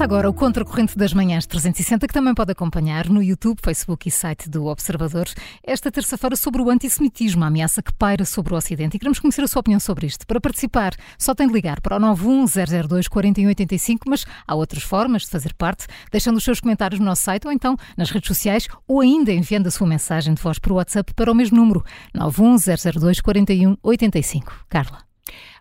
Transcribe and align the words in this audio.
Começa 0.00 0.14
agora 0.14 0.30
o 0.30 0.32
Contracorrente 0.32 0.96
das 0.96 1.12
Manhãs 1.12 1.44
360, 1.44 2.06
que 2.06 2.14
também 2.14 2.32
pode 2.32 2.50
acompanhar 2.50 3.06
no 3.10 3.22
YouTube, 3.22 3.60
Facebook 3.62 4.08
e 4.08 4.10
site 4.10 4.48
do 4.48 4.64
Observador, 4.64 5.28
esta 5.62 5.92
terça-feira 5.92 6.36
sobre 6.36 6.62
o 6.62 6.70
antissemitismo, 6.70 7.44
a 7.44 7.48
ameaça 7.48 7.82
que 7.82 7.92
paira 7.92 8.24
sobre 8.24 8.54
o 8.54 8.56
Ocidente. 8.56 8.96
E 8.96 8.98
queremos 8.98 9.18
conhecer 9.18 9.42
a 9.42 9.46
sua 9.46 9.60
opinião 9.60 9.78
sobre 9.78 10.06
isto. 10.06 10.26
Para 10.26 10.40
participar, 10.40 10.94
só 11.18 11.34
tem 11.34 11.46
de 11.46 11.52
ligar 11.52 11.82
para 11.82 11.96
o 11.96 12.00
91002 12.00 13.08
4185, 13.08 14.08
mas 14.08 14.24
há 14.46 14.54
outras 14.54 14.82
formas 14.82 15.24
de 15.24 15.28
fazer 15.28 15.52
parte, 15.52 15.86
deixando 16.10 16.38
os 16.38 16.44
seus 16.44 16.60
comentários 16.60 16.98
no 16.98 17.04
nosso 17.04 17.24
site 17.24 17.46
ou 17.46 17.52
então 17.52 17.76
nas 17.94 18.10
redes 18.10 18.28
sociais 18.28 18.68
ou 18.88 19.02
ainda 19.02 19.30
enviando 19.30 19.66
a 19.66 19.70
sua 19.70 19.86
mensagem 19.86 20.32
de 20.32 20.40
voz 20.40 20.58
por 20.58 20.72
WhatsApp 20.72 21.12
para 21.12 21.30
o 21.30 21.34
mesmo 21.34 21.58
número, 21.58 21.84
91002 22.14 23.20
4185. 23.20 24.64
Carla. 24.66 25.09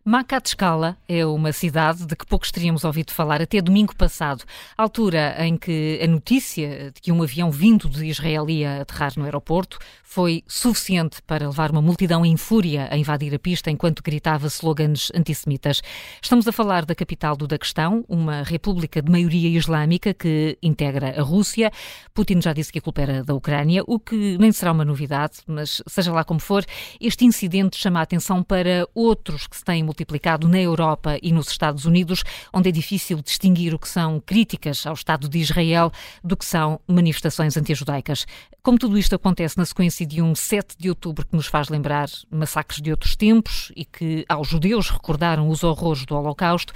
Macatescala 0.05 0.97
é 1.07 1.25
uma 1.25 1.51
cidade 1.51 2.05
de 2.05 2.15
que 2.15 2.25
poucos 2.25 2.51
teríamos 2.51 2.85
ouvido 2.85 3.11
falar 3.11 3.41
até 3.41 3.61
domingo 3.61 3.93
passado, 3.95 4.45
altura 4.77 5.35
em 5.45 5.57
que 5.57 5.99
a 6.01 6.07
notícia 6.07 6.91
de 6.91 7.01
que 7.01 7.11
um 7.11 7.21
avião 7.21 7.51
vindo 7.51 7.89
de 7.89 8.05
Israel 8.05 8.49
ia 8.49 8.81
aterrar 8.81 9.11
no 9.17 9.25
aeroporto 9.25 9.77
foi 10.03 10.43
suficiente 10.47 11.21
para 11.21 11.47
levar 11.47 11.69
uma 11.69 11.81
multidão 11.81 12.25
em 12.25 12.37
fúria 12.37 12.87
a 12.89 12.97
invadir 12.97 13.35
a 13.35 13.37
pista 13.37 13.69
enquanto 13.69 14.01
gritava 14.01 14.47
slogans 14.47 15.11
antissemitas. 15.13 15.81
Estamos 16.21 16.47
a 16.47 16.51
falar 16.51 16.85
da 16.85 16.95
capital 16.95 17.35
do 17.35 17.45
Daguestão, 17.45 18.03
uma 18.07 18.41
república 18.41 19.01
de 19.01 19.11
maioria 19.11 19.49
islâmica 19.49 20.13
que 20.13 20.57
integra 20.63 21.19
a 21.19 21.21
Rússia. 21.21 21.71
Putin 22.13 22.41
já 22.41 22.53
disse 22.53 22.71
que 22.71 22.79
a 22.79 22.81
culpa 22.81 23.01
era 23.01 23.23
da 23.23 23.35
Ucrânia, 23.35 23.83
o 23.85 23.99
que 23.99 24.37
nem 24.39 24.51
será 24.51 24.71
uma 24.71 24.85
novidade, 24.85 25.39
mas 25.45 25.83
seja 25.87 26.11
lá 26.11 26.23
como 26.23 26.39
for, 26.39 26.65
este 26.99 27.25
incidente 27.25 27.77
chama 27.77 27.99
a 27.99 28.03
atenção 28.03 28.41
para 28.41 28.87
outros 28.95 29.45
que 29.45 29.57
se 29.57 29.63
têm 29.63 29.83
multiplicado 29.89 30.47
na 30.47 30.59
Europa 30.59 31.17
e 31.21 31.31
nos 31.31 31.49
Estados 31.49 31.85
Unidos, 31.85 32.23
onde 32.53 32.69
é 32.69 32.71
difícil 32.71 33.21
distinguir 33.23 33.73
o 33.73 33.79
que 33.79 33.89
são 33.89 34.19
críticas 34.19 34.85
ao 34.85 34.93
Estado 34.93 35.27
de 35.27 35.39
Israel 35.39 35.91
do 36.23 36.37
que 36.37 36.45
são 36.45 36.79
manifestações 36.87 37.57
anti-judaicas. 37.57 38.27
Como 38.61 38.77
tudo 38.77 38.99
isto 38.99 39.15
acontece 39.15 39.57
na 39.57 39.65
sequência 39.65 40.05
de 40.05 40.21
um 40.21 40.35
7 40.35 40.75
de 40.77 40.89
outubro 40.89 41.25
que 41.25 41.35
nos 41.35 41.47
faz 41.47 41.69
lembrar 41.69 42.07
massacres 42.29 42.81
de 42.81 42.91
outros 42.91 43.15
tempos 43.15 43.71
e 43.75 43.83
que 43.83 44.25
aos 44.29 44.47
judeus 44.47 44.91
recordaram 44.91 45.49
os 45.49 45.63
horrores 45.63 46.05
do 46.05 46.15
Holocausto, 46.15 46.71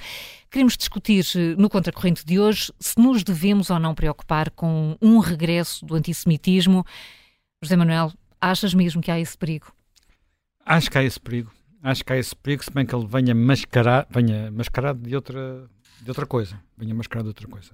Queremos 0.49 0.77
discutir 0.77 1.25
eh, 1.35 1.55
no 1.57 1.67
contracorrente 1.67 2.23
de 2.23 2.39
hoje 2.39 2.71
se 2.79 2.99
nos 2.99 3.23
devemos 3.23 3.71
ou 3.71 3.79
não 3.79 3.95
preocupar 3.95 4.51
com 4.51 4.95
um 5.01 5.17
regresso 5.17 5.83
do 5.83 5.95
antissemitismo. 5.95 6.85
José 7.59 7.75
Manuel, 7.75 8.13
achas 8.39 8.71
mesmo 8.71 9.01
que 9.01 9.09
há 9.09 9.19
esse 9.19 9.35
perigo? 9.35 9.73
Acho 10.63 10.91
que 10.91 10.97
há 10.99 11.03
esse 11.03 11.19
perigo 11.19 11.51
acho 11.83 12.03
que 12.03 12.13
há 12.13 12.17
esse 12.17 12.35
perigo, 12.35 12.63
se 12.63 12.71
bem 12.71 12.85
que 12.85 12.95
ele 12.95 13.05
venha, 13.05 13.35
mascarar, 13.35 14.07
venha 14.09 14.49
mascarado 14.49 14.99
de 14.99 15.15
outra, 15.15 15.69
de 16.01 16.09
outra 16.09 16.25
coisa. 16.25 16.59
Venha 16.77 16.95
mascarado 16.95 17.25
de 17.25 17.29
outra 17.29 17.47
coisa. 17.47 17.71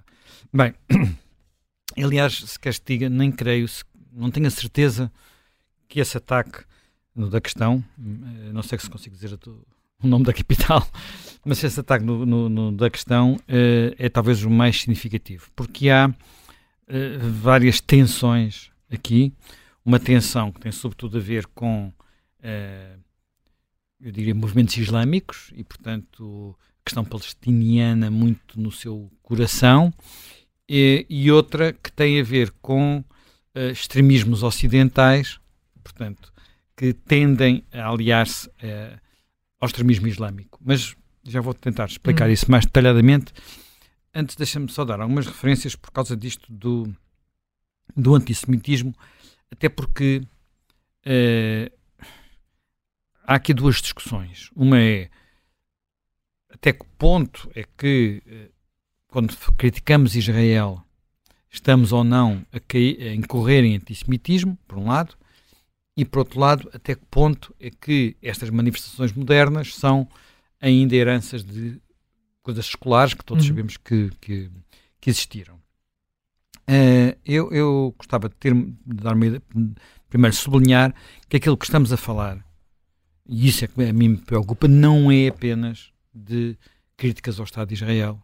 Bem, 0.52 0.74
aliás, 2.04 2.34
se 2.34 2.82
diga, 2.86 3.08
nem 3.08 3.32
creio, 3.32 3.68
se, 3.68 3.84
não 4.12 4.32
tenho 4.32 4.48
a 4.48 4.52
certeza 4.52 5.12
que 5.88 6.00
esse 6.00 6.18
ataque 6.18 6.64
da 7.16 7.40
questão, 7.40 7.84
eh, 7.98 8.52
não 8.52 8.64
sei 8.64 8.80
se 8.80 8.90
consigo 8.90 9.16
dizer 9.16 9.38
o 10.02 10.08
nome 10.08 10.26
da 10.26 10.34
capital, 10.34 10.88
mas 11.46 11.64
esse 11.64 11.80
ataque 11.80 12.06
no, 12.06 12.26
no, 12.26 12.50
no 12.50 12.72
da 12.72 12.90
questão 12.90 13.38
é, 13.48 13.96
é, 13.98 14.10
talvez 14.10 14.44
o 14.44 14.50
mais 14.50 14.80
significativo, 14.80 15.50
porque 15.56 15.90
há 15.90 16.14
é, 16.88 17.18
várias 17.18 17.82
tensões 17.82 18.72
aqui, 18.92 19.34
uma 19.84 20.00
tensão 20.00 20.52
que 20.52 20.60
tem 20.60 20.72
sobretudo 20.72 21.18
a 21.18 21.22
ver 21.22 21.46
com 21.48 21.92
é, 22.42 22.96
eu 24.02 24.11
diria, 24.11 24.33
movimentos 24.33 24.78
islâmicos 24.78 25.52
e, 25.53 25.64
portanto, 25.64 26.55
questão 26.83 27.03
palestiniana 27.03 28.09
muito 28.09 28.59
no 28.59 28.72
seu 28.72 29.11
coração, 29.22 29.94
e, 30.68 31.06
e 31.09 31.31
outra 31.31 31.74
que 31.74 31.91
tem 31.91 32.19
a 32.19 32.24
ver 32.24 32.51
com 32.62 33.03
uh, 33.56 33.72
extremismos 33.72 34.44
ocidentais, 34.44 35.40
portanto, 35.84 36.31
que 36.78 36.94
tendem 36.94 37.63
a 37.74 37.90
aliar-se 37.90 38.47
uh, 38.47 39.00
ao 39.59 39.68
extremismo 39.68 40.07
islâmico. 40.07 40.59
Mas 40.63 40.95
já 41.24 41.41
vou 41.41 41.53
tentar 41.53 41.85
explicar 41.85 42.29
hum. 42.29 42.31
isso 42.31 42.50
mais 42.50 42.66
detalhadamente. 42.66 43.34
Antes, 44.13 44.35
deixa-me 44.35 44.69
só 44.72 44.85
dar 44.85 45.01
algumas 45.01 45.25
referências 45.25 45.75
por 45.75 45.91
causa 45.91 46.16
disto 46.16 46.51
do, 46.51 46.94
do 47.95 48.16
antissemitismo, 48.16 48.94
até 49.51 49.69
porque 49.69 50.22
uh, 51.06 51.78
há 53.29 53.35
aqui 53.35 53.53
duas 53.53 53.75
discussões. 53.75 54.50
Uma 54.56 54.79
é 54.79 55.09
até 56.50 56.73
que 56.73 56.84
ponto 56.97 57.50
é 57.53 57.63
que, 57.78 58.23
eh, 58.25 58.50
quando 59.07 59.38
criticamos 59.56 60.16
Israel, 60.16 60.84
estamos 61.47 61.94
ou 61.94 62.03
não 62.03 62.44
a, 62.51 62.59
cair, 62.59 63.00
a 63.07 63.13
incorrer 63.13 63.63
em 63.63 63.75
antissemitismo, 63.75 64.57
por 64.68 64.79
um 64.79 64.88
lado, 64.88 65.16
e 65.95 66.03
por 66.03 66.19
outro 66.19 66.39
lado, 66.39 66.69
até 66.73 66.95
que 66.95 67.06
ponto 67.06 67.56
é 67.59 67.69
que 67.69 68.18
estas 68.19 68.50
manifestações 68.50 69.13
modernas 69.13 69.75
são 69.75 70.07
ainda 70.59 70.95
heranças 70.95 71.44
de 71.44 71.79
coisas 72.41 72.66
escolares 72.66 73.13
que 73.13 73.23
todos 73.23 73.44
uhum. 73.44 73.50
sabemos 73.50 73.78
que, 73.78 74.09
que, 74.19 74.50
que 75.00 75.09
existiram. 75.09 75.56
Uh, 76.68 77.16
eu, 77.23 77.51
eu 77.51 77.94
gostava 77.95 78.28
de, 78.28 78.35
ter, 78.35 78.56
de 78.56 78.73
dar 78.85 79.13
uma, 79.13 79.41
primeiro 80.09 80.35
sublinhar 80.35 80.95
que 81.28 81.38
aquilo 81.38 81.57
que 81.57 81.66
estamos 81.66 81.94
a 81.94 81.97
falar 81.97 82.44
e 83.29 83.47
isso 83.47 83.63
é 83.63 83.67
que 83.67 83.84
a 83.84 83.94
mim 83.94 84.09
me 84.09 84.17
preocupa, 84.17 84.67
não 84.67 85.12
é 85.12 85.28
apenas 85.28 85.91
de 86.12 86.57
críticas 86.97 87.40
ao 87.40 87.45
Estado 87.45 87.67
de 87.67 87.75
Israel 87.75 88.19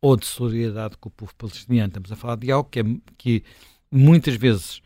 ou 0.00 0.16
de 0.16 0.26
solidariedade 0.26 0.96
com 0.96 1.08
o 1.08 1.12
povo 1.12 1.32
palestiniano. 1.36 1.88
Estamos 1.88 2.10
a 2.10 2.16
falar 2.16 2.36
de 2.36 2.50
algo 2.50 2.68
que, 2.68 2.80
é, 2.80 2.84
que 3.16 3.44
muitas 3.88 4.34
vezes, 4.34 4.82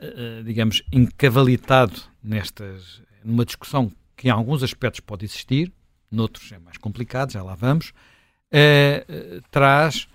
uh, 0.00 0.42
digamos, 0.42 0.82
encavalitado 0.90 2.00
nestas, 2.22 3.02
numa 3.22 3.44
discussão 3.44 3.92
que 4.16 4.28
em 4.28 4.30
alguns 4.30 4.62
aspectos 4.62 5.00
pode 5.00 5.26
existir, 5.26 5.70
noutros 6.10 6.50
é 6.50 6.58
mais 6.58 6.78
complicado, 6.78 7.32
já 7.32 7.42
lá 7.42 7.54
vamos, 7.54 7.90
uh, 7.90 9.42
traz, 9.50 10.08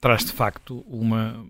traz 0.00 0.24
de 0.24 0.32
facto 0.32 0.78
uma, 0.88 1.46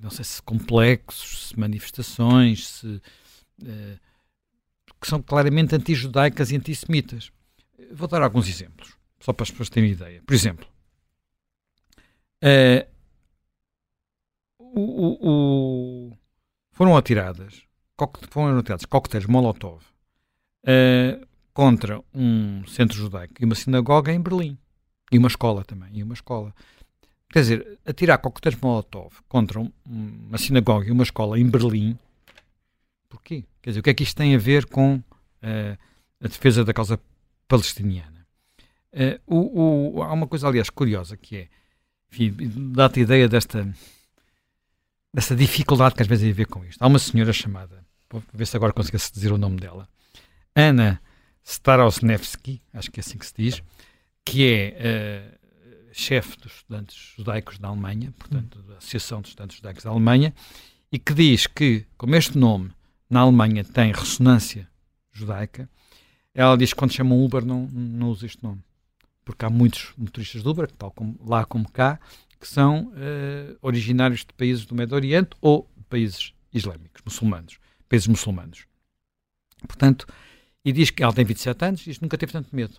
não 0.00 0.10
sei 0.10 0.24
se 0.24 0.40
complexos, 0.40 1.48
se 1.48 1.58
manifestações, 1.58 2.68
se 2.68 3.02
que 5.04 5.10
são 5.10 5.20
claramente 5.20 5.74
anti-judaicas 5.74 6.50
e 6.50 6.56
antissemitas. 6.56 7.30
Vou 7.92 8.08
dar 8.08 8.22
alguns 8.22 8.48
exemplos, 8.48 8.96
só 9.20 9.34
para 9.34 9.42
as 9.42 9.50
pessoas 9.50 9.68
terem 9.68 9.90
ideia. 9.90 10.22
Por 10.24 10.32
exemplo, 10.32 10.66
uh, 12.42 12.88
o, 14.58 14.80
o, 14.80 15.28
o, 16.08 16.18
foram 16.72 16.96
atiradas 16.96 17.64
foram 18.30 18.58
atirados 18.58 18.86
coquetéis 18.86 19.26
Molotov 19.26 19.84
uh, 20.64 21.26
contra 21.52 22.02
um 22.14 22.66
centro 22.66 22.96
judaico 22.96 23.34
e 23.38 23.44
uma 23.44 23.54
sinagoga 23.54 24.10
em 24.10 24.18
Berlim. 24.18 24.56
E 25.12 25.18
uma 25.18 25.28
escola 25.28 25.62
também. 25.66 25.98
E 25.98 26.02
uma 26.02 26.14
escola. 26.14 26.54
Quer 27.28 27.40
dizer, 27.40 27.78
atirar 27.84 28.16
coquetéis 28.16 28.56
Molotov 28.56 29.20
contra 29.28 29.60
um, 29.60 29.70
uma 29.86 30.38
sinagoga 30.38 30.88
e 30.88 30.90
uma 30.90 31.02
escola 31.02 31.38
em 31.38 31.46
Berlim 31.46 31.98
Porquê? 33.14 33.44
Quer 33.64 33.70
dizer, 33.70 33.80
o 33.80 33.82
que 33.82 33.88
é 33.88 33.94
que 33.94 34.02
isto 34.02 34.18
tem 34.18 34.34
a 34.34 34.38
ver 34.38 34.66
com 34.66 34.96
uh, 34.96 35.78
a 36.20 36.28
defesa 36.28 36.66
da 36.66 36.74
causa 36.74 37.00
palestiniana? 37.48 38.26
Uh, 38.92 39.18
o, 39.26 39.96
o, 39.96 40.02
há 40.02 40.12
uma 40.12 40.26
coisa, 40.26 40.46
aliás, 40.46 40.68
curiosa 40.68 41.16
que 41.16 41.34
é, 41.38 41.48
dá-te 42.74 43.00
ideia 43.00 43.26
desta, 43.26 43.66
desta 45.14 45.34
dificuldade 45.34 45.94
que 45.94 46.02
às 46.02 46.06
vezes 46.06 46.24
tem 46.24 46.32
a 46.32 46.34
ver 46.34 46.46
com 46.46 46.62
isto. 46.62 46.82
Há 46.82 46.86
uma 46.86 46.98
senhora 46.98 47.32
chamada, 47.32 47.86
vou 48.10 48.22
ver 48.34 48.46
se 48.46 48.54
agora 48.54 48.70
consigo 48.70 48.98
dizer 48.98 49.32
o 49.32 49.38
nome 49.38 49.58
dela, 49.58 49.88
Ana 50.54 51.00
Starosnevsky, 51.42 52.60
acho 52.70 52.90
que 52.90 53.00
é 53.00 53.02
assim 53.02 53.16
que 53.16 53.24
se 53.24 53.34
diz, 53.34 53.62
que 54.26 54.46
é 54.46 55.38
uh, 55.40 55.88
chefe 55.90 56.36
dos 56.36 56.52
estudantes 56.52 57.14
judaicos 57.16 57.58
da 57.58 57.68
Alemanha, 57.68 58.12
portanto, 58.18 58.60
da 58.64 58.76
Associação 58.76 59.22
dos 59.22 59.30
Estudantes 59.30 59.56
Judaicos 59.56 59.84
da 59.84 59.90
Alemanha, 59.90 60.34
e 60.92 60.98
que 60.98 61.14
diz 61.14 61.46
que, 61.46 61.86
como 61.96 62.14
este 62.14 62.36
nome 62.36 62.70
na 63.08 63.20
Alemanha 63.20 63.64
tem 63.64 63.92
ressonância 63.92 64.68
judaica, 65.12 65.68
ela 66.34 66.56
diz 66.56 66.72
que 66.72 66.78
quando 66.78 66.92
chamam 66.92 67.24
Uber 67.24 67.44
não, 67.44 67.68
não 67.68 68.08
usa 68.08 68.26
este 68.26 68.42
nome. 68.42 68.60
Porque 69.24 69.44
há 69.44 69.50
muitos 69.50 69.92
motoristas 69.96 70.42
de 70.42 70.48
Uber, 70.48 70.70
tal 70.70 70.90
como 70.90 71.18
lá 71.24 71.44
como 71.44 71.70
cá, 71.70 71.98
que 72.40 72.48
são 72.48 72.88
uh, 72.88 73.56
originários 73.62 74.20
de 74.20 74.32
países 74.34 74.66
do 74.66 74.74
Médio 74.74 74.94
Oriente 74.94 75.30
ou 75.40 75.68
de 75.76 75.84
países 75.84 76.34
islâmicos, 76.52 77.00
muçulmanos, 77.04 77.58
países 77.88 78.06
muçulmanos. 78.06 78.66
Portanto, 79.66 80.06
e 80.64 80.72
diz 80.72 80.90
que 80.90 81.02
ela 81.02 81.12
tem 81.12 81.24
27 81.24 81.64
anos 81.64 81.80
e 81.82 81.84
diz 81.84 81.98
que 81.98 82.02
nunca 82.02 82.18
teve 82.18 82.32
tanto 82.32 82.54
medo. 82.54 82.74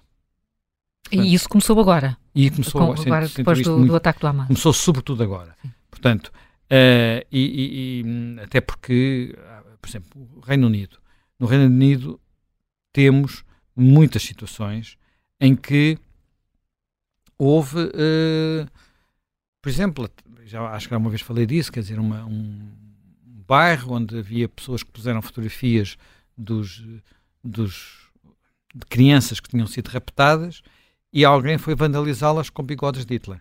Portanto, 1.03 1.25
e 1.25 1.33
isso 1.33 1.47
começou 1.49 1.79
agora? 1.79 2.17
E 2.33 2.49
começou 2.51 2.93
Com, 2.93 3.01
agora, 3.01 3.27
depois 3.27 3.61
do, 3.61 3.77
muito, 3.77 3.91
do, 3.91 3.95
ataque 3.95 4.19
do 4.19 4.27
Hamas. 4.27 4.47
Começou 4.47 4.73
sobretudo 4.73 5.23
agora. 5.23 5.55
Sim. 5.61 5.71
Portanto, 5.89 6.27
uh, 6.27 7.25
e, 7.31 8.03
e, 8.03 8.03
e, 8.03 8.39
até 8.41 8.59
porque 8.59 9.35
por 9.85 9.89
exemplo, 9.89 10.29
o 10.35 10.39
Reino 10.39 10.65
Unido. 10.65 10.97
No 11.39 11.45
Reino 11.45 11.65
Unido 11.65 12.19
temos 12.91 13.45
muitas 13.75 14.23
situações 14.23 14.97
em 15.39 15.55
que 15.55 15.99
houve, 17.37 17.77
uh, 17.77 18.67
por 19.61 19.69
exemplo, 19.69 20.09
já 20.45 20.67
acho 20.71 20.87
que 20.87 20.95
uma 20.95 21.09
vez 21.09 21.21
falei 21.21 21.45
disso, 21.45 21.71
quer 21.71 21.81
dizer, 21.81 21.99
uma, 21.99 22.25
um 22.25 22.67
bairro 23.47 23.93
onde 23.93 24.17
havia 24.17 24.49
pessoas 24.49 24.81
que 24.81 24.89
puseram 24.89 25.21
fotografias 25.21 25.97
dos, 26.35 26.83
dos, 27.43 28.09
de 28.73 28.87
crianças 28.87 29.39
que 29.39 29.49
tinham 29.49 29.67
sido 29.67 29.89
raptadas 29.89 30.63
e 31.13 31.23
alguém 31.23 31.59
foi 31.59 31.75
vandalizá-las 31.75 32.49
com 32.49 32.63
bigodes 32.63 33.05
de 33.05 33.13
Hitler. 33.13 33.39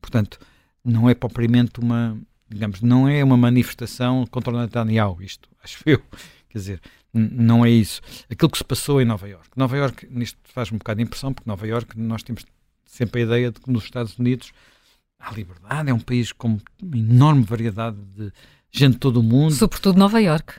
Portanto, 0.00 0.40
não 0.84 1.08
é 1.08 1.14
propriamente 1.14 1.78
uma, 1.78 2.18
digamos, 2.48 2.80
não 2.80 3.08
é 3.08 3.22
uma 3.22 3.36
manifestação 3.36 4.26
contra 4.26 4.52
o 4.52 4.58
Netanyahu, 4.58 5.22
isto, 5.22 5.48
acho 5.62 5.82
eu. 5.86 6.02
Quer 6.48 6.58
dizer, 6.58 6.80
não 7.12 7.64
é 7.64 7.70
isso. 7.70 8.00
Aquilo 8.30 8.50
que 8.50 8.58
se 8.58 8.64
passou 8.64 9.00
em 9.00 9.04
Nova 9.04 9.28
Iorque. 9.28 9.50
Nova 9.56 9.76
Iorque, 9.76 10.06
nisto 10.10 10.38
faz 10.44 10.72
um 10.72 10.78
bocado 10.78 10.98
de 10.98 11.04
impressão, 11.04 11.32
porque 11.32 11.48
Nova 11.48 11.66
Iorque, 11.66 11.98
nós 11.98 12.22
temos 12.22 12.44
sempre 12.86 13.20
a 13.20 13.24
ideia 13.24 13.52
de 13.52 13.60
que 13.60 13.70
nos 13.70 13.84
Estados 13.84 14.18
Unidos 14.18 14.52
há 15.18 15.32
liberdade, 15.32 15.90
é 15.90 15.94
um 15.94 16.00
país 16.00 16.32
com 16.32 16.58
uma 16.82 16.96
enorme 16.96 17.42
variedade 17.42 17.98
de 18.16 18.32
gente 18.70 18.94
de 18.94 18.98
todo 18.98 19.20
o 19.20 19.22
mundo. 19.22 19.52
Sobretudo 19.52 19.98
Nova 19.98 20.20
Iorque. 20.20 20.54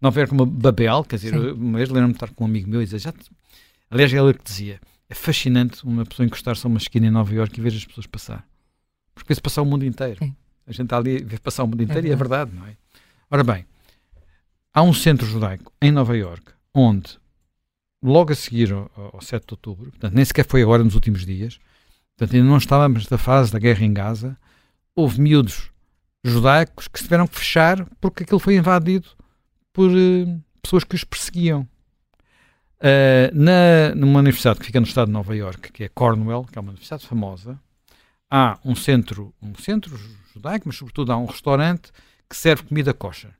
Nova 0.00 0.20
Iorque 0.20 0.34
uma 0.34 0.46
Babel, 0.46 1.04
quer 1.04 1.16
dizer, 1.16 1.34
uma 1.34 1.78
vez 1.78 1.88
lembro-me 1.88 2.12
de 2.12 2.16
estar 2.16 2.30
com 2.34 2.44
um 2.44 2.46
amigo 2.46 2.68
meu 2.68 2.82
e 2.82 2.84
dizer, 2.84 2.98
já, 2.98 3.14
aliás, 3.90 4.12
é 4.12 4.18
ele 4.18 4.34
que 4.34 4.44
dizia, 4.44 4.80
é 5.08 5.14
fascinante 5.14 5.84
uma 5.84 6.04
pessoa 6.04 6.26
encostar-se 6.26 6.66
a 6.66 6.68
uma 6.68 6.78
esquina 6.78 7.06
em 7.06 7.10
Nova 7.10 7.32
Iorque 7.32 7.60
e 7.60 7.62
ver 7.62 7.72
as 7.72 7.84
pessoas 7.84 8.06
passar. 8.06 8.46
Porque 9.14 9.28
vê-se 9.28 9.40
passar 9.40 9.62
o 9.62 9.66
mundo 9.66 9.84
inteiro. 9.84 10.18
Sim. 10.18 10.34
A 10.66 10.72
gente 10.72 10.84
está 10.84 10.96
ali 10.96 11.26
a 11.34 11.40
passar 11.40 11.64
o 11.64 11.66
mundo 11.66 11.82
inteiro 11.82 12.06
é 12.06 12.10
e 12.10 12.12
é 12.12 12.16
verdade, 12.16 12.52
não 12.54 12.66
é? 12.66 12.76
Ora 13.30 13.42
bem, 13.42 13.66
há 14.72 14.82
um 14.82 14.92
centro 14.92 15.26
judaico 15.26 15.72
em 15.80 15.90
Nova 15.90 16.16
Iorque 16.16 16.52
onde, 16.74 17.18
logo 18.02 18.32
a 18.32 18.34
seguir 18.34 18.72
ao, 18.72 18.90
ao 19.14 19.20
7 19.20 19.46
de 19.46 19.52
outubro, 19.52 19.90
portanto, 19.90 20.14
nem 20.14 20.24
sequer 20.24 20.46
foi 20.46 20.62
agora 20.62 20.82
nos 20.82 20.94
últimos 20.94 21.26
dias, 21.26 21.60
portanto, 22.16 22.36
ainda 22.36 22.48
não 22.48 22.56
estávamos 22.56 23.08
na 23.08 23.18
fase 23.18 23.52
da 23.52 23.58
guerra 23.58 23.84
em 23.84 23.92
Gaza, 23.92 24.36
houve 24.94 25.20
miúdos 25.20 25.70
judaicos 26.24 26.88
que 26.88 26.98
se 26.98 27.04
tiveram 27.04 27.26
que 27.26 27.38
fechar 27.38 27.84
porque 28.00 28.22
aquilo 28.22 28.38
foi 28.38 28.56
invadido 28.56 29.08
por 29.72 29.90
uh, 29.90 30.42
pessoas 30.62 30.84
que 30.84 30.94
os 30.94 31.04
perseguiam. 31.04 31.66
Uh, 32.78 33.30
na, 33.32 33.94
numa 33.94 34.18
universidade 34.18 34.58
que 34.58 34.66
fica 34.66 34.80
no 34.80 34.86
estado 34.86 35.06
de 35.06 35.12
Nova 35.12 35.36
York, 35.36 35.70
que 35.70 35.84
é 35.84 35.88
Cornwall, 35.88 36.44
que 36.44 36.58
é 36.58 36.60
uma 36.60 36.70
universidade 36.70 37.06
famosa, 37.06 37.58
há 38.28 38.58
um 38.64 38.74
centro, 38.74 39.32
um 39.40 39.54
centro 39.54 39.96
judaico, 40.32 40.66
mas 40.66 40.76
sobretudo 40.76 41.12
há 41.12 41.16
um 41.16 41.26
restaurante 41.26 41.90
que 42.28 42.36
serve 42.36 42.64
comida 42.64 42.94
kosher. 42.94 43.34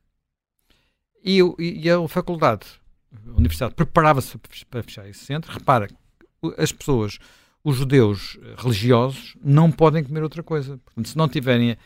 E, 1.25 1.41
e 1.59 1.89
a 1.89 2.09
faculdade, 2.09 2.67
a 3.27 3.31
universidade, 3.31 3.75
preparava-se 3.75 4.37
para 4.69 4.83
fechar 4.83 5.09
esse 5.09 5.25
centro. 5.25 5.53
Repara, 5.53 5.89
as 6.59 6.73
pessoas, 6.73 7.19
os 7.63 7.77
judeus 7.77 8.39
religiosos, 8.57 9.37
não 9.43 9.71
podem 9.71 10.03
comer 10.03 10.23
outra 10.23 10.43
coisa. 10.43 10.79
Portanto, 10.79 11.09
se 11.09 11.17
não 11.17 11.29
tiverem. 11.29 11.77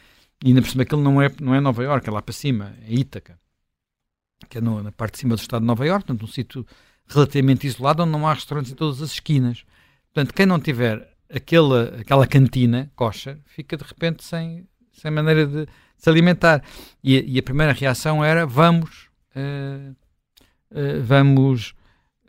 E 0.45 0.49
ainda 0.49 0.63
por 0.63 0.71
cima, 0.71 0.83
aquilo 0.83 1.03
não 1.03 1.21
é, 1.21 1.31
não 1.41 1.55
é 1.55 1.61
Nova 1.61 1.83
Iorque, 1.83 2.09
é 2.09 2.13
lá 2.13 2.21
para 2.21 2.33
cima, 2.33 2.77
é 2.83 2.93
Ítaca, 2.93 3.39
que 4.51 4.59
é 4.59 4.61
no, 4.61 4.83
na 4.83 4.93
parte 4.93 5.15
de 5.15 5.21
cima 5.21 5.35
do 5.35 5.41
estado 5.41 5.63
de 5.63 5.67
Nova 5.67 5.87
Iorque, 5.87 6.13
um 6.13 6.27
sítio 6.27 6.67
relativamente 7.07 7.67
isolado, 7.67 8.03
onde 8.03 8.13
não 8.13 8.27
há 8.27 8.35
restaurantes 8.35 8.73
em 8.73 8.75
todas 8.75 9.01
as 9.01 9.13
esquinas. 9.13 9.65
Portanto, 10.13 10.35
quem 10.35 10.45
não 10.45 10.61
tiver 10.61 11.17
aquela, 11.33 11.85
aquela 12.01 12.27
cantina 12.27 12.91
kosher, 12.95 13.39
fica 13.45 13.77
de 13.77 13.85
repente 13.85 14.25
sem, 14.25 14.67
sem 14.97 15.11
maneira 15.11 15.47
de 15.47 15.67
se 15.97 16.09
alimentar. 16.09 16.63
E, 17.03 17.35
e 17.35 17.39
a 17.39 17.43
primeira 17.43 17.73
reação 17.73 18.25
era: 18.25 18.47
vamos 18.47 19.09
uh, 19.37 19.97
uh, 20.71 21.03
vamos 21.03 21.75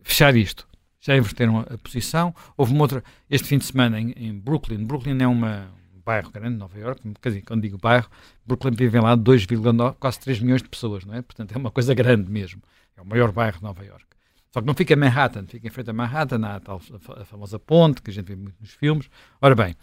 fechar 0.04 0.36
isto. 0.36 0.68
Já 1.00 1.16
inverteram 1.16 1.60
a, 1.60 1.78
posição. 1.78 2.34
Houve 2.56 2.74
uma 2.74 2.82
outra, 2.82 3.04
este 3.30 3.48
fim 3.48 3.58
de 3.58 3.66
semana 3.66 4.00
em, 4.00 4.12
em 4.12 4.38
Brooklyn. 4.38 4.84
Brooklyn 4.86 5.22
é 5.22 5.28
uma, 5.28 5.70
um 5.96 6.02
bairro 6.02 6.30
grande, 6.32 6.58
Nova 6.58 6.78
York, 6.78 7.02
quer 7.22 7.30
dizer, 7.30 7.42
quando 7.44 7.62
digo 7.62 7.78
bairro, 7.78 8.10
Brooklyn 8.46 8.74
vivem 8.74 9.02
lá 9.02 9.16
2,9, 9.16 9.96
quase 10.00 10.20
3 10.20 10.40
milhões 10.42 10.62
de 10.62 10.70
pessoas, 10.70 11.06
não 11.06 11.14
é? 11.14 11.22
Portanto, 11.22 11.54
é 11.54 11.58
uma 11.58 11.72
coisa 11.72 11.94
grande 11.94 12.30
mesmo. 12.30 12.62
É 12.96 13.02
o 13.02 13.06
maior 13.06 13.32
bairro 13.32 13.58
de 13.58 13.64
Nova 13.64 13.86
York. 13.86 14.06
Só 14.52 14.62
que 14.62 14.68
não 14.68 14.74
fica 14.74 14.94
em 14.94 14.98
Manhattan, 14.98 15.46
fica 15.46 15.68
em 15.68 15.70
frente 15.70 15.90
a 15.90 15.94
Manhattan, 15.94 16.42
há 16.44 16.56
a, 16.56 16.60
tal, 16.60 16.82
a 17.16 17.26
famosa 17.26 17.60
ponte 17.60 18.02
que 18.02 18.10
a 18.10 18.14
gente 18.14 18.26
vê 18.26 18.36
muito 18.36 18.56
nos 18.60 18.72
filmes. 18.72 19.10
Ora 19.42 19.54
bem, 19.54 19.76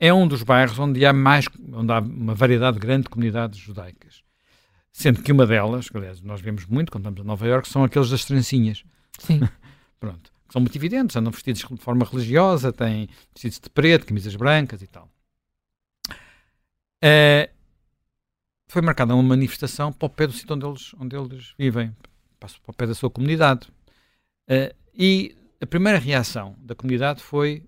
é 0.00 0.12
um 0.12 0.26
dos 0.26 0.42
bairros 0.42 0.78
onde 0.78 1.04
há 1.04 1.12
mais, 1.12 1.44
onde 1.74 1.92
há 1.92 1.98
uma 2.00 2.34
variedade 2.34 2.78
grande 2.78 3.04
de 3.04 3.10
comunidades 3.10 3.58
judaicas. 3.58 4.24
Sendo 4.90 5.22
que 5.22 5.30
uma 5.30 5.46
delas, 5.46 5.88
aliás, 5.94 6.22
nós 6.22 6.40
vemos 6.40 6.64
muito 6.64 6.90
quando 6.90 7.04
estamos 7.04 7.20
a 7.20 7.24
Nova 7.24 7.46
Iorque, 7.46 7.68
são 7.68 7.84
aqueles 7.84 8.08
das 8.08 8.24
trancinhas. 8.24 8.82
Sim. 9.18 9.40
Pronto. 10.00 10.32
São 10.50 10.60
muito 10.60 10.76
evidentes, 10.76 11.14
andam 11.14 11.30
vestidos 11.30 11.60
de 11.60 11.76
forma 11.76 12.04
religiosa, 12.04 12.72
têm 12.72 13.08
vestidos 13.32 13.60
de 13.60 13.70
preto, 13.70 14.06
camisas 14.06 14.34
brancas 14.34 14.82
e 14.82 14.86
tal. 14.86 15.08
Uh, 17.04 17.48
foi 18.66 18.82
marcada 18.82 19.14
uma 19.14 19.22
manifestação 19.22 19.92
para 19.92 20.06
o 20.06 20.10
pé 20.10 20.26
do 20.26 20.32
sítio 20.32 20.56
onde 20.56 20.66
eles, 20.66 20.94
onde 20.98 21.16
eles 21.16 21.54
vivem, 21.58 21.94
para 22.38 22.50
o 22.66 22.72
pé 22.72 22.86
da 22.86 22.94
sua 22.94 23.10
comunidade. 23.10 23.68
Uh, 24.48 24.74
e 24.94 25.36
a 25.60 25.66
primeira 25.66 25.98
reação 25.98 26.56
da 26.58 26.74
comunidade 26.74 27.22
foi 27.22 27.64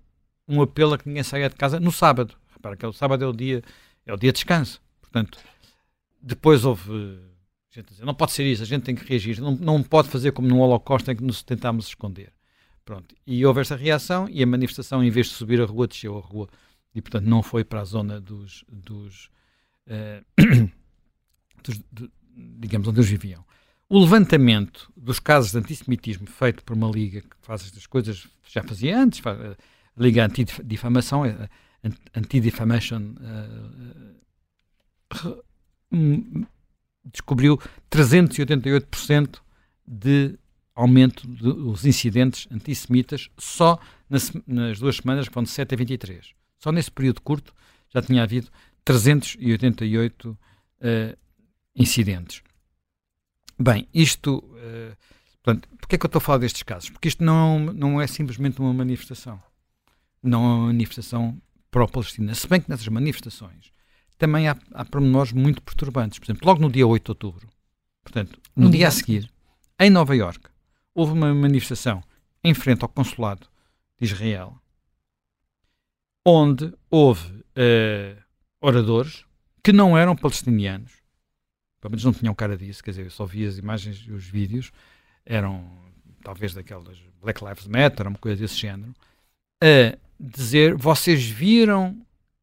um 0.47 0.61
apelo 0.61 0.93
a 0.93 0.97
que 0.97 1.07
ninguém 1.07 1.23
saia 1.23 1.49
de 1.49 1.55
casa 1.55 1.79
no 1.79 1.91
sábado. 1.91 2.35
Repara 2.53 2.75
que 2.75 2.85
o 2.85 2.93
sábado 2.93 3.23
é 3.23 3.27
o 3.27 3.33
dia, 3.33 3.61
é 4.05 4.13
o 4.13 4.17
dia 4.17 4.31
de 4.31 4.37
descanso. 4.37 4.81
Portanto, 5.01 5.39
depois 6.21 6.65
houve 6.65 7.19
gente 7.69 7.87
a 7.87 7.91
dizer, 7.91 8.05
não 8.05 8.13
pode 8.13 8.31
ser 8.31 8.45
isso, 8.45 8.61
a 8.61 8.65
gente 8.65 8.83
tem 8.83 8.95
que 8.95 9.03
reagir, 9.03 9.41
não, 9.41 9.55
não 9.55 9.81
pode 9.81 10.07
fazer 10.07 10.31
como 10.31 10.47
no 10.47 10.59
Holocausto 10.59 11.11
em 11.11 11.15
que 11.15 11.23
nos 11.23 11.41
tentámos 11.41 11.87
esconder. 11.87 12.31
Pronto. 12.85 13.15
E 13.25 13.45
houve 13.45 13.61
essa 13.61 13.75
reação 13.75 14.27
e 14.29 14.43
a 14.43 14.45
manifestação, 14.45 15.03
em 15.03 15.09
vez 15.09 15.27
de 15.27 15.33
subir 15.33 15.59
a 15.61 15.65
rua, 15.65 15.87
desceu 15.87 16.17
a 16.17 16.21
rua 16.21 16.47
e, 16.93 17.01
portanto, 17.01 17.25
não 17.25 17.41
foi 17.41 17.63
para 17.63 17.81
a 17.81 17.85
zona 17.85 18.19
dos, 18.19 18.63
dos, 18.69 19.29
uh, 19.87 20.23
dos 21.63 22.09
digamos, 22.35 22.87
onde 22.87 22.99
eles 22.99 23.09
viviam. 23.09 23.43
O 23.89 23.99
levantamento 23.99 24.91
dos 24.95 25.19
casos 25.19 25.51
de 25.51 25.57
antissemitismo 25.57 26.27
feito 26.27 26.63
por 26.63 26.75
uma 26.75 26.89
liga 26.89 27.21
que 27.21 27.35
faz 27.41 27.63
estas 27.65 27.87
coisas, 27.87 28.27
já 28.47 28.63
fazia 28.63 28.99
antes, 28.99 29.19
faz, 29.19 29.39
Liga 29.97 30.25
Antidifamação, 30.25 31.25
eh, 31.25 31.49
Anti-Defamation 32.15 33.15
uh, 35.91 36.23
descobriu 37.11 37.59
388% 37.91 39.39
de 39.85 40.37
aumento 40.73 41.27
dos 41.27 41.85
incidentes 41.85 42.47
antissemitas 42.51 43.29
só 43.37 43.77
nas, 44.09 44.31
nas, 44.47 44.79
duas 44.79 44.95
semanas 44.97 45.27
que 45.27 45.33
vão 45.33 45.43
de 45.43 45.49
7 45.49 45.75
a 45.75 45.77
23. 45.77 46.33
Só 46.57 46.71
nesse 46.71 46.89
período 46.89 47.21
curto 47.21 47.53
já 47.93 48.01
tinha 48.01 48.23
havido 48.23 48.49
388 48.85 50.29
uh, 50.29 50.37
eh, 50.81 51.17
incidentes. 51.75 52.41
Bem, 53.59 53.87
isto. 53.93 54.37
Uh, 54.37 54.95
portanto, 55.43 55.69
porquê 55.77 55.95
é 55.95 55.99
que 55.99 56.05
eu 56.05 56.07
estou 56.07 56.17
a 56.17 56.21
falar 56.21 56.39
destes 56.39 56.63
casos? 56.63 56.89
Porque 56.89 57.07
isto 57.07 57.23
não, 57.23 57.59
não 57.59 58.01
é 58.01 58.07
simplesmente 58.07 58.59
uma 58.59 58.73
manifestação. 58.73 59.39
Não 60.23 60.41
uma 60.41 60.67
manifestação 60.67 61.37
pró-Palestina. 61.69 62.33
Se 62.33 62.47
bem 62.47 62.61
que 62.61 62.69
nessas 62.69 62.87
manifestações 62.87 63.73
também 64.17 64.47
há, 64.47 64.55
há 64.73 64.85
pormenores 64.85 65.33
muito 65.33 65.61
perturbantes. 65.61 66.19
Por 66.19 66.25
exemplo, 66.25 66.47
logo 66.47 66.61
no 66.61 66.71
dia 66.71 66.87
8 66.87 67.03
de 67.03 67.11
outubro, 67.11 67.49
portanto, 68.03 68.39
no, 68.55 68.69
dia 68.69 68.87
a 68.87 68.91
seguir, 68.91 69.29
em 69.79 69.89
Nova 69.89 70.15
Iorque, 70.15 70.49
houve 70.95 71.11
uma 71.11 71.33
manifestação 71.33 72.01
em 72.43 72.53
frente 72.53 72.83
ao 72.83 72.89
consulado 72.89 73.47
de 73.99 74.05
Israel, 74.05 74.57
onde 76.25 76.73
houve 76.89 77.27
uh, 77.31 78.23
oradores 78.61 79.25
que 79.61 79.73
não 79.73 79.97
eram 79.97 80.15
palestinianos, 80.15 80.93
pelo 81.81 81.91
menos 81.91 82.03
não 82.05 82.13
tinham 82.13 82.33
cara 82.33 82.55
disso, 82.55 82.83
quer 82.83 82.91
dizer, 82.91 83.05
eu 83.05 83.11
só 83.11 83.25
vi 83.25 83.45
as 83.45 83.57
imagens 83.57 84.05
e 84.07 84.11
os 84.11 84.25
vídeos, 84.25 84.71
eram 85.25 85.69
talvez 86.23 86.53
daquelas 86.53 86.97
Black 87.21 87.43
Lives 87.43 87.67
Matter, 87.67 88.07
uma 88.07 88.17
coisa 88.17 88.41
desse 88.41 88.55
género, 88.55 88.93
a 89.61 89.97
dizer: 90.23 90.75
vocês 90.75 91.23
viram 91.25 91.97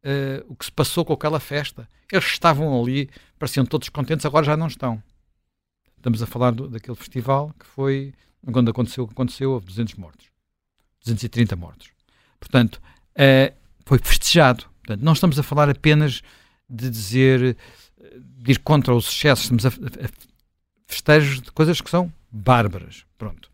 uh, 0.04 0.44
o 0.48 0.54
que 0.54 0.64
se 0.66 0.72
passou 0.72 1.04
com 1.04 1.12
aquela 1.12 1.40
festa. 1.40 1.88
Eles 2.12 2.26
estavam 2.26 2.80
ali, 2.80 3.08
pareciam 3.38 3.64
todos 3.64 3.88
contentes, 3.88 4.26
agora 4.26 4.44
já 4.44 4.56
não 4.56 4.66
estão. 4.66 5.02
Estamos 5.96 6.22
a 6.22 6.26
falar 6.26 6.50
do, 6.50 6.68
daquele 6.68 6.96
festival 6.96 7.54
que 7.58 7.66
foi, 7.66 8.12
quando 8.52 8.70
aconteceu 8.70 9.04
o 9.04 9.06
que 9.06 9.12
aconteceu, 9.12 9.52
houve 9.52 9.66
200 9.66 9.94
mortos. 9.94 10.26
230 11.00 11.56
mortos. 11.56 11.90
Portanto, 12.38 12.80
uh, 13.16 13.54
foi 13.86 13.98
festejado. 13.98 14.64
Portanto, 14.82 15.02
não 15.02 15.12
estamos 15.12 15.38
a 15.38 15.42
falar 15.42 15.70
apenas 15.70 16.22
de 16.68 16.90
dizer, 16.90 17.56
de 18.16 18.52
ir 18.52 18.58
contra 18.60 18.94
os 18.94 19.08
excessos, 19.08 19.44
estamos 19.44 19.66
a, 19.66 19.68
a, 19.68 20.10
festejos 20.86 21.40
de 21.40 21.52
coisas 21.52 21.80
que 21.80 21.90
são 21.90 22.12
bárbaras. 22.30 23.04
Pronto. 23.18 23.50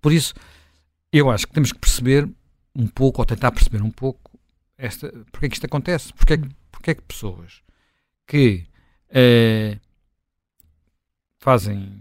Por 0.00 0.12
isso, 0.12 0.34
eu 1.12 1.30
acho 1.30 1.46
que 1.46 1.52
temos 1.52 1.72
que 1.72 1.78
perceber 1.78 2.28
um 2.74 2.86
pouco, 2.86 3.20
ou 3.20 3.26
tentar 3.26 3.52
perceber 3.52 3.82
um 3.82 3.90
pouco, 3.90 4.38
esta, 4.76 5.10
porque 5.30 5.46
é 5.46 5.48
que 5.48 5.54
isto 5.54 5.66
acontece? 5.66 6.12
Porque 6.12 6.32
é 6.34 6.38
que, 6.38 6.48
porque 6.70 6.90
é 6.90 6.94
que 6.94 7.02
pessoas 7.02 7.62
que 8.26 8.66
uh, 9.10 9.80
fazem, 11.38 12.00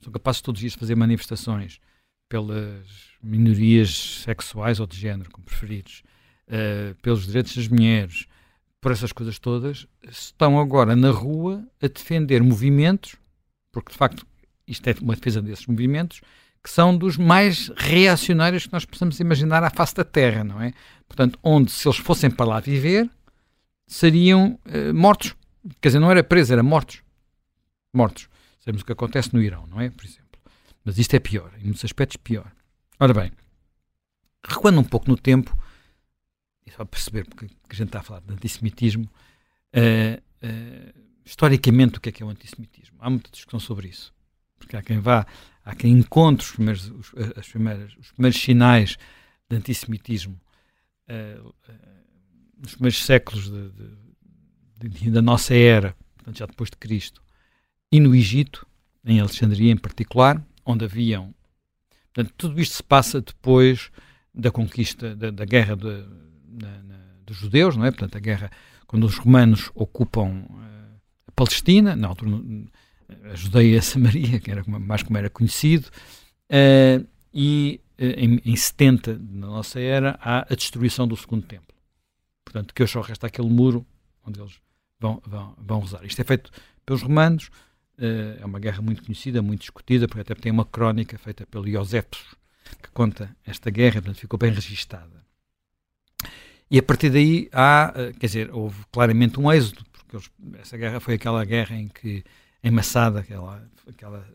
são 0.00 0.12
capazes 0.12 0.40
todos 0.40 0.58
os 0.58 0.60
dias 0.60 0.72
de 0.74 0.78
fazer 0.78 0.94
manifestações 0.94 1.80
pelas 2.28 2.86
minorias 3.22 4.22
sexuais 4.22 4.80
ou 4.80 4.86
de 4.86 4.96
género, 4.96 5.30
como 5.30 5.44
preferidos, 5.44 6.02
uh, 6.48 6.94
pelos 7.02 7.26
direitos 7.26 7.56
das 7.56 7.68
mulheres, 7.68 8.26
por 8.80 8.90
essas 8.90 9.12
coisas 9.12 9.38
todas, 9.38 9.86
estão 10.08 10.58
agora 10.58 10.96
na 10.96 11.10
rua 11.10 11.64
a 11.80 11.86
defender 11.86 12.42
movimentos, 12.42 13.16
porque 13.70 13.92
de 13.92 13.98
facto 13.98 14.26
isto 14.66 14.86
é 14.88 14.94
uma 15.00 15.14
defesa 15.14 15.40
desses 15.40 15.66
movimentos, 15.66 16.20
que 16.62 16.70
são 16.70 16.96
dos 16.96 17.16
mais 17.16 17.68
reacionários 17.76 18.66
que 18.66 18.72
nós 18.72 18.84
possamos 18.84 19.18
imaginar 19.18 19.64
à 19.64 19.70
face 19.70 19.94
da 19.94 20.04
Terra, 20.04 20.44
não 20.44 20.60
é? 20.60 20.72
Portanto, 21.08 21.38
onde 21.42 21.70
se 21.70 21.86
eles 21.86 21.98
fossem 21.98 22.30
para 22.30 22.46
lá 22.46 22.60
viver, 22.60 23.10
seriam 23.86 24.58
uh, 24.66 24.94
mortos. 24.94 25.34
Quer 25.80 25.88
dizer, 25.88 25.98
não 25.98 26.10
era 26.10 26.22
preso, 26.22 26.52
era 26.52 26.62
mortos. 26.62 27.02
Mortos. 27.92 28.28
Sabemos 28.60 28.82
o 28.82 28.86
que 28.86 28.92
acontece 28.92 29.34
no 29.34 29.42
Irão, 29.42 29.66
não 29.66 29.80
é? 29.80 29.90
Por 29.90 30.04
exemplo. 30.04 30.22
Mas 30.84 30.98
isto 30.98 31.14
é 31.14 31.18
pior, 31.18 31.52
em 31.58 31.64
muitos 31.64 31.84
aspectos 31.84 32.16
pior. 32.16 32.50
Ora 32.98 33.12
bem, 33.12 33.32
recuando 34.44 34.80
um 34.80 34.84
pouco 34.84 35.08
no 35.08 35.16
tempo, 35.16 35.56
e 36.64 36.70
só 36.70 36.84
perceber 36.84 37.24
porque 37.24 37.46
a 37.46 37.74
gente 37.74 37.88
está 37.88 38.00
a 38.00 38.02
falar 38.02 38.20
de 38.20 38.32
antissemitismo, 38.32 39.04
uh, 39.74 40.22
uh, 40.46 41.00
historicamente 41.24 41.98
o 41.98 42.00
que 42.00 42.08
é 42.08 42.12
que 42.12 42.22
é 42.22 42.26
o 42.26 42.28
antissemitismo? 42.28 42.96
Há 43.00 43.10
muita 43.10 43.30
discussão 43.30 43.60
sobre 43.60 43.88
isso. 43.88 44.12
Porque 44.72 44.76
há 44.76 44.82
quem 44.82 45.00
vá, 45.00 45.26
há 45.64 45.74
quem 45.74 45.92
encontre 45.92 46.46
os 46.46 46.52
primeiros, 46.52 46.90
os, 46.90 47.12
as 47.36 47.46
primeiras, 47.46 47.94
os 47.98 48.10
primeiros 48.12 48.40
sinais 48.40 48.96
de 49.50 49.56
antissemitismo 49.56 50.40
uh, 51.10 51.54
nos 52.56 52.72
primeiros 52.72 53.04
séculos 53.04 53.50
de, 53.50 53.70
de, 54.78 54.88
de, 54.88 55.10
da 55.10 55.20
nossa 55.20 55.54
era, 55.54 55.94
portanto 56.16 56.38
já 56.38 56.46
depois 56.46 56.70
de 56.70 56.76
Cristo, 56.78 57.22
e 57.90 58.00
no 58.00 58.14
Egito, 58.14 58.66
em 59.04 59.20
Alexandria 59.20 59.70
em 59.70 59.76
particular, 59.76 60.42
onde 60.64 60.86
haviam. 60.86 61.34
Portanto, 62.14 62.32
tudo 62.38 62.58
isto 62.58 62.76
se 62.76 62.82
passa 62.82 63.20
depois 63.20 63.90
da 64.34 64.50
conquista, 64.50 65.14
da, 65.14 65.30
da 65.30 65.44
guerra 65.44 65.76
dos 65.76 67.36
judeus, 67.36 67.76
não 67.76 67.84
é? 67.84 67.90
Portanto, 67.90 68.16
a 68.16 68.20
guerra, 68.20 68.50
quando 68.86 69.04
os 69.04 69.18
romanos 69.18 69.70
ocupam 69.74 70.46
uh, 70.48 71.00
a 71.26 71.32
Palestina, 71.32 71.94
na 71.94 72.08
altura 72.08 72.30
a 73.24 73.34
Judeia 73.34 73.74
e 73.74 73.78
a 73.78 73.82
Samaria, 73.82 74.40
que 74.40 74.50
era 74.50 74.62
mais 74.66 75.02
como 75.02 75.18
era 75.18 75.30
conhecido, 75.30 75.88
uh, 76.50 77.06
e 77.32 77.80
uh, 77.98 78.04
em, 78.04 78.40
em 78.44 78.56
70 78.56 79.18
na 79.18 79.46
nossa 79.46 79.80
era 79.80 80.18
há 80.20 80.46
a 80.50 80.54
destruição 80.54 81.06
do 81.06 81.16
segundo 81.16 81.46
templo. 81.46 81.74
Portanto, 82.44 82.74
que 82.74 82.82
hoje 82.82 82.92
só 82.92 83.00
resta 83.00 83.26
aquele 83.26 83.48
muro 83.48 83.86
onde 84.24 84.40
eles 84.40 84.54
vão, 85.00 85.22
vão, 85.26 85.54
vão 85.58 85.80
rezar. 85.80 86.04
Isto 86.04 86.20
é 86.20 86.24
feito 86.24 86.50
pelos 86.84 87.02
romanos, 87.02 87.50
Uh, 87.98 88.40
é 88.40 88.44
uma 88.44 88.58
guerra 88.58 88.80
muito 88.80 89.04
conhecida, 89.04 89.42
muito 89.42 89.60
discutida, 89.60 90.08
porque 90.08 90.22
até 90.22 90.34
tem 90.34 90.50
uma 90.50 90.64
crónica 90.64 91.18
feita 91.18 91.46
pelo 91.46 91.68
Iosepos, 91.68 92.34
que 92.82 92.90
conta 92.90 93.36
esta 93.46 93.70
guerra, 93.70 94.00
portanto 94.00 94.18
ficou 94.18 94.38
bem 94.38 94.50
registada. 94.50 95.22
E 96.70 96.78
a 96.78 96.82
partir 96.82 97.10
daí 97.10 97.50
há, 97.52 97.92
quer 98.18 98.26
dizer, 98.26 98.50
houve 98.50 98.82
claramente 98.90 99.38
um 99.38 99.52
êxodo, 99.52 99.84
porque 99.92 100.16
eles, 100.16 100.30
essa 100.58 100.76
guerra 100.76 101.00
foi 101.00 101.14
aquela 101.14 101.44
guerra 101.44 101.76
em 101.76 101.86
que, 101.86 102.24
em 102.62 102.70
Massada, 102.70 103.20
aquela, 103.20 103.68
aquela 103.88 104.26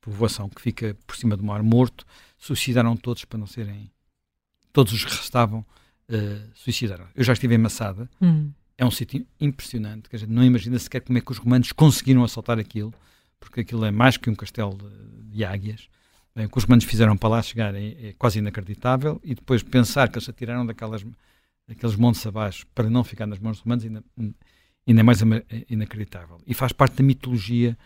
povoação 0.00 0.48
que 0.48 0.60
fica 0.60 0.96
por 1.06 1.16
cima 1.16 1.36
do 1.36 1.44
Mar 1.44 1.62
Morto, 1.62 2.04
suicidaram 2.38 2.96
todos 2.96 3.24
para 3.24 3.38
não 3.38 3.46
serem. 3.46 3.90
Todos 4.72 4.92
os 4.92 5.04
que 5.04 5.10
restavam 5.10 5.60
uh, 5.60 6.50
suicidaram. 6.54 7.06
Eu 7.14 7.24
já 7.24 7.32
estive 7.32 7.54
em 7.54 7.58
Massada. 7.58 8.08
Hum 8.20 8.52
é 8.80 8.86
um 8.86 8.90
sítio 8.90 9.26
impressionante, 9.38 10.08
que 10.08 10.16
a 10.16 10.18
gente 10.18 10.32
não 10.32 10.42
imagina 10.42 10.78
sequer 10.78 11.02
como 11.02 11.18
é 11.18 11.20
que 11.20 11.30
os 11.30 11.36
romanos 11.36 11.70
conseguiram 11.70 12.24
assaltar 12.24 12.58
aquilo, 12.58 12.94
porque 13.38 13.60
aquilo 13.60 13.84
é 13.84 13.90
mais 13.90 14.16
que 14.16 14.30
um 14.30 14.34
castelo 14.34 14.74
de, 14.74 15.34
de 15.36 15.44
águias. 15.44 15.86
Bem, 16.34 16.46
o 16.46 16.48
que 16.48 16.56
os 16.56 16.64
romanos 16.64 16.86
fizeram 16.86 17.14
para 17.14 17.28
lá 17.28 17.42
chegar 17.42 17.74
é, 17.74 18.08
é, 18.08 18.14
quase 18.16 18.38
inacreditável, 18.38 19.20
e 19.22 19.34
depois 19.34 19.62
pensar 19.62 20.08
que 20.08 20.14
eles 20.14 20.24
se 20.24 20.30
atiraram 20.30 20.64
daquelas, 20.64 21.04
daqueles 21.68 21.94
montes 21.94 22.26
abaixo 22.26 22.66
para 22.74 22.88
não 22.88 23.04
ficar 23.04 23.26
nas 23.26 23.38
mãos 23.38 23.58
dos 23.58 23.60
romanos 23.60 23.84
ainda, 23.84 24.02
ainda 24.86 25.00
é 25.00 25.02
mais 25.02 25.20
inacreditável. 25.68 26.38
E 26.46 26.54
faz 26.54 26.72
parte 26.72 26.96
da 26.96 27.02
mitologia 27.02 27.76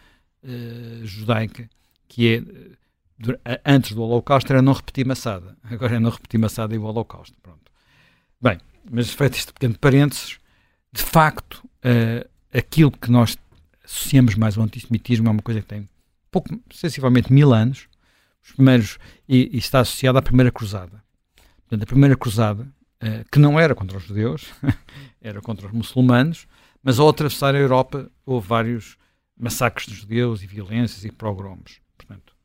uh, 0.43 1.07
judaica, 1.07 1.69
que 2.09 2.35
é, 2.35 2.39
uh, 2.41 3.61
antes 3.65 3.93
do 3.93 4.03
Holocausto 4.03 4.53
era 4.53 4.63
não 4.63 4.73
repetir 4.73 5.07
Massada, 5.07 5.57
agora 5.65 5.97
é 5.97 5.99
não 5.99 6.11
repetir 6.11 6.39
Massada 6.39 6.75
e 6.75 6.79
o 6.79 6.83
Holocausto. 6.83 7.37
Pronto. 7.43 7.71
Bem, 8.41 8.59
mas 8.91 9.11
feito 9.11 9.37
este 9.37 9.53
pequeno 9.53 9.79
parênteses, 9.79 10.39
de 10.93 11.03
facto, 11.03 11.65
uh, 11.65 12.29
aquilo 12.53 12.91
que 12.91 13.11
nós 13.11 13.37
associamos 13.85 14.35
mais 14.35 14.57
ao 14.57 14.65
antissemitismo 14.65 15.29
é 15.29 15.31
uma 15.31 15.43
coisa 15.43 15.61
que 15.61 15.67
tem 15.67 15.89
pouco, 16.31 16.49
sensivelmente 16.73 17.33
mil 17.33 17.53
anos, 17.53 17.89
os 18.43 18.53
primeiros, 18.53 18.99
e, 19.29 19.51
e 19.53 19.59
está 19.59 19.81
associada 19.81 20.19
à 20.19 20.23
Primeira 20.23 20.51
Cruzada. 20.51 21.03
Portanto, 21.63 21.83
a 21.83 21.87
Primeira 21.87 22.17
Cruzada, 22.17 22.63
uh, 22.63 23.25
que 23.31 23.39
não 23.39 23.59
era 23.59 23.75
contra 23.75 23.97
os 23.97 24.05
judeus, 24.05 24.53
era 25.21 25.41
contra 25.41 25.67
os 25.67 25.73
muçulmanos, 25.73 26.47
mas 26.85 26.99
ao 26.99 27.09
atravessar 27.09 27.55
a 27.55 27.59
Europa 27.59 28.11
houve 28.27 28.47
vários 28.47 28.99
massacres 29.37 29.87
de 29.87 29.95
judeus 29.95 30.43
e 30.43 30.47
violências 30.47 31.05
e 31.05 31.11
progromos. 31.11 31.81
Portanto, 31.97 32.37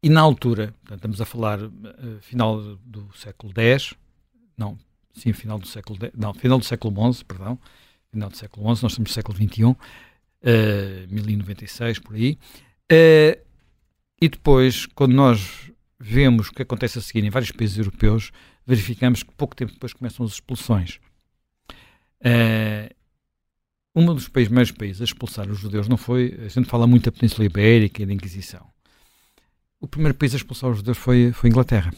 e 0.00 0.08
na 0.08 0.20
altura, 0.20 0.74
portanto, 0.80 0.98
estamos 0.98 1.20
a 1.20 1.24
falar 1.24 1.60
uh, 1.60 1.72
final 2.20 2.76
do 2.84 3.10
século 3.16 3.52
X, 3.56 3.94
não, 4.56 4.78
sim, 5.12 5.32
final 5.32 5.58
do 5.58 5.66
século 5.66 5.98
X, 5.98 6.12
não, 6.16 6.32
final 6.32 6.58
do 6.58 6.64
século 6.64 7.12
XI, 7.12 7.24
perdão, 7.24 7.58
final 8.12 8.30
do 8.30 8.36
século 8.36 8.62
XI, 8.76 8.82
nós 8.82 8.92
estamos 8.92 9.10
no 9.10 9.14
século 9.14 9.36
XXI, 9.36 9.64
uh, 9.64 9.76
1096, 11.10 11.98
por 11.98 12.14
aí, 12.14 12.38
uh, 12.92 13.44
e 14.20 14.28
depois, 14.28 14.86
quando 14.86 15.14
nós 15.14 15.72
vemos 15.98 16.48
o 16.48 16.52
que 16.52 16.62
acontece 16.62 16.98
a 16.98 17.02
seguir 17.02 17.24
em 17.24 17.30
vários 17.30 17.50
países 17.50 17.76
europeus, 17.76 18.30
verificamos 18.66 19.22
que 19.22 19.32
pouco 19.34 19.56
tempo 19.56 19.72
depois 19.72 19.92
começam 19.92 20.24
as 20.24 20.32
expulsões. 20.32 21.00
Uh, 22.20 22.94
um 23.94 24.06
dos 24.06 24.28
mais 24.50 24.70
países 24.70 25.00
a 25.00 25.04
expulsar 25.04 25.48
os 25.48 25.58
judeus 25.58 25.86
não 25.88 25.96
foi, 25.96 26.34
a 26.44 26.48
gente 26.48 26.68
fala 26.68 26.86
muito 26.86 27.04
da 27.04 27.12
Península 27.12 27.44
Ibérica 27.44 28.02
e 28.02 28.06
da 28.06 28.12
Inquisição. 28.12 28.66
O 29.80 29.86
primeiro 29.86 30.16
país 30.16 30.32
a 30.32 30.36
expulsar 30.36 30.70
os 30.70 30.78
judeus 30.78 30.98
foi, 30.98 31.32
foi 31.32 31.48
a 31.48 31.52
Inglaterra. 31.52 31.94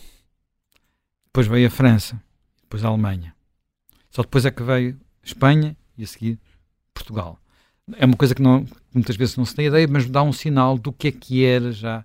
Depois 1.26 1.46
veio 1.46 1.66
a 1.66 1.70
França 1.70 2.20
depois 2.66 2.84
a 2.84 2.88
Alemanha. 2.88 3.34
Só 4.10 4.22
depois 4.22 4.44
é 4.44 4.50
que 4.50 4.62
veio 4.62 4.98
Espanha 5.22 5.76
e 5.96 6.04
a 6.04 6.06
seguir 6.06 6.38
Portugal. 6.92 7.38
É 7.92 8.04
uma 8.04 8.16
coisa 8.16 8.34
que 8.34 8.42
não, 8.42 8.66
muitas 8.92 9.16
vezes 9.16 9.36
não 9.36 9.44
se 9.44 9.54
tem 9.54 9.66
ideia, 9.66 9.86
mas 9.88 10.08
dá 10.10 10.22
um 10.22 10.32
sinal 10.32 10.76
do 10.76 10.92
que 10.92 11.08
é 11.08 11.12
que 11.12 11.44
era 11.44 11.70
já 11.70 12.04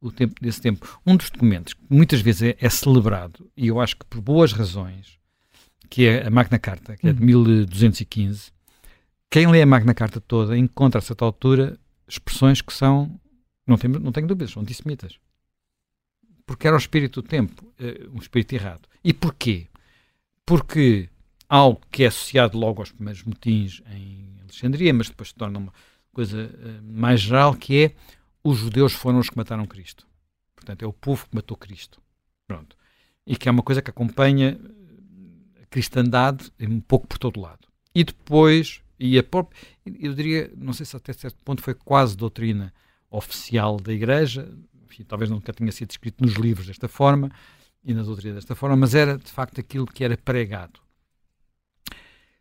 o 0.00 0.10
tempo 0.12 0.34
desse 0.40 0.60
tempo. 0.60 1.00
Um 1.06 1.16
dos 1.16 1.30
documentos 1.30 1.74
que 1.74 1.80
muitas 1.88 2.20
vezes 2.20 2.42
é, 2.42 2.56
é 2.60 2.68
celebrado, 2.68 3.50
e 3.56 3.68
eu 3.68 3.80
acho 3.80 3.96
que 3.96 4.04
por 4.04 4.20
boas 4.20 4.52
razões, 4.52 5.18
que 5.92 6.06
é 6.06 6.26
a 6.26 6.30
Magna 6.30 6.58
Carta, 6.58 6.96
que 6.96 7.06
é 7.06 7.12
de 7.12 7.22
1215. 7.22 8.48
Hum. 8.48 8.52
Quem 9.30 9.46
lê 9.46 9.60
a 9.60 9.66
Magna 9.66 9.92
Carta 9.92 10.22
toda 10.22 10.56
encontra 10.56 11.00
a 11.00 11.02
certa 11.02 11.22
altura 11.22 11.78
expressões 12.08 12.62
que 12.62 12.72
são, 12.72 13.20
não 13.66 13.76
tenho, 13.76 14.00
não 14.00 14.10
tenho 14.10 14.26
dúvidas, 14.26 14.52
são 14.52 14.62
antissemitas. 14.62 15.18
Porque 16.46 16.66
era 16.66 16.74
o 16.74 16.78
espírito 16.78 17.20
do 17.20 17.28
tempo, 17.28 17.70
eh, 17.78 18.06
um 18.10 18.18
espírito 18.18 18.54
errado. 18.54 18.88
E 19.04 19.12
porquê? 19.12 19.68
porque 20.46 21.10
algo 21.46 21.82
que 21.90 22.04
é 22.04 22.06
associado 22.06 22.58
logo 22.58 22.80
aos 22.80 22.90
primeiros 22.90 23.22
motins 23.24 23.82
em 23.90 24.38
Alexandria, 24.40 24.94
mas 24.94 25.10
depois 25.10 25.28
se 25.28 25.34
torna 25.34 25.58
uma 25.58 25.72
coisa 26.10 26.46
uh, 26.46 26.82
mais 26.82 27.20
geral, 27.20 27.54
que 27.54 27.84
é 27.84 27.94
os 28.42 28.58
judeus 28.58 28.94
foram 28.94 29.18
os 29.18 29.28
que 29.28 29.36
mataram 29.36 29.66
Cristo. 29.66 30.06
Portanto, 30.56 30.82
é 30.82 30.86
o 30.86 30.92
povo 30.92 31.28
que 31.28 31.36
matou 31.36 31.54
Cristo. 31.56 32.00
Pronto. 32.46 32.76
E 33.26 33.36
que 33.36 33.46
é 33.46 33.52
uma 33.52 33.62
coisa 33.62 33.82
que 33.82 33.90
acompanha 33.90 34.58
cristandade 35.72 36.52
um 36.60 36.80
pouco 36.80 37.06
por 37.06 37.18
todo 37.18 37.40
lado. 37.40 37.66
E 37.94 38.04
depois, 38.04 38.82
e 39.00 39.18
a 39.18 39.22
própria, 39.22 39.58
eu 39.98 40.14
diria, 40.14 40.52
não 40.56 40.74
sei 40.74 40.84
se 40.84 40.94
até 40.94 41.12
certo 41.12 41.42
ponto 41.42 41.62
foi 41.62 41.74
quase 41.74 42.16
doutrina 42.16 42.72
oficial 43.10 43.78
da 43.78 43.92
Igreja, 43.92 44.48
enfim, 44.84 45.02
talvez 45.02 45.30
nunca 45.30 45.52
tenha 45.52 45.72
sido 45.72 45.90
escrito 45.90 46.22
nos 46.22 46.34
livros 46.34 46.66
desta 46.66 46.88
forma, 46.88 47.30
e 47.84 47.94
na 47.94 48.02
doutrina 48.02 48.34
desta 48.34 48.54
forma, 48.54 48.76
mas 48.76 48.94
era 48.94 49.18
de 49.18 49.30
facto 49.30 49.58
aquilo 49.58 49.86
que 49.86 50.04
era 50.04 50.16
pregado. 50.16 50.80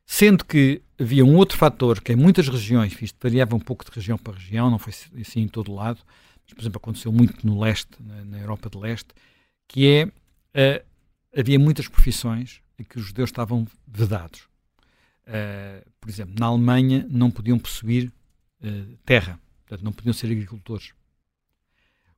Sendo 0.06 0.44
que 0.44 0.82
havia 1.00 1.24
um 1.26 1.36
outro 1.36 1.58
fator 1.58 2.02
que 2.02 2.12
em 2.12 2.16
muitas 2.16 2.50
regiões, 2.50 2.96
isto 3.02 3.18
variava 3.22 3.56
um 3.56 3.60
pouco 3.60 3.86
de 3.86 3.92
região 3.92 4.18
para 4.18 4.34
região, 4.34 4.70
não 4.70 4.78
foi 4.78 4.94
assim 5.20 5.42
em 5.42 5.48
todo 5.48 5.74
lado, 5.74 6.02
mas 6.44 6.54
por 6.54 6.62
exemplo 6.62 6.78
aconteceu 6.78 7.12
muito 7.12 7.48
no 7.48 7.60
leste, 7.60 7.92
na, 8.26 8.38
Europa 8.38 8.70
de 8.70 8.78
leste, 8.78 9.10
que 9.68 9.88
é, 9.88 10.06
uh, 10.06 10.86
havia 11.36 11.58
muitas 11.58 11.88
profissões 11.88 12.62
que 12.84 12.98
os 12.98 13.06
judeus 13.06 13.30
estavam 13.30 13.68
vedados. 13.88 14.50
Uh, 15.28 15.90
por 16.00 16.10
exemplo, 16.10 16.36
na 16.38 16.48
Alemanha 16.48 17.06
não 17.10 17.30
podiam 17.30 17.58
possuir 17.58 18.12
uh, 18.64 18.98
terra, 19.06 19.40
portanto 19.60 19.84
não 19.84 19.94
podiam 19.94 20.14
ser 20.14 20.28
agricultores. 20.28 20.94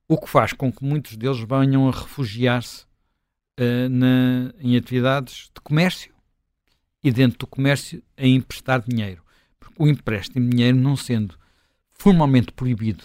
O 0.08 0.18
que 0.18 0.28
faz 0.28 0.52
com 0.52 0.72
que 0.72 0.84
muitos 0.84 1.16
deles 1.16 1.38
venham 1.40 1.88
a 1.88 1.92
refugiar-se 1.92 2.84
uh, 3.60 4.54
em 4.58 4.76
atividades 4.76 5.50
de 5.54 5.60
comércio 5.60 6.12
e 7.02 7.12
dentro 7.12 7.38
do 7.38 7.46
comércio 7.46 8.02
a 8.16 8.26
emprestar 8.26 8.82
dinheiro. 8.82 9.22
Porque 9.60 9.82
o 9.82 9.86
empréstimo 9.86 10.44
de 10.44 10.56
dinheiro, 10.56 10.76
não 10.76 10.96
sendo 10.96 11.38
formalmente 11.90 12.52
proibido, 12.52 13.04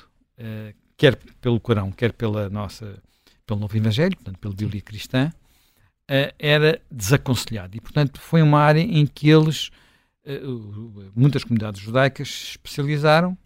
quer 0.97 1.15
pelo 1.41 1.59
Corão, 1.59 1.91
quer 1.91 2.13
pela 2.13 2.49
nossa, 2.49 3.01
pelo 3.45 3.59
Novo 3.59 3.75
Evangelho, 3.75 4.15
portanto, 4.15 4.37
pela 4.39 4.53
Bíblia 4.53 4.81
cristã, 4.81 5.31
uh, 6.09 6.33
era 6.39 6.81
desaconselhado. 6.91 7.77
E, 7.77 7.81
portanto, 7.81 8.19
foi 8.19 8.41
uma 8.41 8.59
área 8.59 8.81
em 8.81 9.05
que 9.05 9.29
eles, 9.29 9.69
muitas 11.15 11.43
comunidades 11.43 11.79
judaicas, 11.81 12.27
se 12.29 12.45
especializaram. 12.51 13.37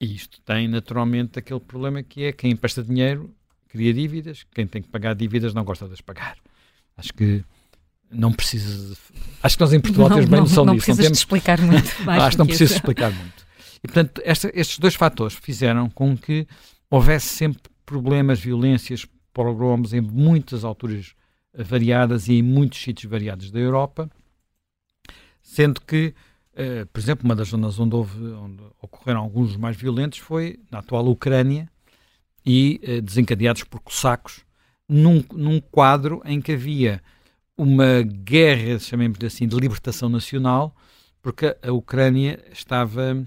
E 0.00 0.14
isto 0.14 0.40
tem, 0.42 0.66
naturalmente, 0.68 1.38
aquele 1.38 1.60
problema 1.60 2.02
que 2.02 2.24
é 2.24 2.32
quem 2.32 2.52
empresta 2.52 2.82
dinheiro 2.82 3.34
cria 3.68 3.92
dívidas, 3.94 4.44
quem 4.54 4.66
tem 4.66 4.82
que 4.82 4.88
pagar 4.88 5.14
dívidas 5.14 5.54
não 5.54 5.64
gosta 5.64 5.86
de 5.86 5.94
as 5.94 6.00
pagar. 6.00 6.36
Acho 6.96 7.12
que 7.14 7.44
não 8.10 8.32
precisa. 8.32 8.96
Acho 9.42 9.56
que 9.56 9.60
nós 9.62 9.72
em 9.72 9.80
Portugal 9.80 10.10
não, 10.10 10.16
temos 10.16 10.30
bem 10.30 10.40
noção 10.40 10.64
não 10.64 10.74
disso. 10.74 10.90
Não 10.90 10.96
precisas 10.96 11.18
explicar 11.18 11.60
muito. 11.60 11.88
acho 12.08 12.30
que 12.32 12.38
não 12.38 12.46
precisa 12.46 12.74
explicar 12.74 13.10
muito. 13.10 13.46
E, 13.82 13.88
portanto, 13.88 14.20
esta, 14.24 14.50
estes 14.54 14.78
dois 14.78 14.94
fatores 14.94 15.34
fizeram 15.34 15.88
com 15.88 16.16
que 16.16 16.46
houvesse 16.90 17.28
sempre 17.28 17.62
problemas, 17.86 18.38
violências, 18.38 19.06
pogroms 19.32 19.92
em 19.92 20.00
muitas 20.00 20.64
alturas 20.64 21.14
variadas 21.54 22.28
e 22.28 22.34
em 22.34 22.42
muitos 22.42 22.80
sítios 22.80 23.10
variados 23.10 23.50
da 23.50 23.58
Europa, 23.58 24.10
sendo 25.42 25.80
que, 25.80 26.14
uh, 26.54 26.86
por 26.86 26.98
exemplo, 26.98 27.24
uma 27.24 27.36
das 27.36 27.48
zonas 27.48 27.78
onde, 27.78 27.94
houve, 27.94 28.24
onde 28.24 28.62
ocorreram 28.80 29.20
alguns 29.20 29.56
mais 29.56 29.76
violentos 29.76 30.18
foi 30.18 30.60
na 30.70 30.78
atual 30.78 31.06
Ucrânia 31.08 31.68
e 32.44 32.80
uh, 32.82 33.02
desencadeados 33.02 33.64
por 33.64 33.80
cossacos, 33.80 34.44
num, 34.88 35.24
num 35.32 35.60
quadro 35.60 36.22
em 36.24 36.40
que 36.40 36.52
havia 36.52 37.02
uma 37.56 38.02
guerra, 38.02 38.78
chamemos 38.78 39.18
assim, 39.24 39.46
de 39.46 39.56
libertação 39.56 40.08
nacional, 40.08 40.74
porque 41.20 41.56
a 41.62 41.72
Ucrânia 41.72 42.42
estava 42.50 43.24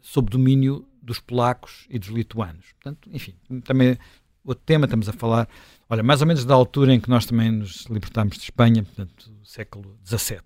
sob 0.00 0.30
domínio 0.30 0.86
dos 1.02 1.20
polacos 1.20 1.86
e 1.90 1.98
dos 1.98 2.08
lituanos. 2.08 2.72
Portanto, 2.72 3.08
enfim, 3.12 3.34
também 3.64 3.98
outro 4.44 4.64
tema, 4.64 4.86
estamos 4.86 5.08
a 5.08 5.12
falar, 5.12 5.48
olha, 5.90 6.02
mais 6.04 6.20
ou 6.20 6.26
menos 6.26 6.44
da 6.44 6.54
altura 6.54 6.94
em 6.94 7.00
que 7.00 7.10
nós 7.10 7.26
também 7.26 7.50
nos 7.50 7.84
libertámos 7.86 8.36
de 8.36 8.44
Espanha, 8.44 8.84
portanto, 8.84 9.30
século 9.44 9.98
XVII. 10.06 10.40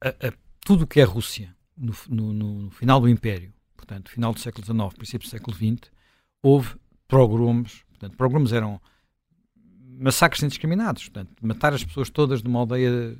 A, 0.00 0.08
a, 0.08 0.32
tudo 0.64 0.84
o 0.84 0.86
que 0.86 1.00
é 1.00 1.04
Rússia, 1.04 1.54
no, 1.76 1.92
no, 2.08 2.32
no, 2.32 2.70
final 2.70 3.00
do 3.00 3.08
Império, 3.08 3.52
portanto, 3.76 4.10
final 4.10 4.32
do 4.32 4.38
século 4.38 4.64
XIX, 4.64 4.94
princípio 4.96 5.28
do 5.28 5.30
século 5.30 5.56
XX, 5.56 5.90
houve 6.40 6.76
progromos, 7.08 7.84
portanto, 7.90 8.16
progromos 8.16 8.52
eram 8.52 8.80
massacres 9.98 10.42
indiscriminados, 10.42 11.08
portanto, 11.08 11.34
matar 11.42 11.74
as 11.74 11.84
pessoas 11.84 12.08
todas 12.10 12.42
de 12.42 12.48
uma 12.48 12.60
aldeia 12.60 13.16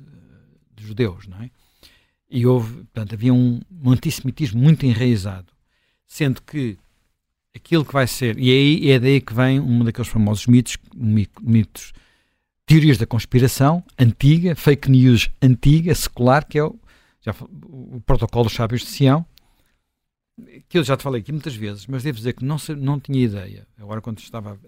de 0.73 0.85
judeus, 0.85 1.27
não 1.27 1.41
é? 1.41 1.51
E 2.29 2.47
houve, 2.47 2.75
portanto, 2.85 3.13
havia 3.13 3.33
um, 3.33 3.61
um 3.69 3.91
antissemitismo 3.91 4.61
muito 4.61 4.85
enraizado, 4.85 5.53
sendo 6.07 6.41
que 6.41 6.79
aquilo 7.55 7.85
que 7.85 7.93
vai 7.93 8.07
ser, 8.07 8.37
e 8.39 8.49
aí 8.49 8.91
é 8.91 8.99
daí 8.99 9.21
que 9.21 9.33
vem 9.33 9.59
um 9.59 9.83
daqueles 9.83 10.09
famosos 10.09 10.47
mitos, 10.47 10.77
mitos, 11.41 11.93
teorias 12.65 12.97
da 12.97 13.05
conspiração, 13.05 13.83
antiga, 13.97 14.55
fake 14.55 14.89
news 14.89 15.29
antiga, 15.41 15.93
secular, 15.93 16.45
que 16.47 16.57
é 16.57 16.63
o, 16.63 16.75
já, 17.21 17.33
o 17.41 18.01
protocolo 18.05 18.45
dos 18.45 18.53
sábios 18.53 18.81
de 18.81 18.87
Sião, 18.87 19.25
que 20.67 20.77
eu 20.79 20.83
já 20.83 20.97
te 20.97 21.03
falei 21.03 21.21
aqui 21.21 21.31
muitas 21.31 21.55
vezes, 21.55 21.85
mas 21.85 22.03
devo 22.03 22.17
dizer 22.17 22.33
que 22.33 22.43
não, 22.43 22.57
não 22.77 22.99
tinha 22.99 23.23
ideia, 23.23 23.67
agora 23.77 24.01
quando 24.01 24.19
estava 24.19 24.59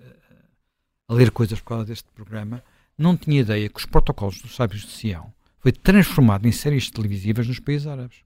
a, 1.08 1.14
ler 1.14 1.32
coisas 1.32 1.60
por 1.60 1.70
causa 1.70 1.86
deste 1.86 2.08
programa, 2.14 2.64
não 2.98 3.18
tinha 3.18 3.42
ideia 3.42 3.68
que 3.68 3.80
os 3.80 3.86
protocolos 3.86 4.40
dos 4.42 4.56
sábios 4.56 4.84
de 4.84 4.92
Sião 4.92 5.34
foi 5.60 5.72
transformado 5.72 6.48
em 6.48 6.52
séries 6.52 6.92
televisivas 6.92 7.48
nos 7.48 7.60
países 7.60 7.88
árabes. 7.88 8.18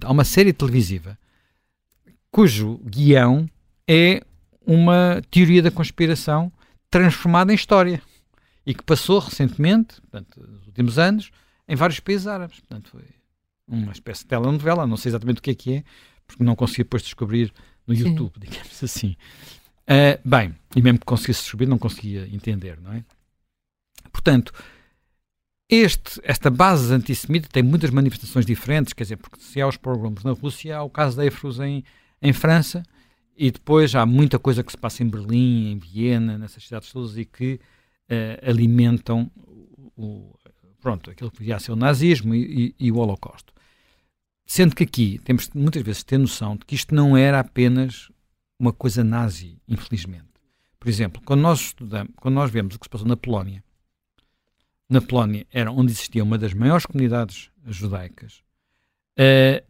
Há 0.00 0.10
uma 0.10 0.24
série 0.24 0.52
televisiva 0.52 1.16
cujo 2.30 2.78
guião 2.84 3.48
é 3.88 4.22
uma 4.66 5.22
teoria 5.30 5.62
da 5.62 5.70
conspiração 5.70 6.52
transformada 6.90 7.52
em 7.52 7.54
história 7.54 8.02
e 8.64 8.74
que 8.74 8.82
passou 8.82 9.18
recentemente, 9.18 10.00
portanto, 10.02 10.40
nos 10.40 10.66
últimos 10.66 10.98
anos, 10.98 11.30
em 11.68 11.74
vários 11.74 12.00
países 12.00 12.26
árabes. 12.26 12.60
Portanto, 12.60 12.90
foi 12.90 13.04
uma 13.66 13.92
espécie 13.92 14.22
de 14.22 14.28
telenovela, 14.28 14.86
não 14.86 14.96
sei 14.96 15.10
exatamente 15.10 15.38
o 15.38 15.42
que 15.42 15.50
é 15.50 15.54
que 15.54 15.74
é, 15.74 15.84
porque 16.26 16.44
não 16.44 16.54
consegui 16.54 16.84
depois 16.84 17.02
descobrir 17.02 17.52
no 17.86 17.94
YouTube, 17.94 18.32
Sim. 18.34 18.40
digamos 18.50 18.84
assim. 18.84 19.16
Uh, 19.82 20.28
bem, 20.28 20.54
e 20.76 20.82
mesmo 20.82 21.00
que 21.00 21.06
conseguisse 21.06 21.42
descobrir, 21.42 21.66
não 21.66 21.78
conseguia 21.78 22.28
entender, 22.32 22.78
não 22.80 22.92
é? 22.92 23.04
Portanto, 24.12 24.52
este, 25.68 26.20
esta 26.22 26.50
base 26.50 26.92
antissemita 26.92 27.48
tem 27.48 27.62
muitas 27.62 27.90
manifestações 27.90 28.44
diferentes, 28.44 28.92
quer 28.92 29.04
dizer, 29.04 29.16
porque 29.16 29.40
se 29.40 29.60
há 29.60 29.66
os 29.66 29.76
pogroms 29.76 30.22
na 30.22 30.32
Rússia, 30.32 30.76
há 30.76 30.82
o 30.82 30.90
caso 30.90 31.16
da 31.16 31.24
Efrus 31.24 31.58
em, 31.58 31.82
em 32.20 32.32
França, 32.32 32.82
e 33.36 33.50
depois 33.50 33.94
há 33.94 34.04
muita 34.04 34.38
coisa 34.38 34.62
que 34.62 34.72
se 34.72 34.78
passa 34.78 35.02
em 35.02 35.08
Berlim, 35.08 35.72
em 35.72 35.78
Viena, 35.78 36.38
nessas 36.38 36.64
cidades 36.64 36.92
todas, 36.92 37.16
e 37.16 37.24
que 37.24 37.54
uh, 37.54 38.50
alimentam 38.50 39.30
o, 39.96 40.34
pronto, 40.80 41.10
aquilo 41.10 41.30
que 41.30 41.38
podia 41.38 41.58
ser 41.58 41.72
o 41.72 41.76
nazismo 41.76 42.34
e, 42.34 42.74
e, 42.78 42.86
e, 42.86 42.92
o 42.92 42.96
Holocausto. 42.96 43.52
Sendo 44.44 44.74
que 44.74 44.84
aqui 44.84 45.20
temos 45.24 45.48
muitas 45.54 45.82
vezes 45.82 46.00
de 46.00 46.06
ter 46.06 46.18
noção 46.18 46.56
de 46.56 46.64
que 46.66 46.74
isto 46.74 46.94
não 46.94 47.16
era 47.16 47.40
apenas 47.40 48.10
uma 48.58 48.72
coisa 48.72 49.02
nazi, 49.02 49.60
infelizmente. 49.66 50.26
Por 50.78 50.88
exemplo, 50.88 51.22
quando 51.24 51.40
nós 51.40 51.60
estudamos, 51.60 52.12
quando 52.16 52.34
nós 52.34 52.50
vemos 52.50 52.74
o 52.74 52.78
que 52.78 52.86
se 52.86 52.90
passou 52.90 53.06
na 53.06 53.16
Polónia, 53.16 53.64
na 54.88 55.00
Polónia 55.00 55.46
era 55.50 55.70
onde 55.70 55.92
existia 55.92 56.22
uma 56.22 56.36
das 56.36 56.52
maiores 56.52 56.84
comunidades 56.84 57.50
judaicas. 57.64 58.42
Uh, 59.18 59.64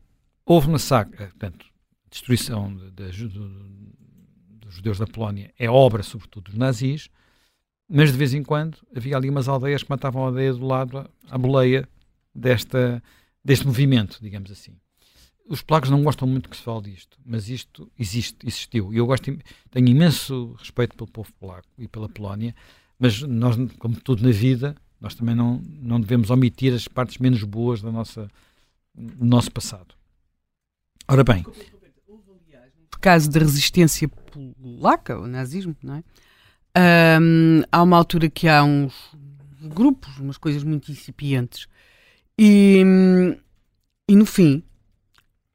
houve 0.44 0.70
massacre, 0.70 1.22
eh, 1.22 1.26
portanto, 1.26 1.66
destruição 2.12 2.74
de, 2.74 2.90
de, 2.90 3.28
dos 3.28 4.74
judeus 4.74 4.98
da 4.98 5.06
Polónia 5.06 5.52
é 5.58 5.68
obra, 5.68 6.02
sobretudo, 6.02 6.44
dos 6.44 6.54
nazis, 6.54 7.08
mas 7.88 8.12
de 8.12 8.18
vez 8.18 8.34
em 8.34 8.42
quando 8.42 8.78
havia 8.94 9.16
ali 9.16 9.28
umas 9.28 9.48
aldeias 9.48 9.82
que 9.82 9.90
matavam 9.90 10.22
a 10.22 10.26
aldeia 10.26 10.52
do 10.52 10.64
lado 10.64 11.10
à 11.30 11.38
boleia 11.38 11.88
desta, 12.34 13.02
deste 13.44 13.66
movimento, 13.66 14.18
digamos 14.20 14.50
assim. 14.50 14.72
Os 15.48 15.60
polacos 15.60 15.90
não 15.90 16.02
gostam 16.02 16.28
muito 16.28 16.48
que 16.48 16.56
se 16.56 16.62
fale 16.62 16.92
disto, 16.92 17.18
mas 17.24 17.48
isto 17.48 17.90
existe, 17.98 18.46
existiu. 18.46 18.92
E 18.92 18.98
eu 18.98 19.06
gosto, 19.06 19.36
tenho 19.70 19.88
imenso 19.88 20.54
respeito 20.58 20.96
pelo 20.96 21.10
povo 21.10 21.32
polaco 21.34 21.68
e 21.76 21.88
pela 21.88 22.08
Polónia, 22.08 22.54
mas 22.98 23.20
nós, 23.22 23.56
como 23.78 24.00
tudo 24.00 24.22
na 24.22 24.30
vida, 24.30 24.76
nós 25.00 25.14
também 25.14 25.34
não, 25.34 25.60
não 25.66 26.00
devemos 26.00 26.30
omitir 26.30 26.72
as 26.72 26.86
partes 26.86 27.18
menos 27.18 27.42
boas 27.42 27.82
da 27.82 27.90
nossa, 27.90 28.30
do 28.94 29.24
nosso 29.24 29.50
passado. 29.50 29.94
Ora 31.08 31.24
bem. 31.24 31.44
Caso 33.02 33.28
da 33.30 33.40
resistência 33.40 34.08
polaca, 34.08 35.18
o 35.18 35.26
nazismo, 35.26 35.76
não 35.82 35.96
é? 35.96 36.04
Um, 37.20 37.62
há 37.70 37.82
uma 37.82 37.98
altura 37.98 38.30
que 38.30 38.48
há 38.48 38.64
uns 38.64 38.94
grupos, 39.60 40.16
umas 40.18 40.38
coisas 40.38 40.64
muito 40.64 40.90
incipientes, 40.90 41.66
e, 42.38 42.82
e 44.08 44.16
no 44.16 44.24
fim 44.24 44.62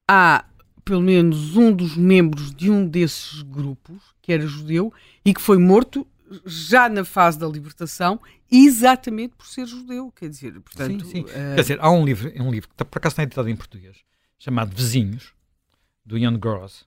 há 0.07 0.45
pelo 0.85 1.01
menos 1.01 1.57
um 1.57 1.71
dos 1.71 1.97
membros 1.97 2.53
de 2.53 2.69
um 2.69 2.87
desses 2.87 3.41
grupos, 3.41 4.15
que 4.21 4.31
era 4.31 4.45
judeu, 4.45 4.93
e 5.25 5.33
que 5.33 5.41
foi 5.41 5.57
morto 5.57 6.07
já 6.45 6.87
na 6.87 7.03
fase 7.03 7.39
da 7.39 7.47
libertação, 7.47 8.19
exatamente 8.51 9.35
por 9.35 9.47
ser 9.47 9.65
judeu. 9.65 10.11
Quer 10.11 10.29
dizer, 10.29 10.59
portanto. 10.61 11.05
Sim, 11.05 11.11
sim. 11.11 11.21
Uh... 11.21 11.55
Quer 11.55 11.61
dizer, 11.61 11.79
há 11.81 11.89
um 11.89 12.05
livro, 12.05 12.31
um 12.41 12.51
livro 12.51 12.69
que 12.69 12.75
tá, 12.75 12.85
por 12.85 12.99
acaso 12.99 13.13
está 13.13 13.23
editado 13.23 13.49
em 13.49 13.55
português, 13.55 13.97
chamado 14.37 14.75
Vizinhos, 14.75 15.33
do 16.05 16.17
Ian 16.17 16.37
Gross, 16.37 16.85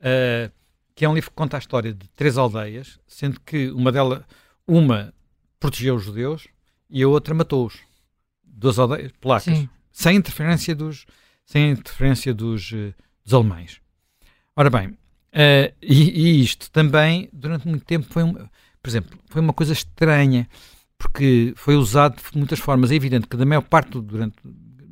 uh, 0.00 0.52
que 0.94 1.04
é 1.04 1.08
um 1.08 1.14
livro 1.14 1.30
que 1.30 1.36
conta 1.36 1.56
a 1.56 1.58
história 1.58 1.92
de 1.92 2.08
três 2.10 2.38
aldeias, 2.38 2.98
sendo 3.06 3.40
que 3.40 3.70
uma 3.70 3.92
delas, 3.92 4.22
uma 4.66 5.12
protegeu 5.60 5.96
os 5.96 6.04
judeus 6.04 6.48
e 6.88 7.02
a 7.02 7.08
outra 7.08 7.34
matou-os. 7.34 7.78
Duas 8.42 8.78
aldeias 8.78 9.12
polacas, 9.20 9.54
sim. 9.54 9.68
sem 9.92 10.16
interferência 10.16 10.74
dos, 10.74 11.04
sem 11.44 11.70
interferência 11.70 12.32
dos, 12.32 12.72
uh, 12.72 12.94
dos 13.24 13.34
alemães. 13.34 13.80
Ora 14.54 14.70
bem, 14.70 14.88
uh, 14.88 15.74
e, 15.82 16.38
e, 16.38 16.42
isto 16.42 16.70
também, 16.70 17.28
durante 17.32 17.68
muito 17.68 17.84
tempo, 17.84 18.06
foi 18.08 18.22
um, 18.22 18.32
por 18.32 18.88
exemplo, 18.88 19.18
foi 19.26 19.42
uma 19.42 19.52
coisa 19.52 19.72
estranha, 19.72 20.48
porque 20.96 21.52
foi 21.56 21.76
usado 21.76 22.16
de 22.16 22.38
muitas 22.38 22.58
formas. 22.58 22.90
É 22.90 22.94
evidente 22.94 23.26
que 23.26 23.36
da 23.36 23.44
maior 23.44 23.62
parte, 23.62 24.00
durante 24.00 24.36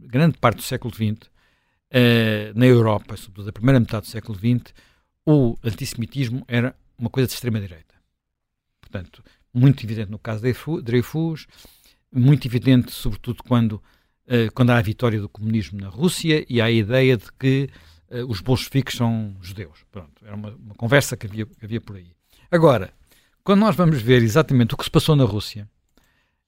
grande 0.07 0.37
parte 0.39 0.57
do 0.57 0.63
século 0.63 0.93
XX, 0.93 1.27
uh, 1.27 1.31
eh, 1.91 2.53
na 2.55 2.67
Europa, 2.67 3.17
sobretudo 3.17 3.47
da 3.47 3.53
primeira 3.53 3.81
metade 3.81 4.07
do 4.07 4.11
século 4.11 4.37
XX, 4.37 4.75
o 5.27 5.57
antissemitismo 5.63 6.45
era 6.47 6.77
uma 6.99 7.11
coisa 7.11 7.27
de 7.27 7.35
extrema-direita. 7.35 7.95
Portanto, 8.81 9.23
muito 9.53 9.85
evidente 9.85 10.11
no 10.11 10.19
caso 10.19 10.43
de 10.43 10.83
Dreyfus, 10.83 11.47
muito 12.13 12.47
evidente, 12.47 12.93
sobretudo, 12.93 13.43
quando, 13.43 13.73
uh, 14.27 14.53
quando 14.55 14.71
há 14.71 14.79
a 14.79 14.83
vitória 14.83 15.21
do 15.21 15.29
comunismo 15.29 15.81
na 15.81 15.89
Rússia 15.89 16.45
e 16.49 16.61
há 16.61 16.67
a 16.67 16.71
ideia 16.71 17.17
de 17.17 17.33
que 17.33 17.69
uh, 18.11 18.27
os 18.29 18.41
bolcheviques 18.41 18.97
são 18.97 19.37
judeus. 19.41 19.85
Pronto, 19.91 20.25
era 20.25 20.35
uma, 20.35 20.51
uma 20.51 20.75
conversa 20.75 21.17
que 21.17 21.27
havia, 21.27 21.47
que 21.47 21.65
havia 21.65 21.81
por 21.81 21.97
aí. 21.97 22.13
Agora, 22.51 22.93
quando 23.43 23.61
nós 23.61 23.75
vamos 23.75 24.01
ver 24.01 24.23
exatamente 24.23 24.75
o 24.75 24.77
que 24.77 24.85
se 24.85 24.91
passou 24.91 25.17
na 25.17 25.25
Rússia, 25.25 25.69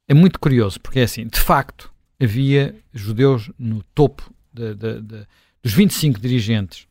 é 0.08 0.14
muito 0.14 0.38
curioso, 0.38 0.80
porque 0.80 1.00
é 1.00 1.02
assim, 1.02 1.26
de 1.26 1.40
facto, 1.40 1.92
havia 2.20 2.76
judeus 2.92 3.50
no 3.58 3.82
topo 3.94 4.32
de, 4.52 4.74
de, 4.74 5.00
de, 5.00 5.26
dos 5.62 5.72
25 5.72 6.20
dirigentes 6.20 6.85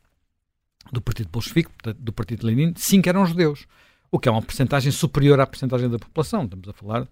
do 0.92 1.00
Partido 1.00 1.28
Bolchevique, 1.28 1.70
do 1.98 2.12
Partido 2.12 2.46
Lenin, 2.46 2.74
5 2.76 3.08
eram 3.08 3.26
judeus, 3.26 3.66
o 4.10 4.18
que 4.18 4.28
é 4.28 4.32
uma 4.32 4.42
porcentagem 4.42 4.92
superior 4.92 5.40
à 5.40 5.46
porcentagem 5.46 5.88
da 5.88 5.98
população. 5.98 6.44
Estamos 6.44 6.68
a 6.68 6.72
falar 6.72 7.08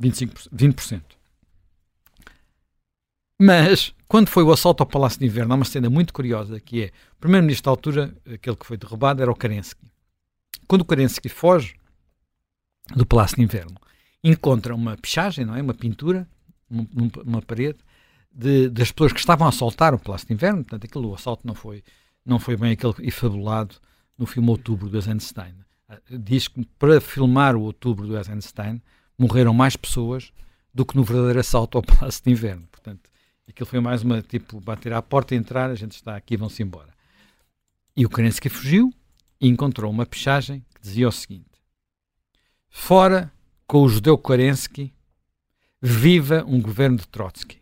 25%, 0.00 0.48
20%. 0.54 1.02
Mas, 3.40 3.94
quando 4.08 4.28
foi 4.28 4.42
o 4.42 4.52
assalto 4.52 4.82
ao 4.82 4.86
Palácio 4.88 5.20
de 5.20 5.26
Inverno, 5.26 5.52
há 5.52 5.56
uma 5.56 5.64
cena 5.64 5.88
muito 5.88 6.12
curiosa, 6.12 6.58
que 6.58 6.84
é, 6.84 6.86
o 6.86 7.20
primeiro-ministro 7.20 7.66
da 7.66 7.70
altura, 7.70 8.16
aquele 8.26 8.56
que 8.56 8.66
foi 8.66 8.76
derrubado, 8.76 9.22
era 9.22 9.30
o 9.30 9.34
Kerensky. 9.34 9.88
Quando 10.66 10.82
o 10.82 10.84
Kerensky 10.84 11.28
foge 11.28 11.76
do 12.96 13.06
Palácio 13.06 13.36
de 13.36 13.42
Inverno, 13.42 13.76
encontra 14.24 14.74
uma 14.74 14.96
pichagem, 14.96 15.44
não 15.44 15.54
é? 15.54 15.62
Uma 15.62 15.74
pintura, 15.74 16.28
numa 16.68 17.40
parede, 17.40 17.78
de, 18.32 18.68
das 18.68 18.90
pessoas 18.90 19.12
que 19.12 19.20
estavam 19.20 19.46
a 19.46 19.50
assaltar 19.50 19.94
o 19.94 19.98
Palácio 20.00 20.26
de 20.26 20.34
Inverno. 20.34 20.64
Portanto, 20.64 20.84
aquele, 20.84 21.06
o 21.06 21.14
assalto 21.14 21.46
não 21.46 21.54
foi, 21.54 21.84
não 22.28 22.38
foi 22.38 22.56
bem 22.56 22.72
aquele 22.72 22.94
efabulado 23.00 23.76
no 24.16 24.26
filme 24.26 24.50
Outubro 24.50 24.88
do 24.88 24.98
Eisenstein. 24.98 25.54
Ah, 25.88 25.98
diz 26.10 26.48
que 26.48 26.64
para 26.78 27.00
filmar 27.00 27.56
o 27.56 27.62
Outubro 27.62 28.06
do 28.06 28.16
Eisenstein 28.16 28.82
morreram 29.18 29.54
mais 29.54 29.76
pessoas 29.76 30.30
do 30.72 30.84
que 30.84 30.96
no 30.96 31.02
verdadeiro 31.02 31.40
assalto 31.40 31.78
ao 31.78 31.82
Palácio 31.82 32.22
de 32.22 32.30
Inverno. 32.30 32.68
Portanto, 32.70 33.10
aquilo 33.48 33.66
foi 33.66 33.80
mais 33.80 34.02
uma, 34.02 34.20
tipo, 34.20 34.60
bater 34.60 34.92
à 34.92 35.00
porta 35.00 35.34
e 35.34 35.38
entrar, 35.38 35.70
a 35.70 35.74
gente 35.74 35.92
está 35.92 36.14
aqui, 36.14 36.36
vão-se 36.36 36.62
embora. 36.62 36.92
E 37.96 38.04
o 38.04 38.10
Kerensky 38.10 38.48
fugiu 38.48 38.92
e 39.40 39.48
encontrou 39.48 39.90
uma 39.90 40.04
pichagem 40.04 40.64
que 40.74 40.82
dizia 40.82 41.08
o 41.08 41.12
seguinte: 41.12 41.46
Fora 42.68 43.32
com 43.66 43.82
o 43.82 43.88
judeu 43.88 44.18
Kerensky, 44.18 44.92
viva 45.80 46.44
um 46.46 46.60
governo 46.60 46.98
de 46.98 47.08
Trotsky. 47.08 47.60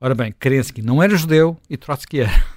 Ora 0.00 0.14
bem, 0.14 0.32
Kerensky 0.32 0.80
não 0.80 1.02
era 1.02 1.16
judeu 1.16 1.58
e 1.68 1.76
Trotsky 1.76 2.20
era. 2.20 2.55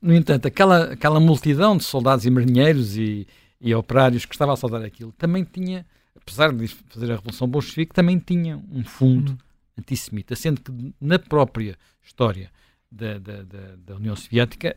No 0.00 0.14
entanto, 0.14 0.46
aquela, 0.46 0.92
aquela 0.92 1.18
multidão 1.20 1.76
de 1.76 1.84
soldados 1.84 2.24
e 2.24 2.30
marinheiros 2.30 2.96
e, 2.96 3.26
e 3.60 3.74
operários 3.74 4.24
que 4.24 4.34
estava 4.34 4.52
a 4.52 4.56
saudar 4.56 4.82
aquilo 4.82 5.12
também 5.12 5.44
tinha, 5.44 5.84
apesar 6.14 6.52
de 6.52 6.68
fazer 6.68 7.10
a 7.12 7.16
Revolução 7.16 7.48
Bolchevique, 7.48 7.94
também 7.94 8.18
tinha 8.18 8.56
um 8.70 8.84
fundo 8.84 9.32
uhum. 9.32 9.38
antissemita, 9.78 10.36
sendo 10.36 10.60
que 10.60 10.94
na 11.00 11.18
própria 11.18 11.76
história 12.02 12.50
da, 12.90 13.18
da, 13.18 13.42
da, 13.42 13.76
da 13.76 13.96
União 13.96 14.14
Soviética 14.14 14.76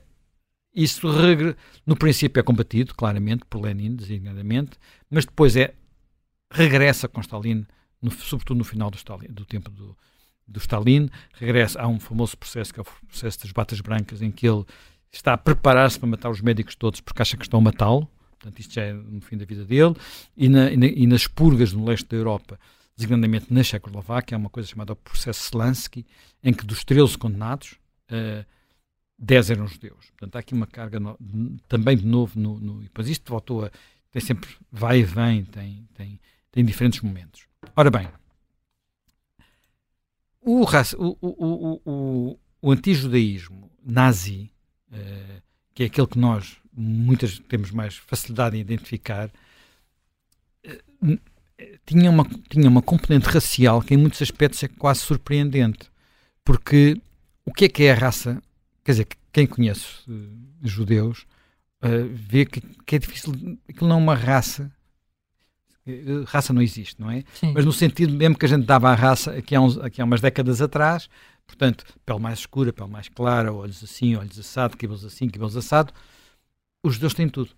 isso 0.73 1.07
no 1.85 1.97
princípio 1.97 2.39
é 2.39 2.43
combatido, 2.43 2.95
claramente, 2.95 3.43
por 3.49 3.61
Lenin, 3.61 3.95
designadamente, 3.95 4.71
mas 5.09 5.25
depois 5.25 5.55
é 5.55 5.73
regressa 6.49 7.07
com 7.07 7.19
Stalin, 7.21 7.65
no, 8.01 8.11
sobretudo 8.11 8.57
no 8.57 8.63
final 8.63 8.89
do, 8.89 8.95
Stalin, 8.95 9.27
do 9.27 9.45
tempo 9.45 9.69
do, 9.69 9.97
do 10.47 10.59
Stalin, 10.59 11.09
regressa, 11.33 11.81
há 11.81 11.87
um 11.87 11.99
famoso 11.99 12.37
processo 12.37 12.73
que 12.73 12.79
é 12.79 12.83
o 12.83 12.85
processo 13.07 13.41
das 13.41 13.51
batas 13.51 13.81
brancas, 13.81 14.21
em 14.21 14.31
que 14.31 14.47
ele 14.47 14.63
está 15.11 15.33
a 15.33 15.37
preparar-se 15.37 15.99
para 15.99 16.09
matar 16.09 16.29
os 16.29 16.41
médicos 16.41 16.75
todos 16.75 17.01
porque 17.01 17.21
acha 17.21 17.37
que 17.37 17.43
estão 17.43 17.59
a 17.59 17.63
matá-lo, 17.63 18.07
portanto 18.31 18.59
isto 18.59 18.73
já 18.73 18.83
é 18.83 18.93
no 18.93 19.21
fim 19.21 19.37
da 19.37 19.45
vida 19.45 19.65
dele, 19.65 19.95
e, 20.35 20.47
na, 20.47 20.71
e, 20.71 20.77
na, 20.77 20.85
e 20.85 21.07
nas 21.07 21.27
purgas 21.27 21.73
no 21.73 21.85
leste 21.85 22.07
da 22.07 22.17
Europa, 22.17 22.59
designadamente 22.95 23.53
na 23.53 23.63
Checoslováquia, 23.63 24.35
há 24.35 24.39
uma 24.39 24.49
coisa 24.49 24.69
chamada 24.69 24.95
processo 24.95 25.45
Slansky, 25.45 26.05
em 26.43 26.53
que 26.53 26.65
dos 26.65 26.83
13 26.83 27.17
condenados, 27.17 27.73
uh, 28.09 28.15
eh, 28.15 28.45
10 29.17 29.51
eram 29.51 29.67
judeus. 29.67 30.09
Portanto, 30.11 30.35
há 30.35 30.39
aqui 30.39 30.53
uma 30.53 30.67
carga 30.67 30.99
no, 30.99 31.17
também 31.67 31.95
de 31.95 32.05
novo 32.05 32.39
no, 32.39 32.59
no, 32.59 32.81
e 32.81 32.85
depois 32.85 33.07
isto 33.07 33.29
voltou 33.29 33.65
a 33.65 33.71
tem 34.11 34.21
sempre 34.21 34.49
vai 34.71 34.99
e 34.99 35.03
vem, 35.03 35.45
tem, 35.45 35.87
tem, 35.93 36.19
tem 36.51 36.65
diferentes 36.65 36.99
momentos. 37.01 37.47
Ora 37.75 37.89
bem, 37.89 38.07
o, 40.41 40.63
o, 40.63 41.17
o, 41.21 41.81
o, 41.85 42.39
o 42.61 42.71
antijudaísmo 42.71 43.71
nazi 43.83 44.51
uh, 44.91 45.41
que 45.73 45.83
é 45.83 45.85
aquele 45.85 46.07
que 46.07 46.19
nós 46.19 46.57
muitas 46.73 47.39
temos 47.39 47.71
mais 47.71 47.95
facilidade 47.95 48.57
em 48.57 48.59
identificar, 48.59 49.29
uh, 50.65 51.19
tinha, 51.85 52.09
uma, 52.09 52.25
tinha 52.49 52.69
uma 52.69 52.81
componente 52.81 53.27
racial 53.27 53.81
que 53.81 53.93
em 53.93 53.97
muitos 53.97 54.21
aspectos 54.21 54.63
é 54.63 54.67
quase 54.67 55.01
surpreendente. 55.01 55.89
Porque 56.43 56.99
o 57.45 57.53
que 57.53 57.65
é 57.65 57.69
que 57.69 57.83
é 57.83 57.91
a 57.91 57.95
raça? 57.95 58.41
Quer 58.83 58.91
dizer, 58.91 59.07
quem 59.31 59.45
conhece 59.45 59.85
judeus 60.63 61.25
vê 62.11 62.45
que, 62.45 62.61
que, 62.85 62.95
é 62.95 62.99
difícil, 62.99 63.57
aquilo 63.69 63.87
não 63.87 63.97
é 63.97 63.99
uma 63.99 64.15
raça. 64.15 64.71
Raça 66.27 66.53
não 66.53 66.61
existe, 66.61 66.99
não 66.99 67.09
é? 67.09 67.23
Sim. 67.33 67.53
Mas 67.53 67.65
no 67.65 67.73
sentido 67.73 68.13
mesmo 68.13 68.37
que 68.37 68.45
a 68.45 68.49
gente 68.49 68.65
dava 68.65 68.89
à 68.89 68.95
raça 68.95 69.31
aqui 69.31 69.55
há, 69.55 69.61
uns, 69.61 69.77
aqui 69.77 70.01
há 70.01 70.05
umas 70.05 70.21
décadas 70.21 70.61
atrás, 70.61 71.09
Portanto, 71.51 71.85
pele 72.05 72.19
mais 72.19 72.39
escura, 72.39 72.71
pele 72.71 72.89
mais 72.89 73.07
clara, 73.09 73.53
olhos 73.53 73.83
assim, 73.83 74.15
olhos 74.15 74.39
assado, 74.39 74.77
cabelos 74.77 75.05
assim, 75.05 75.29
cabelos 75.29 75.57
assado. 75.57 75.93
Os 76.83 76.95
judeus 76.95 77.13
têm 77.13 77.29
tudo. 77.29 77.51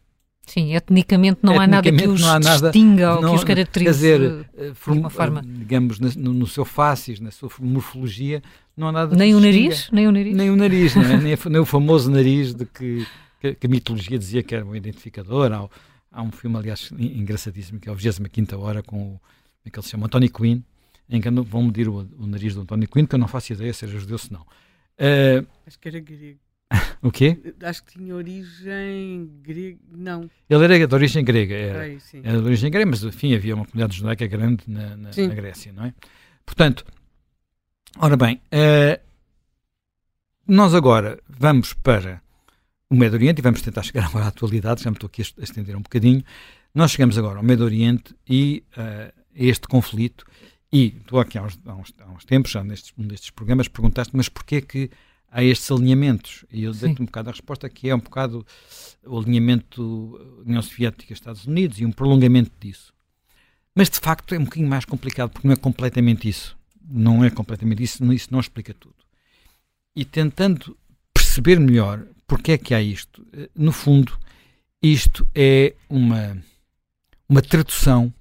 Sim, 0.46 0.76
etnicamente 0.76 1.40
não 1.42 1.54
etnicamente 1.54 1.64
há 1.64 1.68
nada 1.68 1.92
que 1.92 2.08
os 2.08 2.22
não 2.22 2.40
nada, 2.40 2.70
distinga 2.70 3.16
ou 3.16 3.22
não, 3.22 3.30
que 3.30 3.36
os 3.36 3.44
caracterize 3.46 4.08
quer 4.08 4.20
dizer, 4.20 4.48
eh, 4.58 4.72
de 4.72 5.00
uma 5.00 5.10
forma. 5.10 5.40
Eh, 5.40 5.44
digamos, 5.60 6.00
no, 6.00 6.34
no, 6.34 6.48
seu 6.48 6.66
faces, 6.66 7.20
na 7.20 7.32
sua 7.32 7.50
morfologia, 7.62 8.44
não 8.76 8.90
há 8.90 8.92
nada 8.92 9.16
Nem 9.16 9.34
o 9.34 9.40
nariz? 9.40 9.90
Nem 9.92 10.08
o 10.08 10.12
nariz? 10.12 10.36
Nem 10.36 10.50
o 10.50 10.56
nariz, 10.56 10.98
é? 10.98 11.00
nem, 11.18 11.38
nem, 11.38 11.62
o 11.62 11.66
famoso 11.66 12.12
nariz 12.12 12.54
de 12.54 12.66
que, 12.66 13.08
que, 13.40 13.56
que, 13.56 13.68
a 13.68 13.70
mitologia 13.70 14.20
dizia 14.20 14.44
que 14.44 14.54
era 14.54 14.66
um 14.66 14.76
identificador. 14.76 15.52
Há, 15.54 15.70
há 16.12 16.22
um 16.22 16.32
filme, 16.32 16.58
aliás, 16.58 16.92
engraçadíssimo, 17.00 17.80
que 17.80 17.88
é 17.88 17.92
o 17.92 17.96
25 17.96 18.58
Hora, 18.58 18.84
com 18.84 18.98
o, 18.98 19.00
como 19.00 19.20
é 19.66 19.70
que 19.70 19.80
ele 19.80 19.86
se 19.86 19.92
chama? 19.92 20.08
António 20.08 20.30
Quinn, 20.30 20.62
em 21.10 21.22
que 21.22 21.30
vão 21.30 21.64
medir 21.64 21.88
o, 21.88 22.08
o, 22.18 22.28
nariz 22.28 22.56
do 22.56 22.62
António 22.62 22.88
Quinn, 22.90 23.06
que 23.06 23.16
eu 23.16 23.20
não 23.20 23.28
faço 23.28 23.54
ideia 23.54 23.74
se 23.74 23.86
era 23.86 23.94
judeu 24.00 24.18
ou 24.24 24.38
não. 24.38 24.42
Uh, 24.42 25.48
Acho 25.66 25.80
que 25.80 25.88
era 25.88 26.00
grego. 26.00 26.40
o 27.02 27.12
quê? 27.12 27.38
Acho 27.62 27.84
que 27.84 27.98
tinha 27.98 28.16
origem 28.16 29.30
grega. 29.42 29.80
Não. 29.92 30.30
Ele 30.50 30.64
era 30.64 30.88
de 30.88 30.96
origem 30.96 31.24
grega. 31.24 31.56
Era, 31.56 31.80
Ai, 31.80 31.98
era 32.24 32.40
de 32.40 32.46
origem 32.46 32.72
grega, 32.72 32.90
mas 32.90 33.04
enfim 33.04 33.36
havia 33.36 33.56
uma 33.56 33.66
comunidade 33.66 33.98
judaica 33.98 34.28
grande 34.28 34.64
na, 34.68 34.96
na, 34.98 35.10
na 35.16 35.36
Grécia, 35.36 35.72
não 35.72 35.86
é? 35.86 35.94
Portanto, 36.46 36.86
ora 37.98 38.18
bem, 38.18 38.42
uh, 38.48 39.00
nós 40.48 40.74
agora 40.74 41.20
vamos 41.28 41.74
para 41.74 42.22
o 42.90 42.96
Médio 42.96 43.18
Oriente 43.18 43.40
e 43.40 43.42
vamos 43.42 43.62
tentar 43.62 43.84
chegar 43.84 44.06
agora 44.08 44.26
à 44.26 44.28
atualidade, 44.28 44.84
já 44.84 44.90
me 44.90 44.98
estou 44.98 45.08
aqui 45.08 45.22
a 45.22 45.44
estender 45.44 45.76
um 45.76 45.82
bocadinho. 45.82 46.24
Nós 46.74 46.92
chegamos 46.92 47.18
agora 47.18 47.38
ao 47.38 47.44
Médio 47.44 47.66
Oriente 47.66 48.16
e 48.28 48.64
uh, 48.78 49.14
este 49.36 49.68
conflito 49.68 50.26
e 50.74 50.90
tu 51.06 51.20
aqui 51.20 51.38
há 51.38 51.44
uns, 51.44 51.60
há 51.68 51.76
uns, 51.76 51.94
há 52.00 52.10
uns 52.10 52.26
tempos, 52.26 52.52
já 52.52 52.64
nestes, 52.64 52.92
um 52.98 53.06
destes 53.06 53.30
programas, 53.30 53.68
perguntaste, 53.68 54.12
mas 54.18 54.28
porquê 54.28 54.60
que 54.60 54.90
há 55.30 55.44
estes 55.44 55.70
alinhamentos? 55.70 56.44
E 56.52 56.64
eu 56.64 56.74
dei-te 56.74 57.00
um 57.00 57.06
bocado 57.06 57.30
a 57.30 57.32
resposta 57.32 57.70
que 57.70 57.92
é 57.92 57.96
um 57.96 58.00
bocado 58.00 58.44
o 59.06 59.20
alinhamento 59.20 60.20
União 60.44 60.64
Soviética-Estados 60.64 61.46
Unidos 61.46 61.80
e 61.80 61.86
um 61.86 61.92
prolongamento 61.92 62.52
disso. 62.60 62.92
Mas 63.76 63.88
de 63.88 64.00
facto 64.00 64.34
é 64.34 64.40
um 64.40 64.46
bocadinho 64.46 64.68
mais 64.68 64.84
complicado, 64.84 65.30
porque 65.30 65.48
não 65.48 65.54
é 65.54 65.58
completamente 65.58 66.28
isso. 66.28 66.58
Não 66.84 67.24
é 67.24 67.30
completamente 67.30 67.84
isso, 67.84 68.12
isso 68.12 68.30
não 68.32 68.40
explica 68.40 68.74
tudo. 68.74 68.96
E 69.96 70.04
tentando 70.04 70.76
perceber 71.14 71.60
melhor 71.60 72.04
porque 72.26 72.54
é 72.54 72.58
que 72.58 72.74
há 72.74 72.82
isto, 72.82 73.24
eh, 73.32 73.48
no 73.56 73.72
fundo, 73.72 74.18
isto 74.82 75.28
é 75.36 75.76
uma, 75.88 76.36
uma 77.30 77.44
tradução 77.44 78.12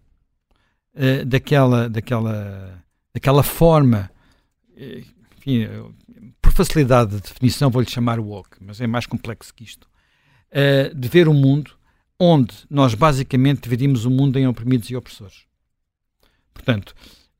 uh, 0.95 1.25
daquela, 1.25 1.89
daquela, 1.89 2.85
daquela 3.15 3.43
forma, 3.43 4.11
uh, 4.71 5.05
enfim, 5.39 5.67
por 6.41 6.53
facilidade 6.53 7.17
de 7.17 7.21
definição 7.23 7.71
vou-lhe 7.71 7.89
chamar 7.89 8.21
woke, 8.21 8.57
mas 8.61 8.81
é 8.81 8.87
mais 8.87 9.07
complexo 9.07 9.55
que 9.55 9.65
isto, 9.65 9.89
uh, 10.51 10.95
de 10.95 11.09
ver 11.09 11.29
o 11.29 11.33
um 11.33 11.35
mundo 11.35 11.73
onde 12.19 12.55
nós 12.71 12.95
basicamente 12.95 13.63
dividimos 13.63 14.05
o 14.05 14.11
mundo 14.11 14.39
em 14.39 14.47
oprimidos 14.47 14.89
e 14.91 14.97
opressores. 14.97 15.45
Portanto, 16.55 16.95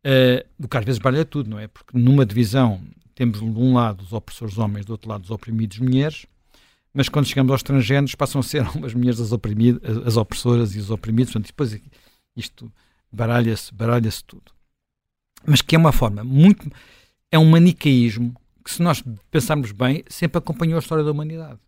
uh, 0.05 0.69
que 0.69 0.77
às 0.77 0.85
vezes 0.85 1.01
vale 1.01 1.25
tudo, 1.25 1.51
não 1.51 1.59
é? 1.59 1.69
Porque 1.69 1.97
numa 1.97 2.27
divisão 2.27 2.81
temos 3.15 3.39
de 3.39 3.45
um 3.45 3.75
lado 3.75 4.03
os 4.03 4.13
opressores 4.13 4.59
homens, 4.59 4.85
do 4.85 4.91
outro 4.91 5.09
lado 5.09 5.23
os 5.23 5.31
oprimidos 5.31 5.79
mulheres, 5.79 6.27
mas 6.93 7.09
quando 7.09 7.27
chegamos 7.27 7.53
aos 7.53 7.63
transgêneros 7.63 8.15
passam 8.15 8.41
a 8.41 8.43
ser 8.43 8.63
as 8.85 8.95
mulheres 8.95 9.21
as, 9.21 9.33
oprimidas, 9.33 9.81
as 10.07 10.17
opressoras 10.17 10.75
e 10.75 10.79
os 10.79 10.91
oprimidos, 10.91 11.33
portanto, 11.33 11.47
depois 11.47 11.81
isto 12.37 12.73
baralha-se 13.13 13.75
baralha 13.75 14.11
tudo. 14.27 14.53
Mas 15.47 15.61
que 15.61 15.75
é 15.75 15.79
uma 15.79 15.93
forma 15.93 16.25
muito. 16.25 16.71
É 17.31 17.39
um 17.39 17.49
manicaísmo 17.51 18.35
que, 18.65 18.73
se 18.73 18.83
nós 18.83 19.03
pensarmos 19.31 19.73
bem, 19.73 20.05
sempre 20.09 20.39
acompanhou 20.39 20.77
a 20.77 20.81
história 20.81 21.05
da 21.05 21.11
humanidade. 21.11 21.59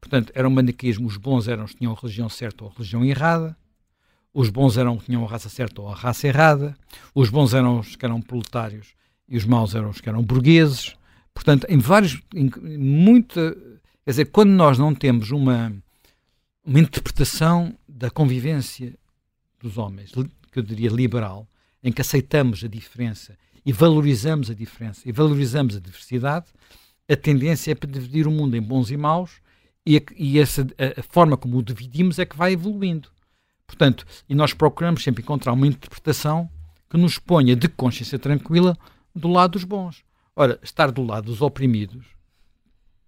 Portanto, 0.00 0.32
era 0.34 0.48
um 0.48 0.50
manicaísmo. 0.50 1.06
Os 1.06 1.16
bons 1.16 1.46
eram 1.46 1.64
os 1.64 1.72
que 1.72 1.78
tinham 1.78 1.92
a 1.92 1.96
religião 1.96 2.28
certa 2.28 2.64
ou 2.64 2.70
a 2.70 2.72
religião 2.72 3.04
errada. 3.04 3.56
Os 4.32 4.48
bons 4.48 4.76
eram 4.76 4.94
os 4.94 5.00
que 5.00 5.06
tinham 5.06 5.24
a 5.24 5.28
raça 5.28 5.48
certa 5.48 5.82
ou 5.82 5.88
a 5.88 5.94
raça 5.94 6.26
errada. 6.26 6.76
Os 7.14 7.30
bons 7.30 7.54
eram 7.54 7.80
os 7.80 7.96
que 7.96 8.04
eram 8.04 8.20
proletários 8.20 8.94
e 9.28 9.36
os 9.36 9.44
maus 9.44 9.74
eram 9.74 9.90
os 9.90 10.00
que 10.00 10.08
eram 10.08 10.22
burgueses. 10.22 10.96
Portanto, 11.34 11.66
em 11.68 11.78
vários. 11.78 12.20
Em 12.34 12.50
muita. 12.78 13.54
Quer 14.04 14.10
dizer, 14.10 14.24
quando 14.26 14.50
nós 14.50 14.78
não 14.78 14.94
temos 14.94 15.30
uma, 15.30 15.72
uma 16.64 16.80
interpretação 16.80 17.76
da 17.88 18.10
convivência 18.10 18.94
dos 19.60 19.76
homens 19.76 20.12
que 20.50 20.58
eu 20.58 20.62
diria 20.62 20.90
liberal, 20.90 21.48
em 21.82 21.92
que 21.92 22.00
aceitamos 22.00 22.62
a 22.64 22.68
diferença 22.68 23.36
e 23.64 23.72
valorizamos 23.72 24.50
a 24.50 24.54
diferença 24.54 25.02
e 25.08 25.12
valorizamos 25.12 25.76
a 25.76 25.80
diversidade, 25.80 26.46
a 27.08 27.16
tendência 27.16 27.72
é 27.72 27.74
para 27.74 27.90
dividir 27.90 28.26
o 28.26 28.30
mundo 28.30 28.56
em 28.56 28.62
bons 28.62 28.90
e 28.90 28.96
maus 28.96 29.40
e, 29.84 29.96
a, 29.96 30.00
e 30.16 30.38
essa, 30.38 30.62
a, 30.78 31.00
a, 31.00 31.02
forma 31.02 31.36
como 31.36 31.58
o 31.58 31.62
dividimos 31.62 32.18
é 32.18 32.24
que 32.24 32.36
vai 32.36 32.52
evoluindo. 32.52 33.08
Portanto, 33.66 34.04
e 34.28 34.34
nós 34.34 34.52
procuramos 34.52 35.02
sempre 35.02 35.22
encontrar 35.22 35.52
uma 35.52 35.66
interpretação 35.66 36.50
que 36.88 36.96
nos 36.96 37.18
ponha 37.18 37.54
de 37.54 37.68
consciência 37.68 38.18
tranquila 38.18 38.76
do 39.14 39.28
lado 39.28 39.52
dos 39.52 39.64
bons. 39.64 40.04
Ora, 40.34 40.58
estar 40.62 40.90
do 40.90 41.02
lado 41.02 41.26
dos 41.26 41.40
oprimidos 41.40 42.20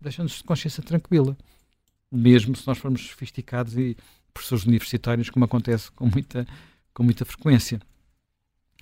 deixa-nos 0.03 0.33
de 0.33 0.45
consciência 0.45 0.83
tranquila, 0.83 1.37
mesmo 2.11 2.55
se 2.57 2.67
nós 2.67 2.79
formos 2.79 3.07
sofisticados 3.07 3.77
e 3.79 3.97
professores 4.35 4.65
universitários, 4.65 5.31
como 5.31 5.45
acontece 5.45 5.91
com 5.93 6.07
muita, 6.07 6.47
com 6.93 7.03
muita 7.03 7.25
frequência. 7.25 7.81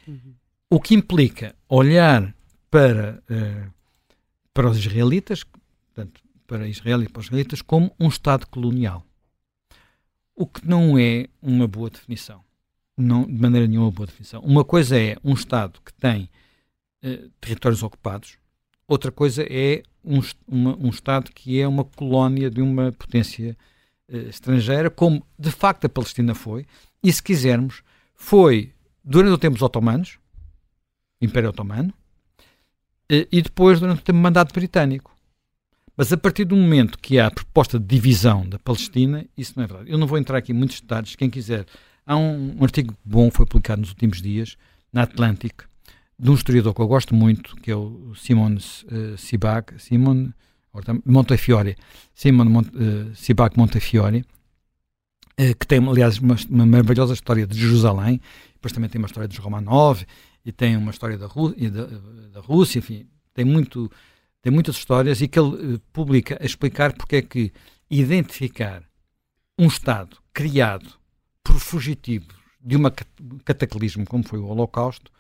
Uhum. 0.07 0.35
O 0.69 0.81
que 0.81 0.95
implica 0.95 1.55
olhar 1.69 2.35
para, 2.71 3.23
uh, 3.31 3.73
para 4.55 4.71
os 4.71 4.79
israelitas, 4.79 5.45
portanto, 5.45 6.21
para 6.47 6.69
Israel 6.69 7.03
e 7.03 7.09
para 7.09 7.21
os 7.21 7.27
israelitas, 7.27 7.63
como 7.63 7.95
um 7.99 8.09
Estado 8.09 8.47
colonial. 8.47 9.05
O 10.35 10.47
que 10.47 10.67
não 10.67 10.99
é 10.99 11.27
uma 11.43 11.67
boa 11.67 11.91
definição. 11.91 12.43
Não, 12.97 13.25
de 13.25 13.41
maneira 13.41 13.67
nenhuma 13.67 13.87
uma 13.87 13.93
boa 13.93 14.07
definição. 14.07 14.41
Uma 14.43 14.65
coisa 14.65 14.99
é 14.99 15.17
um 15.25 15.35
Estado 15.35 15.81
que 15.85 15.93
tem 15.93 16.29
uh, 17.05 17.31
territórios 17.41 17.83
ocupados, 17.83 18.39
outra 18.87 19.13
coisa 19.13 19.45
é 19.49 19.83
um, 20.05 20.21
uma, 20.47 20.77
um 20.77 20.89
Estado 20.89 21.31
que 21.33 21.61
é 21.61 21.67
uma 21.67 21.85
colónia 21.85 22.51
de 22.51 22.61
uma 22.61 22.93
potência 22.93 23.57
uh, 24.09 24.17
estrangeira, 24.29 24.91
como 24.91 25.25
de 25.39 25.51
facto 25.51 25.85
a 25.85 25.89
Palestina 25.89 26.35
foi, 26.35 26.67
e 27.03 27.13
se 27.13 27.23
quisermos, 27.23 27.83
foi 28.21 28.75
durante 29.03 29.33
o 29.33 29.39
tempo 29.39 29.55
dos 29.55 29.63
otomanos, 29.63 30.19
Império 31.23 31.49
Otomano, 31.49 31.93
e 33.09 33.43
depois 33.43 33.81
durante 33.81 34.01
o 34.01 34.05
tempo 34.05 34.19
do 34.19 34.23
mandato 34.23 34.53
britânico. 34.53 35.17
Mas 35.97 36.13
a 36.13 36.19
partir 36.19 36.45
do 36.45 36.55
momento 36.55 36.99
que 36.99 37.19
há 37.19 37.27
a 37.27 37.31
proposta 37.31 37.79
de 37.79 37.87
divisão 37.87 38.47
da 38.47 38.59
Palestina, 38.59 39.27
isso 39.37 39.55
não 39.57 39.65
é 39.65 39.67
verdade. 39.67 39.91
Eu 39.91 39.99
não 39.99 40.07
vou 40.07 40.19
entrar 40.19 40.37
aqui 40.37 40.53
em 40.53 40.55
muitos 40.55 40.81
detalhes, 40.81 41.17
quem 41.17 41.31
quiser. 41.31 41.65
Há 42.07 42.15
um, 42.15 42.57
um 42.61 42.63
artigo 42.63 42.95
bom, 43.03 43.31
foi 43.31 43.47
publicado 43.47 43.81
nos 43.81 43.91
últimos 43.91 44.21
dias, 44.21 44.57
na 44.93 45.03
Atlantic, 45.03 45.63
de 46.19 46.31
um 46.31 46.35
historiador 46.35 46.75
que 46.75 46.81
eu 46.83 46.87
gosto 46.87 47.15
muito, 47.15 47.57
que 47.57 47.71
é 47.71 47.75
o 47.75 48.15
Simon 48.15 48.55
uh, 48.55 49.17
Sibak, 49.17 49.83
Simon 49.83 50.31
Montefiore, 51.05 51.75
Simon 52.15 52.45
Mont, 52.45 52.69
uh, 52.69 53.15
Sibak 53.17 53.59
Montefiore, 53.59 54.25
que 55.59 55.67
tem, 55.67 55.79
aliás, 55.87 56.19
uma, 56.19 56.37
uma, 56.49 56.67
maravilhosa 56.67 57.15
história 57.15 57.47
de 57.47 57.59
Jerusalém, 57.59 58.21
depois 58.55 58.73
também 58.73 58.91
tem 58.91 58.99
uma 58.99 59.07
história 59.07 59.29
dos 59.29 59.39
Romanov, 59.39 60.05
e 60.45 60.53
tem 60.53 60.77
uma 60.77 60.91
história 60.91 61.19
da, 61.19 61.27
Rú 61.27 61.55
da, 61.55 61.87
da 62.33 62.41
Rússia, 62.41 62.79
enfim, 62.79 63.07
tem, 63.35 63.45
muito, 63.45 63.91
tem 64.43 64.53
muitas 64.53 64.77
histórias, 64.77 65.21
e 65.21 65.29
que 65.29 65.39
ele 65.39 65.75
uh, 65.75 65.81
publica 65.93 66.39
a 66.41 66.45
explicar 66.45 66.93
porque 66.93 67.17
é 67.17 67.23
que 67.23 67.53
identificar 67.91 68.83
um 69.59 69.67
Estado 69.67 70.17
criado 70.33 70.89
por 71.43 71.59
fugitivos 71.59 72.35
de 72.61 72.77
um 72.77 72.83
cataclismo 73.45 74.05
como 74.07 74.23
foi 74.27 74.39
o 74.39 74.47
Holocausto 74.47 75.11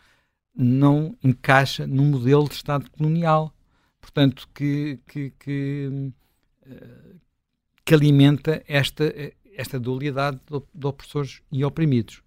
não 0.54 1.16
encaixa 1.22 1.86
no 1.86 2.04
modelo 2.04 2.48
de 2.48 2.54
Estado 2.54 2.90
colonial, 2.90 3.54
portanto, 4.00 4.48
que, 4.54 4.98
que, 5.06 5.30
que, 5.38 6.12
eh, 6.66 7.14
que 7.84 7.94
alimenta 7.94 8.62
esta, 8.66 9.04
esta 9.54 9.78
dualidade 9.78 10.40
de 10.74 10.86
opressores 10.86 11.42
e 11.50 11.64
oprimidos. 11.64 12.22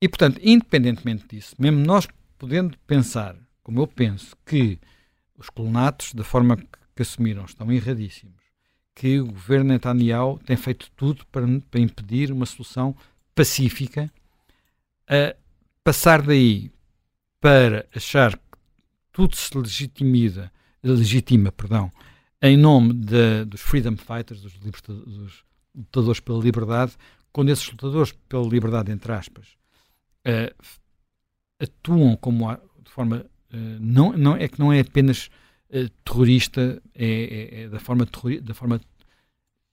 E, 0.00 0.08
portanto, 0.08 0.40
independentemente 0.42 1.26
disso, 1.28 1.54
mesmo 1.58 1.80
nós 1.80 2.06
podendo 2.38 2.78
pensar, 2.86 3.36
como 3.62 3.80
eu 3.80 3.86
penso, 3.86 4.36
que 4.46 4.78
os 5.36 5.50
colonatos, 5.50 6.14
da 6.14 6.24
forma 6.24 6.56
que 6.56 7.02
assumiram, 7.02 7.44
estão 7.44 7.70
erradíssimos, 7.72 8.42
que 8.94 9.20
o 9.20 9.26
governo 9.26 9.70
Netanyahu 9.70 10.38
tem 10.44 10.56
feito 10.56 10.90
tudo 10.96 11.24
para, 11.26 11.46
para 11.70 11.80
impedir 11.80 12.32
uma 12.32 12.46
solução 12.46 12.96
pacífica, 13.34 14.12
a 15.08 15.34
passar 15.82 16.22
daí 16.22 16.70
para 17.40 17.86
achar 17.94 18.36
que 18.36 18.58
tudo 19.12 19.36
se 19.36 19.56
legitimiza, 19.56 20.50
legitima 20.82 21.52
perdão, 21.52 21.90
em 22.42 22.56
nome 22.56 22.94
de, 22.94 23.44
dos 23.44 23.60
freedom 23.60 23.96
fighters, 23.96 24.40
dos, 24.42 24.52
dos, 24.58 25.44
lutadores 25.78 26.20
pela 26.20 26.42
liberdade, 26.42 26.92
quando 27.32 27.50
esses 27.50 27.70
lutadores 27.70 28.12
pela 28.28 28.46
liberdade, 28.48 28.90
entre 28.90 29.12
aspas, 29.12 29.56
uh, 30.26 30.64
atuam 31.60 32.16
como 32.16 32.52
de 32.82 32.90
forma 32.90 33.26
uh, 33.52 33.56
não, 33.80 34.12
não 34.12 34.36
é 34.36 34.48
que 34.48 34.58
não 34.58 34.72
é 34.72 34.80
apenas 34.80 35.30
uh, 35.70 35.88
terrorista, 36.04 36.82
é, 36.94 37.06
é, 37.06 37.60
é, 37.62 37.68
da 37.68 37.78
forma 37.78 38.06
da 38.42 38.54
forma 38.54 38.80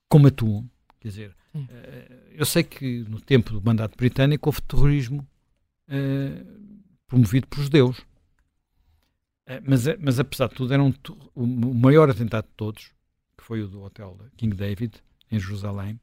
como 0.08 0.28
atuam. 0.28 0.68
Quer 1.00 1.08
dizer, 1.08 1.36
eu 2.32 2.44
sei 2.44 2.62
que 2.62 3.00
no 3.08 3.20
tempo 3.20 3.52
do 3.52 3.62
mandato 3.62 3.96
britânico 3.96 4.48
houve 4.48 4.60
terrorismo 4.62 5.26
promovido 7.06 7.46
por 7.46 7.62
judeus. 7.62 8.04
Mas, 9.64 9.84
mas 10.00 10.18
apesar 10.18 10.48
de 10.48 10.54
tudo, 10.54 10.74
era 10.74 10.82
um, 10.82 10.92
o 11.34 11.74
maior 11.74 12.10
atentado 12.10 12.44
de 12.46 12.52
todos, 12.56 12.92
que 13.38 13.44
foi 13.44 13.62
o 13.62 13.68
do 13.68 13.82
hotel 13.82 14.18
King 14.36 14.56
David, 14.56 15.00
em 15.30 15.38
Jerusalém, 15.38 15.98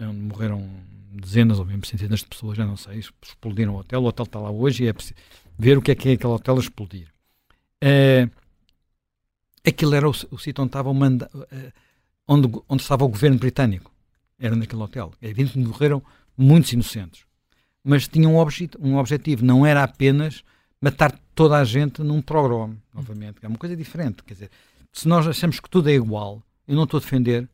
onde 0.00 0.20
morreram 0.20 0.68
dezenas 1.10 1.58
ou 1.58 1.64
mesmo 1.64 1.86
centenas 1.86 2.20
de 2.20 2.26
pessoas, 2.26 2.56
já 2.56 2.66
não 2.66 2.76
sei, 2.76 2.98
explodiram 3.22 3.74
o 3.74 3.78
hotel. 3.78 4.02
O 4.02 4.06
hotel 4.06 4.24
está 4.24 4.38
lá 4.38 4.50
hoje 4.50 4.84
e 4.84 4.88
é 4.88 4.92
preciso 4.92 5.14
ver 5.58 5.78
o 5.78 5.82
que 5.82 5.90
é 5.90 5.94
que 5.94 6.08
é 6.10 6.12
aquele 6.12 6.32
hotel 6.32 6.56
a 6.56 6.60
explodir. 6.60 7.08
Uh, 7.82 8.30
aquilo 9.66 9.94
era 9.94 10.08
o, 10.08 10.10
o 10.30 10.38
sítio 10.38 10.62
onde 10.62 10.68
estava, 10.68 10.90
o 10.90 10.94
manda, 10.94 11.30
uh, 11.34 11.72
onde, 12.26 12.50
onde 12.68 12.82
estava 12.82 13.04
o 13.04 13.08
governo 13.08 13.38
britânico. 13.38 13.92
Era 14.38 14.54
naquele 14.54 14.82
hotel. 14.82 15.12
É 15.20 15.28
evidente 15.28 15.52
que 15.52 15.58
morreram 15.58 16.02
muitos 16.36 16.72
inocentes 16.72 17.28
mas 17.88 18.06
tinha 18.06 18.28
um, 18.28 18.36
obje 18.36 18.68
um 18.78 18.96
objetivo, 18.96 19.42
não 19.44 19.64
era 19.64 19.82
apenas 19.82 20.44
matar 20.78 21.18
toda 21.34 21.56
a 21.56 21.64
gente 21.64 22.02
num 22.02 22.20
programa, 22.20 22.76
novamente. 22.92 23.38
É 23.42 23.48
uma 23.48 23.56
coisa 23.56 23.74
diferente. 23.74 24.22
Quer 24.24 24.34
dizer, 24.34 24.50
se 24.92 25.08
nós 25.08 25.26
achamos 25.26 25.58
que 25.58 25.70
tudo 25.70 25.88
é 25.88 25.94
igual, 25.94 26.42
eu 26.66 26.76
não 26.76 26.84
estou 26.84 26.98
a 26.98 27.00
defender 27.00 27.48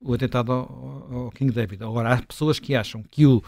o 0.00 0.14
atentado 0.14 0.52
ao, 0.52 1.08
ao 1.12 1.30
King 1.30 1.52
David. 1.52 1.82
Agora, 1.82 2.14
há 2.14 2.22
pessoas 2.22 2.58
que 2.58 2.74
acham 2.74 3.02
que 3.02 3.26
o, 3.26 3.42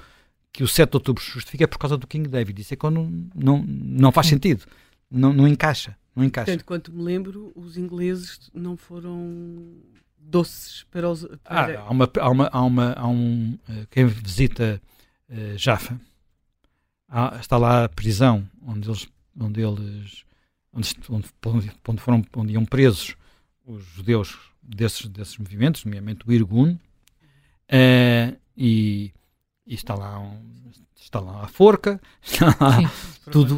que 0.52 0.62
o 0.62 0.68
7 0.68 0.90
de 0.90 0.96
outubro 0.96 1.22
se 1.22 1.30
justifica 1.30 1.68
por 1.68 1.78
causa 1.78 1.96
do 1.96 2.06
King 2.06 2.28
David. 2.28 2.60
Isso 2.60 2.74
é 2.74 2.76
quando 2.76 3.00
não, 3.00 3.22
não, 3.34 3.64
não 3.66 4.12
faz 4.12 4.26
sentido. 4.26 4.64
Não, 5.10 5.32
não 5.32 5.46
encaixa. 5.46 5.96
Não 6.14 6.24
encaixa. 6.24 6.46
Portanto, 6.46 6.66
quanto 6.66 6.92
me 6.92 7.02
lembro, 7.02 7.52
os 7.54 7.76
ingleses 7.76 8.50
não 8.52 8.76
foram 8.76 9.76
doces 10.18 10.84
para 10.90 11.08
os. 11.08 11.24
Para... 11.44 11.80
Ah, 11.80 11.86
há, 11.86 11.90
uma, 11.90 12.10
há, 12.18 12.30
uma, 12.30 12.50
há, 12.52 12.62
uma, 12.62 12.92
há 12.92 13.08
um. 13.08 13.58
Eh, 13.68 13.86
quem 13.90 14.06
visita 14.06 14.80
uh, 15.28 15.56
Jaffa 15.56 16.00
há, 17.08 17.36
está 17.40 17.56
lá 17.56 17.84
a 17.84 17.88
prisão 17.88 18.48
onde 18.66 18.88
eles, 18.88 19.08
onde 19.38 19.60
eles 19.60 20.24
onde, 20.72 20.94
onde, 21.08 21.72
onde, 21.86 22.00
foram, 22.00 22.24
onde 22.36 22.52
iam 22.52 22.64
presos 22.64 23.16
os 23.66 23.84
judeus 23.84 24.49
desses, 24.62 25.06
desses 25.06 25.38
movimentos, 25.38 25.84
nomeadamente 25.84 26.26
o 26.26 26.32
Irgun, 26.32 26.72
uh, 26.72 28.36
e, 28.56 29.12
e, 29.66 29.74
está 29.74 29.94
lá 29.94 30.18
um, 30.18 30.38
está 30.94 31.20
lá 31.20 31.44
a 31.44 31.48
forca, 31.48 32.00
está 32.22 32.46
lá 32.60 32.92
tudo, 33.30 33.56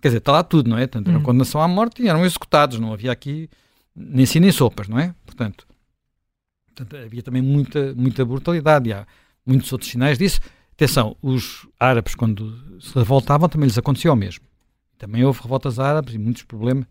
quer 0.00 0.08
dizer, 0.08 0.18
está 0.18 0.32
lá 0.32 0.42
tudo, 0.42 0.70
não 0.70 0.78
é? 0.78 0.86
Tanto 0.86 1.10
era 1.10 1.18
hum. 1.18 1.22
condenação 1.22 1.60
à 1.60 1.68
morte 1.68 2.02
e 2.02 2.08
eram 2.08 2.24
executados, 2.24 2.78
não 2.78 2.92
havia 2.92 3.12
aqui 3.12 3.48
nem 3.94 4.26
si 4.26 4.40
nem 4.40 4.52
sopas, 4.52 4.88
não 4.88 4.98
é? 4.98 5.14
Portanto, 5.24 5.66
portanto 6.66 6.96
havia 6.96 7.22
também 7.22 7.42
muita, 7.42 7.94
muita 7.94 8.24
brutalidade, 8.24 8.88
e 8.88 8.92
há 8.92 9.06
muitos 9.44 9.72
outros 9.72 9.90
sinais 9.90 10.18
disso. 10.18 10.40
Atenção, 10.72 11.16
os 11.22 11.68
árabes, 11.78 12.14
quando 12.14 12.80
se 12.80 12.94
revoltavam, 12.94 13.48
também 13.48 13.66
lhes 13.66 13.78
acontecia 13.78 14.12
o 14.12 14.16
mesmo. 14.16 14.44
Também 14.98 15.24
houve 15.24 15.42
revoltas 15.42 15.78
árabes 15.78 16.14
e 16.14 16.18
muitos 16.18 16.44
problemas 16.44 16.86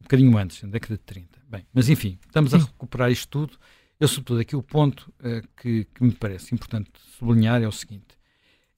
um 0.00 0.04
bocadinho 0.04 0.36
antes, 0.36 0.62
na 0.62 0.70
década 0.70 0.94
de 0.94 1.02
30. 1.02 1.40
Bem, 1.48 1.66
mas 1.72 1.88
enfim, 1.88 2.18
estamos 2.26 2.54
a 2.54 2.58
recuperar 2.58 3.10
isto 3.10 3.28
tudo. 3.28 3.58
Eu, 3.98 4.08
sobretudo, 4.08 4.40
aqui 4.40 4.56
o 4.56 4.62
ponto 4.62 5.12
uh, 5.20 5.46
que, 5.56 5.84
que 5.84 6.02
me 6.02 6.12
parece 6.12 6.54
importante 6.54 6.90
sublinhar 7.18 7.62
é 7.62 7.68
o 7.68 7.72
seguinte: 7.72 8.18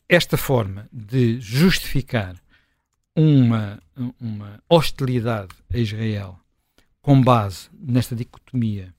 esta 0.09 0.37
forma 0.37 0.89
de 0.93 1.41
justificar 1.41 2.37
uma, 3.15 3.81
uma 4.21 4.63
hostilidade 4.69 5.55
a 5.73 5.79
Israel 5.79 6.39
com 7.01 7.21
base 7.21 7.69
nesta 7.73 8.17
dicotomia 8.17 8.95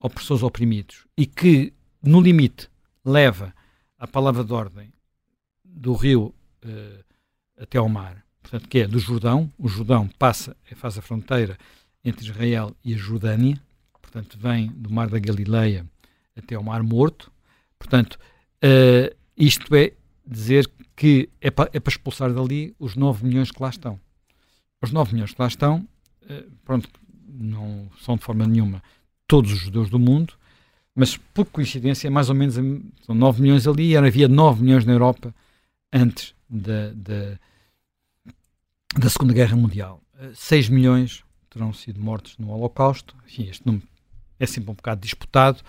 opressores 0.00 0.42
oprimidos 0.42 1.06
e 1.16 1.26
que, 1.26 1.72
no 2.02 2.20
limite, 2.20 2.68
leva 3.04 3.54
a 3.98 4.06
palavra 4.06 4.42
de 4.42 4.52
ordem 4.52 4.92
do 5.64 5.92
rio 5.92 6.34
uh, 6.64 7.04
até 7.58 7.78
ao 7.78 7.88
mar, 7.88 8.24
portanto, 8.42 8.68
que 8.68 8.78
é 8.78 8.86
do 8.86 8.98
Jordão. 8.98 9.50
O 9.58 9.68
Jordão 9.68 10.08
passa, 10.18 10.56
faz 10.76 10.98
a 10.98 11.02
fronteira 11.02 11.58
entre 12.04 12.24
Israel 12.24 12.74
e 12.84 12.94
a 12.94 12.96
Jordânia, 12.96 13.60
portanto, 14.00 14.38
vem 14.38 14.68
do 14.68 14.90
mar 14.90 15.08
da 15.08 15.18
Galileia 15.18 15.86
até 16.36 16.54
ao 16.54 16.62
Mar 16.62 16.82
Morto. 16.82 17.30
Portanto, 17.78 18.18
uh, 18.64 19.14
isto 19.36 19.74
é 19.74 19.92
dizer 20.26 20.70
que 20.96 21.28
é 21.40 21.50
para, 21.50 21.70
é 21.72 21.80
para 21.80 21.90
expulsar 21.90 22.32
dali 22.32 22.74
os 22.78 22.96
9 22.96 23.26
milhões 23.26 23.50
que 23.50 23.62
lá 23.62 23.68
estão. 23.68 23.98
Os 24.82 24.90
9 24.90 25.14
milhões 25.14 25.32
que 25.32 25.40
lá 25.40 25.48
estão, 25.48 25.86
uh, 26.22 26.50
pronto, 26.64 26.88
não 27.28 27.88
são 28.00 28.16
de 28.16 28.24
forma 28.24 28.46
nenhuma 28.46 28.82
todos 29.26 29.52
os 29.52 29.58
judeus 29.60 29.88
do 29.88 29.98
mundo, 29.98 30.34
mas 30.94 31.16
por 31.16 31.46
coincidência, 31.46 32.10
mais 32.10 32.28
ou 32.28 32.34
menos 32.34 32.56
são 33.06 33.14
9 33.14 33.40
milhões 33.40 33.66
ali, 33.66 33.90
e 33.90 33.96
havia 33.96 34.26
9 34.26 34.62
milhões 34.62 34.84
na 34.84 34.92
Europa 34.92 35.32
antes 35.92 36.34
da, 36.48 36.90
da, 36.92 37.38
da 38.96 39.08
Segunda 39.08 39.32
Guerra 39.32 39.56
Mundial. 39.56 40.02
6 40.34 40.68
milhões 40.68 41.24
terão 41.48 41.72
sido 41.72 42.00
mortos 42.00 42.36
no 42.38 42.50
Holocausto. 42.50 43.16
Enfim, 43.26 43.48
este 43.48 43.66
número 43.66 43.86
é 44.38 44.46
sempre 44.46 44.70
um 44.70 44.74
bocado 44.74 45.00
disputado, 45.00 45.62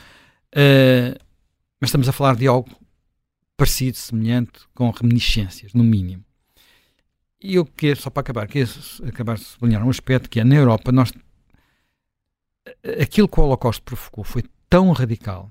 mas 1.80 1.90
estamos 1.90 2.08
a 2.08 2.12
falar 2.12 2.36
de 2.36 2.48
algo 2.48 2.70
parecido, 3.58 3.98
semelhante, 3.98 4.62
com 4.74 4.90
reminiscências, 4.90 5.74
no 5.74 5.84
mínimo. 5.84 6.24
E 7.40 7.56
eu 7.56 7.66
quero, 7.66 8.00
só 8.00 8.10
para 8.10 8.22
acabar, 8.22 8.48
quero 8.48 8.70
acabar 9.08 9.36
de 9.36 9.44
sublinhar 9.44 9.86
um 9.86 9.90
aspecto 9.90 10.30
que 10.30 10.40
é, 10.40 10.44
na 10.44 10.56
Europa, 10.56 10.92
nós, 10.92 11.12
aquilo 13.02 13.28
que 13.28 13.40
o 13.40 13.44
Holocausto 13.44 13.84
provocou 13.84 14.24
foi 14.24 14.44
tão 14.70 14.92
radical 14.92 15.50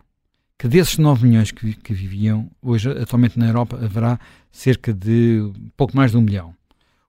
que 0.59 0.68
desses 0.68 0.98
9 0.98 1.26
milhões 1.26 1.50
que, 1.50 1.74
que 1.74 1.92
viviam, 1.92 2.50
hoje, 2.61 2.90
atualmente 2.90 3.38
na 3.38 3.46
Europa, 3.46 3.76
haverá 3.83 4.20
cerca 4.52 4.92
de 4.92 5.50
pouco 5.76 5.96
mais 5.96 6.11
de 6.11 6.16
um 6.16 6.20
milhão. 6.20 6.54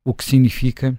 O 0.04 0.14
que 0.14 0.24
significa 0.24 0.98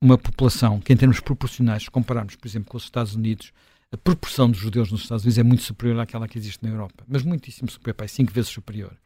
uma 0.00 0.16
população 0.16 0.80
que, 0.80 0.92
em 0.92 0.96
termos 0.96 1.20
proporcionais, 1.20 1.84
se 1.84 1.90
compararmos, 1.90 2.36
por 2.36 2.48
exemplo, 2.48 2.70
com 2.70 2.76
os 2.76 2.84
Estados 2.84 3.14
Unidos, 3.14 3.52
a 3.92 3.96
proporção 3.96 4.50
dos 4.50 4.58
judeus 4.58 4.90
nos 4.90 5.02
Estados 5.02 5.24
Unidos 5.24 5.38
é 5.38 5.42
muito 5.42 5.62
superior 5.62 5.98
àquela 6.00 6.28
que 6.28 6.38
existe 6.38 6.64
na 6.64 6.70
Europa, 6.70 7.04
mas 7.08 7.22
muitíssimo 7.22 7.70
superior, 7.70 7.94
pai, 7.94 8.08
cinco 8.08 8.32
vezes 8.32 8.50
superior. 8.50 8.96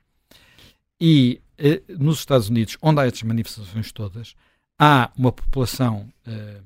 E 1.01 1.41
eh, 1.59 1.83
nos 1.89 2.19
Estados 2.19 2.49
Unidos, 2.49 2.77
onde 2.83 3.01
há 3.01 3.07
estas 3.07 3.23
manifestações 3.23 3.91
todas, 3.93 4.37
há 4.79 5.11
uma 5.17 5.33
população 5.33 6.13
eh, 6.27 6.61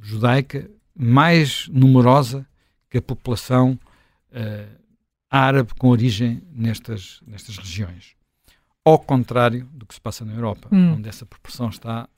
judaica 0.00 0.70
mais 0.94 1.68
numerosa 1.68 2.46
que 2.88 2.98
a 2.98 3.02
população 3.02 3.78
eh, 4.32 4.68
árabe 5.30 5.74
com 5.78 5.88
origem 5.88 6.42
nestas, 6.52 7.20
nestas 7.26 7.56
regiões. 7.58 8.16
Ao 8.84 8.98
contrário 8.98 9.68
do 9.72 9.84
que 9.84 9.94
se 9.94 10.00
passa 10.00 10.24
na 10.24 10.32
Europa, 10.32 10.68
hum. 10.72 10.94
onde 10.94 11.08
essa 11.08 11.26
proporção 11.26 11.68
está 11.68 12.08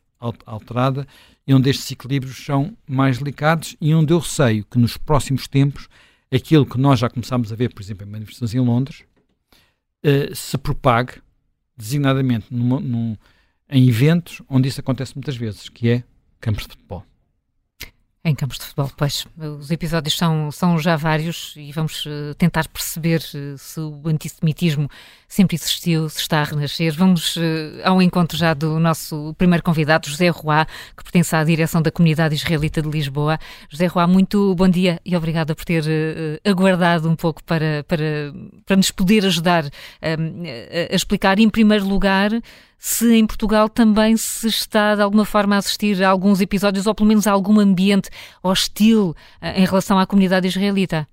alterada 0.46 1.07
e 1.46 1.53
onde 1.53 1.68
estes 1.68 1.90
equilíbrios 1.90 2.44
são 2.44 2.77
mais 2.87 3.18
delicados 3.18 3.77
e 3.81 3.92
onde 3.92 4.12
eu 4.12 4.18
receio 4.18 4.64
que 4.64 4.79
nos 4.79 4.96
próximos 4.96 5.48
tempos 5.48 5.88
aquilo 6.33 6.64
que 6.64 6.79
nós 6.79 7.01
já 7.01 7.11
começámos 7.11 7.53
a 7.53 7.57
ver, 7.57 7.75
por 7.75 7.83
exemplo, 7.83 8.07
em 8.07 8.11
manifestações 8.11 8.55
em 8.55 8.61
Londres, 8.61 9.05
uh, 10.05 10.35
se 10.35 10.57
propague 10.57 11.14
designadamente 11.77 12.46
numa, 12.51 12.79
num, 12.79 13.16
em 13.68 13.88
eventos 13.88 14.40
onde 14.48 14.68
isso 14.68 14.81
acontece 14.81 15.14
muitas 15.16 15.37
vezes, 15.37 15.68
que 15.68 15.88
é 15.88 16.05
campos 16.40 16.64
de 16.64 16.70
futebol. 16.70 17.05
Em 18.25 18.37
campos 18.37 18.59
de 18.59 18.66
futebol, 18.66 18.90
pois. 18.96 19.27
Os 19.37 19.70
episódios 19.72 20.16
são, 20.16 20.53
são 20.53 20.79
já 20.79 20.94
vários 20.94 21.55
e 21.57 21.72
vamos 21.72 22.07
uh, 22.07 22.35
tentar 22.38 22.68
perceber 22.68 23.20
uh, 23.35 23.59
se 23.59 23.81
o 23.81 24.01
antissemitismo 24.07 24.88
sempre 25.33 25.57
existiu, 25.57 26.11
se 26.11 26.21
está 26.21 26.42
a 26.42 26.45
renascer. 26.45 26.92
Vamos 26.92 27.37
uh, 27.37 27.40
ao 27.85 28.03
encontro 28.03 28.37
já 28.37 28.53
do 28.53 28.79
nosso 28.79 29.35
primeiro 29.38 29.64
convidado, 29.64 30.07
José 30.07 30.29
Roá, 30.29 30.66
que 30.95 31.03
pertence 31.03 31.35
à 31.35 31.42
direção 31.42 31.81
da 31.81 31.90
Comunidade 31.90 32.35
Israelita 32.35 32.83
de 32.83 32.90
Lisboa. 32.90 33.38
José 33.71 33.87
Roá, 33.87 34.07
muito 34.07 34.55
bom 34.55 34.68
dia 34.68 35.01
e 35.07 35.16
obrigada 35.16 35.55
por 35.55 35.64
ter 35.64 35.85
aguardado 36.45 37.09
um 37.09 37.16
pouco 37.16 37.42
para, 37.45 37.83
para, 37.88 38.35
para 38.66 38.77
nos 38.77 38.90
poder 38.90 39.25
ajudar 39.25 39.64
a 39.64 40.95
explicar, 40.95 41.38
em 41.38 41.49
primeiro 41.49 41.87
lugar, 41.87 42.31
se 42.85 43.14
em 43.14 43.25
Portugal 43.25 43.68
também 43.68 44.16
se 44.16 44.49
está 44.49 44.97
de 44.97 45.03
alguma 45.03 45.25
forma 45.25 45.55
a 45.55 45.59
assistir 45.59 46.03
a 46.03 46.11
alguns 46.11 46.40
episódios 46.40 46.85
ou 46.85 46.92
pelo 46.92 47.09
menos 47.09 47.29
a 47.29 47.31
algum 47.31 47.61
ambiente 47.61 48.11
hostil 48.42 49.14
eh, 49.40 49.62
em 49.62 49.64
relação 49.64 50.01
à 50.01 50.05
comunidade 50.05 50.49
israelita. 50.49 51.07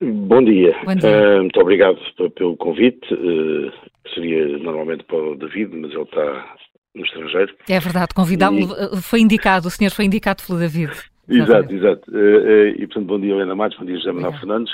Bom 0.00 0.42
dia. 0.44 0.74
Bom 0.84 0.94
dia. 0.94 1.38
Uh, 1.38 1.40
muito 1.42 1.60
obrigado 1.60 1.98
pelo 2.34 2.56
convite. 2.56 3.14
Uh, 3.14 3.72
seria 4.12 4.58
normalmente 4.58 5.04
para 5.04 5.16
o 5.16 5.36
David, 5.36 5.74
mas 5.76 5.92
ele 5.92 6.02
está 6.02 6.56
no 6.94 7.04
estrangeiro. 7.04 7.54
É 7.68 7.78
verdade, 7.78 8.14
convidá-lo 8.14 8.58
e... 8.58 9.02
foi 9.02 9.20
indicado, 9.20 9.68
o 9.68 9.70
senhor 9.70 9.90
foi 9.90 10.04
indicado 10.04 10.42
pelo 10.46 10.58
David. 10.58 10.92
Exato, 11.28 11.72
exato. 11.72 12.10
Uh, 12.10 12.68
e 12.76 12.86
portanto, 12.86 13.06
bom 13.06 13.20
dia 13.20 13.32
Helena 13.32 13.54
Matos, 13.54 13.78
bom 13.78 13.84
dia 13.84 13.96
José 13.96 14.12
Manuel 14.12 14.32
Fernandes. 14.34 14.72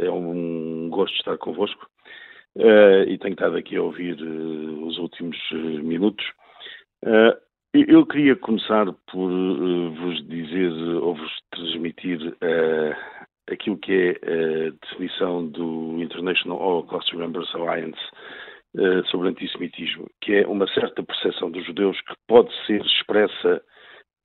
é 0.00 0.10
um 0.10 0.88
gosto 0.90 1.14
estar 1.16 1.36
convosco. 1.38 1.86
E 2.56 3.18
tenho 3.18 3.34
estado 3.34 3.56
aqui 3.56 3.76
a 3.76 3.82
ouvir 3.82 4.16
os 4.20 4.98
últimos 4.98 5.36
minutos. 5.82 6.24
eu 7.72 8.06
queria 8.06 8.34
começar 8.36 8.86
por 9.10 9.30
vos 9.30 10.28
dizer 10.28 10.72
ou 11.00 11.14
vos 11.14 11.32
transmitir 11.52 12.34
aquilo 13.50 13.78
que 13.78 13.92
é 13.92 14.10
a 14.10 14.70
definição 14.86 15.46
do 15.46 16.00
International 16.00 16.60
Holocaust 16.60 17.10
Remembrance 17.12 17.54
Alliance 17.56 18.00
sobre 19.10 19.30
antissemitismo, 19.30 20.06
que 20.20 20.34
é 20.34 20.46
uma 20.46 20.68
certa 20.68 21.02
percepção 21.02 21.50
dos 21.50 21.64
judeus 21.64 21.98
que 22.02 22.14
pode 22.28 22.50
ser 22.66 22.80
expressa 22.84 23.62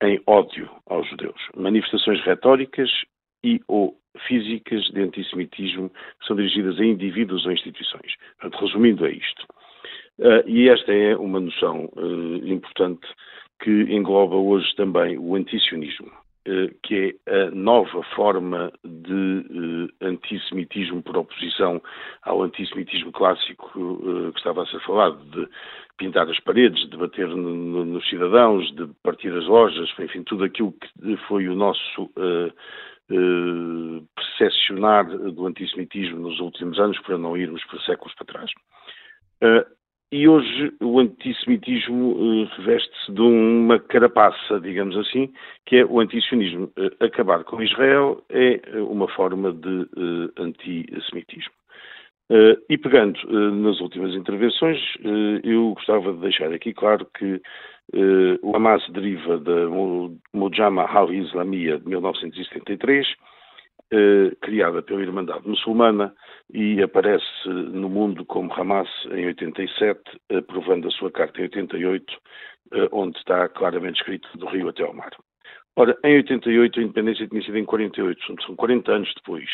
em 0.02 0.20
ódio 0.26 0.68
aos 0.86 1.08
judeus. 1.08 1.40
Manifestações 1.56 2.20
retóricas 2.22 2.90
e 3.42 3.60
ou 3.68 3.96
físicas 4.26 4.84
de 4.90 5.02
antissemitismo 5.02 5.90
são 6.26 6.36
dirigidas 6.36 6.78
a 6.78 6.84
indivíduos 6.84 7.44
ou 7.44 7.52
instituições. 7.52 8.14
Portanto, 8.38 8.64
resumindo, 8.64 9.06
é 9.06 9.12
isto. 9.12 9.46
Uh, 10.18 10.46
e 10.46 10.68
esta 10.68 10.92
é 10.92 11.16
uma 11.16 11.40
noção 11.40 11.90
uh, 11.96 12.46
importante 12.46 13.06
que 13.60 13.70
engloba 13.70 14.36
hoje 14.36 14.74
também 14.76 15.18
o 15.18 15.34
antisionismo, 15.34 16.10
que 16.82 17.18
é 17.26 17.42
a 17.44 17.50
nova 17.50 18.02
forma 18.14 18.70
de 18.84 19.88
antissemitismo 20.02 21.02
por 21.02 21.16
oposição 21.16 21.80
ao 22.22 22.42
antissemitismo 22.42 23.12
clássico 23.12 23.70
que 24.32 24.38
estava 24.38 24.62
a 24.62 24.66
ser 24.66 24.80
falado, 24.80 25.24
de 25.30 25.48
pintar 25.96 26.28
as 26.28 26.38
paredes, 26.40 26.88
de 26.90 26.96
bater 26.96 27.28
no, 27.28 27.36
no, 27.36 27.84
nos 27.84 28.08
cidadãos, 28.08 28.70
de 28.74 28.86
partir 29.02 29.32
as 29.32 29.46
lojas, 29.46 29.88
enfim, 29.98 30.22
tudo 30.22 30.44
aquilo 30.44 30.72
que 30.72 31.16
foi 31.28 31.48
o 31.48 31.54
nosso 31.54 32.10
eh, 32.18 32.52
percepcionar 34.14 35.06
do 35.06 35.46
antissemitismo 35.46 36.18
nos 36.18 36.40
últimos 36.40 36.78
anos, 36.78 36.98
para 37.00 37.18
não 37.18 37.36
irmos 37.36 37.64
para 37.64 37.80
séculos 37.80 38.14
para 38.14 38.26
trás. 38.26 38.50
E 40.14 40.28
hoje 40.28 40.72
o 40.80 41.00
antissemitismo 41.00 42.12
uh, 42.12 42.44
reveste-se 42.58 43.10
de 43.10 43.20
uma 43.20 43.80
carapaça, 43.80 44.60
digamos 44.60 44.96
assim, 44.96 45.32
que 45.66 45.78
é 45.78 45.84
o 45.84 45.98
antissionismo. 45.98 46.70
Uh, 46.78 47.04
acabar 47.04 47.42
com 47.42 47.60
Israel 47.60 48.22
é 48.28 48.60
uma 48.78 49.08
forma 49.08 49.52
de 49.52 49.88
antissemitismo. 50.38 51.52
e 52.70 52.78
pegando 52.78 53.18
nas 53.50 53.80
últimas 53.80 54.14
intervenções, 54.14 54.78
eu 55.42 55.74
gostava 55.74 56.12
de 56.12 56.20
deixar 56.20 56.52
aqui 56.52 56.72
claro 56.72 57.06
que 57.18 57.42
o 58.40 58.56
Hamas 58.56 58.88
deriva 58.90 59.36
da 59.38 59.68
Mujama 60.32 60.84
al-Islamia 60.84 61.78
de 61.78 61.88
1973, 61.88 63.06
uh, 63.94 64.36
criada 64.40 64.82
pela 64.82 65.02
Irmandade 65.02 65.48
Muçulmana 65.48 66.14
e 66.52 66.82
aparece 66.82 67.48
no 67.48 67.88
mundo 67.88 68.24
como 68.24 68.52
Hamas 68.52 68.88
em 69.12 69.26
87, 69.26 70.00
aprovando 70.30 70.88
a 70.88 70.90
sua 70.90 71.10
carta 71.10 71.40
em 71.40 71.44
88, 71.44 72.12
uh, 72.12 72.18
eh, 72.72 72.88
onde 72.92 73.16
está 73.18 73.48
claramente 73.48 74.00
escrito 74.00 74.28
do 74.36 74.46
rio 74.46 74.68
até 74.68 74.82
ao 74.82 74.92
mar. 74.92 75.10
Ora, 75.76 75.96
em 76.04 76.16
88 76.16 76.78
a 76.78 76.82
independência 76.82 77.26
tinha 77.28 77.42
sido 77.42 77.58
em 77.58 77.64
48, 77.64 78.42
são 78.44 78.56
40 78.56 78.92
anos 78.92 79.12
depois. 79.14 79.48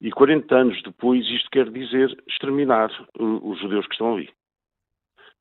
E 0.00 0.10
40 0.10 0.54
anos 0.54 0.82
depois 0.82 1.26
isto 1.26 1.48
quer 1.50 1.70
dizer 1.70 2.14
exterminar 2.28 2.90
os 3.18 3.58
judeus 3.60 3.86
que 3.86 3.94
estão 3.94 4.14
ali 4.14 4.28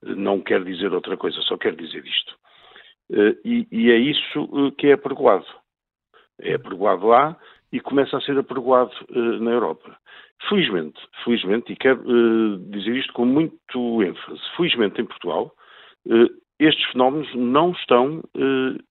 não 0.02 0.42
quer 0.42 0.64
dizer 0.64 0.94
outra 0.94 1.18
coisa, 1.18 1.40
só 1.42 1.58
quer 1.58 1.76
dizer 1.76 2.06
isto. 2.06 2.36
Eh, 3.12 3.38
e, 3.44 3.68
e 3.72 3.92
é 3.92 3.98
isso 3.98 4.40
eh, 4.40 4.72
que 4.78 4.88
é 4.88 4.94
apregoado. 4.94 5.46
É 6.40 6.56
apregoado 6.56 7.08
lá 7.08 7.38
e 7.76 7.80
começa 7.82 8.16
a 8.16 8.22
ser 8.22 8.38
apregoado 8.38 8.94
eh, 9.10 9.40
na 9.40 9.52
Europa. 9.52 9.98
Felizmente, 10.48 11.00
felizmente, 11.24 11.74
e 11.74 11.76
quero 11.76 12.04
dizer 12.70 12.96
isto 12.96 13.12
com 13.14 13.26
muito 13.26 14.04
ênfase, 14.04 14.42
felizmente 14.56 15.02
em 15.02 15.06
Portugal, 15.06 15.52
estes 16.60 16.92
fenómenos 16.92 17.34
não 17.34 17.72
estão 17.72 18.22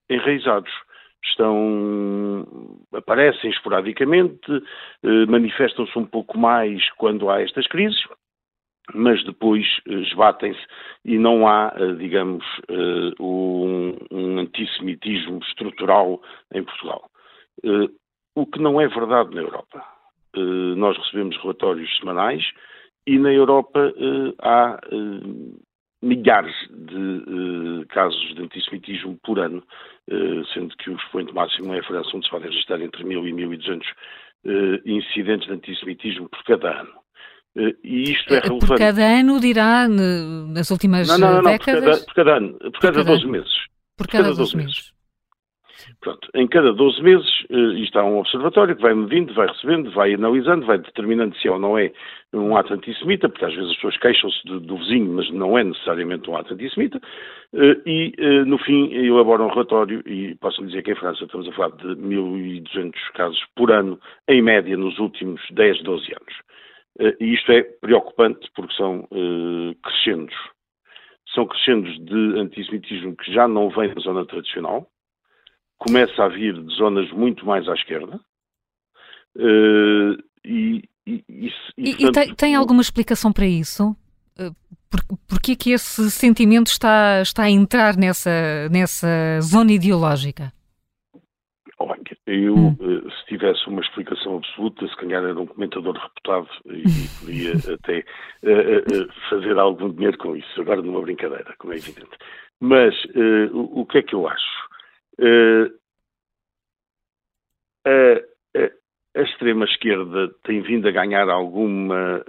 enraizados 0.09 0.71
estão 1.23 2.45
aparecem 2.93 3.51
esporadicamente, 3.51 4.41
manifestam-se 5.27 5.97
um 5.97 6.05
pouco 6.05 6.37
mais 6.37 6.89
quando 6.97 7.29
há 7.29 7.41
estas 7.41 7.67
crises, 7.67 8.03
mas 8.93 9.23
depois 9.23 9.65
esbatem-se 9.87 10.61
e 11.03 11.17
não 11.17 11.47
há, 11.47 11.73
digamos, 11.97 12.45
um, 13.19 13.95
um 14.11 14.39
antissemitismo 14.39 15.39
estrutural 15.39 16.21
em 16.53 16.63
Portugal. 16.63 17.09
O 18.35 18.45
que 18.45 18.61
não 18.61 18.79
é 18.79 18.87
verdade 18.87 19.33
na 19.33 19.41
Europa. 19.41 19.83
Nós 20.35 20.97
recebemos 20.97 21.37
relatórios 21.41 21.97
semanais 21.97 22.43
e 23.07 23.17
na 23.17 23.31
Europa 23.31 23.93
há 24.41 24.79
milhares 26.01 26.53
de 26.69 27.85
casos 27.89 28.35
de 28.35 28.41
antissemitismo 28.41 29.17
por 29.23 29.39
ano, 29.39 29.63
sendo 30.53 30.75
que 30.77 30.89
o 30.89 30.97
expoente 30.97 31.33
máximo 31.33 31.73
é 31.73 31.79
a 31.79 31.83
França, 31.83 32.09
onde 32.13 32.25
se 32.25 32.31
podem 32.31 32.49
registrar 32.49 32.81
entre 32.81 33.03
1.000 33.03 33.27
e 33.27 33.47
1.200 33.57 34.81
incidentes 34.85 35.47
de 35.47 35.53
antissemitismo 35.53 36.29
por 36.29 36.43
cada 36.43 36.81
ano. 36.81 36.93
E 37.83 38.11
isto 38.11 38.33
é 38.33 38.39
relevante. 38.39 38.67
Por 38.67 38.77
cada 38.77 39.01
ano, 39.01 39.39
dirá, 39.39 39.87
nas 39.87 40.69
últimas 40.69 41.07
não, 41.07 41.17
não, 41.17 41.41
não, 41.41 41.51
décadas? 41.51 42.03
Por 42.03 42.05
cada, 42.05 42.05
por 42.05 42.13
cada 42.13 42.37
ano, 42.37 42.53
por, 42.59 42.71
por 42.71 42.81
cada, 42.81 42.93
cada 42.97 43.11
12 43.11 43.27
meses. 43.27 43.53
Por 43.97 44.07
cada, 44.07 44.23
por 44.25 44.29
cada 44.31 44.43
12 44.43 44.57
meses. 44.57 44.75
meses. 44.75 44.93
Em 46.33 46.47
cada 46.47 46.71
12 46.71 47.01
meses, 47.01 47.29
isto 47.77 47.99
há 47.99 48.03
um 48.03 48.19
observatório 48.19 48.75
que 48.75 48.81
vai 48.81 48.93
medindo, 48.93 49.33
vai 49.33 49.47
recebendo, 49.47 49.91
vai 49.91 50.13
analisando, 50.13 50.65
vai 50.65 50.77
determinando 50.77 51.35
se 51.37 51.47
é 51.47 51.51
ou 51.51 51.59
não 51.59 51.77
é 51.77 51.91
um 52.33 52.55
ato 52.55 52.73
antissemita, 52.73 53.27
porque 53.27 53.45
às 53.45 53.53
vezes 53.53 53.71
as 53.71 53.75
pessoas 53.75 53.97
queixam-se 53.97 54.45
do, 54.45 54.59
do, 54.59 54.77
vizinho, 54.77 55.11
mas 55.13 55.29
não 55.31 55.57
é 55.57 55.63
necessariamente 55.63 56.29
um 56.29 56.37
ato 56.37 56.53
antissemita, 56.53 56.99
e 57.85 58.13
no 58.45 58.57
fim 58.59 58.93
elabora 58.93 59.43
um 59.43 59.49
relatório, 59.49 60.01
e 60.07 60.35
posso 60.35 60.65
dizer 60.65 60.83
que 60.83 60.91
em 60.91 60.95
França 60.95 61.23
estamos 61.23 61.47
a 61.47 61.51
falar 61.51 61.75
de 61.75 61.87
1.200 61.87 62.93
casos 63.13 63.43
por 63.55 63.71
ano, 63.71 63.99
em 64.27 64.41
média 64.41 64.77
nos 64.77 64.97
últimos 64.99 65.41
10, 65.51 65.83
12 65.83 66.13
anos. 66.13 67.15
E 67.19 67.33
isto 67.33 67.51
é 67.51 67.63
preocupante 67.63 68.49
porque 68.55 68.73
são 68.75 69.07
crescendos. 69.83 70.35
São 71.33 71.45
crescendos 71.47 71.93
de 72.05 72.39
antissemitismo 72.39 73.15
que 73.17 73.33
já 73.33 73.47
não 73.47 73.69
vem 73.69 73.93
da 73.93 73.99
zona 73.99 74.25
tradicional, 74.25 74.87
começa 75.77 76.23
a 76.23 76.27
vir 76.27 76.53
de 76.53 76.75
zonas 76.75 77.11
muito 77.11 77.45
mais 77.45 77.67
à 77.67 77.73
esquerda. 77.73 78.19
Uh, 79.35 80.17
e, 80.43 80.83
e, 81.05 81.23
e, 81.27 81.51
e, 81.77 81.95
portanto, 81.97 82.13
tem, 82.13 82.35
tem, 82.35 82.55
alguma 82.55 82.81
explicação 82.81 83.31
para 83.31 83.45
isso? 83.45 83.95
Eh, 84.39 84.51
por, 84.89 85.17
porquê 85.27 85.51
é 85.53 85.55
que 85.55 85.71
esse 85.71 86.09
sentimento 86.11 86.67
está, 86.67 87.21
está 87.21 87.43
a 87.43 87.49
entrar 87.49 87.95
nessa, 87.97 88.69
nessa 88.69 89.39
zona 89.41 89.71
ideológica? 89.71 90.53
Olha, 91.77 91.99
eu, 92.25 92.55
hum. 92.55 92.77
Eh, 92.79 93.09
se 93.11 93.25
tivesse 93.27 93.67
uma 93.67 93.81
explicação 93.81 94.37
absoluta, 94.37 94.87
se 94.87 94.95
calhar 94.95 95.23
era 95.23 95.39
um 95.39 95.45
comentador 95.45 95.93
reputado 95.97 96.47
e 96.67 96.83
podia 97.19 97.53
até 97.73 97.99
uh, 98.43 99.03
uh, 99.03 99.13
fazer 99.29 99.57
algum 99.57 99.91
dinheiro 99.91 100.17
com 100.17 100.35
isso. 100.35 100.61
Agora 100.61 100.81
numa 100.81 101.01
brincadeira, 101.01 101.53
como 101.59 101.73
é 101.73 101.77
evidente. 101.77 102.17
Mas 102.59 102.95
uh, 103.05 103.53
o, 103.53 103.81
o, 103.81 103.85
que 103.85 103.97
é 103.97 104.03
que 104.03 104.15
eu 104.15 104.27
acho? 104.27 104.64
Uh, 105.19 105.71
a, 107.85 108.59
a, 108.59 108.71
a 109.15 109.21
extrema-esquerda 109.21 110.29
tem 110.43 110.61
vindo 110.61 110.87
a 110.87 110.91
ganhar 110.91 111.29
alguma, 111.29 112.23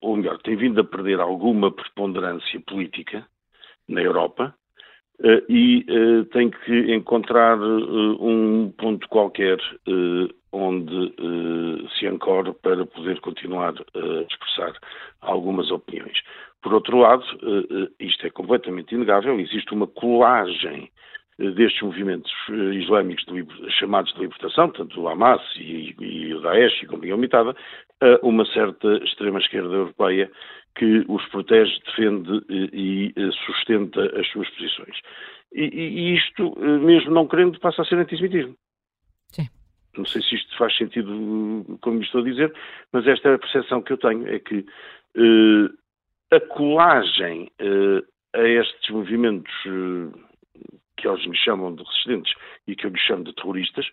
ou 0.00 0.16
melhor, 0.16 0.38
tem 0.38 0.56
vindo 0.56 0.80
a 0.80 0.84
perder 0.84 1.20
alguma 1.20 1.70
preponderância 1.70 2.60
política 2.60 3.26
na 3.88 4.00
Europa 4.00 4.54
e 5.48 5.84
tem 6.32 6.48
que 6.48 6.94
encontrar 6.94 7.58
um 7.60 8.72
ponto 8.78 9.06
qualquer 9.08 9.58
onde 10.50 11.14
se 11.98 12.06
ancore 12.06 12.54
para 12.54 12.86
poder 12.86 13.20
continuar 13.20 13.74
a 13.74 14.22
expressar 14.22 14.72
algumas 15.20 15.70
opiniões. 15.70 16.18
Por 16.62 16.72
outro 16.72 16.98
lado, 16.98 17.24
isto 17.98 18.26
é 18.26 18.30
completamente 18.30 18.94
inegável, 18.94 19.38
existe 19.38 19.74
uma 19.74 19.86
colagem 19.86 20.90
destes 21.40 21.80
movimentos 21.82 22.30
eh, 22.50 22.74
islâmicos 22.74 23.24
de, 23.24 23.70
chamados 23.70 24.12
de 24.12 24.20
libertação, 24.20 24.68
tanto 24.70 25.00
o 25.00 25.08
Hamas 25.08 25.40
e, 25.56 25.94
e 25.98 26.34
o 26.34 26.40
Daesh 26.40 26.82
e 26.82 26.86
Companhia 26.86 27.14
Limitada, 27.14 27.56
a 28.00 28.26
uma 28.26 28.44
certa 28.46 28.88
extrema-esquerda 29.04 29.74
europeia 29.74 30.30
que 30.76 31.04
os 31.08 31.24
protege, 31.28 31.72
defende 31.86 32.44
eh, 32.50 32.68
e, 32.72 33.12
e 33.16 33.32
sustenta 33.46 34.20
as 34.20 34.28
suas 34.28 34.48
posições. 34.50 34.96
E, 35.52 35.62
e, 35.62 36.14
isto, 36.14 36.54
eh, 36.60 36.78
mesmo 36.78 37.10
não 37.10 37.26
querendo, 37.26 37.58
passa 37.58 37.82
a 37.82 37.84
ser 37.86 37.96
antissemitismo. 37.96 38.54
Sim. 39.28 39.48
Não 39.96 40.04
sei 40.04 40.22
se 40.22 40.34
isto 40.34 40.56
faz 40.58 40.76
sentido, 40.76 41.78
como 41.80 42.02
estou 42.02 42.20
a 42.20 42.24
dizer, 42.24 42.52
mas 42.92 43.06
esta 43.06 43.30
é 43.30 43.34
a 43.34 43.38
percepção 43.38 43.82
que 43.82 43.92
eu 43.94 43.98
tenho, 43.98 44.28
é 44.28 44.38
que 44.38 44.64
a 46.30 46.40
colagem 46.40 47.50
a 48.32 48.42
estes 48.42 48.90
movimentos 48.90 49.52
que 51.00 51.08
eles 51.08 51.26
me 51.26 51.36
chamam 51.36 51.74
de 51.74 51.82
resistentes 51.82 52.32
e 52.66 52.76
que 52.76 52.86
eu 52.86 52.90
lhe 52.90 52.98
chamo 52.98 53.24
de 53.24 53.34
terroristas, 53.34 53.86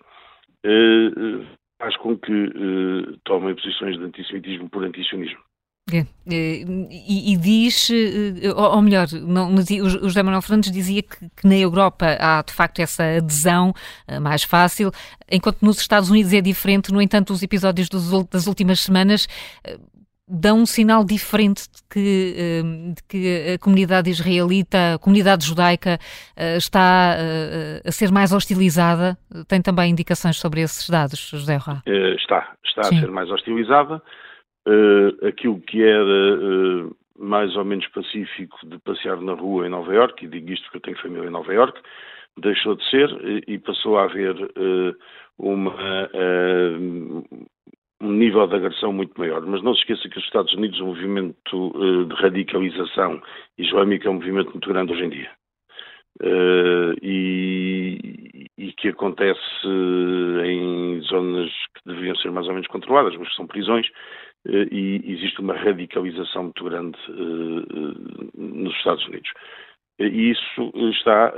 eh, 0.63 1.07
eh, 1.07 1.45
faz 1.79 1.95
com 1.97 2.17
que 2.17 2.31
eh, 2.33 3.17
tomem 3.23 3.55
posições 3.55 3.97
de 3.97 4.03
antissemitismo 4.03 4.69
por 4.69 4.83
antisionismo. 4.83 5.39
É, 5.89 6.05
e, 6.29 7.33
e, 7.33 7.37
diz, 7.37 7.89
ou 8.57 8.81
melhor, 8.81 9.07
não, 9.13 9.55
o 9.55 9.89
José 9.89 10.21
Manuel 10.21 10.41
Fernandes 10.41 10.69
dizia 10.69 11.01
que, 11.01 11.29
que, 11.29 11.47
na 11.47 11.55
Europa 11.55 12.17
há 12.19 12.41
de 12.41 12.51
facto 12.51 12.79
essa 12.79 13.05
adesão 13.05 13.73
mais 14.21 14.43
fácil, 14.43 14.91
enquanto 15.31 15.61
nos 15.61 15.79
Estados 15.79 16.09
Unidos 16.09 16.33
é 16.33 16.41
diferente. 16.41 16.91
No 16.91 17.01
entanto, 17.01 17.31
os 17.31 17.41
episódios 17.41 17.87
dos, 17.87 18.11
das 18.25 18.47
últimas 18.47 18.81
semanas 18.81 19.29
dão 20.27 20.59
um 20.59 20.65
sinal 20.65 21.05
diferente 21.05 21.63
de 21.69 21.81
que, 21.89 22.35
hum, 22.63 22.93
de 22.93 23.03
que 23.03 23.53
a 23.53 23.59
comunidade 23.59 24.09
israelita, 24.09 24.95
a 24.95 24.99
comunidade 24.99 25.45
judaica 25.45 25.97
eh, 26.35 26.57
está 26.57 27.15
eh, 27.17 27.81
a 27.85 27.91
ser 27.91 28.11
mais 28.11 28.33
hostilizada? 28.33 29.17
Tem 29.47 29.61
também 29.61 29.91
indicações 29.91 30.37
sobre 30.37 30.61
esses 30.61 30.89
dados, 30.89 31.29
José 31.29 31.55
Rá? 31.55 31.81
Eh, 31.85 32.15
está, 32.15 32.53
está 32.65 32.83
Sim. 32.83 32.97
a 32.97 32.99
ser 33.01 33.11
mais 33.11 33.31
hostilizada. 33.31 34.01
Aquilo 35.25 35.61
que 35.61 35.81
era 35.81 36.89
mais 37.17 37.55
ou 37.55 37.63
menos 37.63 37.87
pacífico 37.87 38.57
de 38.67 38.77
passear 38.79 39.15
na 39.21 39.31
rua 39.31 39.65
em 39.65 39.69
Nova 39.69 39.93
Iorque, 39.93 40.25
e 40.25 40.27
digo 40.27 40.51
isto 40.51 40.63
porque 40.63 40.77
eu 40.77 40.81
tenho 40.81 41.01
família 41.01 41.29
em 41.29 41.31
Nova 41.31 41.53
Iorque, 41.53 41.79
deixou 42.37 42.75
de 42.75 42.83
ser 42.89 43.09
e 43.47 43.57
passou 43.59 43.97
a 43.97 44.03
haver 44.03 44.35
uma, 45.39 45.73
um 48.01 48.11
nível 48.11 48.45
de 48.47 48.55
agressão 48.55 48.93
muito 48.93 49.17
maior. 49.19 49.41
Mas 49.45 49.61
não 49.63 49.73
se 49.73 49.81
esqueça 49.81 50.09
que 50.09 50.17
os 50.17 50.23
Estados 50.23 50.53
Unidos, 50.53 50.79
o 50.79 50.83
um 50.83 50.87
movimento 50.87 51.67
uh, 51.75 52.05
de 52.05 52.15
radicalização 52.15 53.21
islâmica 53.57 54.07
é 54.07 54.11
um 54.11 54.15
movimento 54.15 54.51
muito 54.51 54.69
grande 54.69 54.93
hoje 54.93 55.05
em 55.05 55.09
dia. 55.09 55.31
Uh, 56.21 56.97
e, 57.01 58.47
e, 58.57 58.73
que 58.73 58.89
acontece 58.89 59.39
em 60.45 60.99
zonas 61.01 61.51
que 61.75 61.81
deveriam 61.85 62.15
ser 62.15 62.31
mais 62.31 62.47
ou 62.47 62.53
menos 62.53 62.67
controladas, 62.67 63.15
mas 63.15 63.29
que 63.29 63.35
são 63.35 63.45
prisões, 63.45 63.87
uh, 64.47 64.73
e 64.73 65.01
existe 65.05 65.39
uma 65.41 65.53
radicalização 65.53 66.43
muito 66.43 66.63
grande 66.63 66.97
nos 68.35 68.75
Estados 68.75 69.05
Unidos. 69.07 69.29
E 69.99 70.31
isso 70.31 70.71
está 70.91 71.29
a 71.29 71.33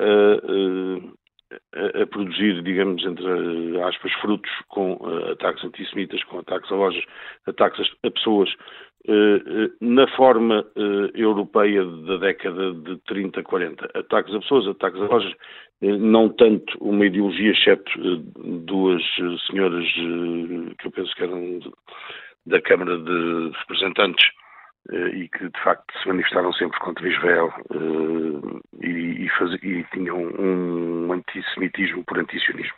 a, 1.51 2.03
a, 2.03 2.07
produzir, 2.07 2.61
digamos, 2.63 3.03
entre 3.05 3.81
aspas, 3.81 4.11
frutos 4.21 4.51
com 4.67 4.93
uh, 4.93 5.31
ataques 5.31 5.63
antissemitas, 5.63 6.23
com 6.25 6.39
ataques 6.39 6.71
a 6.71 6.75
lojas, 6.75 7.03
ataques 7.47 7.91
a, 8.03 8.11
pessoas, 8.11 8.49
uh, 9.07 9.11
uh, 9.11 9.71
na 9.81 10.07
forma 10.15 10.65
europeia 11.15 11.83
da 11.83 12.17
década 12.17 12.73
de 12.73 12.97
30, 13.07 13.43
40. 13.43 13.85
Ataques 13.97 14.33
a 14.33 14.39
pessoas, 14.39 14.67
ataques 14.67 15.01
a 15.01 15.05
lojas, 15.05 15.33
não 15.81 16.29
tanto 16.29 16.77
uma 16.81 17.05
ideologia, 17.05 17.51
exceto 17.51 17.91
duas 18.65 19.01
senhoras 19.47 19.85
que 20.77 20.87
eu 20.87 20.91
penso 20.91 21.15
que 21.15 21.23
eram 21.23 21.59
da 22.45 22.61
Câmara 22.61 22.97
de 22.97 23.51
Representantes, 23.59 24.29
e 24.91 25.27
que 25.29 25.49
de 25.49 25.63
facto 25.63 25.93
se 25.99 26.07
manifestaram 26.07 26.51
sempre 26.53 26.79
contra 26.79 27.07
Israel 27.07 27.53
uh, 27.71 28.61
e, 28.81 29.25
e, 29.25 29.29
faz, 29.37 29.51
e, 29.61 29.85
tinham 29.93 30.17
um 30.17 31.11
antissemitismo 31.13 32.03
por 32.05 32.19
antisionismo. 32.19 32.77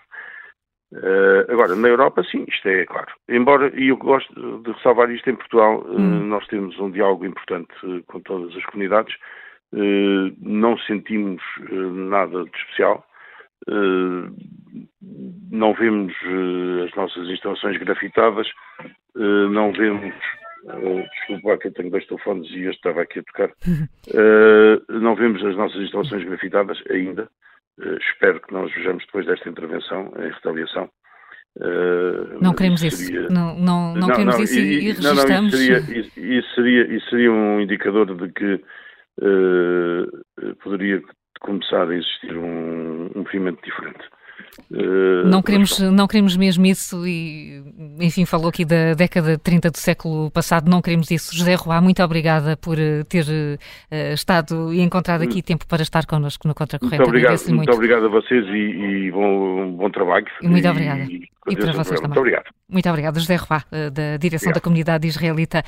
Uh, 0.93 1.49
agora, 1.49 1.73
na 1.75 1.87
Europa, 1.87 2.21
sim, 2.23 2.43
isto 2.49 2.67
é 2.67 2.85
claro. 2.85 3.13
Embora, 3.29 3.71
e 3.79 3.87
eu 3.87 3.97
gosto 3.97 4.61
de 4.61 4.71
ressalvar 4.71 5.09
isto 5.09 5.29
em 5.29 5.35
Portugal, 5.35 5.81
uh, 5.85 5.99
nós 5.99 6.45
temos 6.47 6.77
um 6.79 6.91
diálogo 6.91 7.25
importante 7.25 7.73
com 8.07 8.19
todas 8.21 8.55
as 8.55 8.65
comunidades, 8.65 9.15
não 10.41 10.77
sentimos 10.79 11.41
nada 11.69 12.43
de 12.43 12.57
especial, 12.57 13.05
não 15.49 15.73
vemos 15.75 16.13
as 16.85 16.93
nossas 16.93 17.29
instalações 17.29 17.77
grafitadas, 17.77 18.51
não 19.15 19.71
vemos 19.71 20.13
Uh, 20.63 21.03
desculpa 21.09 21.57
que 21.57 21.67
eu 21.67 21.73
tenho 21.73 21.89
dois 21.89 22.05
telefones 22.05 22.47
e 22.51 22.59
este 22.61 22.75
estava 22.75 23.01
aqui 23.01 23.19
a 23.19 23.23
tocar. 23.23 23.49
Uh, 23.49 24.81
não 25.01 25.15
vemos 25.15 25.43
as 25.43 25.55
nossas 25.55 25.81
instalações 25.81 26.23
grafitadas 26.23 26.81
ainda. 26.89 27.27
Uh, 27.79 27.97
espero 27.97 28.39
que 28.41 28.53
nós 28.53 28.71
vejamos 28.73 29.05
depois 29.05 29.25
desta 29.25 29.49
intervenção 29.49 30.13
em 30.19 30.29
retaliação. 30.29 30.89
Não 32.39 32.53
queremos 32.53 32.81
isso. 32.83 32.97
Seria... 32.97 33.27
Não, 33.29 33.57
não, 33.57 33.93
não, 33.93 34.01
não, 34.01 34.07
queremos 34.07 34.35
não, 34.35 34.43
isso 34.43 34.59
e, 34.59 34.61
e 34.61 34.91
registramos. 34.91 35.51
Não, 35.51 35.59
isso, 35.59 35.85
seria, 35.85 36.39
isso, 36.39 36.55
seria, 36.55 36.95
isso 36.95 37.09
seria 37.09 37.31
um 37.31 37.59
indicador 37.59 38.05
de 38.15 38.31
que 38.31 38.63
poderia 40.63 41.01
começar 41.41 41.89
a 41.89 41.95
existir 41.95 42.37
um, 42.37 43.07
um 43.07 43.11
movimento 43.15 43.61
diferente. 43.63 44.03
Uh, 44.71 45.27
não, 45.27 45.41
queremos, 45.41 45.79
não 45.79 46.07
queremos 46.07 46.37
mesmo 46.37 46.65
isso 46.65 47.05
e, 47.07 47.63
enfim, 47.99 48.25
falou 48.25 48.49
aqui 48.49 48.63
da 48.65 48.93
década 48.93 49.31
de 49.31 49.37
30 49.37 49.71
do 49.71 49.77
século 49.77 50.31
passado, 50.31 50.69
não 50.69 50.81
queremos 50.81 51.09
isso. 51.11 51.35
José 51.35 51.55
Roá, 51.55 51.81
muito 51.81 52.01
obrigada 52.03 52.55
por 52.57 52.79
eh, 52.79 53.03
ter 53.03 53.25
uh, 53.25 54.13
estado 54.13 54.73
e 54.73 54.81
encontrado 54.81 55.23
aqui 55.23 55.41
tempo 55.41 55.67
para 55.67 55.81
estar 55.83 56.05
connosco 56.05 56.47
no 56.47 56.53
Contracorrente. 56.55 56.97
Muito 56.97 57.09
obrigado, 57.09 57.39
muito, 57.39 57.55
muito 57.55 57.73
obrigado 57.73 58.05
a 58.05 58.09
vocês 58.09 58.45
e, 58.47 59.07
e 59.07 59.11
bom, 59.11 59.71
bom 59.71 59.89
trabalho. 59.89 60.25
Muito 60.41 60.67
obrigada. 60.67 61.01
E, 61.01 61.27
e 61.49 61.55
para 61.55 61.73
vocês 61.73 61.99
também. 61.99 62.07
Muito 62.07 62.19
obrigado. 62.19 62.45
Muito 62.69 62.89
obrigada, 62.89 63.19
José 63.19 63.35
Roá, 63.35 63.63
da 63.71 64.17
Direção 64.17 64.49
obrigado. 64.49 64.53
da 64.53 64.61
Comunidade 64.61 65.07
Israelita 65.07 65.63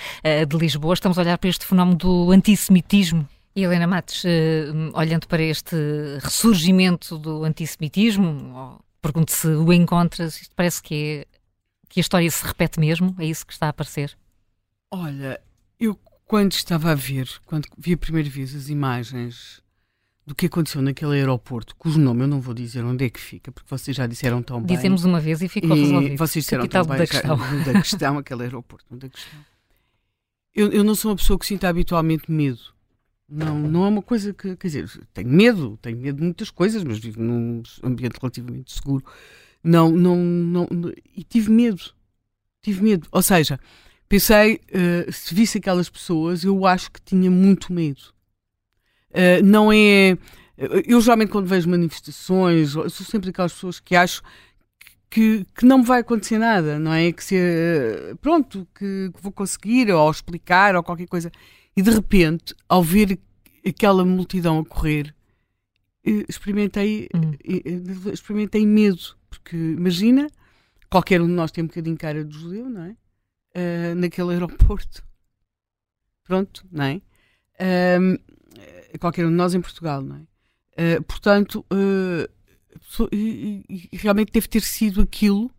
de 0.48 0.58
Lisboa. 0.58 0.94
Estamos 0.94 1.18
a 1.18 1.22
olhar 1.22 1.38
para 1.38 1.50
este 1.50 1.66
fenómeno 1.66 1.98
do 1.98 2.32
antissemitismo 2.32 3.28
e 3.56 3.64
Helena 3.64 3.88
Matos, 3.88 4.24
eh, 4.26 4.66
olhando 4.94 5.28
para 5.28 5.42
este 5.44 5.76
ressurgimento 6.22 7.18
do 7.18 7.44
antissemitismo, 7.44 8.80
pergunto 9.02 9.32
se 9.32 9.48
o 9.48 9.72
encontras, 9.72 10.42
isto 10.42 10.56
parece 10.56 10.82
que, 10.82 10.96
é, 10.96 11.28
que 11.90 12.00
a 12.00 12.02
história 12.02 12.30
se 12.32 12.46
repete 12.46 12.80
mesmo? 12.80 13.16
É 13.20 13.26
isso 13.26 13.46
que 13.46 13.54
está 13.54 13.68
a 13.68 13.70
aparecer? 13.70 14.18
Olha, 14.90 15.40
eu 15.80 16.00
quando 16.26 16.54
estava 16.54 16.92
a 16.92 16.96
ver, 16.96 17.30
quando 17.46 17.68
vi 17.78 17.94
a 17.94 17.98
primeira 17.98 18.28
vez 18.28 18.56
as 18.56 18.70
imagens 18.70 19.62
do 20.26 20.34
que 20.34 20.46
aconteceu 20.46 20.82
naquele 20.82 21.14
aeroporto, 21.14 21.76
cujo 21.76 22.00
nome 22.00 22.24
eu 22.24 22.28
não 22.28 22.42
vou 22.42 22.54
dizer 22.54 22.84
onde 22.84 23.06
é 23.06 23.10
que 23.10 23.20
fica, 23.20 23.52
porque 23.52 23.70
vocês 23.70 23.96
já 23.96 24.08
disseram 24.08 24.42
tão 24.42 24.62
bem. 24.62 24.76
Dizemos 24.76 25.04
uma 25.04 25.20
vez 25.20 25.42
e 25.42 25.48
ficou 25.48 25.76
e 25.76 25.82
resolvido. 25.82 26.18
Vocês 26.18 26.46
disseram 26.46 26.68
tão 26.68 26.86
bem 26.86 26.98
da 26.98 27.06
questão. 27.06 27.38
Já, 27.38 27.72
da 27.72 27.82
questão, 27.82 28.18
aquele 28.18 28.44
aeroporto, 28.44 28.96
da 28.96 29.10
questão. 29.10 29.40
Eu, 30.56 30.72
eu 30.72 30.84
não 30.84 30.96
sou 30.96 31.12
uma 31.12 31.18
pessoa 31.18 31.38
que 31.38 31.46
sinta 31.46 31.68
habitualmente 31.68 32.32
medo. 32.32 32.73
Não, 33.36 33.58
não 33.58 33.86
é 33.86 33.88
uma 33.88 34.02
coisa 34.04 34.32
que, 34.32 34.56
quer 34.56 34.68
dizer, 34.68 34.88
tenho 35.12 35.30
medo, 35.30 35.80
tenho 35.82 35.98
medo 35.98 36.18
de 36.18 36.24
muitas 36.24 36.52
coisas, 36.52 36.84
mas 36.84 37.00
vivo 37.00 37.20
num 37.20 37.64
ambiente 37.84 38.20
relativamente 38.22 38.72
seguro. 38.72 39.04
Não, 39.64 39.90
não, 39.90 40.16
não, 40.16 40.68
e 41.16 41.24
tive 41.24 41.50
medo, 41.50 41.82
tive 42.62 42.84
medo. 42.84 43.08
Ou 43.12 43.24
seja, 43.24 43.60
pensei, 44.08 44.62
uh, 44.70 45.12
se 45.12 45.34
visse 45.34 45.58
aquelas 45.58 45.90
pessoas, 45.90 46.44
eu 46.44 46.64
acho 46.68 46.92
que 46.92 47.02
tinha 47.02 47.32
muito 47.32 47.74
medo. 47.74 48.14
Uh, 49.10 49.44
não 49.44 49.72
é. 49.74 50.16
Eu 50.86 51.02
geralmente, 51.02 51.32
quando 51.32 51.48
vejo 51.48 51.68
manifestações, 51.68 52.72
sou 52.72 52.90
sempre 52.90 53.32
aquelas 53.32 53.54
pessoas 53.54 53.80
que 53.80 53.96
acho 53.96 54.22
que, 55.10 55.44
que 55.56 55.66
não 55.66 55.80
me 55.80 55.86
vai 55.86 56.02
acontecer 56.02 56.38
nada, 56.38 56.78
não 56.78 56.94
é? 56.94 57.12
Que 57.12 57.24
se. 57.24 57.36
Uh, 57.36 58.16
pronto, 58.18 58.68
que, 58.76 59.10
que 59.12 59.22
vou 59.24 59.32
conseguir, 59.32 59.92
ou 59.92 60.12
explicar, 60.12 60.76
ou 60.76 60.84
qualquer 60.84 61.08
coisa. 61.08 61.32
E 61.76 61.82
de 61.82 61.90
repente, 61.90 62.56
ao 62.70 62.84
ver 62.84 63.20
aquela 63.66 64.06
multidão 64.06 64.60
a 64.60 64.66
correr, 64.66 65.14
eh, 66.06 66.26
experimentei, 66.28 67.10
hum. 67.14 67.32
Eh, 67.44 67.62
eh, 67.66 68.14
experimentei 68.14 68.66
medo, 68.66 69.18
porque 69.30 69.56
imagina, 69.56 70.30
qualquer 70.90 71.22
um 71.22 71.28
de 71.28 71.34
nós 71.34 71.52
tem 71.52 71.64
um 71.64 71.68
bocadinho 71.68 71.98
cara 71.98 72.24
de 72.24 72.38
judeu, 72.38 72.70
não 72.70 72.84
é? 72.84 72.96
Uh, 73.56 73.96
naquele 73.96 74.32
aeroporto. 74.34 75.04
Pronto, 76.24 76.66
não 76.72 76.86
é? 76.86 77.02
Uh, 77.60 79.00
qualquer 79.00 79.26
um 79.26 79.30
de 79.30 79.36
nós 79.36 79.54
em 79.54 79.62
Portugal, 79.62 80.02
não 80.02 80.18
é? 80.18 80.98
Uh, 80.98 81.04
portanto, 81.04 81.66
e, 83.12 83.90
e 83.92 83.98
realmente 83.98 84.32
deve 84.32 84.48
ter 84.48 84.62
sido 84.62 85.02
aquilo 85.02 85.52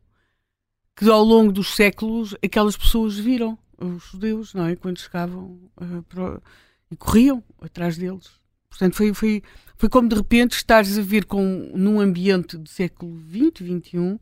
que 0.97 1.09
ao 1.09 1.23
longo 1.23 1.53
dos 1.53 1.75
séculos 1.75 2.35
aquelas 2.43 2.77
pessoas 2.77 3.17
viram 3.19 3.59
os 3.79 4.05
judeus, 4.05 4.55
não 4.55 4.67
é? 4.67 4.77
Quando 4.77 4.99
chegavam 4.99 5.59
uh, 5.81 6.43
e 6.91 6.97
corriam 6.97 7.43
atrás 7.61 7.97
deles. 7.97 8.31
Portanto, 8.69 8.95
foi, 8.95 9.15
foi, 9.15 9.43
foi 9.77 9.89
como 9.89 10.09
de 10.09 10.17
repente 10.17 10.53
estares 10.53 10.99
a 10.99 11.03
ver 11.03 11.27
com, 11.27 11.71
num 11.75 12.01
ambiente 12.01 12.57
do 12.57 12.69
século 12.69 13.19
XX, 13.21 13.67
XXI, 13.67 13.99
uh, 13.99 14.21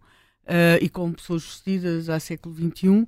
e 0.80 0.88
com 0.88 1.12
pessoas 1.12 1.42
vestidas 1.42 2.08
há 2.08 2.20
século 2.20 2.54
XXI, 2.54 3.06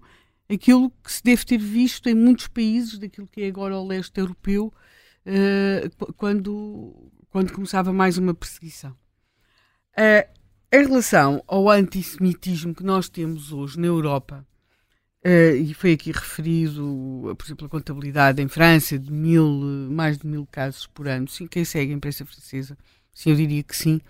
aquilo 0.51 0.91
que 1.03 1.13
se 1.13 1.23
deve 1.23 1.45
ter 1.45 1.59
visto 1.59 2.09
em 2.09 2.15
muitos 2.15 2.49
países, 2.49 2.99
daquilo 2.99 3.27
que 3.27 3.43
é 3.43 3.49
agora 3.49 3.77
o 3.77 3.87
leste 3.87 4.19
europeu, 4.19 4.73
uh, 5.27 6.15
quando, 6.15 7.11
quando 7.31 7.53
começava 7.53 7.93
mais 7.93 8.17
uma 8.19 8.35
perseguição. 8.35 8.93
Uh, 9.93 10.29
em 10.73 10.87
relação 10.87 11.43
ao 11.47 11.71
antissemitismo 11.71 12.75
que 12.75 12.83
nós 12.83 13.09
temos 13.09 13.53
hoje 13.53 13.79
na 13.79 13.87
Europa, 13.87 14.47
Uh, 15.27 15.57
e 15.57 15.73
foi 15.73 15.93
aqui 15.95 16.13
referido, 16.13 17.35
por 17.39 17.47
exemplo, 17.47 17.67
a 17.67 17.71
contabilidade 17.71 18.43
em 18.43 18.49
França 18.49 18.99
de 18.99 19.11
mil, 19.11 19.49
mais 19.91 20.19
de 20.19 20.27
mil 20.27 20.47
casos 20.47 20.87
por 20.87 21.09
ano. 21.09 21.27
Sim, 21.29 21.47
quem 21.47 21.65
segue 21.65 21.93
a 21.93 21.97
imprensa 21.97 22.27
francesa, 22.27 22.77
sim, 23.15 23.31
eu 23.31 23.37
diria 23.37 23.63
que 23.63 23.75
sim. 23.75 24.03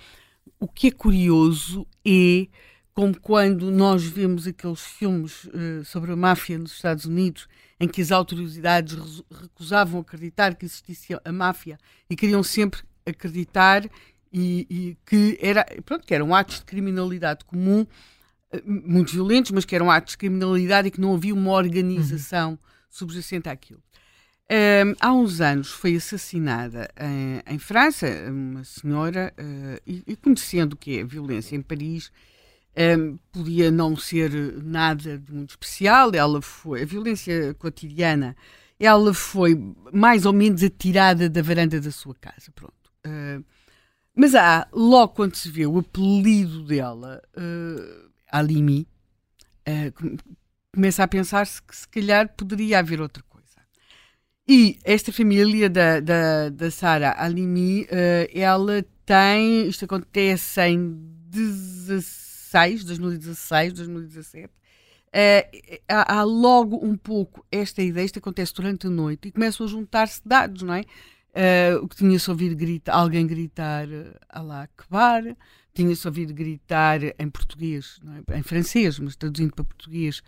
O 0.59 0.67
que 0.67 0.89
é 0.89 0.91
curioso 0.91 1.87
é 2.05 2.49
como 2.93 3.19
quando 3.21 3.71
nós 3.71 4.03
vemos 4.05 4.47
aqueles 4.47 4.81
filmes 4.81 5.45
uh, 5.45 5.85
sobre 5.85 6.11
a 6.11 6.17
máfia 6.17 6.59
nos 6.59 6.73
Estados 6.73 7.05
Unidos, 7.05 7.49
em 7.79 7.87
que 7.87 8.01
as 8.01 8.11
autoridades 8.11 9.23
recusavam 9.31 10.01
acreditar 10.01 10.55
que 10.57 10.65
existia 10.65 11.21
a 11.25 11.31
máfia 11.31 11.79
e 12.11 12.17
queriam 12.17 12.43
sempre 12.43 12.81
acreditar 13.07 13.85
e, 14.33 14.67
e 14.69 14.97
que, 15.07 15.39
era, 15.41 15.65
pronto, 15.85 16.05
que 16.05 16.15
eram 16.15 16.35
atos 16.35 16.59
de 16.59 16.65
criminalidade 16.65 17.45
comum 17.45 17.87
muito 18.65 19.13
violentos, 19.13 19.51
mas 19.51 19.65
que 19.65 19.75
eram 19.75 19.91
atos 19.91 20.13
de 20.13 20.19
criminalidade 20.19 20.89
e 20.89 20.91
que 20.91 21.01
não 21.01 21.15
havia 21.15 21.35
uma 21.35 21.53
organização 21.53 22.51
uhum. 22.51 22.59
subjacente 22.91 23.49
àquilo. 23.49 23.83
Um, 24.51 24.95
há 25.01 25.13
uns 25.13 25.41
anos 25.41 25.71
foi 25.71 25.97
assassinada 25.97 26.91
em, 27.01 27.55
em 27.55 27.59
França 27.59 28.07
uma 28.29 28.63
senhora, 28.63 29.33
uh, 29.39 29.81
e, 29.87 30.03
e, 30.07 30.17
conhecendo 30.17 30.75
o 30.75 30.77
que 30.77 30.99
é 30.99 31.05
violência 31.05 31.57
em 31.57 31.63
Paris, 31.63 32.13
um, 32.99 33.17
podia 33.33 33.71
não 33.71 33.97
ser 33.97 34.31
nada 34.63 35.19
de 35.19 35.33
muito 35.33 35.51
especial. 35.51 36.11
Ela 36.15 36.43
foi, 36.43 36.83
a 36.83 36.85
violência 36.85 37.55
cotidiana, 37.55 38.37
ela 38.79 39.15
foi 39.15 39.59
mais 39.93 40.27
ou 40.27 40.33
menos 40.33 40.63
atirada 40.63 41.29
da 41.29 41.41
varanda 41.41 41.81
da 41.81 41.91
sua 41.91 42.15
casa. 42.15 42.53
Pronto. 42.55 42.75
Uh, 43.07 43.43
mas 44.15 44.35
há, 44.35 44.69
logo 44.73 45.15
quando 45.15 45.35
se 45.35 45.51
vê 45.51 45.67
o 45.67 45.79
apelido 45.79 46.65
dela, 46.65 47.21
uh, 47.37 48.11
Alimi, 48.37 48.89
uh, 49.69 50.19
começa 50.75 51.03
a 51.03 51.09
pensar-se 51.09 51.63
que 51.63 51.77
se 51.77 51.89
calhar 51.89 52.29
poderia 52.37 52.79
haver 52.79 53.01
outra 53.01 53.23
coisa. 53.23 53.45
E 54.47 54.79
esta 54.85 55.13
família 55.13 55.71
da, 55.71 56.01
da, 56.01 56.49
da 56.51 56.71
Sara 56.71 57.15
Alimi, 57.17 57.83
uh, 57.83 57.87
ela 58.33 58.85
tem, 59.07 59.69
isto 59.69 59.85
acontece 59.85 60.61
em 60.63 60.95
16, 61.31 62.85
2016, 62.85 63.73
2017, 63.73 64.53
Uh, 65.15 65.79
há, 65.89 66.25
logo 66.25 66.85
um 66.85 66.97
pouco 66.97 67.47
esta 67.49 67.81
ideia, 67.81 68.05
isto 68.05 68.19
acontece 68.19 68.53
durante 68.53 68.89
a 68.89 68.91
noite 68.91 69.29
e 69.29 69.31
começam 69.31 69.65
a 69.65 69.69
juntar-se 69.69 70.21
dados, 70.27 70.63
não 70.63 70.75
é? 70.75 70.81
Uh, 70.81 71.85
o 71.85 71.89
que 71.89 71.95
tinha-se 71.95 72.29
ouvido 72.29 72.57
gritar, 72.57 72.95
alguém 72.95 73.25
gritar 73.25 73.87
Alá 74.29 74.65
Akbar, 74.65 75.37
tinha-se 75.75 76.07
ouvido 76.07 76.33
gritar 76.33 77.01
em 77.03 77.29
português, 77.29 78.01
é? 78.31 78.39
em 78.39 78.43
francês, 78.43 78.99
mas 78.99 79.17
traduzindo 79.17 79.53
para 79.53 79.65
português, 79.65 80.23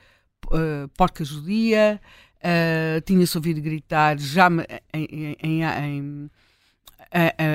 uh, 0.47 0.89
porca 0.97 1.25
judia, 1.25 2.01
uh, 2.39 3.01
tinha-se 3.03 3.39
ouvido 3.39 3.61
gritar 3.61 4.19
já 4.19 4.49
em, 4.93 5.37
em, 5.41 5.63
em, 5.63 6.31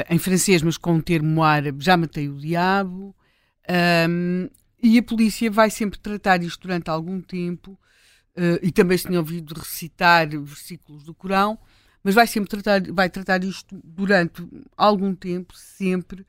em, 0.09 0.17
francês, 0.17 0.61
mas 0.61 0.77
com 0.77 0.95
o 0.95 1.01
termo 1.01 1.43
árabe, 1.43 1.83
já 1.83 1.97
matei 1.97 2.29
o 2.29 2.37
diabo. 2.37 3.13
Um, 4.09 4.49
e 4.81 4.97
a 4.97 5.03
polícia 5.03 5.51
vai 5.51 5.69
sempre 5.69 5.99
tratar 5.99 6.41
isto 6.41 6.61
durante 6.61 6.89
algum 6.89 7.21
tempo, 7.21 7.77
uh, 8.37 8.59
e 8.63 8.71
também 8.71 8.97
se 8.97 9.07
tinha 9.07 9.19
ouvido 9.19 9.53
recitar 9.53 10.27
versículos 10.29 11.03
do 11.03 11.13
Corão, 11.13 11.59
mas 12.03 12.15
vai 12.15 12.25
sempre 12.25 12.49
tratar, 12.49 12.81
vai 12.91 13.09
tratar 13.09 13.43
isto 13.43 13.79
durante 13.83 14.43
algum 14.77 15.13
tempo, 15.13 15.53
sempre 15.55 16.25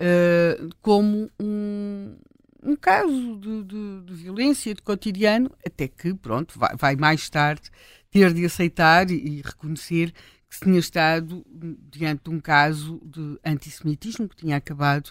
uh, 0.00 0.68
como 0.80 1.30
um, 1.40 2.16
um 2.62 2.76
caso 2.76 3.36
de, 3.36 3.64
de, 3.64 4.00
de, 4.02 4.14
violência 4.14 4.74
de 4.74 4.82
cotidiano, 4.82 5.50
até 5.64 5.88
que, 5.88 6.14
pronto, 6.14 6.58
vai, 6.58 6.76
vai 6.76 6.96
mais 6.96 7.28
tarde 7.30 7.70
ter 8.10 8.32
de 8.32 8.44
aceitar 8.44 9.10
e, 9.10 9.14
e, 9.14 9.42
reconhecer 9.42 10.12
que 10.48 10.54
se 10.54 10.60
tinha 10.60 10.78
estado 10.78 11.44
diante 11.90 12.24
de 12.24 12.30
um 12.30 12.40
caso 12.40 13.00
de 13.04 13.38
antissemitismo 13.44 14.28
que 14.28 14.36
tinha 14.36 14.56
acabado 14.56 15.08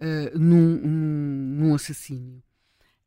uh, 0.00 0.38
num, 0.38 0.76
num, 0.76 1.66
num, 1.66 1.74
assassínio. 1.74 2.42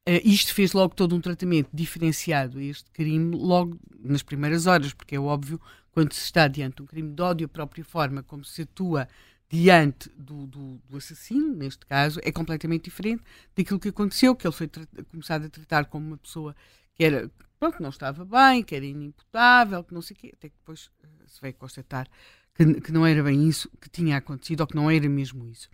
Uh, 0.08 0.22
isto 0.24 0.54
fez 0.54 0.72
logo 0.74 0.96
todo 0.96 1.16
um 1.16 1.22
tratamento 1.22 1.70
diferenciado 1.74 2.60
a 2.60 2.64
este 2.64 2.90
crime, 2.92 3.36
logo 3.36 3.78
nas 4.00 4.24
primeiras 4.24 4.68
horas, 4.68 4.94
porque 4.94 5.16
é 5.16 5.20
óbvio, 5.20 5.60
quando 5.92 6.14
se 6.14 6.24
está 6.24 6.48
diante 6.48 6.78
de 6.78 6.84
um 6.84 6.86
crime 6.86 7.14
de 7.14 7.22
ódio, 7.22 7.46
a 7.46 7.50
própria 7.50 7.84
forma 7.84 8.24
como 8.24 8.44
se 8.44 8.62
atua 8.62 9.08
diante 9.56 10.10
do, 10.10 10.46
do, 10.48 10.82
do, 10.90 10.98
assassino, 10.98 11.56
neste 11.56 11.86
caso, 11.86 12.20
é 12.24 12.32
completamente 12.32 12.86
diferente 12.86 13.24
daquilo 13.56 13.80
que 13.80 13.90
aconteceu, 13.90 14.36
que 14.36 14.46
ele 14.46 14.54
foi 14.54 14.70
começado 15.10 15.46
a 15.46 15.50
tratar 15.50 15.86
como 15.86 16.08
uma 16.08 16.18
pessoa 16.18 16.56
que 16.94 17.04
era, 17.04 17.32
pronto, 17.60 17.82
não 17.82 17.90
estava 17.90 18.26
bem, 18.26 18.62
que 18.64 18.76
era 18.76 18.86
inimputável, 18.86 19.84
que 19.84 19.94
não 19.94 20.02
sei 20.02 20.16
o 20.16 20.20
quê, 20.20 20.32
até 20.34 20.50
que 20.50 20.56
depois 20.58 20.88
uh, 20.88 21.28
se 21.28 21.42
veio 21.42 21.54
constatar 21.54 22.08
que, 22.54 22.82
que, 22.82 22.92
não 22.92 23.06
era 23.06 23.24
bem 23.24 23.48
isso 23.48 23.70
que 23.82 23.90
tinha 23.90 24.18
acontecido, 24.18 24.62
ou 24.62 24.68
que 24.68 24.76
não 24.76 24.90
era 24.90 25.08
mesmo 25.08 25.46
isso. 25.48 25.70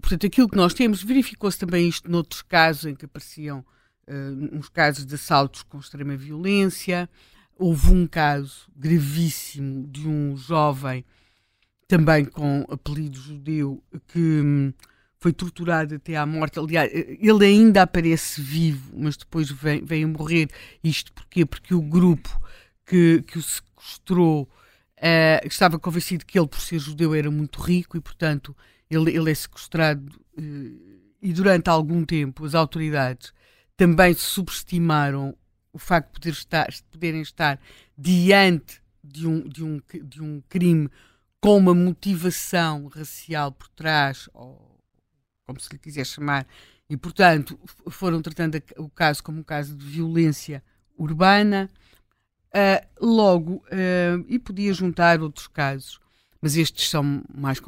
portanto, 0.00 0.26
aquilo 0.26 0.48
que 0.48 0.56
nós 0.56 0.74
temos, 0.74 1.02
verificou-se 1.02 1.58
também 1.58 1.88
isto 1.88 2.10
noutros 2.10 2.42
casos 2.42 2.86
em 2.86 2.94
que 2.94 3.04
apareciam 3.04 3.64
uh, 4.06 4.56
uns 4.56 4.68
casos 4.68 5.04
de 5.04 5.14
assaltos 5.14 5.62
com 5.62 5.78
extrema 5.78 6.16
violência. 6.16 7.08
Houve 7.56 7.90
um 7.90 8.06
caso 8.06 8.70
gravíssimo 8.76 9.86
de 9.88 10.06
um 10.06 10.36
jovem, 10.36 11.04
também 11.88 12.26
com 12.26 12.66
apelido 12.68 13.18
judeu, 13.18 13.82
que 14.08 14.18
hum, 14.18 14.72
foi 15.18 15.32
torturado 15.32 15.94
até 15.94 16.16
à 16.16 16.26
morte. 16.26 16.58
Aliás, 16.58 16.90
ele 16.92 17.46
ainda 17.46 17.82
aparece 17.82 18.40
vivo, 18.40 18.92
mas 18.94 19.16
depois 19.16 19.50
vem, 19.50 19.82
vem 19.82 20.04
a 20.04 20.08
morrer. 20.08 20.48
Isto 20.84 21.12
porquê? 21.14 21.46
Porque 21.46 21.74
o 21.74 21.80
grupo 21.80 22.28
que, 22.84 23.22
que 23.22 23.38
o 23.38 23.42
sequestrou 23.42 24.42
uh, 24.98 25.46
estava 25.46 25.78
convencido 25.78 26.26
que 26.26 26.38
ele, 26.38 26.46
por 26.46 26.60
ser 26.60 26.78
judeu, 26.78 27.14
era 27.14 27.30
muito 27.30 27.58
rico 27.60 27.96
e, 27.96 28.00
portanto, 28.00 28.54
ele, 28.90 29.16
ele 29.16 29.30
é 29.30 29.34
sequestrado. 29.34 30.20
Uh, 30.38 30.98
e 31.20 31.32
durante 31.32 31.68
algum 31.68 32.04
tempo, 32.04 32.44
as 32.44 32.54
autoridades 32.54 33.32
também 33.76 34.12
subestimaram 34.12 35.34
o 35.72 35.78
facto 35.78 36.08
de, 36.08 36.20
poder 36.20 36.32
estar, 36.32 36.70
de 36.70 36.82
poderem 36.84 37.22
estar 37.22 37.58
diante 37.96 38.80
de 39.02 39.26
um, 39.26 39.48
de, 39.48 39.64
um, 39.64 39.80
de 40.04 40.22
um 40.22 40.42
crime 40.48 40.90
com 41.40 41.56
uma 41.56 41.74
motivação 41.74 42.86
racial 42.88 43.52
por 43.52 43.68
trás, 43.68 44.28
ou 44.34 44.78
como 45.46 45.60
se 45.60 45.70
lhe 45.70 45.78
quiser 45.78 46.04
chamar, 46.04 46.46
e 46.90 46.96
portanto 46.96 47.58
foram 47.90 48.20
tratando 48.20 48.60
o 48.76 48.88
caso 48.88 49.22
como 49.22 49.40
um 49.40 49.44
caso 49.44 49.76
de 49.76 49.84
violência 49.84 50.62
urbana. 50.96 51.70
Uh, 52.48 53.06
logo, 53.06 53.56
uh, 53.56 54.24
e 54.26 54.38
podia 54.38 54.72
juntar 54.72 55.20
outros 55.20 55.46
casos, 55.48 56.00
mas 56.40 56.56
estes 56.56 56.88
são 56.88 57.22
mais, 57.32 57.60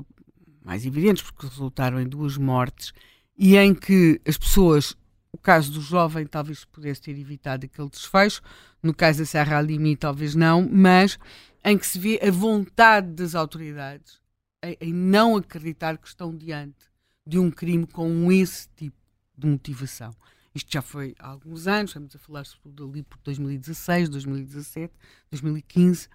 mais 0.65 0.87
evidentes 0.87 1.23
porque 1.23 1.47
resultaram 1.47 2.01
em 2.01 2.09
duas 2.09 2.39
mortes 2.39 2.95
e 3.37 3.57
em 3.57 3.75
que 3.75 4.21
as 4.27 4.39
pessoas, 4.39 4.97
o 5.31 5.37
caso 5.37 5.71
do 5.73 5.83
jovem 5.83 6.27
talvez 6.27 6.65
pudesse 6.65 7.03
ter 7.03 7.11
evitado 7.11 7.67
aquele 7.67 7.91
desfecho, 7.91 8.41
no 8.83 8.95
caso 8.95 9.19
da 9.19 9.27
Serra 9.27 9.59
Alimi 9.59 9.97
talvez 9.97 10.35
não, 10.35 10.67
mas 10.67 11.19
em 11.65 11.77
que 11.77 11.87
se 11.87 11.99
vê 11.99 12.19
a 12.23 12.31
vontade 12.31 13.13
das 13.13 13.35
autoridades 13.35 14.21
em, 14.63 14.77
em 14.81 14.93
não 14.93 15.37
acreditar 15.37 15.99
que 15.99 16.09
estão 16.09 16.37
diante 16.37 16.91
de 17.27 17.39
um 17.39 17.51
crime 17.51 17.87
com 17.87 18.31
esse 18.33 18.69
tipo 18.77 18.97
de 19.37 19.47
motivação. 19.47 20.15
Isto 20.55 20.73
já 20.73 20.83
foi 20.83 21.15
há 21.19 21.29
alguns 21.29 21.67
anos, 21.67 21.91
estamos 21.91 22.15
a 22.15 22.19
falar 22.19 22.45
sobretudo 22.45 22.91
ali 22.91 23.03
por 23.03 23.19
2016, 23.23 24.09
2017, 24.09 24.93
2015. 25.31 26.09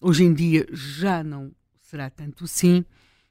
Hoje 0.00 0.24
em 0.24 0.32
dia 0.32 0.66
já 0.72 1.22
não 1.22 1.54
será 1.80 2.08
tanto 2.08 2.44
assim, 2.44 2.84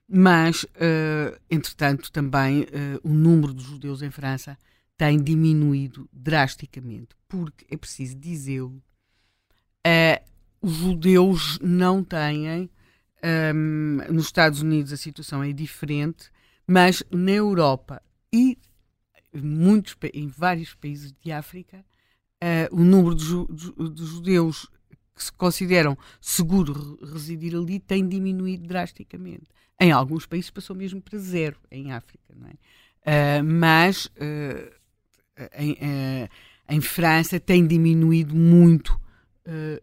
mas, 0.07 0.63
uh, 0.63 1.39
entretanto, 1.49 2.11
também 2.11 2.63
uh, 2.63 2.67
o 3.01 3.09
número 3.09 3.53
de 3.53 3.63
judeus 3.63 4.01
em 4.01 4.11
França 4.11 4.57
tem 4.97 5.17
diminuído 5.17 6.07
drasticamente, 6.11 7.15
porque 7.27 7.65
é 7.73 7.77
preciso 7.77 8.15
dizê-lo, 8.17 8.83
uh, 9.87 10.20
os 10.61 10.73
judeus 10.73 11.57
não 11.61 12.03
têm, 12.03 12.69
um, 13.23 14.13
nos 14.13 14.25
Estados 14.25 14.61
Unidos 14.61 14.93
a 14.93 14.97
situação 14.97 15.43
é 15.43 15.51
diferente, 15.51 16.29
mas 16.67 17.03
na 17.11 17.31
Europa 17.31 18.01
e 18.31 18.57
muitos, 19.33 19.95
em 20.13 20.27
vários 20.27 20.73
países 20.75 21.13
de 21.23 21.31
África, 21.31 21.83
uh, 22.43 22.75
o 22.75 22.83
número 22.83 23.15
de, 23.15 23.23
ju 23.23 23.47
de, 23.47 24.05
judeus 24.05 24.67
que 25.15 25.23
se 25.23 25.31
consideram 25.33 25.97
seguro 26.19 26.97
residir 27.13 27.55
ali 27.55 27.79
tem 27.79 28.07
diminuído 28.07 28.67
drasticamente. 28.67 29.47
Em 29.79 29.91
alguns 29.91 30.25
países 30.25 30.51
passou 30.51 30.75
mesmo 30.75 31.01
para 31.01 31.17
zero, 31.17 31.57
em 31.71 31.91
África, 31.91 32.33
não 32.35 32.47
é? 32.47 32.53
Uh, 33.03 33.43
mas 33.43 34.05
uh, 34.05 34.71
em, 35.57 35.75
em, 36.69 36.81
França 36.81 37.39
tem 37.39 37.65
diminuído 37.65 38.35
muito 38.35 39.00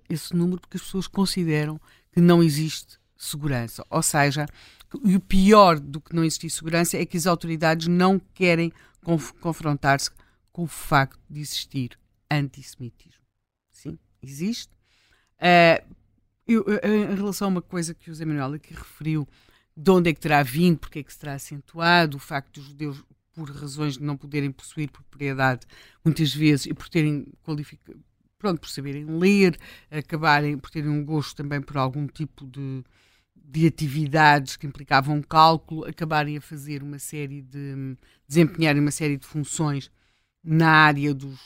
esse 0.09 0.35
número 0.35 0.61
porque 0.61 0.77
as 0.77 0.83
pessoas 0.83 1.07
consideram 1.07 1.81
que 2.13 2.21
não 2.21 2.43
existe 2.43 2.99
segurança. 3.17 3.85
Ou 3.91 4.03
seja, 4.03 4.47
e 5.05 5.17
o 5.17 5.21
pior 5.21 5.79
do 5.79 6.01
que 6.01 6.15
não 6.15 6.25
existir 6.25 6.51
segurança 6.51 6.97
é 6.97 7.05
que 7.05 7.17
as 7.17 7.27
autoridades 7.27 7.87
não 7.87 8.19
querem 8.19 8.73
conf 9.03 9.33
confrontar-se 9.41 10.11
com 10.53 10.63
o 10.63 10.67
facto 10.67 11.21
de 11.29 11.41
existir 11.41 11.99
antissemitismo. 12.31 13.23
Sim, 13.71 13.99
existe. 14.23 14.73
Uh, 15.39 15.95
eu, 16.47 16.65
em 16.83 17.15
relação 17.15 17.49
a 17.49 17.51
uma 17.51 17.63
coisa 17.63 17.95
que 17.95 18.11
o 18.11 18.15
Zé 18.15 18.25
Manuel 18.25 18.55
aqui 18.55 18.73
referiu, 18.73 19.29
de 19.77 19.91
onde 19.91 20.11
é 20.11 20.15
que 20.15 20.21
terá 20.21 20.43
vindo, 20.43 20.79
porque 20.79 21.01
é 21.01 21.03
que 21.03 21.13
se 21.13 21.19
terá 21.19 21.35
acentuado, 21.35 22.17
o 22.17 22.21
facto 22.21 22.55
de 22.55 22.61
os 22.61 22.67
judeus, 22.67 23.05
por 23.33 23.51
razões 23.51 23.95
de 23.95 24.03
não 24.03 24.17
poderem 24.17 24.51
possuir 24.51 24.91
propriedade, 24.91 25.67
muitas 26.05 26.35
vezes, 26.35 26.67
e 26.67 26.75
por 26.75 26.89
terem 26.89 27.27
pronto, 28.39 28.61
por 28.61 28.71
saberem 28.71 29.05
ler, 29.05 29.59
acabarem 29.91 30.57
por 30.57 30.71
terem 30.71 30.89
um 30.89 31.05
gosto 31.05 31.37
também 31.37 31.61
por 31.61 31.77
algum 31.77 32.07
tipo 32.07 32.47
de, 32.47 32.85
de 33.35 33.67
atividades 33.67 34.57
que 34.57 34.67
implicavam 34.67 35.21
cálculo, 35.23 35.85
acabarem 35.85 36.37
a 36.37 36.41
fazer 36.41 36.83
uma 36.83 36.99
série 36.99 37.43
de. 37.43 37.97
desempenharem 38.27 38.81
uma 38.81 38.91
série 38.91 39.17
de 39.17 39.27
funções 39.27 39.91
na 40.43 40.71
área 40.71 41.13
dos, 41.13 41.39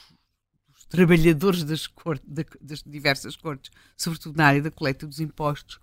dos 0.69 0.85
trabalhadores 0.89 1.65
das, 1.65 1.87
cortes, 1.87 2.29
das 2.61 2.83
diversas 2.85 3.37
cortes, 3.37 3.71
sobretudo 3.97 4.37
na 4.37 4.47
área 4.47 4.63
da 4.63 4.71
coleta 4.71 5.07
dos 5.07 5.21
impostos. 5.21 5.81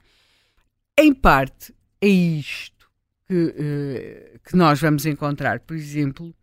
Em 0.97 1.13
parte, 1.13 1.73
é 2.01 2.07
isto 2.07 2.89
que, 3.27 3.33
uh, 3.33 4.39
que 4.39 4.55
nós 4.55 4.79
vamos 4.79 5.05
encontrar, 5.05 5.59
por 5.61 5.75
exemplo, 5.75 6.35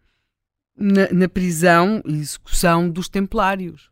na, 0.76 1.10
na 1.12 1.28
prisão 1.28 2.02
e 2.04 2.14
execução 2.14 2.88
dos 2.88 3.08
templários. 3.08 3.90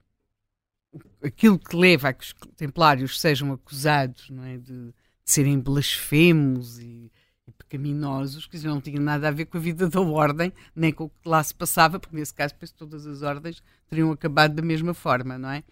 Aquilo 1.22 1.58
que 1.58 1.74
leva 1.74 2.08
a 2.08 2.12
que 2.12 2.24
os 2.24 2.34
templários 2.56 3.20
sejam 3.20 3.52
acusados 3.52 4.30
é, 4.44 4.58
de 4.58 4.94
de 5.24 5.32
serem 5.32 5.58
blasfemos 5.58 6.78
e, 6.78 7.10
e 7.46 7.52
pecaminosos, 7.52 8.46
que 8.46 8.58
não 8.58 8.80
tinham 8.80 9.02
nada 9.02 9.28
a 9.28 9.30
ver 9.30 9.46
com 9.46 9.56
a 9.56 9.60
vida 9.60 9.88
da 9.88 10.00
ordem, 10.00 10.52
nem 10.76 10.92
com 10.92 11.04
o 11.04 11.08
que 11.08 11.28
lá 11.28 11.42
se 11.42 11.54
passava, 11.54 11.98
porque 11.98 12.14
nesse 12.14 12.34
caso 12.34 12.54
penso, 12.54 12.74
todas 12.74 13.06
as 13.06 13.22
ordens 13.22 13.62
teriam 13.88 14.12
acabado 14.12 14.54
da 14.54 14.62
mesma 14.62 14.92
forma, 14.92 15.38
não 15.38 15.50
é? 15.50 15.64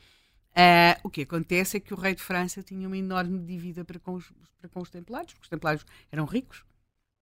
Uh, 0.55 1.01
o 1.05 1.11
que 1.11 1.23
acontece 1.23 1.77
é 1.77 1.81
que 1.81 1.95
o 1.95 1.97
rei 1.97 2.15
de 2.15 2.23
França 2.23 2.63
tinha 2.63 2.87
uma 2.87 2.97
enorme 2.97 3.39
dívida 3.39 3.85
para 3.85 3.99
com 3.99 4.15
os, 4.15 4.31
para 4.59 4.69
com 4.69 4.81
os 4.81 4.91
templários, 4.91 5.33
porque 5.33 5.45
os 5.45 5.51
templários 5.51 5.85
eram 6.11 6.25
ricos, 6.25 6.65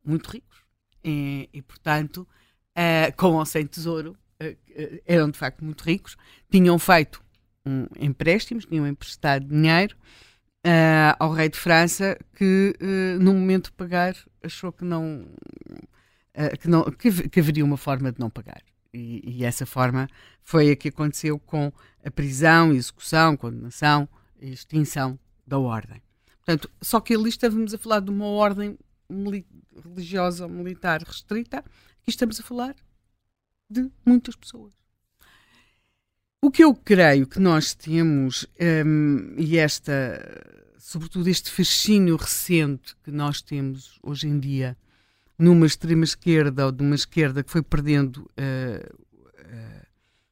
muito 0.04 0.28
ricos, 0.28 0.64
e, 1.02 1.48
e 1.52 1.62
portanto, 1.62 2.26
uh, 2.76 3.16
com 3.16 3.34
ou 3.34 3.46
sem 3.46 3.66
tesouro, 3.66 4.16
uh, 4.42 5.02
eram 5.04 5.30
de 5.30 5.38
facto 5.38 5.64
muito 5.64 5.82
ricos, 5.82 6.16
tinham 6.50 6.78
feito 6.78 7.22
um, 7.66 7.86
empréstimos, 7.98 8.64
tinham 8.66 8.86
emprestado 8.86 9.46
dinheiro, 9.46 9.96
uh, 10.66 11.16
ao 11.18 11.32
rei 11.32 11.48
de 11.48 11.58
França 11.58 12.18
que, 12.34 12.74
uh, 12.80 13.22
no 13.22 13.32
momento 13.34 13.66
de 13.66 13.72
pagar, 13.72 14.16
achou 14.42 14.72
que 14.72 14.84
não, 14.84 15.26
uh, 16.34 16.58
que, 16.58 16.68
não 16.68 16.84
que, 16.84 17.28
que, 17.28 17.40
haveria 17.40 17.64
uma 17.64 17.76
forma 17.76 18.12
de 18.12 18.18
não 18.18 18.30
pagar. 18.30 18.62
E, 18.92 19.38
e, 19.38 19.44
essa 19.44 19.64
forma 19.64 20.08
foi 20.42 20.70
a 20.70 20.76
que 20.76 20.88
aconteceu 20.88 21.38
com 21.38 21.72
a 22.04 22.10
prisão, 22.10 22.72
execução, 22.72 23.36
condenação 23.36 24.08
e 24.40 24.50
extinção 24.50 25.18
da 25.46 25.58
ordem. 25.58 26.02
Portanto, 26.38 26.68
só 26.82 27.00
que 27.00 27.14
ali 27.14 27.28
estávamos 27.28 27.72
a 27.72 27.78
falar 27.78 28.00
de 28.00 28.10
uma 28.10 28.26
ordem 28.26 28.76
religiosa 29.84 30.44
ou 30.44 30.50
militar 30.50 31.02
restrita, 31.02 31.58
aqui 31.58 32.08
estamos 32.08 32.40
a 32.40 32.42
falar 32.42 32.74
de 33.68 33.88
muitas 34.04 34.34
pessoas. 34.34 34.79
O 36.42 36.50
que 36.50 36.64
eu 36.64 36.74
creio 36.74 37.26
que 37.26 37.38
nós 37.38 37.74
temos, 37.74 38.46
um, 38.86 39.34
e 39.36 39.58
esta, 39.58 39.92
sobretudo 40.78 41.28
este 41.28 41.50
fascínio 41.50 42.16
recente 42.16 42.96
que 43.04 43.10
nós 43.10 43.42
temos 43.42 43.98
hoje 44.02 44.26
em 44.26 44.40
dia 44.40 44.76
numa 45.38 45.66
extrema 45.66 46.04
esquerda 46.04 46.66
ou 46.66 46.72
de 46.72 46.82
uma 46.82 46.94
esquerda 46.94 47.42
que 47.42 47.50
foi 47.50 47.62
perdendo 47.62 48.18
uh, 48.18 48.96
uh, 49.38 49.86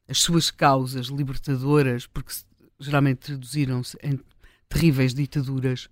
as 0.07 0.19
suas 0.19 0.49
causas 0.49 1.07
libertadoras, 1.07 2.07
porque 2.07 2.33
geralmente 2.79 3.17
traduziram-se 3.19 3.95
em 4.01 4.19
terríveis 4.67 5.13
ditaduras, 5.13 5.89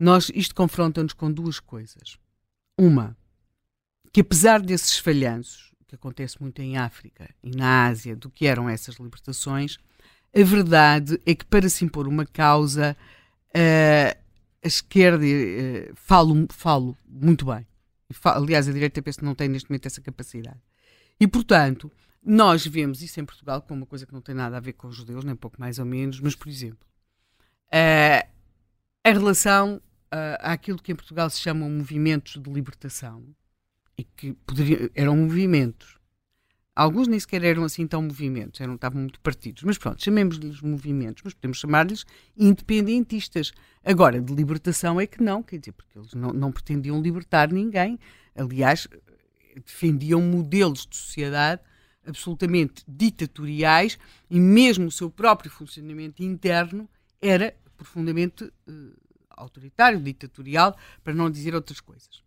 nós, 0.00 0.30
isto 0.34 0.54
confronta-nos 0.54 1.12
com 1.12 1.30
duas 1.30 1.60
coisas. 1.60 2.18
Uma, 2.76 3.16
que 4.12 4.20
apesar 4.20 4.60
desses 4.60 4.98
falhanços, 4.98 5.67
que 5.88 5.94
acontece 5.94 6.40
muito 6.40 6.60
em 6.60 6.76
África 6.76 7.28
e 7.42 7.50
na 7.50 7.86
Ásia, 7.86 8.14
do 8.14 8.30
que 8.30 8.46
eram 8.46 8.68
essas 8.68 8.96
libertações, 8.96 9.78
a 10.36 10.44
verdade 10.44 11.20
é 11.24 11.34
que 11.34 11.46
para 11.46 11.68
se 11.68 11.84
impor 11.84 12.06
uma 12.06 12.26
causa, 12.26 12.96
uh, 13.48 14.18
a 14.62 14.66
esquerda, 14.66 15.24
uh, 15.24 15.94
falo, 15.96 16.46
falo 16.50 16.96
muito 17.08 17.46
bem. 17.46 17.66
Aliás, 18.24 18.68
a 18.68 18.72
direita 18.72 19.02
penso 19.02 19.18
que 19.18 19.24
não 19.24 19.34
tem 19.34 19.48
neste 19.48 19.70
momento 19.70 19.86
essa 19.86 20.00
capacidade. 20.00 20.60
E, 21.18 21.26
portanto, 21.26 21.90
nós 22.22 22.66
vemos 22.66 23.02
isso 23.02 23.18
em 23.18 23.24
Portugal 23.24 23.62
como 23.62 23.80
uma 23.80 23.86
coisa 23.86 24.06
que 24.06 24.12
não 24.12 24.20
tem 24.20 24.34
nada 24.34 24.58
a 24.58 24.60
ver 24.60 24.74
com 24.74 24.88
os 24.88 24.94
judeus, 24.96 25.24
nem 25.24 25.34
pouco 25.34 25.58
mais 25.58 25.78
ou 25.78 25.86
menos, 25.86 26.20
mas, 26.20 26.34
por 26.34 26.48
exemplo, 26.48 26.86
uh, 27.68 28.28
em 29.04 29.12
relação 29.12 29.76
uh, 30.12 30.38
àquilo 30.40 30.82
que 30.82 30.92
em 30.92 30.96
Portugal 30.96 31.30
se 31.30 31.40
chamam 31.40 31.70
movimentos 31.70 32.40
de 32.40 32.50
libertação, 32.50 33.24
e 33.98 34.04
que 34.04 34.36
eram 34.94 35.16
movimentos. 35.16 35.98
Alguns 36.74 37.08
nem 37.08 37.18
sequer 37.18 37.42
eram 37.42 37.64
assim 37.64 37.88
tão 37.88 38.00
movimentos, 38.00 38.60
eram, 38.60 38.76
estavam 38.76 39.00
muito 39.00 39.18
partidos. 39.18 39.64
Mas 39.64 39.76
pronto, 39.76 40.02
chamemos-lhes 40.02 40.60
movimentos, 40.62 41.24
mas 41.24 41.34
podemos 41.34 41.58
chamar-lhes 41.58 42.06
independentistas. 42.36 43.50
Agora, 43.84 44.20
de 44.20 44.32
libertação 44.32 45.00
é 45.00 45.06
que 45.06 45.20
não, 45.20 45.42
quer 45.42 45.58
dizer, 45.58 45.72
porque 45.72 45.98
eles 45.98 46.14
não, 46.14 46.30
não 46.30 46.52
pretendiam 46.52 47.02
libertar 47.02 47.52
ninguém. 47.52 47.98
Aliás, 48.36 48.86
defendiam 49.66 50.22
modelos 50.22 50.86
de 50.86 50.96
sociedade 50.96 51.60
absolutamente 52.06 52.84
ditatoriais 52.86 53.98
e 54.30 54.38
mesmo 54.38 54.86
o 54.86 54.92
seu 54.92 55.10
próprio 55.10 55.50
funcionamento 55.50 56.22
interno 56.22 56.88
era 57.20 57.56
profundamente 57.76 58.44
uh, 58.44 58.96
autoritário, 59.30 60.00
ditatorial, 60.00 60.76
para 61.02 61.12
não 61.12 61.28
dizer 61.28 61.56
outras 61.56 61.80
coisas. 61.80 62.22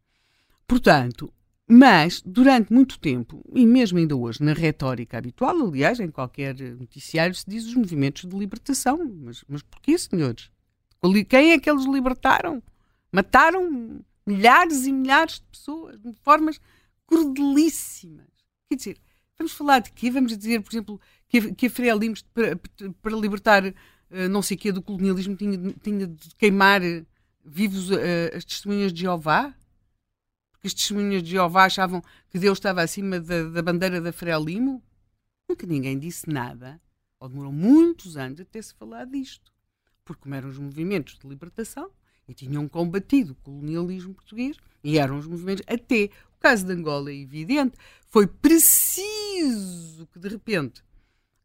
Portanto, 0.68 1.34
mas 1.74 2.22
durante 2.26 2.74
muito 2.74 3.00
tempo, 3.00 3.42
e 3.56 3.66
mesmo 3.66 3.98
ainda 3.98 4.14
hoje, 4.14 4.44
na 4.44 4.52
retórica 4.52 5.18
habitual, 5.18 5.56
aliás, 5.56 6.02
em 6.02 6.12
qualquer 6.12 6.54
noticiário 6.54 7.34
se 7.34 7.46
diz 7.48 7.66
os 7.66 7.76
movimentos 7.76 8.30
de 8.30 8.38
libertação. 8.38 9.00
Mas, 9.24 9.46
mas 9.48 9.62
porquê, 9.62 9.98
senhores? 9.98 10.52
Quem 11.30 11.54
é 11.54 11.60
que 11.60 11.70
eles 11.70 11.86
libertaram? 11.86 12.62
Mataram 13.10 14.02
milhares 14.28 14.86
e 14.86 14.92
milhares 14.92 15.36
de 15.36 15.46
pessoas 15.50 15.98
de 15.98 16.12
formas 16.22 16.60
crudelíssimas. 17.08 18.28
Quer 18.68 18.76
dizer, 18.76 18.98
vamos 19.38 19.54
falar 19.54 19.80
de 19.80 19.94
quê? 19.94 20.12
Vamos 20.12 20.38
dizer, 20.38 20.62
por 20.62 20.74
exemplo, 20.74 21.02
que 21.30 21.38
a, 21.38 21.56
que 21.56 21.68
a 21.68 21.70
Freire 21.70 21.98
Lemos, 21.98 22.22
para, 22.34 22.60
para 23.02 23.16
libertar 23.16 23.66
uh, 23.66 23.74
não 24.30 24.42
sei 24.42 24.58
o 24.58 24.60
quê 24.60 24.74
do 24.74 24.82
colonialismo, 24.82 25.38
tinha, 25.38 25.58
tinha 25.82 26.06
de 26.06 26.36
queimar 26.38 26.82
uh, 26.82 27.06
vivos 27.46 27.90
uh, 27.92 28.36
as 28.36 28.44
testemunhas 28.44 28.92
de 28.92 29.04
Jeová? 29.04 29.56
Porque 30.62 30.68
as 30.68 30.74
testemunhas 30.76 31.24
de 31.24 31.32
Jeová 31.32 31.66
achavam 31.66 32.04
que 32.30 32.38
Deus 32.38 32.60
estava 32.60 32.84
acima 32.84 33.20
da, 33.20 33.50
da 33.50 33.64
bandeira 33.64 34.00
da 34.00 34.14
Freire 34.14 34.44
Limo? 34.44 34.84
Nunca 35.50 35.66
ninguém 35.66 35.98
disse 35.98 36.30
nada. 36.30 36.80
Ou 37.20 37.28
demorou 37.28 37.52
muitos 37.52 38.16
anos 38.16 38.40
até 38.40 38.62
se 38.62 38.76
falar 38.76 39.06
disto. 39.06 39.52
Porque 40.06 40.22
como 40.22 40.36
eram 40.36 40.50
os 40.50 40.60
movimentos 40.60 41.18
de 41.18 41.28
libertação 41.28 41.90
e 42.28 42.34
tinham 42.36 42.68
combatido 42.68 43.32
o 43.32 43.36
colonialismo 43.36 44.14
português, 44.14 44.56
e 44.84 45.00
eram 45.00 45.18
os 45.18 45.26
movimentos 45.26 45.64
até 45.68 46.12
caso 46.40 46.66
de 46.66 46.74
Angola 46.74 47.12
é 47.12 47.16
evidente. 47.16 47.76
Foi 48.08 48.28
preciso 48.28 50.06
que, 50.08 50.20
de 50.20 50.28
repente, 50.28 50.84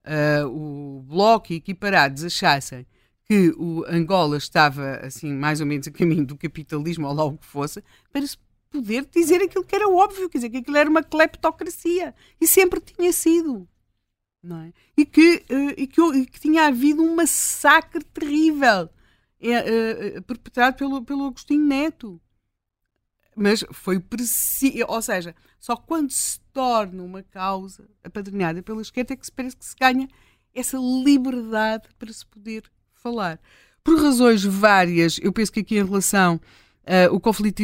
uh, 0.05 0.47
o 0.47 1.03
Bloco 1.03 1.53
e 1.53 1.57
equiparados 1.57 2.23
achassem 2.23 2.87
que 3.25 3.51
o 3.57 3.85
Angola 3.89 4.37
estava, 4.37 4.97
assim, 4.97 5.33
mais 5.33 5.61
ou 5.61 5.67
menos 5.67 5.89
a 5.89 5.91
caminho 5.91 6.27
do 6.27 6.37
capitalismo, 6.37 7.07
ou 7.09 7.15
lá 7.15 7.25
o 7.25 7.37
que 7.37 7.47
fosse, 7.47 7.83
para 8.13 8.27
se 8.27 8.39
poder 8.71 9.07
dizer 9.07 9.43
aquilo 9.43 9.65
que 9.65 9.75
era 9.75 9.89
óbvio, 9.89 10.29
quer 10.29 10.39
dizer, 10.39 10.51
que 10.51 10.59
aquilo 10.59 10.77
era 10.77 10.91
uma 10.91 11.03
cleptocracia. 11.03 12.15
E 12.41 12.47
sempre 12.47 12.81
tinha 12.81 13.13
sido. 13.13 13.69
É? 14.49 14.73
e, 14.97 15.05
que, 15.05 15.45
uh, 15.51 15.75
e, 15.77 15.89
que, 15.89 16.01
e 16.01 16.25
que 16.25 16.39
tinha 16.39 16.67
havido 16.69 17.03
um 17.03 17.17
massacre 17.17 18.05
terrível 18.05 18.85
uh, 18.85 20.23
perpetrado 20.23 20.77
pelo, 20.77 21.03
pelo 21.03 21.27
Agostinho 21.27 21.67
Neto 21.67 22.21
mas 23.37 23.63
foi 23.71 24.01
preciso, 24.01 24.87
ou 24.89 25.03
seja, 25.03 25.37
só 25.61 25.77
quando 25.77 26.11
se 26.11 26.41
torna 26.55 27.03
uma 27.03 27.23
causa 27.23 27.87
apadrinhada 28.03 28.63
pela 28.63 28.81
esquerda 28.81 29.13
é 29.13 29.17
que 29.17 29.27
se 29.27 29.31
parece 29.31 29.55
que 29.55 29.65
se 29.65 29.77
ganha 29.79 30.09
essa 30.55 30.79
liberdade 30.79 31.87
para 31.99 32.11
se 32.11 32.25
poder 32.25 32.65
falar. 32.95 33.39
Por 33.85 34.01
razões 34.01 34.43
várias, 34.43 35.19
eu 35.23 35.31
penso 35.35 35.53
que 35.53 35.61
aqui 35.61 35.77
em 35.77 35.85
relação 35.85 36.37
uh, 36.37 37.15
o 37.15 37.21
conflito 37.21 37.63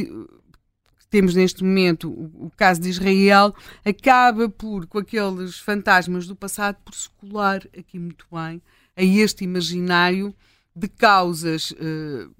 temos 1.12 1.34
neste 1.34 1.62
momento, 1.62 2.10
o, 2.10 2.50
caso 2.56 2.80
de 2.80 2.88
Israel, 2.88 3.54
acaba 3.84 4.48
por, 4.48 4.86
com 4.86 4.96
aqueles 4.96 5.58
fantasmas 5.58 6.26
do 6.26 6.34
passado, 6.34 6.78
por 6.82 6.94
se 6.94 7.10
colar 7.10 7.62
aqui 7.76 7.98
muito 7.98 8.26
bem 8.32 8.62
a 8.96 9.02
este 9.02 9.44
imaginário 9.44 10.34
de 10.74 10.88
causas 10.88 11.72
uh, 11.72 12.34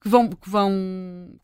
que 0.00 0.08
vão, 0.08 0.28
que 0.30 0.50
vão, 0.50 0.72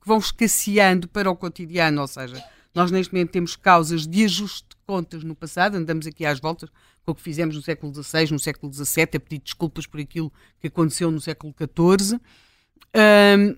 que 0.01 0.09
vão 0.09 0.19
escasseando 0.19 1.07
para 1.07 1.31
o 1.31 1.37
cotidiano, 1.37 2.01
ou 2.01 2.09
seja, 2.09 2.43
nós 2.75 2.91
neste 2.91 3.15
momento 3.15 3.31
temos 3.31 3.55
causas 3.55 4.05
de 4.05 4.25
ajuste 4.25 4.67
de 4.71 4.77
contas 4.85 5.23
no 5.23 5.37
passado, 5.37 5.77
andamos 5.77 6.09
aqui 6.09 6.27
às 6.27 6.41
voltas 6.41 6.69
com 7.05 7.13
o 7.13 7.15
que 7.15 7.23
fizemos 7.23 7.55
no 7.55 7.63
século 7.63 7.95
XVI, 7.95 8.33
no 8.33 8.39
século 8.41 8.73
XVII, 8.73 9.03
a 9.15 9.21
pedir 9.21 9.39
desculpas 9.39 9.87
por 9.87 10.01
aquilo 10.01 10.33
que 10.59 10.67
aconteceu 10.67 11.09
no 11.09 11.21
século 11.21 11.55
XIV. 11.57 12.19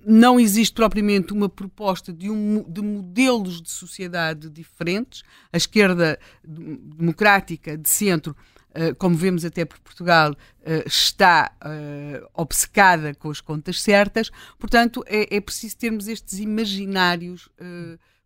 Não 0.04 0.40
existe 0.40 0.74
propriamente 0.74 1.32
uma 1.32 1.48
proposta 1.48 2.12
de, 2.12 2.30
um, 2.30 2.64
de 2.68 2.80
modelos 2.80 3.60
de 3.60 3.70
sociedade 3.70 4.48
diferentes. 4.48 5.22
A 5.52 5.56
esquerda 5.56 6.18
democrática 6.42 7.76
de 7.76 7.88
centro 7.88 8.34
eh, 8.78 8.92
como 8.92 9.16
vemos 9.16 9.42
até 9.42 9.64
por 9.64 9.78
Portugal, 9.78 10.36
eh, 10.62 10.84
está 10.86 11.50
eh, 11.64 12.22
obcecada 12.34 13.14
com 13.14 13.30
as 13.30 13.40
contas 13.40 13.80
certas. 13.80 14.30
Portanto, 14.58 15.02
é, 15.06 15.34
é 15.36 15.40
preciso 15.40 15.78
termos 15.78 16.08
estes 16.08 16.38
imaginários 16.38 17.48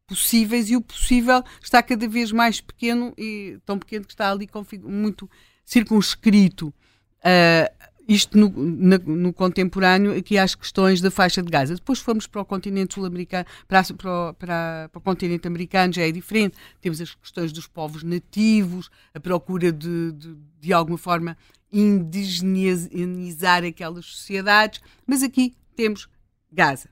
possíveis 0.09 0.69
e 0.69 0.75
o 0.75 0.81
possível 0.81 1.45
está 1.63 1.81
cada 1.81 2.09
vez 2.09 2.33
mais 2.33 2.61
pequeno 2.61 3.15
e 3.17 3.61
tão 3.65 3.79
pequeno 3.79 4.05
que 4.05 4.13
está 4.13 4.29
ali 4.33 4.49
muito 4.83 5.31
circunscrito. 5.65 6.75
Uh, 7.21 7.90
isto 8.13 8.37
no, 8.37 8.49
no, 8.49 8.99
no, 8.99 9.33
contemporâneo, 9.33 10.17
aqui 10.17 10.37
às 10.37 10.57
questões 10.57 11.01
da 11.01 11.13
faixa 11.13 11.41
de 11.41 11.49
Gaza. 11.49 11.77
Depois 11.77 12.01
fomos 12.01 12.27
para 12.27 12.41
o 12.41 12.45
continente 12.45 12.95
sul-americano, 12.95 13.47
para, 13.69 13.85
para, 13.85 14.35
para, 14.35 14.89
para, 14.89 14.99
o 14.99 15.01
continente 15.01 15.47
americano, 15.47 15.93
já 15.93 16.03
é 16.03 16.11
diferente. 16.11 16.57
Temos 16.81 17.01
as 17.01 17.15
questões 17.15 17.53
dos 17.53 17.69
povos 17.69 18.03
nativos, 18.03 18.91
a 19.15 19.21
procura 19.21 19.71
de, 19.71 20.11
de, 20.11 20.37
de 20.61 20.73
alguma 20.73 20.99
forma, 20.99 21.39
indigenizar 21.73 23.63
aquelas 23.63 24.07
sociedades. 24.07 24.81
Mas 25.07 25.23
aqui 25.23 25.55
temos 25.77 26.09
Gaza 26.51 26.89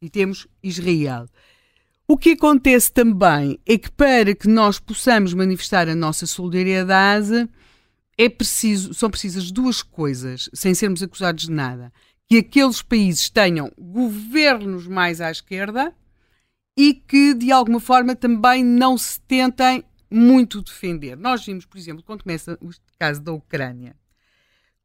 e 0.00 0.08
temos 0.08 0.46
Israel. 0.62 1.26
O 2.06 2.16
que 2.16 2.30
acontece 2.30 2.92
também 2.92 3.58
é 3.66 3.76
que 3.76 3.90
para 3.90 4.32
que 4.32 4.46
nós 4.46 4.78
possamos 4.78 5.34
manifestar 5.34 5.88
a 5.88 5.94
nossa 5.96 6.24
solidariedade 6.24 7.48
é 8.24 8.28
preciso, 8.28 8.94
são 8.94 9.10
precisas 9.10 9.50
duas 9.50 9.82
coisas, 9.82 10.48
sem 10.52 10.74
sermos 10.74 11.02
acusados 11.02 11.44
de 11.44 11.50
nada. 11.50 11.92
Que 12.28 12.38
aqueles 12.38 12.80
países 12.80 13.28
tenham 13.28 13.70
governos 13.76 14.86
mais 14.86 15.20
à 15.20 15.30
esquerda 15.30 15.94
e 16.76 16.94
que, 16.94 17.34
de 17.34 17.50
alguma 17.50 17.80
forma, 17.80 18.14
também 18.14 18.64
não 18.64 18.96
se 18.96 19.20
tentem 19.20 19.84
muito 20.10 20.62
defender. 20.62 21.16
Nós 21.16 21.44
vimos, 21.44 21.66
por 21.66 21.78
exemplo, 21.78 22.02
quando 22.02 22.22
começa 22.22 22.56
o 22.60 22.70
caso 22.98 23.20
da 23.20 23.32
Ucrânia, 23.32 23.96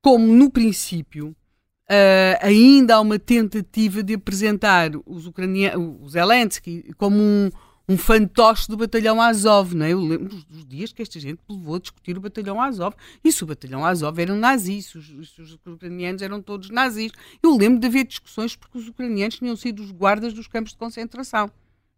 como 0.02 0.26
no 0.28 0.50
princípio 0.50 1.30
uh, 1.30 2.38
ainda 2.42 2.96
há 2.96 3.02
uma 3.02 3.20
tentativa 3.20 4.02
de 4.02 4.16
apresentar 4.16 4.92
os 5.06 5.28
ucranianos, 5.28 5.98
os 6.02 6.12
Zelensky, 6.14 6.92
como 6.98 7.18
um, 7.18 7.50
um 7.90 7.98
fantoche 7.98 8.68
do 8.68 8.76
batalhão 8.76 9.22
Azov, 9.22 9.74
não 9.74 9.86
é? 9.86 9.94
Eu 9.94 10.02
lembro 10.02 10.36
dos 10.50 10.66
dias 10.66 10.92
que 10.92 11.02
esta 11.02 11.20
gente 11.20 11.40
levou 11.48 11.76
a 11.76 11.80
discutir 11.80 12.18
o 12.18 12.22
batalhão 12.22 12.62
Azov. 12.62 12.96
E 13.24 13.32
se 13.32 13.44
o 13.44 13.48
batalhão 13.48 13.86
Azov 13.86 14.20
eram 14.20 14.36
nazis, 14.36 14.94
os, 14.94 15.10
os 15.10 15.58
ucranianos 15.66 16.22
eram 16.22 16.42
todos 16.42 16.70
nazis. 16.70 17.12
Eu 17.42 17.56
lembro 17.56 17.80
de 17.80 17.88
haver 17.88 18.06
discussões 18.06 18.56
porque 18.56 18.78
os 18.78 18.90
ucranianos 18.90 19.38
tinham 19.38 19.56
sido 19.56 19.82
os 19.82 19.92
guardas 19.92 20.34
dos 20.34 20.48
campos 20.48 20.74
de 20.74 20.78
concentração. 20.78 21.50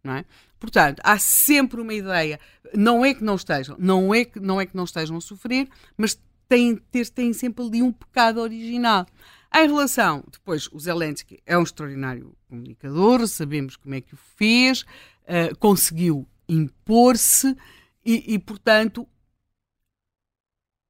É? 0.04 0.24
Portanto, 0.58 1.00
há 1.04 1.18
sempre 1.18 1.78
uma 1.78 1.92
ideia, 1.92 2.40
não 2.74 3.04
é 3.04 3.12
que 3.12 3.22
não 3.22 3.34
estejam, 3.34 3.76
não 3.78 4.14
é 4.14 4.24
que 4.24 4.40
não, 4.40 4.58
é 4.58 4.64
que 4.64 4.74
não 4.74 4.84
estejam 4.84 5.16
a 5.18 5.20
sofrer, 5.20 5.68
mas 5.94 6.18
têm, 6.48 6.76
ter, 6.90 7.06
têm 7.10 7.34
sempre 7.34 7.62
ali 7.62 7.82
um 7.82 7.92
pecado 7.92 8.40
original. 8.40 9.06
Em 9.54 9.66
relação, 9.66 10.24
depois, 10.30 10.68
o 10.72 10.78
Zelensky 10.78 11.40
é 11.44 11.58
um 11.58 11.64
extraordinário 11.64 12.34
comunicador, 12.48 13.26
sabemos 13.26 13.76
como 13.76 13.94
é 13.94 14.00
que 14.00 14.14
o 14.14 14.18
fez, 14.36 14.86
uh, 15.24 15.56
conseguiu 15.58 16.28
impor-se 16.48 17.56
e, 18.04 18.34
e, 18.34 18.38
portanto, 18.38 19.06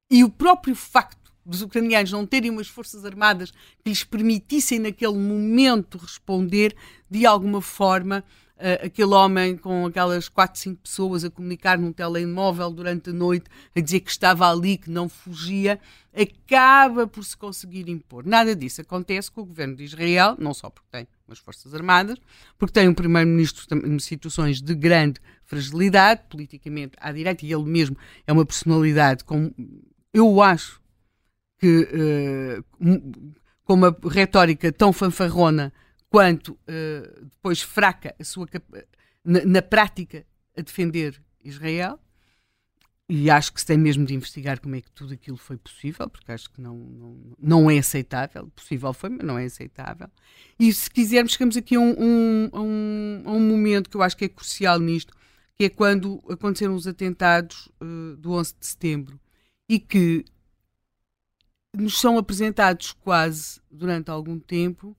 e 0.09 0.23
o 0.23 0.29
próprio 0.29 0.75
facto 0.75 1.31
dos 1.45 1.61
ucranianos 1.61 2.11
não 2.11 2.25
terem 2.25 2.51
umas 2.51 2.67
forças 2.67 3.05
armadas 3.05 3.51
que 3.51 3.89
lhes 3.89 4.03
permitissem 4.03 4.79
naquele 4.79 5.17
momento 5.17 5.97
responder, 5.97 6.75
de 7.09 7.25
alguma 7.25 7.61
forma, 7.61 8.23
uh, 8.61 8.85
aquele 8.85 9.13
homem 9.13 9.57
com 9.57 9.85
aquelas 9.85 10.29
4, 10.29 10.59
5 10.59 10.81
pessoas 10.81 11.23
a 11.25 11.29
comunicar 11.29 11.77
num 11.77 11.91
telemóvel 11.91 12.69
durante 12.71 13.09
a 13.09 13.13
noite, 13.13 13.45
a 13.75 13.79
dizer 13.79 14.01
que 14.01 14.11
estava 14.11 14.49
ali, 14.49 14.77
que 14.77 14.89
não 14.89 15.09
fugia, 15.09 15.79
acaba 16.13 17.07
por 17.07 17.23
se 17.23 17.35
conseguir 17.35 17.89
impor. 17.89 18.25
Nada 18.25 18.55
disso 18.55 18.81
acontece 18.81 19.31
com 19.31 19.41
o 19.41 19.45
governo 19.45 19.75
de 19.75 19.83
Israel, 19.83 20.35
não 20.39 20.53
só 20.53 20.69
porque 20.69 20.87
tem 20.91 21.07
umas 21.27 21.39
Forças 21.39 21.73
Armadas, 21.73 22.17
porque 22.57 22.73
tem 22.73 22.87
um 22.87 22.93
primeiro-ministro 22.93 23.65
em 23.85 23.99
situações 23.99 24.61
de 24.61 24.75
grande 24.75 25.19
fragilidade, 25.45 26.21
politicamente 26.29 26.93
à 26.99 27.11
direita, 27.11 27.45
e 27.45 27.51
ele 27.51 27.63
mesmo 27.63 27.97
é 28.27 28.31
uma 28.31 28.45
personalidade 28.45 29.23
com, 29.23 29.51
eu 30.13 30.41
acho 30.41 30.81
que 31.57 31.87
uh, 32.79 33.33
com 33.63 33.73
uma 33.73 33.95
retórica 34.09 34.71
tão 34.71 34.91
fanfarrona 34.91 35.71
quanto 36.11 36.49
uh, 36.49 37.25
depois 37.25 37.61
fraca 37.61 38.13
a 38.19 38.23
sua 38.23 38.45
na, 39.23 39.45
na, 39.45 39.61
prática 39.61 40.25
a 40.55 40.61
defender 40.61 41.19
Israel. 41.41 41.97
E 43.07 43.29
acho 43.29 43.51
que 43.51 43.59
se 43.59 43.65
tem 43.65 43.77
mesmo 43.77 44.05
de 44.05 44.13
investigar 44.13 44.59
como 44.59 44.75
é 44.75 44.81
que 44.81 44.91
tudo 44.91 45.13
aquilo 45.13 45.37
foi 45.37 45.57
possível, 45.57 46.09
porque 46.09 46.31
acho 46.31 46.49
que 46.49 46.61
não, 46.61 46.77
não, 46.77 47.17
não 47.39 47.71
é 47.71 47.77
aceitável. 47.77 48.47
Possível 48.55 48.93
foi, 48.93 49.09
mas 49.09 49.25
não 49.25 49.37
é 49.37 49.45
aceitável. 49.45 50.09
E 50.59 50.71
se 50.71 50.89
quisermos, 50.89 51.33
chegamos 51.33 51.57
aqui 51.57 51.75
a 51.75 51.79
um, 51.79 51.95
um, 51.97 52.49
a 52.51 52.61
um, 52.61 53.23
a 53.25 53.31
um 53.31 53.39
momento 53.39 53.89
que 53.89 53.97
eu 53.97 54.01
acho 54.01 54.15
que 54.15 54.25
é 54.25 54.29
crucial 54.29 54.79
nisto, 54.79 55.13
que 55.57 55.65
é 55.65 55.69
quando 55.69 56.21
aconteceram 56.29 56.75
os 56.75 56.87
atentados 56.87 57.69
uh, 57.81 58.15
do 58.17 58.33
11 58.33 58.55
de 58.59 58.65
setembro 58.65 59.19
e 59.67 59.79
que 59.79 60.25
nos 61.75 61.99
são 61.99 62.17
apresentados 62.17 62.93
quase 62.93 63.61
durante 63.69 64.09
algum 64.09 64.39
tempo 64.39 64.95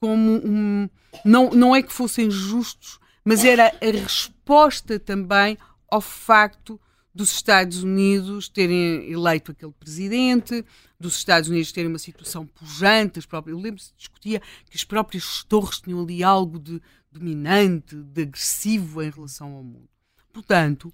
como 0.00 0.40
um. 0.44 0.88
Não, 1.24 1.50
não 1.50 1.76
é 1.76 1.82
que 1.82 1.92
fossem 1.92 2.30
justos, 2.30 2.98
mas 3.24 3.44
era 3.44 3.66
a 3.66 3.90
resposta 3.92 4.98
também 4.98 5.58
ao 5.88 6.00
facto 6.00 6.80
dos 7.14 7.32
Estados 7.32 7.82
Unidos 7.82 8.48
terem 8.48 9.10
eleito 9.10 9.50
aquele 9.50 9.72
presidente, 9.72 10.64
dos 10.98 11.16
Estados 11.16 11.48
Unidos 11.48 11.72
terem 11.72 11.90
uma 11.90 11.98
situação 11.98 12.46
pujante. 12.46 13.18
As 13.18 13.26
próprias, 13.26 13.56
eu 13.56 13.62
lembro-se 13.62 13.92
discutia 13.96 14.40
que 14.70 14.76
as 14.76 14.84
próprias 14.84 15.44
torres 15.44 15.80
tinham 15.80 16.00
ali 16.00 16.22
algo 16.22 16.58
de 16.58 16.80
dominante, 17.12 17.96
de 17.96 18.22
agressivo 18.22 19.02
em 19.02 19.10
relação 19.10 19.52
ao 19.52 19.64
mundo. 19.64 19.88
Portanto, 20.32 20.92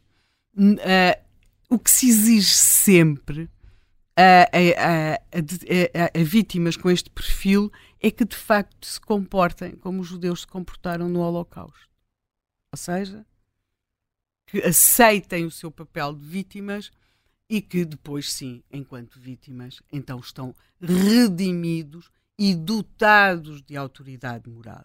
uh, 0.56 1.24
o 1.68 1.78
que 1.78 1.90
se 1.90 2.08
exige 2.08 2.54
sempre 2.54 3.50
a, 4.16 4.48
a, 4.50 5.14
a, 5.14 6.20
a, 6.20 6.24
vítimas 6.24 6.76
com 6.76 6.90
este 6.90 7.10
perfil 7.10 7.70
é 8.00 8.10
que 8.10 8.24
de 8.24 8.36
facto 8.36 8.86
se 8.86 9.00
comportem 9.00 9.76
como 9.76 10.00
os 10.00 10.08
judeus 10.08 10.40
se 10.42 10.46
comportaram 10.46 11.08
no 11.08 11.20
Holocausto. 11.20 11.88
Ou 12.72 12.76
seja, 12.78 13.26
que 14.46 14.58
aceitem 14.58 15.44
o 15.44 15.50
seu 15.50 15.70
papel 15.70 16.14
de 16.14 16.24
vítimas 16.24 16.90
e 17.48 17.60
que 17.60 17.84
depois, 17.84 18.32
sim, 18.32 18.62
enquanto 18.70 19.18
vítimas, 19.18 19.80
então 19.92 20.18
estão 20.18 20.54
redimidos 20.80 22.10
e 22.38 22.54
dotados 22.54 23.62
de 23.62 23.76
autoridade 23.76 24.48
moral. 24.48 24.84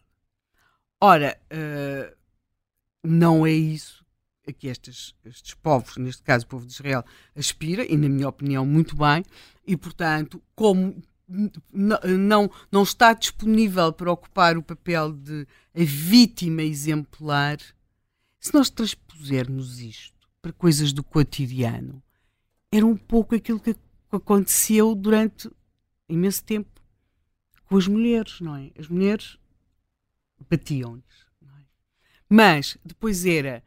Ora, 0.99 1.39
uh, 1.51 2.15
não 3.03 3.45
é 3.45 3.51
isso 3.51 4.05
a 4.47 4.53
que 4.53 4.67
estes, 4.67 5.15
estes 5.25 5.53
povos, 5.53 5.97
neste 5.97 6.23
caso 6.23 6.45
o 6.45 6.47
povo 6.47 6.65
de 6.65 6.73
Israel, 6.73 7.03
aspira, 7.35 7.85
e 7.85 7.97
na 7.97 8.09
minha 8.09 8.29
opinião 8.29 8.65
muito 8.65 8.95
bem, 8.95 9.23
e 9.65 9.77
portanto, 9.77 10.41
como 10.55 11.01
não, 11.71 12.51
não 12.71 12.83
está 12.83 13.13
disponível 13.13 13.93
para 13.93 14.11
ocupar 14.11 14.57
o 14.57 14.63
papel 14.63 15.13
de 15.13 15.47
vítima 15.73 16.61
exemplar, 16.63 17.57
se 18.39 18.53
nós 18.53 18.69
transpusermos 18.69 19.79
isto 19.79 20.27
para 20.41 20.51
coisas 20.51 20.91
do 20.91 21.03
cotidiano, 21.03 22.01
era 22.71 22.85
um 22.85 22.97
pouco 22.97 23.35
aquilo 23.35 23.59
que 23.59 23.75
aconteceu 24.11 24.95
durante 24.95 25.49
imenso 26.09 26.43
tempo 26.43 26.81
com 27.65 27.77
as 27.77 27.87
mulheres, 27.87 28.41
não 28.41 28.55
é? 28.55 28.71
As 28.77 28.87
mulheres 28.87 29.37
batiam-lhes. 30.49 31.25
É? 31.43 31.63
Mas 32.27 32.77
depois 32.83 33.25
era 33.25 33.63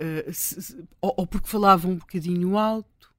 uh, 0.00 0.32
se, 0.32 0.76
ou, 1.00 1.14
ou, 1.18 1.26
porque 1.26 1.48
falavam 1.48 1.92
um 1.92 1.96
bocadinho 1.96 2.56
alto, 2.56 3.14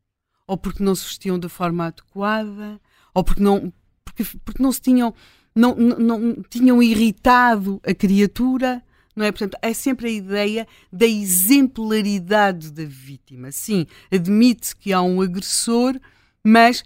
ou 0.45 0.57
porque 0.57 0.83
não 0.83 0.95
se 0.95 1.05
vestiam 1.05 1.39
da 1.39 1.49
forma 1.49 1.85
adequada, 1.85 2.81
ou 3.17 3.23
porque 3.23 3.41
não, 3.41 3.73
porque, 4.05 4.23
porque 4.45 4.61
não 4.61 4.71
se 4.71 4.79
tinham, 4.79 5.11
não, 5.55 5.75
não, 5.75 5.97
não 5.97 6.43
tinham 6.47 6.83
irritado 6.83 7.81
a 7.83 7.91
criatura. 7.91 8.83
Não 9.15 9.25
é? 9.25 9.31
Portanto, 9.31 9.57
é 9.63 9.73
sempre 9.73 10.07
a 10.07 10.11
ideia 10.11 10.67
da 10.93 11.07
exemplaridade 11.07 12.71
da 12.71 12.85
vítima. 12.85 13.51
Sim, 13.51 13.87
admite-se 14.11 14.75
que 14.75 14.93
há 14.93 15.01
um 15.01 15.19
agressor, 15.19 15.99
mas 16.43 16.83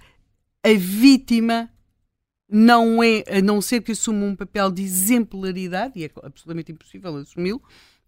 a 0.63 0.73
vítima 0.73 1.69
não 2.49 3.03
é, 3.03 3.25
a 3.27 3.41
não 3.41 3.59
ser 3.59 3.81
que 3.81 3.91
assuma 3.91 4.25
um 4.25 4.33
papel 4.33 4.71
de 4.71 4.83
exemplaridade, 4.83 5.99
e 5.99 6.05
é 6.05 6.11
absolutamente 6.23 6.71
impossível 6.71 7.17
assumi-lo, 7.17 7.61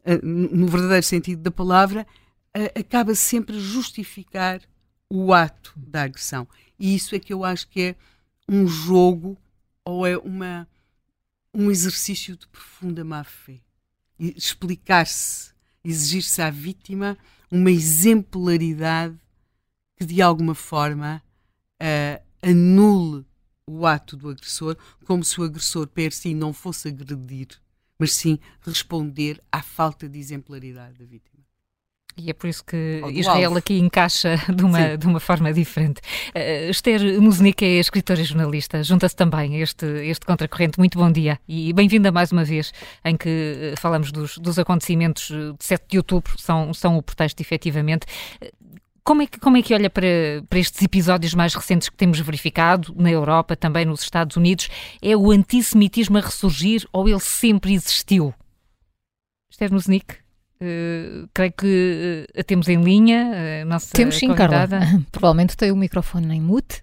eh, 0.05 0.21
no 0.24 0.67
verdadeiro 0.67 1.03
sentido 1.03 1.41
da 1.41 1.51
palavra, 1.51 2.07
eh, 2.53 2.71
acaba 2.80 3.13
sempre 3.15 3.57
a 3.57 3.59
justificar 3.59 4.61
o 5.16 5.32
ato 5.32 5.76
da 5.78 6.01
agressão. 6.01 6.47
E 6.80 6.95
isso 6.95 7.14
é 7.14 7.20
que 7.20 7.32
eu 7.32 7.45
acho 7.45 7.68
que 7.68 7.82
é 7.82 7.95
um 8.49 8.68
jogo 8.68 9.38
ou 9.86 10.07
é 10.07 10.18
uma, 10.18 10.68
um 11.53 11.70
exercício 11.70 12.36
de 12.36 12.47
profunda 12.47 13.03
má-fé. 13.03 13.61
Explicar-se, 14.18 15.53
exigir-se 15.84 16.41
à 16.41 16.49
vítima 16.49 17.16
uma 17.51 17.70
exemplaridade 17.70 19.16
que 19.95 20.03
de 20.03 20.20
alguma 20.20 20.55
forma 20.55 21.22
uh, 21.80 22.24
anule 22.41 23.24
o 23.68 23.86
ato 23.86 24.18
do 24.18 24.30
agressor, 24.30 24.76
como 25.05 25.24
se 25.24 25.39
o 25.39 25.43
agressor 25.43 25.86
per 25.86 26.11
si 26.11 26.34
não 26.34 26.51
fosse 26.51 26.88
agredir, 26.88 27.49
mas 27.99 28.16
sim 28.16 28.39
responder 28.61 29.39
à 29.51 29.61
falta 29.61 30.09
de 30.09 30.18
exemplaridade 30.18 30.97
da 30.97 31.05
vítima. 31.05 31.43
E 32.16 32.30
é 32.30 32.34
por 32.34 32.47
isso 32.47 32.64
que 32.64 33.01
Israel 33.11 33.45
alvo. 33.45 33.57
aqui 33.57 33.80
encaixa 33.80 34.38
de 34.53 34.64
uma, 34.64 34.97
de 34.97 35.07
uma 35.07 35.20
forma 35.20 35.51
diferente. 35.51 35.99
Uh, 36.30 36.70
Esther 36.70 37.22
Musnik 37.22 37.64
é 37.66 37.80
escritora 37.80 38.22
e 38.22 38.24
jornalista, 38.24 38.84
junta-se 38.84 39.16
também 39.16 39.55
a 39.55 39.59
este, 39.59 39.86
este 40.05 40.26
contracorrente. 40.26 40.78
Muito 40.78 40.97
bom 40.97 41.11
dia 41.11 41.39
e 41.47 41.74
bem-vinda 41.74 42.11
mais 42.11 42.32
uma 42.32 42.43
vez 42.43 42.72
em 43.03 43.18
que 43.18 43.30
eh, 43.30 43.74
falamos 43.78 44.11
dos, 44.11 44.38
dos 44.38 44.59
acontecimentos 44.59 45.28
de 45.28 45.55
7 45.59 45.86
de 45.89 45.97
outubro, 45.97 46.34
são, 46.38 46.74
são 46.74 46.97
o 46.97 47.01
pretexto 47.01 47.41
efetivamente. 47.41 48.05
Como 49.03 49.22
é 49.22 49.28
que, 49.28 49.39
como 49.39 49.57
é 49.57 49.61
que 49.61 49.74
olha 49.74 49.89
para, 49.89 50.07
para 50.47 50.59
estes 50.59 50.82
episódios 50.82 51.34
mais 51.34 51.53
recentes 51.53 51.89
que 51.89 51.97
temos 51.97 52.20
verificado 52.20 52.93
na 52.95 53.11
Europa, 53.11 53.55
também 53.55 53.86
nos 53.86 54.01
Estados 54.01 54.38
Unidos? 54.38 54.70
É 55.01 55.16
o 55.16 55.32
antissemitismo 55.32 56.18
a 56.18 56.22
ressurgir 56.22 56.88
ou 56.93 57.09
ele 57.09 57.20
sempre 57.20 57.74
existiu? 57.74 58.34
Esther 59.51 59.72
Musnik? 59.74 60.22
Uh, 60.64 61.28
creio 61.34 61.51
que 61.51 62.26
uh, 62.30 62.39
a 62.39 62.43
temos 62.43 62.70
em 62.70 62.82
linha. 62.82 63.61
A 63.61 63.66
nossa 63.66 63.91
temos 63.93 64.16
sim, 64.16 64.28
convidada. 64.28 64.80
Carla. 64.80 65.03
Provavelmente 65.11 65.57
tem 65.57 65.72
o 65.72 65.76
microfone 65.76 66.36
em 66.36 66.41
mute. 66.41 66.82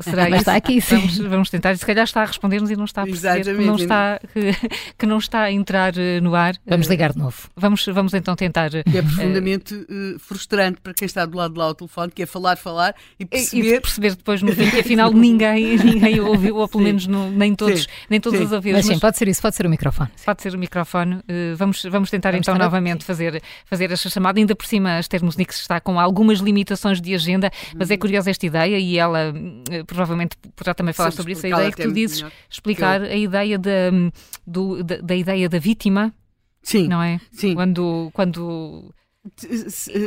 Será 0.00 0.30
Mas 0.30 0.40
está 0.40 0.56
aqui, 0.56 0.80
sim. 0.80 0.96
Vamos, 0.96 1.18
vamos 1.18 1.50
tentar. 1.50 1.76
Se 1.76 1.84
calhar 1.84 2.04
está 2.04 2.22
a 2.22 2.24
responder-nos 2.24 2.70
e 2.70 2.76
não 2.76 2.86
está 2.86 3.02
a 3.02 3.04
perceber 3.04 3.44
que 3.44 3.64
não 3.64 3.76
está, 3.76 4.18
que, 4.32 4.70
que, 4.96 5.06
não 5.06 5.18
está 5.18 5.42
a 5.42 5.52
entrar 5.52 5.92
eh, 5.98 6.22
no 6.22 6.34
ar. 6.34 6.54
Vamos 6.66 6.86
ligar 6.86 7.12
de 7.12 7.18
novo. 7.18 7.50
Vamos, 7.54 7.84
vamos 7.84 8.14
então 8.14 8.34
tentar. 8.34 8.74
É 8.74 9.02
profundamente 9.02 9.74
uh, 9.74 10.18
frustrante 10.18 10.80
para 10.80 10.94
quem 10.94 11.04
está 11.04 11.26
do 11.26 11.36
lado 11.36 11.52
de 11.52 11.58
lá 11.58 11.66
ao 11.66 11.74
telefone, 11.74 12.10
que 12.10 12.22
é 12.22 12.26
falar, 12.26 12.56
falar 12.56 12.94
e 13.20 13.26
perceber. 13.26 13.76
E 13.76 13.80
perceber 13.80 14.14
depois 14.14 14.40
no 14.40 14.52
fim 14.52 14.70
que 14.70 14.80
afinal 14.80 15.12
ninguém, 15.12 15.76
ninguém 15.76 16.18
ouviu, 16.18 16.56
ou 16.56 16.66
pelo 16.66 16.82
sim. 16.82 16.86
menos 16.86 17.06
no, 17.06 17.30
nem 17.30 17.54
todos, 17.54 17.82
sim. 17.82 17.88
nem 18.08 18.18
todos 18.18 18.38
sim. 18.38 18.46
os 18.46 18.52
ouviram. 18.52 18.78
Mas 18.78 18.86
sim, 18.86 18.98
pode 18.98 19.18
ser 19.18 19.28
isso, 19.28 19.42
pode 19.42 19.54
ser 19.54 19.66
o 19.66 19.70
microfone. 19.70 20.08
Pode 20.24 20.40
ser 20.40 20.54
o 20.54 20.58
microfone. 20.58 21.16
Uh, 21.16 21.56
vamos, 21.58 21.82
vamos 21.82 22.10
tentar 22.10 22.30
vamos 22.30 22.48
então 22.48 22.56
novamente 22.56 23.04
fazer, 23.04 23.42
fazer 23.66 23.92
esta 23.92 24.08
chamada. 24.08 24.38
Ainda 24.38 24.56
por 24.56 24.64
cima, 24.64 24.92
a 24.92 25.00
Esther 25.00 25.20
está 25.50 25.78
com 25.78 26.00
algumas 26.00 26.38
limitações 26.38 27.02
de 27.02 27.14
agenda, 27.14 27.50
mas 27.76 27.90
é 27.90 27.98
curiosa 27.98 28.30
esta 28.30 28.46
ideia 28.46 28.78
e 28.78 28.98
ela 28.98 29.34
provavelmente 29.82 30.36
poderá 30.54 30.74
também 30.74 30.94
falar 30.94 31.10
sobre 31.10 31.32
isso, 31.32 31.46
a 31.46 31.48
ideia 31.48 31.72
que 31.72 31.82
tu 31.82 31.92
dizes, 31.92 32.24
explicar 32.48 33.02
a 33.02 33.16
ideia 33.16 33.58
da, 33.58 33.90
do, 34.46 34.82
da, 34.84 34.96
da, 34.98 35.16
ideia 35.16 35.48
da 35.48 35.58
vítima, 35.58 36.12
sim, 36.62 36.86
não 36.88 37.02
é? 37.02 37.20
Sim. 37.32 37.54
Quando, 37.54 38.10
quando 38.12 38.94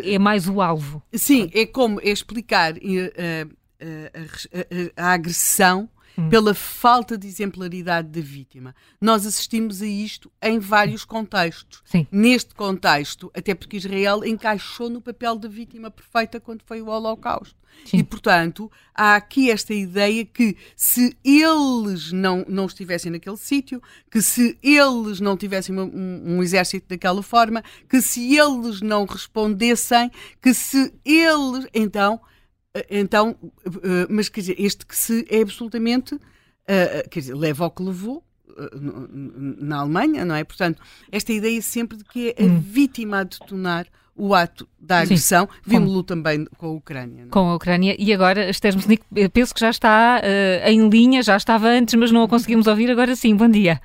é 0.03 0.19
mais 0.19 0.47
o 0.47 0.61
alvo. 0.61 1.01
Sim, 1.13 1.49
é 1.53 1.65
como 1.65 1.99
é 2.01 2.09
explicar 2.09 2.73
uh, 2.73 2.77
uh, 2.77 3.55
a, 4.95 5.03
a, 5.03 5.09
a 5.09 5.13
agressão 5.13 5.89
hum. 6.17 6.29
pela 6.29 6.53
falta 6.53 7.17
de 7.17 7.27
exemplaridade 7.27 8.07
da 8.07 8.21
vítima. 8.21 8.75
Nós 8.99 9.25
assistimos 9.25 9.81
a 9.81 9.85
isto 9.85 10.31
em 10.41 10.59
vários 10.59 11.05
contextos. 11.05 11.81
Sim. 11.85 12.07
Neste 12.11 12.55
contexto, 12.55 13.31
até 13.35 13.53
porque 13.53 13.77
Israel 13.77 14.23
encaixou 14.25 14.89
no 14.89 15.01
papel 15.01 15.37
da 15.37 15.47
vítima 15.47 15.91
perfeita 15.91 16.39
quando 16.39 16.63
foi 16.63 16.81
o 16.81 16.87
Holocausto. 16.87 17.55
Sim. 17.85 17.97
E, 17.97 18.03
portanto, 18.03 18.71
há 18.93 19.15
aqui 19.15 19.51
esta 19.51 19.73
ideia 19.73 20.25
que 20.25 20.57
se 20.75 21.15
eles 21.23 22.11
não, 22.11 22.43
não 22.47 22.65
estivessem 22.65 23.11
naquele 23.11 23.37
sítio, 23.37 23.81
que 24.09 24.21
se 24.21 24.57
eles 24.63 25.19
não 25.19 25.37
tivessem 25.37 25.77
um, 25.77 26.37
um, 26.37 26.43
exército 26.43 26.87
daquela 26.89 27.21
forma, 27.21 27.63
que 27.87 28.01
se 28.01 28.35
eles 28.35 28.81
não 28.81 29.05
respondessem, 29.05 30.11
que 30.41 30.53
se 30.53 30.93
eles. 31.05 31.67
Então, 31.73 32.19
então, 32.89 33.35
uh, 33.41 34.07
mas 34.09 34.29
quer 34.29 34.41
dizer, 34.41 34.55
este 34.59 34.85
que 34.85 34.95
se 34.95 35.25
é 35.29 35.41
absolutamente, 35.41 36.15
uh, 36.15 37.09
quer 37.09 37.19
dizer, 37.19 37.35
leva 37.35 37.63
ao 37.63 37.71
que 37.71 37.83
levou 37.83 38.23
na 39.59 39.77
Alemanha, 39.77 40.25
não 40.25 40.33
é? 40.33 40.43
Portanto, 40.43 40.81
esta 41.11 41.31
ideia 41.31 41.61
sempre 41.61 41.97
de 41.97 42.03
que 42.03 42.33
é 42.35 42.43
a 42.43 42.45
hum. 42.45 42.59
vítima 42.59 43.19
a 43.19 43.23
detonar 43.23 43.85
o 44.15 44.33
ato 44.33 44.67
da 44.79 44.99
agressão. 44.99 45.47
Vimos-lo 45.63 46.01
também 46.01 46.45
com 46.57 46.65
a 46.65 46.71
Ucrânia. 46.71 47.21
Não? 47.21 47.27
É? 47.27 47.29
Com 47.29 47.51
a 47.51 47.55
Ucrânia. 47.55 47.95
E 47.99 48.11
agora, 48.11 48.49
Esther 48.49 48.73
penso 49.31 49.53
que 49.53 49.59
já 49.59 49.69
está 49.69 50.19
uh, 50.21 50.69
em 50.69 50.89
linha, 50.89 51.21
já 51.21 51.37
estava 51.37 51.67
antes, 51.67 51.93
mas 51.93 52.11
não 52.11 52.23
a 52.23 52.27
conseguimos 52.27 52.65
ouvir. 52.65 52.89
Agora 52.89 53.15
sim, 53.15 53.35
bom 53.35 53.47
dia. 53.47 53.79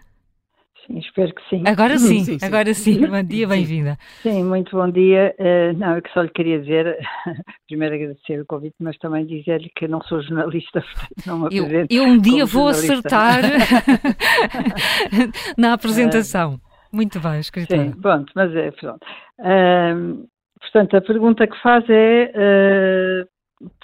Sim, 0.87 0.99
espero 0.99 1.33
que 1.35 1.43
sim. 1.49 1.63
Agora 1.67 1.97
sim, 1.97 2.25
sim, 2.25 2.39
sim. 2.39 2.45
agora 2.45 2.75
sim. 2.75 3.07
Bom 3.07 3.23
dia, 3.23 3.47
bem-vinda. 3.47 3.97
Sim, 4.23 4.45
muito 4.45 4.77
bom 4.77 4.91
dia. 4.91 5.35
Uh, 5.39 5.79
não, 5.79 5.97
eu 5.97 6.03
que 6.03 6.13
só 6.13 6.23
lhe 6.23 6.31
queria 6.31 6.61
dizer, 6.61 6.99
primeiro 7.69 7.95
agradecer 7.95 8.41
o 8.41 8.47
convite, 8.47 8.75
mas 8.81 8.99
também 8.99 9.25
dizer-lhe 9.25 9.71
que 9.77 9.87
não 9.87 10.03
sou 10.03 10.21
jornalista, 10.23 10.81
portanto 10.81 11.27
não 11.27 11.39
me 11.39 11.47
apresento. 11.47 11.95
Eu, 11.95 12.03
eu 12.03 12.09
um 12.09 12.19
dia 12.19 12.45
vou 12.45 12.73
jornalista. 12.73 12.95
acertar 12.95 13.43
na 15.57 15.75
apresentação. 15.75 16.55
Uh, 16.55 16.97
muito 16.97 17.21
bem, 17.21 17.39
escritora. 17.39 17.85
Sim, 17.85 18.01
pronto, 18.01 18.33
mas 18.35 18.55
é, 18.55 18.71
pronto. 18.73 19.07
Uh, 19.39 20.29
portanto, 20.61 20.97
a 20.97 21.01
pergunta 21.01 21.47
que 21.47 21.63
faz 21.63 21.85
é 21.89 23.25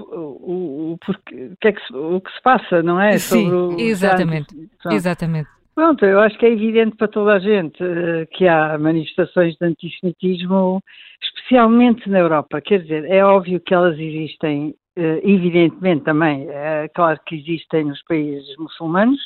o, 0.01 0.93
o, 0.93 0.99
porque, 1.05 1.35
o, 1.35 1.57
que 1.61 1.69
é 1.69 1.73
que 1.73 1.87
se, 1.87 1.95
o 1.95 2.21
que 2.21 2.33
se 2.33 2.43
passa, 2.43 2.83
não 2.83 3.01
é? 3.01 3.19
Sim, 3.19 3.53
o, 3.53 3.79
exatamente, 3.79 4.55
exatamente. 4.91 5.49
Pronto, 5.79 6.05
eu 6.05 6.19
acho 6.19 6.37
que 6.37 6.45
é 6.45 6.51
evidente 6.51 6.97
para 6.97 7.07
toda 7.07 7.35
a 7.35 7.39
gente 7.39 7.81
uh, 7.81 8.27
que 8.33 8.49
há 8.49 8.77
manifestações 8.77 9.55
de 9.55 9.65
antissemitismo, 9.65 10.83
especialmente 11.23 12.11
na 12.11 12.19
Europa. 12.19 12.61
Quer 12.61 12.83
dizer, 12.83 13.05
é 13.05 13.25
óbvio 13.25 13.61
que 13.61 13.73
elas 13.73 13.97
existem, 13.97 14.75
uh, 14.99 15.21
evidentemente 15.23 16.03
também, 16.03 16.49
é 16.51 16.89
claro 16.93 17.21
que 17.25 17.37
existem 17.37 17.85
nos 17.85 18.03
países 18.03 18.57
muçulmanos, 18.59 19.21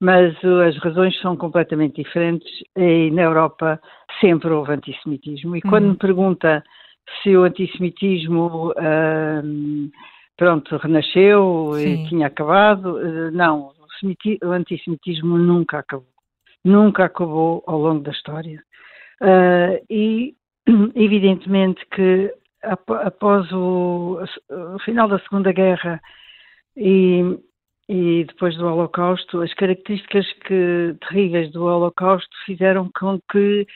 mas 0.00 0.32
as 0.64 0.78
razões 0.78 1.20
são 1.20 1.36
completamente 1.36 1.96
diferentes 1.96 2.48
e 2.76 3.10
na 3.10 3.22
Europa 3.22 3.80
sempre 4.20 4.48
houve 4.48 4.74
antissemitismo. 4.74 5.56
E 5.56 5.60
quando 5.60 5.86
uhum. 5.86 5.90
me 5.90 5.98
pergunta 5.98 6.62
se 7.20 7.36
o 7.36 7.42
antissemitismo 7.42 8.72
pronto, 10.36 10.76
renasceu 10.76 11.72
Sim. 11.74 12.04
e 12.04 12.08
tinha 12.08 12.28
acabado, 12.28 12.96
não, 13.32 13.72
o 14.42 14.52
antissemitismo 14.52 15.38
nunca 15.38 15.78
acabou. 15.78 16.08
Nunca 16.64 17.04
acabou 17.04 17.62
ao 17.66 17.78
longo 17.78 18.02
da 18.02 18.10
história. 18.10 18.62
Uh, 19.20 19.84
e, 19.88 20.34
evidentemente, 20.94 21.84
que 21.94 22.32
após 22.62 23.50
o, 23.52 24.18
o, 24.50 24.78
final 24.80 25.08
da 25.08 25.18
Segunda 25.20 25.50
Guerra 25.52 26.00
e, 26.76 27.38
e 27.88 28.24
depois 28.24 28.56
do 28.56 28.66
Holocausto, 28.66 29.40
as 29.40 29.52
características 29.54 30.30
que, 30.46 30.94
terríveis 31.08 31.50
do 31.52 31.64
Holocausto 31.64 32.30
fizeram 32.44 32.90
com 32.98 33.18
que 33.30 33.66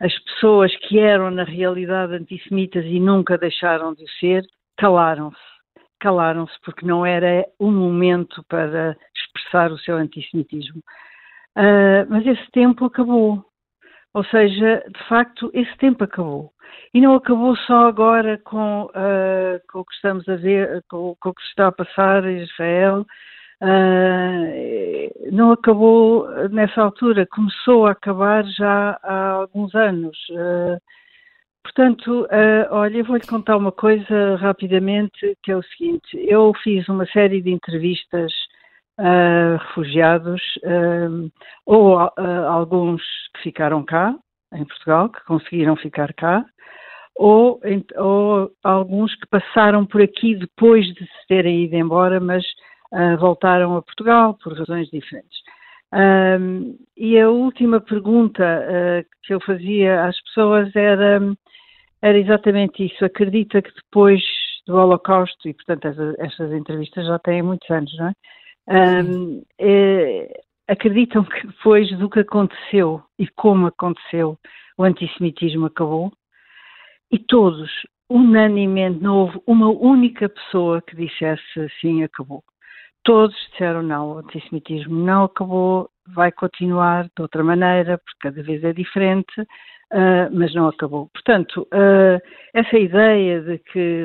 as 0.00 0.16
pessoas 0.20 0.74
que 0.86 0.98
eram 0.98 1.30
na 1.30 1.42
realidade 1.42 2.14
antissemitas 2.14 2.84
e 2.84 3.00
nunca 3.00 3.36
deixaram 3.36 3.92
de 3.94 4.04
ser, 4.20 4.44
calaram-se 4.76 5.57
calaram-se 5.98 6.54
porque 6.64 6.86
não 6.86 7.04
era 7.04 7.46
o 7.58 7.70
momento 7.70 8.44
para 8.48 8.96
expressar 9.14 9.72
o 9.72 9.78
seu 9.78 9.96
antissemitismo. 9.96 10.82
Uh, 11.56 12.06
mas 12.08 12.26
esse 12.26 12.50
tempo 12.52 12.84
acabou. 12.84 13.44
Ou 14.14 14.24
seja, 14.24 14.82
de 14.88 15.08
facto, 15.08 15.50
esse 15.52 15.76
tempo 15.78 16.04
acabou. 16.04 16.52
E 16.94 17.00
não 17.00 17.14
acabou 17.14 17.56
só 17.56 17.86
agora 17.88 18.38
com, 18.38 18.84
uh, 18.84 19.60
com 19.70 19.80
o 19.80 19.84
que 19.84 19.94
estamos 19.94 20.28
a 20.28 20.36
ver, 20.36 20.82
com, 20.88 21.14
com, 21.20 21.30
o 21.30 21.34
que 21.34 21.42
se 21.42 21.48
está 21.48 21.68
a 21.68 21.72
passar 21.72 22.24
em 22.24 22.42
Israel. 22.42 23.04
Uh, 23.60 25.32
não 25.32 25.52
acabou 25.52 26.28
nessa 26.48 26.80
altura, 26.80 27.26
começou 27.26 27.86
a 27.86 27.90
acabar 27.90 28.44
já 28.44 28.98
há 29.02 29.30
alguns 29.30 29.74
anos. 29.74 30.16
Uh, 30.30 30.80
Portanto, 31.62 32.24
uh, 32.24 32.66
olha, 32.70 32.98
eu 32.98 33.04
vou-lhe 33.04 33.26
contar 33.26 33.56
uma 33.56 33.72
coisa 33.72 34.36
rapidamente, 34.36 35.36
que 35.42 35.52
é 35.52 35.56
o 35.56 35.62
seguinte: 35.62 36.08
eu 36.14 36.52
fiz 36.62 36.88
uma 36.88 37.06
série 37.06 37.42
de 37.42 37.50
entrevistas 37.50 38.32
a 38.98 39.56
refugiados, 39.58 40.42
uh, 40.64 41.30
ou 41.64 41.96
uh, 41.96 42.10
alguns 42.48 43.02
que 43.34 43.42
ficaram 43.44 43.84
cá, 43.84 44.14
em 44.52 44.64
Portugal, 44.64 45.08
que 45.08 45.24
conseguiram 45.24 45.76
ficar 45.76 46.12
cá, 46.14 46.44
ou, 47.14 47.60
ou 47.96 48.50
alguns 48.64 49.14
que 49.14 49.26
passaram 49.28 49.86
por 49.86 50.02
aqui 50.02 50.34
depois 50.34 50.86
de 50.86 51.04
se 51.04 51.26
terem 51.28 51.64
ido 51.64 51.76
embora, 51.76 52.20
mas 52.20 52.44
voltaram 53.20 53.76
a 53.76 53.82
Portugal 53.82 54.38
por 54.42 54.56
razões 54.56 54.88
diferentes. 54.88 55.36
E 56.96 57.18
a 57.18 57.30
última 57.30 57.80
pergunta 57.80 59.04
que 59.22 59.32
eu 59.32 59.40
fazia 59.40 60.04
às 60.04 60.20
pessoas 60.22 60.74
era 60.76 61.20
era 62.00 62.18
exatamente 62.18 62.84
isso. 62.84 63.04
Acredita 63.04 63.60
que 63.60 63.74
depois 63.74 64.22
do 64.66 64.76
Holocausto, 64.76 65.48
e 65.48 65.54
portanto 65.54 65.88
estas 66.18 66.52
entrevistas 66.52 67.06
já 67.06 67.18
têm 67.18 67.42
muitos 67.42 67.68
anos, 67.70 67.96
não 67.96 68.08
é? 68.08 68.12
Um, 69.02 69.42
é 69.58 70.42
acreditam 70.68 71.24
que 71.24 71.46
depois 71.46 71.90
do 71.98 72.10
que 72.10 72.20
aconteceu 72.20 73.02
e 73.18 73.26
como 73.28 73.66
aconteceu, 73.66 74.38
o 74.76 74.84
antissemitismo 74.84 75.66
acabou? 75.66 76.12
E 77.10 77.18
todos, 77.18 77.70
unanimemente, 78.08 79.02
não 79.02 79.16
houve 79.16 79.40
uma 79.46 79.70
única 79.70 80.28
pessoa 80.28 80.82
que 80.82 80.94
dissesse 80.94 81.42
sim, 81.80 82.02
acabou. 82.02 82.44
Todos 83.08 83.34
disseram 83.50 83.82
não, 83.82 84.10
o 84.10 84.18
antissemitismo 84.18 84.94
não 84.94 85.24
acabou, 85.24 85.88
vai 86.08 86.30
continuar 86.30 87.04
de 87.04 87.22
outra 87.22 87.42
maneira, 87.42 87.96
porque 87.96 88.18
cada 88.20 88.42
vez 88.42 88.62
é 88.62 88.70
diferente, 88.74 89.40
uh, 89.40 90.28
mas 90.30 90.52
não 90.54 90.68
acabou. 90.68 91.08
Portanto, 91.14 91.66
uh, 91.72 92.20
essa 92.52 92.78
ideia 92.78 93.40
de 93.40 93.60
que, 93.60 94.02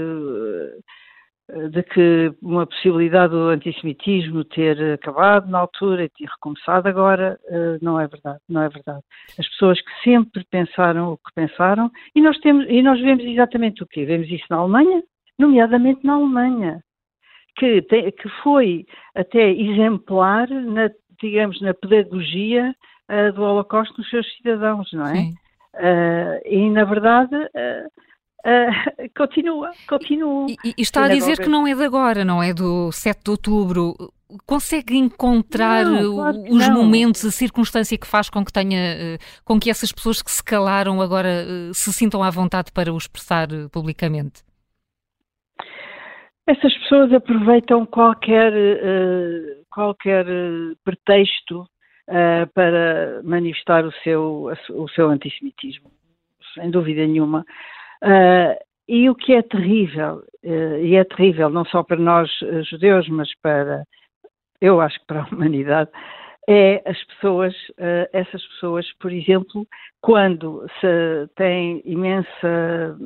de 1.69 1.83
que 1.83 2.33
uma 2.41 2.65
possibilidade 2.65 3.33
do 3.33 3.49
antissemitismo 3.49 4.45
ter 4.45 4.93
acabado 4.93 5.49
na 5.49 5.59
altura 5.59 6.05
e 6.05 6.09
ter 6.09 6.29
recomeçado 6.29 6.87
agora, 6.87 7.37
uh, 7.49 7.77
não 7.81 7.99
é 7.99 8.07
verdade, 8.07 8.39
não 8.47 8.61
é 8.61 8.69
verdade. 8.69 9.01
As 9.37 9.49
pessoas 9.49 9.81
que 9.81 9.91
sempre 10.01 10.45
pensaram 10.49 11.11
o 11.11 11.17
que 11.17 11.33
pensaram, 11.35 11.91
e 12.15 12.21
nós 12.21 12.39
temos, 12.39 12.65
e 12.69 12.81
nós 12.81 13.01
vemos 13.01 13.25
exatamente 13.25 13.83
o 13.83 13.85
quê? 13.85 14.05
Vemos 14.05 14.29
isso 14.29 14.45
na 14.49 14.59
Alemanha, 14.59 15.03
nomeadamente 15.37 16.05
na 16.05 16.13
Alemanha. 16.13 16.81
Que, 17.57 17.81
tem, 17.83 18.11
que 18.11 18.29
foi 18.41 18.85
até 19.15 19.51
exemplar, 19.51 20.49
na, 20.49 20.89
digamos, 21.21 21.61
na 21.61 21.73
pedagogia 21.73 22.75
uh, 23.09 23.33
do 23.33 23.43
Holocausto 23.43 23.97
nos 23.97 24.09
seus 24.09 24.25
cidadãos, 24.37 24.91
não 24.93 25.05
é? 25.05 25.15
Sim. 25.15 25.33
Uh, 25.75 26.39
e, 26.45 26.69
na 26.69 26.83
verdade, 26.83 27.35
uh, 27.35 27.87
uh, 28.45 29.09
continua, 29.17 29.71
continua. 29.87 30.47
E, 30.49 30.57
e 30.77 30.81
está 30.81 31.05
a 31.05 31.07
dizer 31.09 31.37
que 31.39 31.49
não 31.49 31.65
é 31.65 31.73
de 31.73 31.83
agora, 31.83 32.23
não 32.23 32.43
é 32.43 32.53
do 32.53 32.91
7 32.91 33.23
de 33.23 33.31
outubro. 33.31 33.95
Consegue 34.45 34.97
encontrar 34.97 35.85
não, 35.85 36.15
claro 36.15 36.37
os 36.49 36.67
não. 36.67 36.75
momentos, 36.75 37.23
a 37.23 37.31
circunstância 37.31 37.97
que 37.97 38.07
faz 38.07 38.29
com 38.29 38.43
que 38.43 38.51
tenha, 38.51 39.19
com 39.45 39.59
que 39.59 39.69
essas 39.69 39.91
pessoas 39.91 40.23
que 40.23 40.31
se 40.31 40.43
calaram 40.43 40.99
agora 41.01 41.45
se 41.71 41.93
sintam 41.93 42.23
à 42.23 42.31
vontade 42.31 42.71
para 42.71 42.91
o 42.91 42.97
expressar 42.97 43.47
publicamente? 43.71 44.41
Essas 46.45 46.77
pessoas 46.79 47.13
aproveitam 47.13 47.85
qualquer, 47.85 48.51
qualquer 49.71 50.25
pretexto 50.83 51.65
uh, 52.09 52.47
para 52.53 53.21
manifestar 53.23 53.85
o 53.85 53.91
seu, 54.03 54.51
o 54.71 54.87
seu 54.89 55.09
antissemitismo, 55.09 55.91
sem 56.53 56.69
dúvida 56.69 57.05
nenhuma. 57.05 57.45
Uh, 58.03 58.57
e 58.87 59.09
o 59.09 59.15
que 59.15 59.33
é 59.33 59.41
terrível, 59.41 60.23
uh, 60.43 60.77
e 60.77 60.95
é 60.95 61.03
terrível 61.03 61.49
não 61.49 61.65
só 61.65 61.83
para 61.83 61.97
nós 61.97 62.29
judeus, 62.69 63.07
mas 63.09 63.29
para, 63.41 63.83
eu 64.59 64.81
acho 64.81 64.99
que 64.99 65.05
para 65.05 65.21
a 65.21 65.27
humanidade, 65.27 65.89
é 66.45 66.83
as 66.85 67.01
pessoas, 67.05 67.55
essas 68.11 68.45
pessoas, 68.47 68.85
por 68.99 69.13
exemplo, 69.13 69.65
quando 70.01 70.67
se 70.81 71.29
tem 71.37 71.81
imensa 71.85 72.97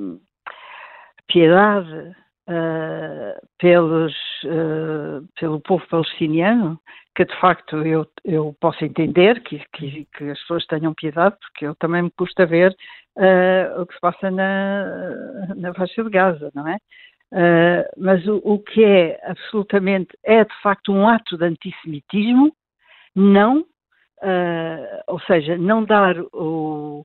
piedade 1.28 2.16
uh, 2.48 3.48
pelos, 3.60 4.14
uh, 4.46 5.28
pelo 5.40 5.60
povo 5.60 5.86
palestiniano, 5.88 6.80
que 7.16 7.26
de 7.26 7.36
facto 7.40 7.78
eu, 7.78 8.08
eu 8.24 8.56
posso 8.60 8.84
entender 8.86 9.42
que, 9.42 9.60
que, 9.74 10.08
que, 10.16 10.30
as 10.30 10.40
pessoas 10.42 10.66
tenham 10.68 10.94
piedade, 10.94 11.36
porque 11.42 11.66
eu 11.66 11.76
também 11.76 12.04
me 12.04 12.12
custa 12.12 12.46
ver 12.46 12.72
uh, 13.18 13.82
o 13.82 13.86
que 13.86 13.94
se 13.94 14.00
passa 14.00 14.32
na, 14.32 15.56
na 15.56 15.74
faixa 15.74 16.04
de 16.04 16.10
Gaza, 16.10 16.52
não 16.54 16.68
é? 16.68 16.78
mas 17.98 18.26
o, 18.26 18.40
o, 18.42 18.58
que 18.58 18.82
é 18.86 19.20
absolutamente, 19.26 20.18
é 20.24 20.46
de 20.46 20.62
facto 20.62 20.94
um 20.94 21.10
ato 21.10 21.38
de 21.38 21.44
antissemitismo, 21.44 22.56
não, 23.14 23.66
ou 25.08 25.20
seja, 25.20 25.58
não 25.58 25.84
dar 25.84 26.18
o, 26.32 27.04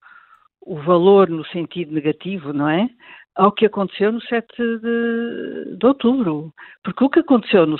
o 0.60 0.76
valor 0.76 1.28
no 1.28 1.44
sentido 1.46 1.92
negativo, 1.92 2.52
não 2.52 2.68
é? 2.68 2.88
Ao 3.34 3.52
que 3.52 3.66
aconteceu 3.66 4.12
no 4.12 4.20
7 4.22 4.46
de, 4.56 5.76
de 5.76 5.86
outubro. 5.86 6.52
Porque 6.84 7.04
o 7.04 7.10
que 7.10 7.20
aconteceu 7.20 7.66
no, 7.66 7.78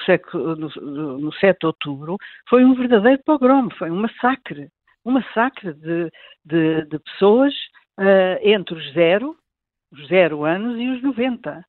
no, 0.81 1.19
no 1.19 1.33
7 1.35 1.59
de 1.61 1.67
outubro 1.67 2.17
foi 2.49 2.65
um 2.65 2.75
verdadeiro 2.75 3.23
pogrom, 3.25 3.69
foi 3.71 3.91
um 3.91 4.01
massacre. 4.01 4.69
Um 5.05 5.13
massacre 5.13 5.75
de, 5.75 6.11
de, 6.45 6.85
de 6.87 6.99
pessoas 6.99 7.53
uh, 7.99 8.39
entre 8.43 8.75
os 8.75 8.93
zero, 8.93 9.37
os 9.93 10.07
zero 10.09 10.45
anos 10.45 10.79
e 10.79 10.89
os 10.89 11.03
90. 11.03 11.65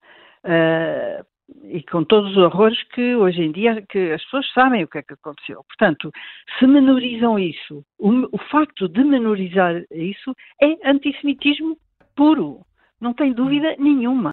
Uh, 0.45 1.33
e 1.65 1.83
com 1.83 2.03
todos 2.03 2.31
os 2.31 2.37
horrores 2.37 2.81
que 2.89 3.15
hoje 3.15 3.41
em 3.41 3.51
dia 3.51 3.83
que 3.89 4.11
as 4.11 4.23
pessoas 4.23 4.49
sabem 4.53 4.83
o 4.83 4.87
que 4.87 4.99
é 4.99 5.03
que 5.03 5.13
aconteceu. 5.13 5.63
Portanto, 5.67 6.11
se 6.57 6.65
menorizam 6.65 7.37
isso, 7.37 7.83
o, 7.99 8.09
o 8.31 8.37
facto 8.49 8.87
de 8.87 9.03
menorizar 9.03 9.83
isso 9.91 10.33
é 10.61 10.89
antissemitismo 10.89 11.77
puro, 12.15 12.61
não 13.03 13.13
tem 13.13 13.33
dúvida 13.33 13.75
nenhuma. 13.77 14.31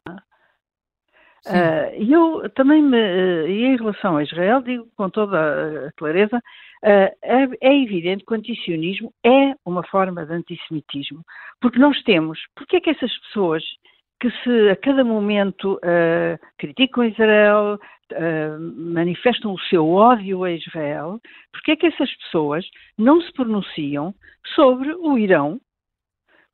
E 1.98 2.14
uh, 2.14 2.42
eu 2.42 2.50
também 2.50 2.82
me, 2.82 2.96
uh, 2.96 3.46
em 3.46 3.76
relação 3.76 4.16
a 4.16 4.22
Israel, 4.22 4.62
digo 4.62 4.86
com 4.96 5.08
toda 5.08 5.88
a 5.88 5.92
clareza, 5.92 6.36
uh, 6.36 6.40
é, 7.22 7.48
é, 7.62 7.82
evidente 7.82 8.24
que 8.24 8.32
o 8.32 8.36
antisionismo 8.36 9.12
é 9.24 9.54
uma 9.64 9.82
forma 9.84 10.24
de 10.26 10.34
antissemitismo, 10.34 11.24
porque 11.60 11.78
nós 11.78 12.00
temos, 12.02 12.38
porque 12.54 12.76
é 12.76 12.80
que 12.80 12.90
essas 12.90 13.16
pessoas 13.20 13.64
que 14.20 14.30
se 14.42 14.68
a 14.68 14.76
cada 14.76 15.02
momento 15.02 15.80
criticam 16.58 17.04
Israel, 17.04 17.78
manifestam 18.76 19.54
o 19.54 19.60
seu 19.60 19.88
ódio 19.88 20.44
a 20.44 20.52
Israel, 20.52 21.18
porque 21.50 21.70
é 21.70 21.76
que 21.76 21.86
essas 21.86 22.14
pessoas 22.16 22.66
não 22.98 23.22
se 23.22 23.32
pronunciam 23.32 24.14
sobre 24.54 24.92
o 24.92 25.16
Irão, 25.16 25.58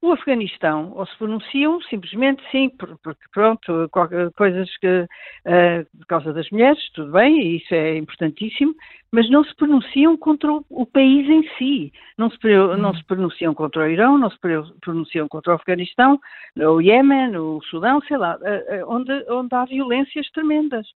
o 0.09 0.13
Afeganistão, 0.13 0.93
ou 0.95 1.07
se 1.07 1.17
pronunciam 1.17 1.81
simplesmente 1.83 2.43
sim, 2.51 2.69
porque 2.71 3.25
pronto, 3.33 3.91
coisas 4.37 4.77
que 4.79 5.03
uh, 5.03 5.99
por 5.99 6.07
causa 6.07 6.33
das 6.33 6.49
mulheres, 6.51 6.79
tudo 6.93 7.13
bem, 7.13 7.41
e 7.41 7.57
isso 7.57 7.75
é 7.75 7.97
importantíssimo, 7.97 8.75
mas 9.13 9.29
não 9.31 9.45
se 9.45 9.55
pronunciam 9.57 10.17
contra 10.17 10.51
o, 10.53 10.87
país 10.87 11.29
em 11.29 11.43
si, 11.57 11.93
não 12.19 12.31
se, 12.31 12.39
não 12.79 12.95
se 12.95 13.05
pronunciam 13.05 13.55
contra 13.55 13.83
o 13.83 13.87
Irão, 13.87 14.19
não 14.19 14.31
se 14.31 14.39
pronunciam 14.81 15.29
contra 15.29 15.53
o 15.53 15.57
Afeganistão, 15.57 16.19
o 16.57 16.81
Iémen, 16.81 17.37
o 17.37 17.61
Sudão, 17.71 18.01
sei 18.03 18.17
lá, 18.17 18.37
uh, 18.37 18.85
uh, 18.85 18.95
onde, 18.95 19.13
onde 19.31 19.55
há 19.55 19.65
violências 19.65 20.29
tremendas. 20.31 20.87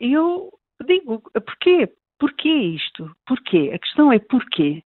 E 0.00 0.12
eu 0.12 0.50
digo, 0.86 1.22
porquê? 1.32 1.88
Porquê 2.18 2.48
isto? 2.48 3.10
Porquê? 3.26 3.72
A 3.74 3.78
questão 3.78 4.12
é 4.12 4.18
porquê? 4.18 4.82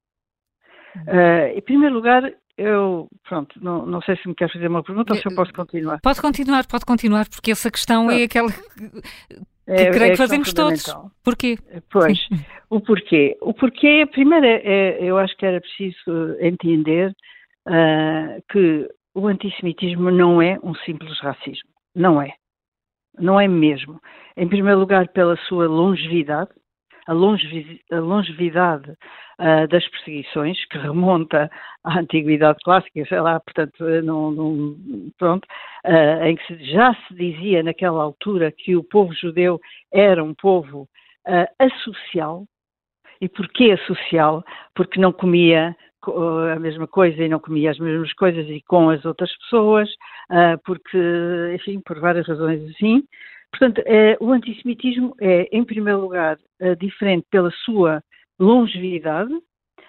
Uh, 1.05 1.57
em 1.57 1.61
primeiro 1.61 1.95
lugar, 1.95 2.33
eu, 2.57 3.09
pronto, 3.29 3.59
não, 3.63 3.85
não 3.85 4.01
sei 4.01 4.17
se 4.17 4.27
me 4.29 4.35
quer 4.35 4.51
fazer 4.51 4.69
uma 4.69 4.83
pergunta 4.83 5.13
ou 5.13 5.19
se 5.19 5.29
eu 5.29 5.35
posso 5.35 5.53
continuar. 5.53 6.01
Pode 6.01 6.21
continuar, 6.21 6.67
pode 6.67 6.87
continuar, 6.87 7.29
porque 7.29 7.51
essa 7.51 7.71
questão 7.71 8.11
é 8.11 8.23
aquela 8.23 8.51
que, 8.51 8.61
é, 9.67 9.91
creio 9.91 10.05
é 10.05 10.11
que 10.11 10.17
fazemos 10.17 10.53
todos. 10.53 10.85
Porquê? 11.23 11.59
Pois, 11.91 12.19
Sim. 12.19 12.45
o 12.71 12.81
porquê. 12.81 13.37
O 13.41 13.53
porquê, 13.53 14.07
primeiro, 14.11 14.47
é, 14.47 14.63
é, 14.65 15.05
eu 15.05 15.19
acho 15.19 15.37
que 15.37 15.45
era 15.45 15.61
preciso 15.61 16.37
entender 16.41 17.15
uh, 17.69 18.43
que 18.51 18.89
o 19.15 19.27
antissemitismo 19.27 20.11
não 20.11 20.41
é 20.41 20.59
um 20.63 20.75
simples 20.77 21.19
racismo. 21.21 21.69
Não 21.95 22.23
é. 22.23 22.33
Não 23.19 23.41
é 23.41 23.49
mesmo. 23.49 24.01
Em 24.37 24.49
primeiro 24.49 24.79
lugar, 24.79 25.09
pela 25.09 25.37
sua 25.49 25.67
longevidade, 25.67 26.51
a, 27.07 27.13
longevidade 27.13 28.91
uh, 28.91 29.69
das 29.69 29.89
perseguições, 29.89 30.65
que 30.67 30.79
remonta 30.79 31.51
à 31.85 32.01
Antiguidade 32.01 32.59
Clássica, 32.65 33.05
sei 33.07 33.21
lá, 33.21 33.39
portanto, 33.41 33.85
não, 34.03 34.77
pronto, 35.19 35.47
uh, 35.85 36.25
em 36.25 36.37
que 36.37 36.65
já 36.73 36.95
se 36.95 37.15
dizia 37.15 37.63
naquela 37.63 38.03
altura 38.03 38.53
que 38.53 38.77
o 38.77 38.85
povo 38.85 39.13
judeu 39.15 39.61
era 39.93 40.23
um 40.23 40.35
povo 40.35 40.89
uh, 41.29 41.47
asocial. 41.59 42.45
E 43.21 43.29
porquê 43.31 43.73
asocial? 43.73 44.45
Porque 44.75 45.01
não 45.01 45.11
comia 45.11 45.75
a 46.55 46.59
mesma 46.61 46.87
coisa 46.87 47.25
e 47.25 47.29
não 47.29 47.41
comia 47.41 47.71
as 47.71 47.79
mesmas 47.79 48.13
coisas 48.13 48.47
e 48.47 48.63
com 48.69 48.91
as 48.91 49.05
outras 49.05 49.35
pessoas, 49.39 49.89
porque, 50.65 50.99
enfim, 51.55 51.81
por 51.81 51.99
várias 51.99 52.29
razões 52.29 52.63
assim. 52.71 53.03
Portanto, 53.51 53.83
é, 53.87 54.17
o 54.21 54.33
antissemitismo 54.33 55.15
é, 55.21 55.49
em 55.51 55.65
primeiro 55.65 56.01
lugar, 56.01 56.39
é, 56.61 56.75
diferente 56.75 57.27
pela 57.31 57.51
sua 57.65 58.03
longevidade, 58.39 59.33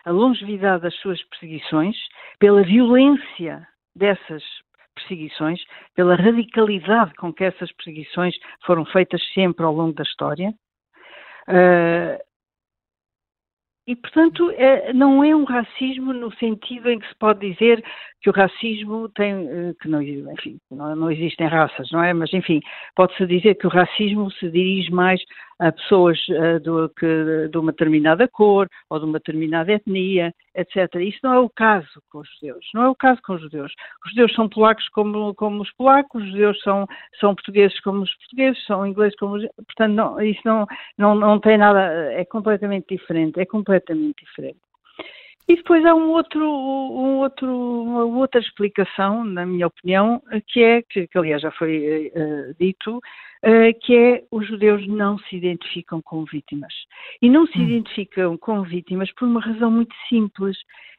a 0.05 0.11
longevidade 0.11 0.83
das 0.83 0.95
suas 0.95 1.21
perseguições, 1.23 1.95
pela 2.39 2.63
violência 2.63 3.67
dessas 3.95 4.43
perseguições, 4.95 5.59
pela 5.95 6.15
radicalidade 6.15 7.13
com 7.15 7.33
que 7.33 7.43
essas 7.43 7.71
perseguições 7.73 8.35
foram 8.65 8.85
feitas 8.85 9.21
sempre 9.33 9.65
ao 9.65 9.73
longo 9.73 9.93
da 9.93 10.03
história. 10.03 10.53
Uh, 11.47 12.26
e, 13.88 13.95
portanto, 13.95 14.51
é, 14.51 14.91
não 14.91 15.23
é 15.23 15.33
um 15.33 15.45
racismo 15.45 16.11
no 16.11 16.29
sentido 16.35 16.89
em 16.89 16.99
que 16.99 17.07
se 17.07 17.15
pode 17.15 17.39
dizer 17.49 17.81
que 18.21 18.29
o 18.29 18.33
racismo 18.33 19.07
tem, 19.09 19.47
eh, 19.47 19.73
que 19.79 19.88
não, 19.88 20.01
enfim, 20.01 20.59
não, 20.69 20.93
não 20.93 21.09
existem 21.09 21.47
raças, 21.47 21.89
não 21.91 22.03
é? 22.03 22.13
Mas, 22.13 22.33
enfim, 22.33 22.59
pode-se 22.95 23.25
dizer 23.25 23.55
que 23.55 23.65
o 23.65 23.69
racismo 23.69 24.29
se 24.31 24.49
dirige 24.49 24.91
mais 24.91 25.21
a 25.59 25.71
pessoas 25.71 26.19
uh, 26.29 26.59
do, 26.59 26.89
que, 26.89 27.47
de 27.51 27.57
uma 27.57 27.71
determinada 27.71 28.27
cor 28.27 28.67
ou 28.89 28.99
de 28.99 29.05
uma 29.05 29.19
determinada 29.19 29.71
etnia, 29.71 30.33
etc. 30.55 30.95
Isso 30.95 31.19
não 31.23 31.33
é 31.33 31.39
o 31.39 31.49
caso 31.49 32.01
com 32.09 32.19
os 32.19 32.29
judeus. 32.33 32.65
Não 32.73 32.83
é 32.83 32.89
o 32.89 32.95
caso 32.95 33.21
com 33.23 33.33
os 33.33 33.41
judeus. 33.41 33.73
Os 34.05 34.11
judeus 34.11 34.33
são 34.33 34.49
polacos 34.49 34.87
como, 34.89 35.33
como 35.35 35.61
os 35.61 35.71
polacos, 35.73 36.21
os 36.21 36.29
judeus 36.29 36.59
são, 36.61 36.85
são 37.19 37.33
portugueses 37.35 37.79
como 37.81 38.01
os 38.01 38.15
portugueses, 38.15 38.65
são 38.65 38.85
ingleses 38.85 39.15
como 39.17 39.35
os. 39.35 39.47
Portanto, 39.55 39.93
não, 39.93 40.21
isso 40.21 40.41
não, 40.45 40.65
não, 40.97 41.15
não 41.15 41.39
tem 41.39 41.57
nada. 41.57 42.11
É 42.13 42.25
completamente 42.25 42.95
diferente. 42.95 43.39
É 43.39 43.45
completamente 43.45 44.23
diferente. 44.23 44.66
E 45.49 45.55
depois 45.55 45.85
há 45.85 45.95
um 45.95 46.09
outro, 46.09 46.43
um 46.43 47.19
outro, 47.19 47.47
uma 47.49 48.03
outra 48.03 48.41
explicação, 48.41 49.23
na 49.23 49.45
minha 49.45 49.67
opinião, 49.67 50.21
que 50.47 50.61
é, 50.61 50.81
que, 50.81 51.07
que 51.07 51.17
aliás 51.17 51.41
já 51.41 51.51
foi 51.51 52.11
uh, 52.13 52.53
dito, 52.59 52.97
uh, 52.97 53.79
que 53.81 53.95
é 53.95 54.23
os 54.29 54.45
judeus 54.45 54.85
não 54.87 55.17
se 55.19 55.37
identificam 55.37 56.01
com 56.01 56.25
vítimas. 56.25 56.73
E 57.21 57.29
não 57.29 57.47
se 57.47 57.57
hum. 57.59 57.63
identificam 57.63 58.37
com 58.37 58.61
vítimas 58.63 59.09
por 59.13 59.25
uma 59.25 59.39
razão 59.39 59.71
muito 59.71 59.95
simples. 60.09 60.57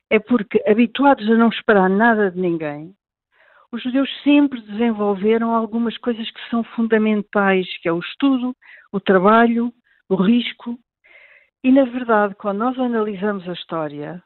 É 0.08 0.18
porque, 0.18 0.62
habituados 0.66 1.28
a 1.30 1.34
não 1.34 1.50
esperar 1.50 1.90
nada 1.90 2.30
de 2.30 2.40
ninguém, 2.40 2.94
os 3.70 3.82
judeus 3.82 4.08
sempre 4.22 4.62
desenvolveram 4.62 5.54
algumas 5.54 5.98
coisas 5.98 6.30
que 6.30 6.40
são 6.48 6.64
fundamentais, 6.64 7.66
que 7.82 7.88
é 7.88 7.92
o 7.92 7.98
estudo, 7.98 8.56
o 8.90 8.98
trabalho, 8.98 9.70
o 10.08 10.14
risco. 10.14 10.78
E, 11.62 11.70
na 11.70 11.84
verdade, 11.84 12.34
quando 12.36 12.60
nós 12.60 12.78
analisamos 12.78 13.46
a 13.46 13.52
história, 13.52 14.22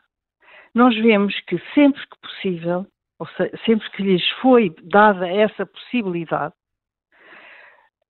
nós 0.75 0.95
vemos 0.97 1.39
que 1.41 1.59
sempre 1.75 2.01
que 2.01 2.19
possível, 2.21 2.87
ou 3.19 3.27
seja, 3.29 3.57
sempre 3.65 3.91
que 3.91 4.03
lhes 4.03 4.29
foi 4.41 4.75
dada 4.83 5.29
essa 5.29 5.67
possibilidade, 5.67 6.55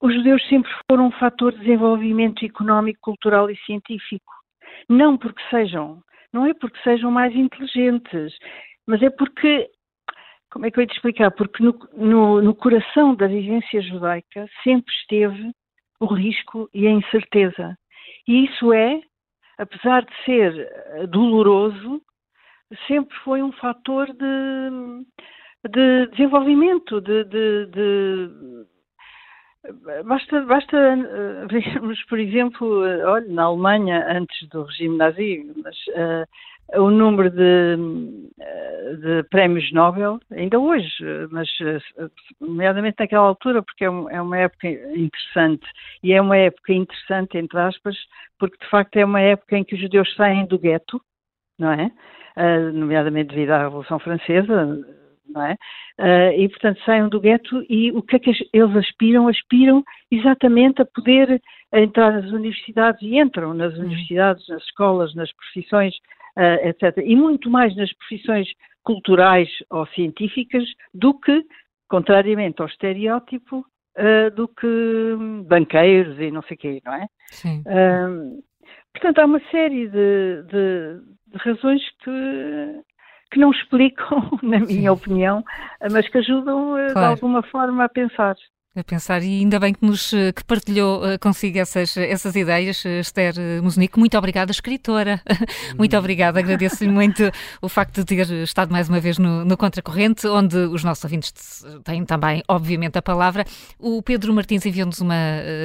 os 0.01 0.13
judeus 0.13 0.45
sempre 0.49 0.69
foram 0.89 1.07
um 1.07 1.11
fator 1.11 1.53
de 1.53 1.59
desenvolvimento 1.59 2.43
económico, 2.45 2.99
cultural 3.01 3.49
e 3.49 3.55
científico. 3.59 4.33
Não 4.89 5.17
porque 5.17 5.41
sejam, 5.49 6.01
não 6.33 6.45
é 6.45 6.53
porque 6.53 6.77
sejam 6.83 7.09
mais 7.09 7.33
inteligentes, 7.33 8.37
mas 8.85 9.01
é 9.01 9.09
porque, 9.09 9.69
como 10.51 10.65
é 10.65 10.71
que 10.71 10.77
eu 10.77 10.81
ia 10.81 10.87
te 10.87 10.95
explicar? 10.95 11.31
Porque 11.31 11.63
no, 11.63 11.79
no, 11.93 12.41
no 12.41 12.53
coração 12.53 13.15
da 13.15 13.27
vivência 13.27 13.81
judaica 13.81 14.45
sempre 14.61 14.93
esteve 14.93 15.51
o 16.01 16.05
risco 16.05 16.69
e 16.73 16.85
a 16.85 16.91
incerteza. 16.91 17.77
E 18.27 18.45
isso 18.45 18.73
é, 18.73 18.99
apesar 19.57 20.03
de 20.03 20.13
ser 20.25 21.07
doloroso, 21.07 22.01
sempre 22.87 23.15
foi 23.23 23.41
um 23.41 23.51
fator 23.53 24.07
de, 24.07 25.05
de 25.69 26.07
desenvolvimento, 26.11 27.01
de, 27.01 27.23
de, 27.25 27.65
de 27.67 28.65
Basta, 30.05 30.41
basta 30.41 30.75
uh, 30.75 31.47
vermos, 31.47 32.03
por 32.05 32.19
exemplo, 32.19 32.83
uh, 32.83 33.07
olha, 33.07 33.27
na 33.29 33.43
Alemanha, 33.43 34.05
antes 34.09 34.47
do 34.49 34.63
regime 34.63 34.97
nazi, 34.97 35.53
mas, 35.63 35.77
uh, 35.87 36.81
o 36.81 36.89
número 36.89 37.29
de, 37.29 37.77
de, 39.01 39.23
prémios 39.29 39.71
Nobel, 39.71 40.19
ainda 40.31 40.59
hoje, 40.59 40.89
mas 41.29 41.47
nomeadamente 42.39 42.95
naquela 42.99 43.27
altura, 43.27 43.61
porque 43.61 43.83
é, 43.83 43.87
é 43.87 44.21
uma 44.21 44.37
época 44.37 44.67
interessante, 44.69 45.67
e 46.01 46.13
é 46.13 46.21
uma 46.21 46.37
época 46.37 46.73
interessante, 46.73 47.37
entre 47.37 47.59
aspas, 47.59 47.95
porque 48.39 48.57
de 48.57 48.69
facto 48.69 48.95
é 48.97 49.05
uma 49.05 49.21
época 49.21 49.57
em 49.57 49.63
que 49.63 49.75
os 49.75 49.81
judeus 49.81 50.13
saem 50.15 50.45
do 50.47 50.57
gueto, 50.57 50.99
não 51.57 51.71
é? 51.71 51.91
uh, 52.37 52.73
nomeadamente 52.73 53.29
devido 53.29 53.51
à 53.51 53.63
Revolução 53.63 53.99
Francesa, 53.99 54.79
não 55.27 55.45
é? 55.45 55.53
Uh, 55.99 56.39
e, 56.39 56.49
portanto, 56.49 56.79
saiam 56.85 57.09
do 57.09 57.19
gueto 57.19 57.63
e 57.69 57.91
o 57.91 58.01
que 58.01 58.15
é 58.15 58.19
que 58.19 58.31
eles 58.51 58.75
aspiram? 58.75 59.27
Aspiram 59.27 59.83
exatamente 60.11 60.81
a 60.81 60.85
poder 60.85 61.41
entrar 61.73 62.11
nas 62.11 62.31
universidades 62.31 63.01
e 63.01 63.19
entram 63.19 63.53
nas 63.53 63.73
uhum. 63.73 63.85
universidades, 63.85 64.47
nas 64.47 64.63
escolas, 64.63 65.13
nas 65.15 65.31
profissões, 65.33 65.95
uh, 66.37 66.67
etc. 66.67 66.97
E 67.03 67.15
muito 67.15 67.49
mais 67.49 67.75
nas 67.75 67.91
profissões 67.93 68.47
culturais 68.83 69.49
ou 69.69 69.85
científicas 69.87 70.63
do 70.93 71.17
que, 71.19 71.43
contrariamente 71.87 72.61
ao 72.61 72.67
estereótipo, 72.67 73.65
do 74.35 74.47
que 74.47 75.15
banqueiros 75.47 76.19
e 76.19 76.31
não 76.31 76.41
sei 76.41 76.55
o 76.55 76.59
quê, 76.59 76.81
não 76.83 76.95
é? 76.95 77.07
Sim. 77.29 77.63
Portanto, 78.93 79.19
há 79.19 79.25
uma 79.25 79.41
série 79.51 79.87
de, 79.87 80.43
de 80.43 81.13
de 81.33 81.37
razões 81.39 81.81
que, 82.03 82.83
que 83.31 83.39
não 83.39 83.51
explicam, 83.51 84.29
na 84.43 84.59
minha 84.59 84.67
Sim. 84.67 84.89
opinião, 84.89 85.43
mas 85.91 86.07
que 86.07 86.19
ajudam 86.19 86.77
eh, 86.77 86.93
claro. 86.93 87.07
de 87.07 87.13
alguma 87.13 87.43
forma 87.43 87.83
a 87.83 87.89
pensar. 87.89 88.35
A 88.75 88.83
pensar 88.83 89.21
e 89.21 89.39
ainda 89.39 89.59
bem 89.59 89.71
que 89.71 89.85
nos 89.85 90.09
que 90.09 90.43
partilhou 90.45 91.03
uh, 91.03 91.19
consigo 91.19 91.59
essas, 91.59 91.95
essas 91.95 92.35
ideias, 92.35 92.83
Esther 92.83 93.35
Musnico. 93.61 93.99
Muito 93.99 94.17
obrigada, 94.17 94.51
escritora. 94.51 95.21
muito 95.77 95.95
obrigada, 95.95 96.39
agradeço-lhe 96.39 96.89
muito 96.89 97.23
o 97.61 97.69
facto 97.69 98.03
de 98.03 98.05
ter 98.05 98.27
estado 98.43 98.71
mais 98.71 98.89
uma 98.89 98.99
vez 98.99 99.19
no, 99.19 99.45
no 99.45 99.55
Contracorrente, 99.55 100.25
onde 100.27 100.57
os 100.57 100.83
nossos 100.83 101.03
ouvintes 101.03 101.63
têm 101.83 102.03
também, 102.03 102.41
obviamente, 102.47 102.97
a 102.97 103.01
palavra. 103.01 103.45
O 103.77 104.01
Pedro 104.01 104.33
Martins 104.33 104.65
enviou-nos 104.65 104.99
uma 104.99 105.15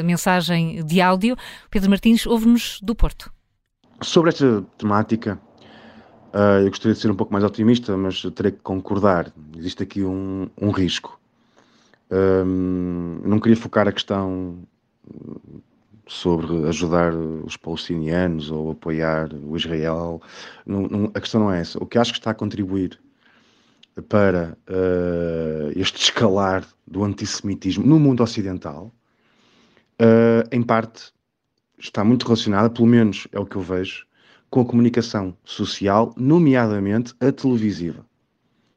mensagem 0.04 0.84
de 0.84 1.00
áudio. 1.00 1.34
Pedro 1.70 1.88
Martins 1.88 2.26
ouve-nos 2.26 2.78
do 2.82 2.94
Porto. 2.94 3.32
Sobre 4.02 4.30
esta 4.30 4.62
temática, 4.76 5.40
eu 6.62 6.68
gostaria 6.68 6.94
de 6.94 7.00
ser 7.00 7.10
um 7.10 7.16
pouco 7.16 7.32
mais 7.32 7.44
otimista, 7.44 7.96
mas 7.96 8.20
terei 8.34 8.52
que 8.52 8.58
concordar. 8.58 9.32
Existe 9.56 9.82
aqui 9.82 10.04
um, 10.04 10.48
um 10.60 10.70
risco 10.70 11.17
um, 12.10 13.20
não 13.24 13.38
queria 13.38 13.56
focar 13.56 13.86
a 13.86 13.92
questão 13.92 14.58
sobre 16.06 16.66
ajudar 16.66 17.14
os 17.14 17.56
palestinianos 17.56 18.50
ou 18.50 18.70
apoiar 18.70 19.30
o 19.32 19.56
Israel. 19.56 20.20
Não, 20.66 20.82
não, 20.82 21.10
a 21.14 21.20
questão 21.20 21.40
não 21.40 21.52
é 21.52 21.60
essa. 21.60 21.82
O 21.82 21.86
que 21.86 21.98
acho 21.98 22.12
que 22.12 22.18
está 22.18 22.30
a 22.30 22.34
contribuir 22.34 22.98
para 24.08 24.56
uh, 24.68 25.72
este 25.76 26.00
escalar 26.00 26.66
do 26.86 27.04
antissemitismo 27.04 27.86
no 27.86 27.98
mundo 27.98 28.22
ocidental, 28.22 28.92
uh, 30.00 30.48
em 30.50 30.62
parte, 30.62 31.12
está 31.78 32.02
muito 32.04 32.24
relacionada, 32.24 32.70
pelo 32.70 32.86
menos 32.86 33.28
é 33.32 33.38
o 33.38 33.46
que 33.46 33.56
eu 33.56 33.62
vejo, 33.62 34.06
com 34.50 34.60
a 34.60 34.64
comunicação 34.64 35.36
social, 35.44 36.14
nomeadamente 36.16 37.14
a 37.20 37.30
televisiva. 37.30 38.06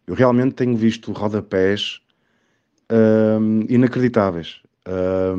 Eu 0.05 0.15
realmente 0.15 0.55
tenho 0.55 0.75
visto 0.75 1.11
rodapés 1.13 2.01
um, 2.91 3.65
inacreditáveis. 3.69 4.61
Um, 4.87 5.35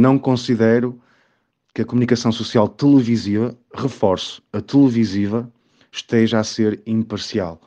não 0.00 0.18
considero 0.18 0.98
que 1.74 1.82
a 1.82 1.84
comunicação 1.84 2.30
social 2.32 2.68
televisiva, 2.68 3.56
reforço, 3.74 4.42
a 4.52 4.60
televisiva, 4.60 5.50
esteja 5.90 6.40
a 6.40 6.44
ser 6.44 6.80
imparcial. 6.86 7.60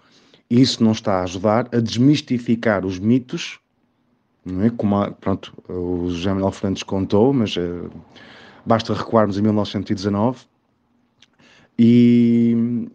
Isso 0.49 0.83
não 0.83 0.91
está 0.91 1.19
a 1.19 1.23
ajudar 1.23 1.67
a 1.71 1.79
desmistificar 1.79 2.85
os 2.85 2.99
mitos, 2.99 3.59
não 4.45 4.63
é? 4.63 4.69
Como 4.69 4.95
a, 4.97 5.11
pronto, 5.11 5.53
o 5.67 6.09
José 6.09 6.31
Manuel 6.31 6.51
Fernandes 6.51 6.83
contou, 6.83 7.33
mas 7.33 7.55
uh, 7.55 7.89
basta 8.65 8.93
recuarmos 8.93 9.37
em 9.37 9.41
1919 9.41 10.45
e 11.77 12.87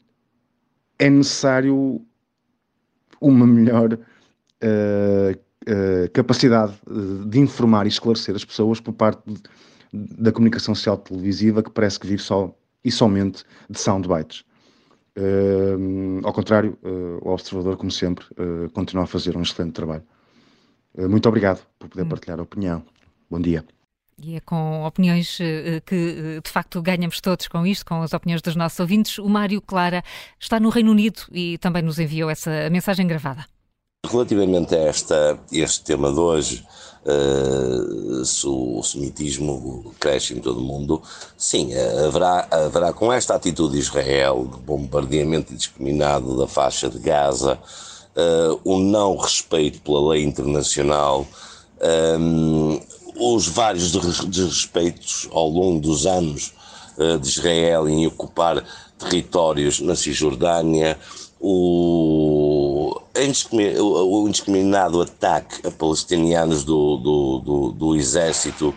é 0.98 1.10
necessário 1.10 2.00
uma 3.20 3.46
melhor 3.46 3.94
uh, 3.94 5.38
eh, 5.66 6.08
capacidade 6.14 6.72
eh, 6.88 7.26
de 7.26 7.38
informar 7.38 7.84
e 7.84 7.88
esclarecer 7.88 8.34
as 8.34 8.44
pessoas 8.44 8.80
por 8.80 8.94
parte 8.94 9.20
de, 9.26 9.42
da 9.92 10.32
comunicação 10.32 10.74
social 10.74 10.96
televisiva 10.96 11.62
que 11.62 11.70
parece 11.70 12.00
que 12.00 12.06
vive 12.06 12.22
só 12.22 12.54
e 12.82 12.90
somente 12.90 13.44
de 13.68 13.78
soundbites. 13.78 14.42
Uh, 15.18 16.24
ao 16.24 16.32
contrário, 16.32 16.78
uh, 16.82 17.18
o 17.20 17.32
Observador, 17.32 17.76
como 17.76 17.90
sempre, 17.90 18.24
uh, 18.38 18.70
continua 18.70 19.04
a 19.04 19.06
fazer 19.06 19.36
um 19.36 19.42
excelente 19.42 19.72
trabalho. 19.72 20.04
muito 20.96 21.28
obrigado 21.28 21.66
por 21.78 21.88
poder 21.88 22.04
hum. 22.04 22.08
partilhar 22.08 22.38
a 22.38 22.42
opinião. 22.42 22.82
Bom 23.28 23.40
dia. 23.40 23.64
E 24.22 24.36
é 24.36 24.40
com 24.40 24.84
opiniões 24.84 25.38
que, 25.86 26.40
de 26.42 26.50
facto, 26.50 26.80
ganhamos 26.82 27.20
todos 27.20 27.48
com 27.48 27.66
isto, 27.66 27.86
com 27.86 28.02
as 28.02 28.12
opiniões 28.12 28.42
dos 28.42 28.54
nossos 28.54 28.78
ouvintes. 28.78 29.18
O 29.18 29.28
Mário 29.28 29.62
Clara 29.62 30.02
está 30.38 30.60
no 30.60 30.68
Reino 30.68 30.90
Unido 30.90 31.22
e 31.32 31.56
também 31.58 31.82
nos 31.82 31.98
enviou 31.98 32.28
essa 32.28 32.68
mensagem 32.70 33.06
gravada. 33.06 33.46
Relativamente 34.08 34.74
a 34.74 34.78
esta, 34.78 35.38
este 35.52 35.84
tema 35.84 36.10
de 36.10 36.18
hoje, 36.18 36.64
uh, 37.04 38.24
se 38.24 38.46
o 38.46 38.82
semitismo 38.82 39.94
cresce 40.00 40.32
em 40.32 40.40
todo 40.40 40.58
o 40.58 40.62
mundo, 40.62 41.02
sim, 41.36 41.70
haverá, 42.06 42.48
haverá 42.50 42.92
com 42.94 43.12
esta 43.12 43.34
atitude 43.34 43.74
de 43.74 43.80
Israel, 43.80 44.48
de 44.50 44.58
bombardeamento 44.62 45.52
indiscriminado 45.52 46.36
da 46.38 46.48
faixa 46.48 46.88
de 46.88 46.98
Gaza, 46.98 47.58
uh, 48.16 48.60
o 48.64 48.78
não 48.78 49.16
respeito 49.18 49.82
pela 49.82 50.12
lei 50.12 50.24
internacional, 50.24 51.26
um, 52.18 52.76
eh, 52.76 52.80
os 53.16 53.46
vários 53.48 53.92
desrespeitos 53.92 55.28
ao 55.30 55.48
longo 55.48 55.78
dos 55.78 56.06
anos 56.06 56.54
uh, 56.96 57.18
de 57.18 57.28
Israel 57.28 57.86
em 57.86 58.06
ocupar 58.06 58.64
territórios 58.98 59.78
na 59.80 59.94
Cisjordânia, 59.94 60.98
o, 61.38 62.69
o 63.80 64.28
indiscriminado 64.28 65.00
ataque 65.00 65.66
a 65.66 65.70
palestinianos 65.70 66.64
do, 66.64 66.96
do, 66.96 67.38
do, 67.38 67.72
do 67.72 67.96
exército 67.96 68.74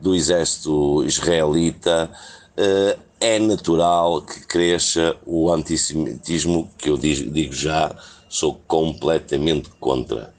do 0.00 0.14
exército 0.14 1.04
israelita 1.04 2.10
uh, 2.56 3.00
é 3.20 3.38
natural 3.38 4.22
que 4.22 4.40
cresça 4.46 5.16
o 5.26 5.50
antissemitismo 5.50 6.70
que 6.78 6.88
eu 6.88 6.96
digo, 6.96 7.52
já 7.52 7.94
sou 8.28 8.60
completamente 8.66 9.70
contra. 9.80 10.32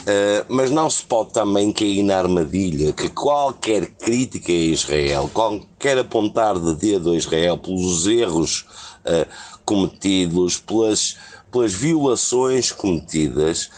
Uh, 0.00 0.44
mas 0.48 0.70
não 0.70 0.88
se 0.88 1.04
pode 1.04 1.32
também 1.32 1.72
cair 1.72 2.02
na 2.02 2.18
armadilha 2.18 2.92
que 2.92 3.08
qualquer 3.08 3.86
crítica 3.86 4.52
a 4.52 4.54
Israel, 4.54 5.30
qualquer 5.32 5.98
apontar 5.98 6.58
de 6.58 6.74
dedo 6.74 7.10
a 7.12 7.16
Israel 7.16 7.58
pelos 7.58 8.06
erros 8.06 8.66
uh, 9.04 9.26
cometidos, 9.64 10.58
pelas, 10.58 11.16
pelas 11.56 11.72
violações 11.72 12.70
cometidas, 12.70 13.70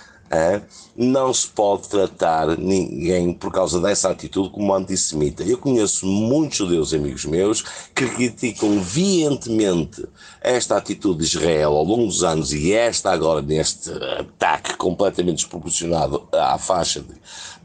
não 0.96 1.32
se 1.32 1.46
pode 1.46 1.88
tratar 1.88 2.59
ninguém 2.59 3.32
por 3.32 3.52
causa 3.52 3.80
dessa 3.80 4.10
atitude 4.10 4.50
como 4.50 4.74
antissemita. 4.74 5.44
Eu 5.44 5.56
conheço 5.56 6.05
muitos 6.05 6.59
judeus 6.59 6.92
amigos 6.92 7.24
meus 7.24 7.62
que 7.94 8.06
criticam 8.09 8.80
veementemente 8.80 10.05
esta 10.40 10.76
atitude 10.76 11.20
de 11.20 11.24
Israel 11.36 11.76
ao 11.76 11.84
longo 11.84 12.06
dos 12.06 12.24
anos 12.24 12.52
e 12.52 12.72
esta 12.72 13.12
agora 13.12 13.40
neste 13.40 13.90
ataque 14.18 14.76
completamente 14.76 15.36
desproporcionado 15.36 16.28
à 16.32 16.59
faixa 16.59 17.00
de, 17.00 17.14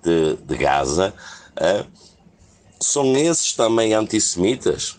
de, 0.03 0.35
de 0.43 0.55
Gaza. 0.55 1.11
São 2.79 3.17
esses 3.17 3.53
também 3.53 3.95
antissemitas? 3.95 4.95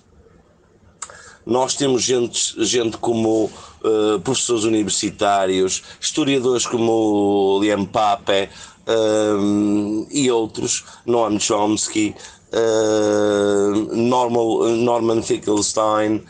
Nós 1.46 1.74
temos 1.74 2.02
gente, 2.02 2.64
gente 2.64 2.96
como 2.96 3.50
uh, 3.84 4.20
professores 4.20 4.64
universitários, 4.64 5.82
historiadores 6.00 6.66
como 6.66 7.60
Liam 7.62 7.84
Pape 7.84 8.48
uh, 8.88 10.06
e 10.10 10.30
outros, 10.30 10.84
Noam 11.06 11.38
Chomsky, 11.38 12.14
uh, 12.52 13.94
Normal, 13.94 14.68
Norman 14.76 15.22
Finkelstein, 15.22 16.22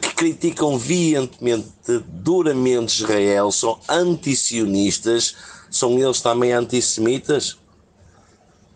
que 0.00 0.14
criticam 0.14 0.76
veementemente, 0.76 1.68
duramente 2.08 3.02
Israel, 3.02 3.52
são 3.52 3.78
antisionistas, 3.88 5.34
são 5.70 5.98
eles 5.98 6.20
também 6.20 6.52
antissemitas? 6.52 7.56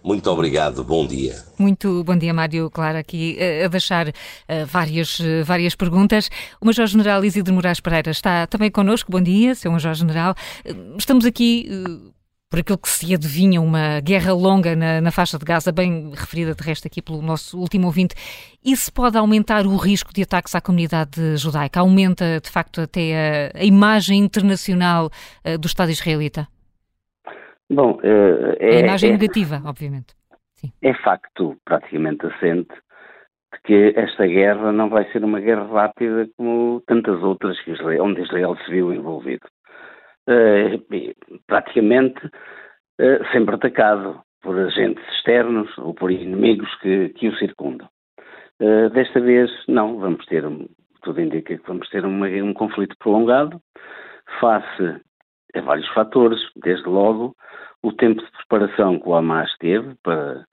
Muito 0.04 0.28
obrigado, 0.30 0.82
bom 0.82 1.06
dia. 1.06 1.36
Muito 1.56 2.02
bom 2.02 2.16
dia, 2.16 2.34
Mário 2.34 2.68
Clara, 2.70 2.98
aqui 2.98 3.36
eh, 3.38 3.64
a 3.64 3.68
deixar 3.68 4.08
uh, 4.08 4.12
várias, 4.66 5.20
uh, 5.20 5.44
várias 5.44 5.76
perguntas. 5.76 6.28
O 6.60 6.66
Major-General 6.66 7.24
Isidro 7.24 7.54
Moraes 7.54 7.78
Pereira 7.78 8.10
está 8.10 8.46
também 8.48 8.68
connosco. 8.68 9.12
Bom 9.12 9.20
dia, 9.20 9.54
Sr. 9.54 9.70
Major-General. 9.70 10.34
Estamos 10.98 11.24
aqui 11.24 11.68
por 12.50 12.58
aquilo 12.58 12.78
que 12.78 12.88
se 12.88 13.14
adivinha 13.14 13.60
uma 13.60 14.00
guerra 14.00 14.32
longa 14.32 14.74
na, 14.74 15.00
na, 15.00 15.10
faixa 15.10 15.38
de 15.38 15.44
Gaza, 15.44 15.70
bem 15.72 16.10
referida 16.14 16.54
de 16.54 16.62
resto 16.62 16.86
aqui 16.86 17.00
pelo 17.00 17.22
nosso 17.22 17.56
último 17.58 17.86
ouvinte. 17.86 18.14
Isso 18.62 18.92
pode 18.92 19.16
aumentar 19.16 19.66
o 19.66 19.76
risco 19.76 20.12
de 20.12 20.22
ataques 20.22 20.54
à 20.54 20.60
comunidade 20.60 21.36
judaica? 21.36 21.80
Aumenta, 21.80 22.40
de 22.42 22.50
facto, 22.50 22.82
até 22.82 23.52
a, 23.54 23.60
a 23.60 23.64
imagem 23.64 24.18
internacional 24.18 25.10
do 25.60 25.66
Estado 25.66 25.92
israelita? 25.92 26.48
Bom, 27.72 27.92
uh, 28.04 28.54
é, 28.60 28.76
a 28.76 28.80
imagem 28.80 29.10
é, 29.10 29.12
negativa, 29.12 29.62
obviamente. 29.64 30.14
Sim. 30.56 30.70
É 30.82 30.92
facto 30.92 31.56
praticamente 31.64 32.26
assente 32.26 32.68
de 33.54 33.60
que 33.64 33.94
esta 33.96 34.26
guerra 34.26 34.70
não 34.72 34.90
vai 34.90 35.10
ser 35.10 35.24
uma 35.24 35.40
guerra 35.40 35.64
rápida 35.64 36.28
como 36.36 36.82
tantas 36.86 37.22
outras 37.22 37.56
Israel, 37.66 38.04
onde 38.04 38.20
Israel 38.20 38.56
se 38.62 38.70
viu 38.70 38.92
envolvido. 38.92 39.48
Uh, 40.28 40.84
praticamente 41.46 42.26
uh, 42.26 43.32
sempre 43.32 43.54
atacado 43.54 44.20
por 44.42 44.58
agentes 44.58 45.02
externos 45.14 45.70
ou 45.78 45.94
por 45.94 46.10
inimigos 46.10 46.72
que, 46.80 47.08
que 47.10 47.28
o 47.28 47.36
circundam. 47.38 47.88
Desta 48.92 49.18
vez, 49.18 49.50
não, 49.66 49.98
vamos 49.98 50.24
ter, 50.26 50.44
tudo 51.02 51.20
indica 51.20 51.56
que 51.56 51.66
vamos 51.66 51.88
ter 51.88 52.04
uma, 52.04 52.28
um 52.28 52.54
conflito 52.54 52.94
prolongado, 52.98 53.60
face 54.40 55.00
a 55.54 55.60
vários 55.60 55.88
fatores, 55.88 56.40
desde 56.56 56.88
logo 56.88 57.34
o 57.82 57.92
tempo 57.92 58.22
de 58.22 58.30
preparação 58.48 58.98
que 58.98 59.08
o 59.08 59.14
Hamas 59.14 59.52
teve 59.58 59.94
para, 60.02 60.44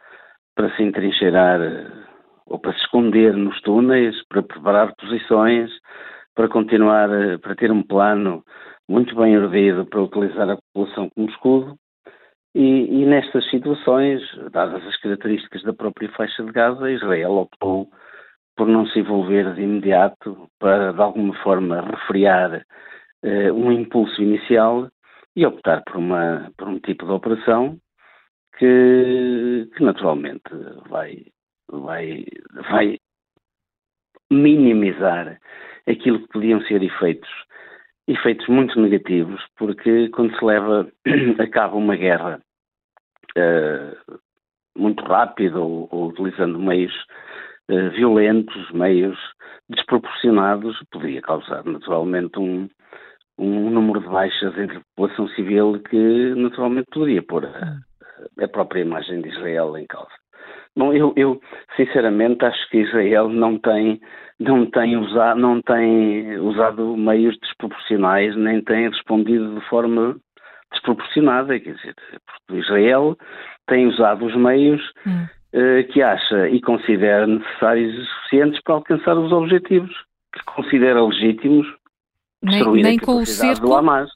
para 0.55 0.75
se 0.75 0.83
entrincheirar 0.83 1.59
ou 2.47 2.59
para 2.59 2.73
se 2.73 2.79
esconder 2.79 3.33
nos 3.33 3.61
túneis, 3.61 4.15
para 4.27 4.41
preparar 4.41 4.95
posições, 4.95 5.69
para 6.35 6.47
continuar, 6.47 7.09
para 7.41 7.55
ter 7.55 7.71
um 7.71 7.83
plano 7.83 8.43
muito 8.87 9.15
bem 9.15 9.35
erguido 9.35 9.85
para 9.85 10.01
utilizar 10.01 10.49
a 10.49 10.57
população 10.57 11.09
como 11.09 11.29
escudo. 11.29 11.75
E, 12.55 13.01
e, 13.01 13.05
nestas 13.05 13.47
situações, 13.51 14.21
dadas 14.51 14.83
as 14.87 14.97
características 14.97 15.61
da 15.61 15.71
própria 15.71 16.09
faixa 16.09 16.43
de 16.43 16.51
Gaza, 16.51 16.89
Israel 16.89 17.33
optou 17.33 17.87
por 18.57 18.67
não 18.67 18.87
se 18.87 18.99
envolver 18.99 19.53
de 19.53 19.61
imediato 19.61 20.49
para, 20.59 20.91
de 20.91 20.99
alguma 20.99 21.35
forma, 21.43 21.81
refriar 21.81 22.65
uh, 23.23 23.53
um 23.53 23.71
impulso 23.71 24.21
inicial 24.21 24.89
e 25.35 25.45
optar 25.45 25.83
por, 25.83 25.97
uma, 25.97 26.51
por 26.57 26.67
um 26.67 26.79
tipo 26.79 27.05
de 27.05 27.11
operação 27.11 27.79
que, 28.57 29.69
que 29.75 29.83
naturalmente 29.83 30.49
vai, 30.89 31.25
vai, 31.71 32.25
vai 32.69 32.97
minimizar 34.29 35.39
aquilo 35.87 36.19
que 36.19 36.27
podiam 36.27 36.61
ser 36.63 36.83
efeitos, 36.83 37.29
efeitos 38.07 38.47
muito 38.47 38.79
negativos, 38.79 39.41
porque 39.57 40.09
quando 40.09 40.37
se 40.37 40.43
leva 40.45 40.91
a 41.39 41.47
cabo 41.47 41.77
uma 41.77 41.95
guerra 41.95 42.41
uh, 43.37 44.19
muito 44.77 45.03
rápida 45.03 45.59
ou, 45.59 45.87
ou 45.91 46.09
utilizando 46.09 46.59
meios 46.59 46.93
uh, 47.69 47.89
violentos, 47.91 48.71
meios 48.71 49.17
desproporcionados, 49.69 50.77
poderia 50.91 51.21
causar 51.21 51.63
naturalmente 51.63 52.37
um, 52.39 52.69
um 53.39 53.69
número 53.69 54.01
de 54.01 54.07
baixas 54.07 54.57
entre 54.57 54.77
a 54.77 54.81
população 54.95 55.27
civil 55.29 55.81
que 55.89 56.33
naturalmente 56.35 56.87
poderia 56.91 57.23
pôr 57.23 57.45
a, 57.45 57.77
a 58.43 58.47
própria 58.47 58.81
imagem 58.81 59.21
de 59.21 59.29
Israel 59.29 59.77
em 59.77 59.87
causa. 59.87 60.11
Bom, 60.75 60.93
eu, 60.93 61.13
eu, 61.15 61.41
sinceramente 61.75 62.45
acho 62.45 62.69
que 62.69 62.77
Israel 62.77 63.29
não 63.29 63.57
tem, 63.57 63.99
não 64.39 64.65
tem, 64.65 64.97
usado, 64.97 65.39
não 65.39 65.61
tem 65.61 66.37
usado 66.37 66.95
meios 66.95 67.37
desproporcionais, 67.39 68.35
nem 68.35 68.61
tem 68.61 68.89
respondido 68.89 69.55
de 69.55 69.65
forma 69.67 70.15
desproporcionada. 70.71 71.59
Quer 71.59 71.73
dizer, 71.73 71.95
Israel 72.51 73.17
tem 73.67 73.87
usado 73.87 74.25
os 74.25 74.35
meios 74.35 74.81
hum. 75.05 75.25
uh, 75.53 75.87
que 75.91 76.01
acha 76.01 76.49
e 76.49 76.61
considera 76.61 77.25
necessários 77.25 77.93
e 77.93 78.05
suficientes 78.05 78.61
para 78.63 78.75
alcançar 78.75 79.17
os 79.17 79.31
objetivos 79.31 79.93
que 80.33 80.43
considera 80.45 81.03
legítimos 81.03 81.67
nem, 82.41 82.63
nem 82.81 82.97
com 82.97 83.17
o 83.17 83.25
cerco, 83.25 83.67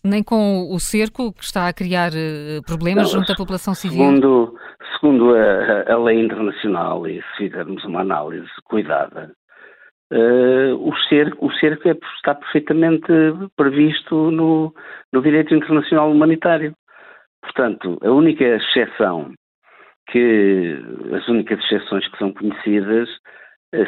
nem 0.03 0.23
com 0.23 0.69
o 0.73 0.79
cerco 0.79 1.33
que 1.33 1.43
está 1.43 1.67
a 1.67 1.73
criar 1.73 2.11
uh, 2.11 2.63
problemas 2.65 3.11
Não, 3.11 3.19
junto 3.19 3.31
à 3.31 3.35
população 3.35 3.73
civil. 3.75 3.97
Segundo, 3.97 4.55
segundo 4.93 5.35
a, 5.35 5.93
a, 5.93 5.97
lei 5.97 6.21
internacional 6.21 7.05
e 7.07 7.21
se 7.21 7.37
fizermos 7.37 7.83
uma 7.83 8.01
análise 8.01 8.49
cuidada, 8.63 9.31
uh, 10.11 10.75
o 10.75 10.95
cerco, 11.09 11.45
o 11.45 11.51
cerco 11.53 11.89
é, 11.89 11.97
está 12.15 12.33
perfeitamente 12.35 13.07
previsto 13.57 14.31
no, 14.31 14.73
no 15.11 15.21
direito 15.21 15.53
internacional 15.53 16.09
humanitário. 16.09 16.73
Portanto, 17.41 17.99
a 18.01 18.09
única 18.09 18.45
exceção 18.45 19.33
que 20.09 20.77
as 21.13 21.27
únicas 21.27 21.59
exceções 21.59 22.07
que 22.07 22.17
são 22.17 22.33
conhecidas 22.33 23.09
eh, 23.09 23.23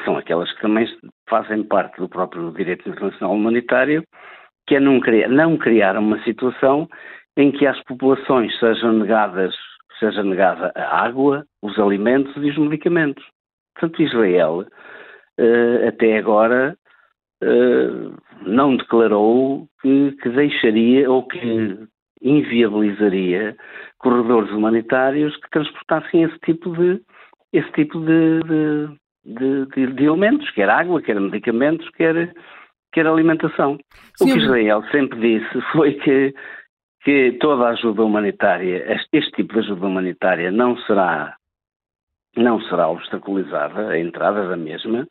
são 0.03 0.17
aquelas 0.17 0.51
que 0.53 0.61
também 0.61 0.87
fazem 1.29 1.63
parte 1.63 1.97
do 1.97 2.09
próprio 2.09 2.51
direito 2.51 2.89
internacional 2.89 3.35
humanitário, 3.35 4.03
que 4.67 4.75
é 4.75 4.79
não 4.79 4.99
criar, 4.99 5.29
não 5.29 5.57
criar 5.57 5.97
uma 5.97 6.21
situação 6.23 6.87
em 7.37 7.51
que 7.51 7.67
as 7.67 7.81
populações 7.83 8.57
sejam 8.59 8.93
negadas, 8.93 9.53
seja 9.99 10.23
negada 10.23 10.71
a 10.75 11.05
água, 11.05 11.45
os 11.61 11.77
alimentos 11.77 12.35
e 12.37 12.49
os 12.49 12.57
medicamentos. 12.57 13.23
Portanto, 13.75 14.01
Israel, 14.01 14.65
eh, 15.37 15.87
até 15.87 16.17
agora, 16.17 16.75
eh, 17.43 18.11
não 18.41 18.77
declarou 18.77 19.67
que, 19.81 20.13
que 20.21 20.29
deixaria 20.29 21.11
ou 21.11 21.27
que 21.27 21.77
inviabilizaria 22.21 23.55
corredores 23.99 24.49
humanitários 24.51 25.35
que 25.37 25.49
transportassem 25.49 26.23
esse 26.23 26.39
tipo 26.39 26.75
de, 26.75 27.01
esse 27.53 27.71
tipo 27.73 27.99
de, 27.99 28.39
de 28.39 28.97
de, 29.25 29.65
de, 29.67 29.93
de 29.93 30.05
elementos, 30.05 30.49
quer 30.51 30.69
água, 30.69 31.01
quer 31.01 31.19
medicamentos, 31.19 31.89
quer, 31.91 32.33
quer 32.93 33.07
alimentação. 33.07 33.77
Sim, 34.15 34.31
o 34.31 34.33
que 34.33 34.39
Israel 34.39 34.83
sempre 34.91 35.19
disse 35.19 35.61
foi 35.73 35.93
que, 35.95 36.33
que 37.03 37.37
toda 37.39 37.65
a 37.65 37.69
ajuda 37.71 38.03
humanitária, 38.03 38.93
este, 38.93 39.17
este 39.17 39.31
tipo 39.31 39.53
de 39.53 39.59
ajuda 39.59 39.87
humanitária 39.87 40.51
não 40.51 40.77
será, 40.77 41.35
não 42.37 42.61
será 42.61 42.87
obstaculizada, 42.87 43.89
a 43.89 43.99
entrada 43.99 44.47
da 44.47 44.57
mesma, 44.57 45.07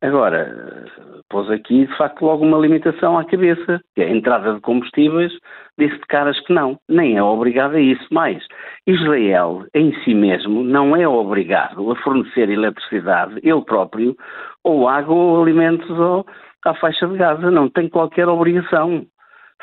Agora, 0.00 0.84
pôs 1.28 1.50
aqui, 1.50 1.86
de 1.86 1.96
facto, 1.96 2.24
logo 2.24 2.44
uma 2.44 2.58
limitação 2.58 3.18
à 3.18 3.24
cabeça, 3.24 3.80
que 3.94 4.02
é 4.02 4.06
a 4.06 4.10
entrada 4.10 4.54
de 4.54 4.60
combustíveis 4.60 5.32
disse 5.78 5.94
de 5.94 6.06
caras 6.06 6.38
que 6.40 6.52
não, 6.52 6.78
nem 6.88 7.16
é 7.16 7.22
obrigado 7.22 7.74
a 7.74 7.80
isso. 7.80 8.06
Mais, 8.12 8.44
Israel, 8.86 9.64
em 9.74 9.92
si 10.02 10.14
mesmo, 10.14 10.62
não 10.62 10.96
é 10.96 11.06
obrigado 11.06 11.90
a 11.90 11.96
fornecer 11.96 12.48
eletricidade, 12.50 13.40
ele 13.42 13.64
próprio, 13.64 14.16
ou 14.64 14.88
água 14.88 15.14
ou 15.14 15.42
alimentos 15.42 15.90
ou, 15.90 16.26
à 16.64 16.74
faixa 16.74 17.06
de 17.06 17.16
Gaza, 17.16 17.50
não 17.50 17.68
tem 17.68 17.88
qualquer 17.88 18.28
obrigação. 18.28 19.06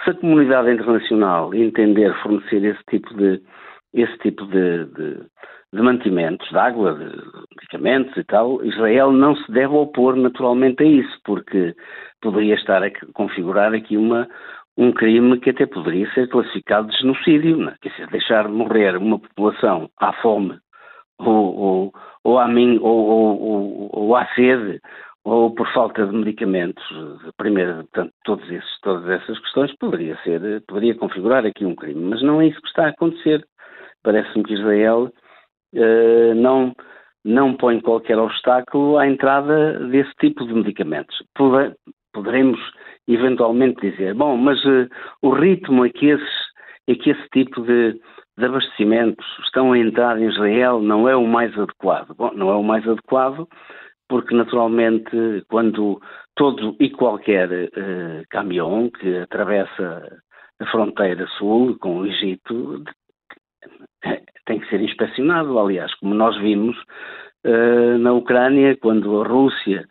Se 0.04 0.10
a 0.10 0.14
comunidade 0.14 0.72
internacional 0.72 1.54
entender 1.54 2.14
fornecer 2.22 2.64
esse 2.64 2.84
tipo 2.90 3.14
de, 3.16 3.42
esse 3.94 4.18
tipo 4.18 4.46
de, 4.48 4.86
de 4.86 5.18
de 5.76 5.82
mantimentos, 5.82 6.48
de 6.50 6.58
água, 6.58 6.94
de 6.94 7.06
medicamentos 7.58 8.16
e 8.16 8.24
tal, 8.24 8.64
Israel 8.64 9.12
não 9.12 9.36
se 9.36 9.52
deve 9.52 9.74
opor 9.74 10.16
naturalmente 10.16 10.82
a 10.82 10.86
isso, 10.86 11.20
porque 11.26 11.76
poderia 12.22 12.56
estar 12.56 12.82
a 12.82 12.90
configurar 13.14 13.74
aqui 13.74 13.98
uma, 13.98 14.28
um 14.78 14.94
crime 14.94 15.38
que 15.40 15.50
até 15.50 15.66
poderia 15.66 16.10
ser 16.14 16.30
classificado 16.30 16.88
de 16.88 16.98
genocídio, 16.98 17.58
não? 17.58 17.72
É? 17.72 17.76
quer 17.82 17.90
dizer, 17.90 18.08
deixar 18.08 18.48
de 18.48 18.54
morrer 18.54 18.96
uma 18.96 19.20
população 19.20 19.90
à 20.00 20.14
fome 20.14 20.58
ou, 21.20 21.56
ou, 21.58 21.94
ou, 22.24 22.40
à, 22.40 22.48
min, 22.48 22.80
ou, 22.82 23.90
ou, 23.92 24.16
à 24.16 24.26
sede 24.28 24.80
ou 25.26 25.54
por 25.54 25.68
falta 25.74 26.06
de 26.06 26.16
medicamentos, 26.16 26.84
primeiro, 27.36 27.78
portanto, 27.78 28.14
todos 28.24 28.50
esses, 28.50 28.80
todas 28.82 29.10
essas 29.10 29.40
questões 29.40 29.76
poderia 29.78 30.16
ser, 30.24 30.64
poderia 30.68 30.96
configurar 30.96 31.46
aqui 31.46 31.66
um 31.66 31.76
crime, 31.76 32.02
mas 32.02 32.22
não 32.22 32.40
é 32.40 32.48
isso 32.48 32.62
que 32.62 32.68
está 32.68 32.86
a 32.86 32.90
acontecer. 32.90 33.46
Parece-me 34.04 34.44
que 34.44 34.54
Israel 34.54 35.12
não, 36.36 36.74
não 37.24 37.56
põe 37.56 37.80
qualquer 37.82 38.18
obstáculo 38.18 38.98
à 38.98 39.08
entrada 39.08 39.80
desse 39.88 40.14
tipo 40.20 40.46
de 40.46 40.54
medicamentos. 40.54 41.22
Poderemos 42.14 42.60
eventualmente 43.08 43.90
dizer, 43.90 44.14
bom, 44.14 44.38
mas 44.38 44.64
uh, 44.66 44.88
o 45.22 45.30
ritmo 45.30 45.86
é 45.86 45.90
que, 45.90 46.08
esses, 46.08 46.30
que 46.88 47.12
esse 47.12 47.28
tipo 47.34 47.62
de, 47.62 48.00
de 48.38 48.46
abastecimentos 48.46 49.26
estão 49.44 49.74
a 49.74 49.78
entrar 49.78 50.20
em 50.20 50.28
Israel 50.30 50.80
não 50.82 51.08
é 51.08 51.16
o 51.16 51.28
mais 51.28 51.58
adequado. 51.58 52.16
Bom, 52.16 52.32
não 52.34 52.50
é 52.50 52.56
o 52.56 52.64
mais 52.64 52.88
adequado 52.88 53.48
porque 54.08 54.36
naturalmente 54.36 55.44
quando 55.50 56.00
todo 56.36 56.76
e 56.80 56.90
qualquer 56.90 57.50
uh, 57.50 58.24
caminhão 58.30 58.90
que 58.90 59.18
atravessa 59.18 60.22
a 60.60 60.66
fronteira 60.68 61.26
sul 61.38 61.78
com 61.80 62.00
o 62.00 62.06
Egito 62.06 62.84
tem 64.46 64.60
que 64.60 64.70
ser 64.70 64.82
inspecionado, 64.82 65.58
aliás, 65.60 65.94
como 65.96 66.14
nós 66.14 66.38
vimos 66.38 66.78
uh, 67.46 67.98
na 68.00 68.14
Ucrânia, 68.14 68.78
quando 68.78 69.22
a 69.22 69.28
Rússia 69.28 69.88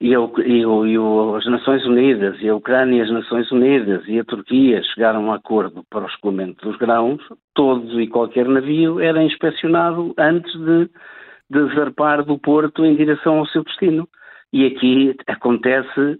e, 0.00 0.14
a, 0.14 0.18
e, 0.18 0.62
e, 0.62 1.36
as 1.36 1.46
Nações 1.46 1.84
Unidas, 1.84 2.40
e 2.40 2.48
a 2.48 2.54
Ucrânia 2.54 2.98
e 2.98 3.02
as 3.02 3.10
Nações 3.10 3.50
Unidas 3.50 4.02
e 4.06 4.18
a 4.18 4.24
Turquia 4.24 4.82
chegaram 4.82 5.32
a 5.32 5.36
acordo 5.36 5.84
para 5.90 6.04
o 6.04 6.08
escoamento 6.08 6.64
dos 6.64 6.76
grãos, 6.78 7.20
todos 7.54 7.98
e 7.98 8.06
qualquer 8.06 8.46
navio 8.46 9.00
era 9.00 9.22
inspecionado 9.22 10.14
antes 10.16 10.52
de, 10.52 10.88
de 11.50 11.74
zarpar 11.74 12.24
do 12.24 12.38
porto 12.38 12.84
em 12.84 12.96
direção 12.96 13.38
ao 13.38 13.46
seu 13.46 13.64
destino. 13.64 14.08
E 14.50 14.64
aqui 14.64 15.14
acontece, 15.26 16.18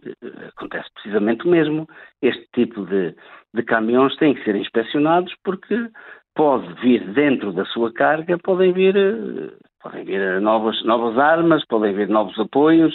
acontece 0.54 0.86
precisamente 0.92 1.46
o 1.46 1.50
mesmo. 1.50 1.86
Este 2.20 2.46
tipo 2.52 2.84
de, 2.84 3.14
de 3.54 3.62
caminhões 3.62 4.14
têm 4.16 4.34
que 4.34 4.44
ser 4.44 4.54
inspecionados 4.54 5.34
porque 5.42 5.88
pode 6.34 6.72
vir 6.80 7.12
dentro 7.12 7.52
da 7.52 7.64
sua 7.66 7.92
carga, 7.92 8.38
podem 8.38 8.72
vir, 8.72 8.96
eh, 8.96 9.50
podem 9.82 10.04
vir 10.04 10.40
novas, 10.40 10.82
novas 10.84 11.18
armas, 11.18 11.64
podem 11.66 11.94
vir 11.94 12.08
novos 12.08 12.38
apoios 12.38 12.94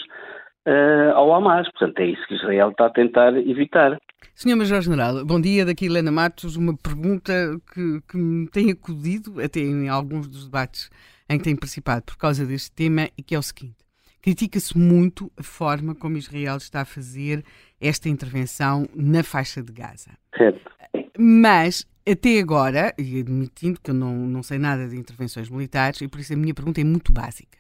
uh, 0.68 1.16
ao 1.16 1.34
Hamas. 1.34 1.70
Portanto, 1.72 2.00
é 2.00 2.08
isso 2.08 2.26
que 2.28 2.36
Israel 2.36 2.70
está 2.70 2.88
a 2.88 2.90
tentar 2.90 3.36
evitar. 3.38 3.98
Senhor 4.36 4.56
Major 4.56 4.82
General, 4.82 5.26
bom 5.26 5.40
dia. 5.40 5.66
Daqui 5.66 5.86
Helena 5.86 6.12
Matos, 6.12 6.56
uma 6.56 6.76
pergunta 6.76 7.34
que, 7.74 8.02
que 8.10 8.18
me 8.18 8.48
tem 8.48 8.72
acudido 8.72 9.42
até 9.42 9.60
em 9.60 9.90
alguns 9.90 10.28
dos 10.28 10.46
debates 10.46 10.90
em 11.30 11.38
que 11.38 11.44
tenho 11.44 11.60
participado 11.60 12.04
por 12.04 12.18
causa 12.18 12.46
deste 12.46 12.72
tema 12.72 13.10
e 13.18 13.24
que 13.24 13.36
é 13.36 13.40
o 13.40 13.44
seguinte. 13.44 13.76
Critica-se 14.22 14.78
muito 14.78 15.30
a 15.38 15.44
forma 15.44 15.94
como 15.94 16.18
Israel 16.18 16.56
está 16.56 16.82
a 16.82 16.86
fazer 16.86 17.44
esta 17.80 18.08
intervenção 18.08 18.88
na 18.96 19.22
faixa 19.22 19.62
de 19.62 19.74
Gaza. 19.74 20.12
Certo. 20.38 20.72
Mas 21.20 21.86
até 22.10 22.40
agora, 22.40 22.94
e 22.98 23.20
admitindo 23.20 23.80
que 23.82 23.92
eu 23.92 23.96
não, 23.96 24.14
não 24.14 24.44
sei 24.44 24.58
nada 24.58 24.88
de 24.88 24.98
intervenções 24.98 25.50
militares, 25.50 26.02
e 26.02 26.08
por 26.08 26.20
isso 26.20 26.34
a 26.34 26.38
minha 26.38 26.54
pergunta 26.54 26.82
é 26.82 26.84
muito 26.84 27.12
básica. 27.12 27.58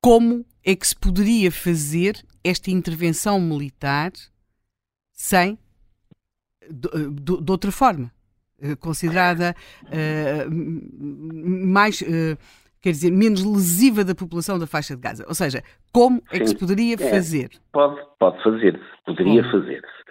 Como 0.00 0.44
é 0.64 0.74
que 0.74 0.86
se 0.86 0.96
poderia 0.96 1.50
fazer 1.50 2.24
esta 2.42 2.70
intervenção 2.70 3.40
militar 3.40 4.12
sem 5.12 5.58
de, 6.70 7.10
de, 7.40 7.50
outra 7.50 7.72
forma? 7.72 8.12
considerada 8.80 9.54
mais 11.28 12.02
quer 12.84 12.90
dizer, 12.90 13.10
menos 13.10 13.42
lesiva 13.42 14.04
da 14.04 14.14
população 14.14 14.58
da 14.58 14.66
faixa 14.66 14.94
de 14.94 15.00
Gaza. 15.00 15.24
Ou 15.26 15.34
seja, 15.34 15.62
como 15.90 16.22
é 16.30 16.38
que 16.38 16.48
se 16.48 16.54
poderia 16.54 16.96
é, 16.96 17.10
fazer? 17.10 17.48
Pode, 17.72 17.98
pode 18.18 18.42
fazer-se, 18.42 18.84
poderia 19.06 19.42
fazer-se. 19.50 20.04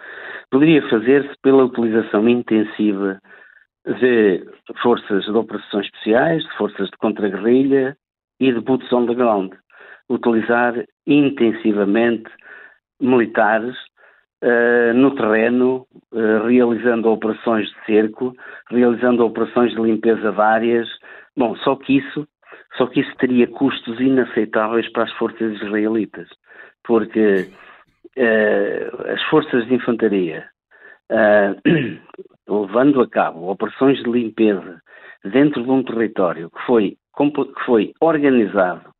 Poderia 0.54 0.88
fazer-se 0.88 1.34
pela 1.42 1.64
utilização 1.64 2.28
intensiva 2.28 3.18
de 3.84 4.46
forças 4.80 5.24
de 5.24 5.32
operações 5.32 5.86
especiais, 5.86 6.44
de 6.44 6.56
forças 6.56 6.88
de 6.90 6.96
contra-guerrilha 6.96 7.96
e 8.38 8.52
de 8.52 8.60
boots 8.60 8.92
on 8.92 9.04
the 9.06 9.14
ground. 9.16 9.52
Utilizar 10.08 10.76
intensivamente 11.08 12.30
militares 13.00 13.74
uh, 14.44 14.94
no 14.94 15.16
terreno, 15.16 15.88
uh, 16.12 16.46
realizando 16.46 17.10
operações 17.10 17.66
de 17.66 17.86
cerco, 17.86 18.32
realizando 18.70 19.26
operações 19.26 19.72
de 19.72 19.80
limpeza 19.80 20.30
de 20.30 20.40
áreas. 20.40 20.88
Bom, 21.36 21.56
só 21.56 21.74
que 21.74 21.96
isso 21.96 22.28
só 22.78 22.86
que 22.86 23.00
isso 23.00 23.16
teria 23.16 23.48
custos 23.48 23.98
inaceitáveis 23.98 24.88
para 24.92 25.02
as 25.02 25.12
forças 25.14 25.60
israelitas, 25.60 26.28
porque 26.84 27.48
as 28.16 29.22
forças 29.24 29.66
de 29.66 29.74
infantaria, 29.74 30.46
uh, 31.10 31.60
levando 32.60 33.00
a 33.00 33.08
cabo 33.08 33.50
operações 33.50 33.98
de 34.02 34.10
limpeza 34.10 34.80
dentro 35.24 35.62
de 35.62 35.70
um 35.70 35.82
território 35.82 36.50
que 36.50 36.62
foi, 36.66 36.96
que 37.16 37.64
foi 37.64 37.92
organizado, 38.00 38.90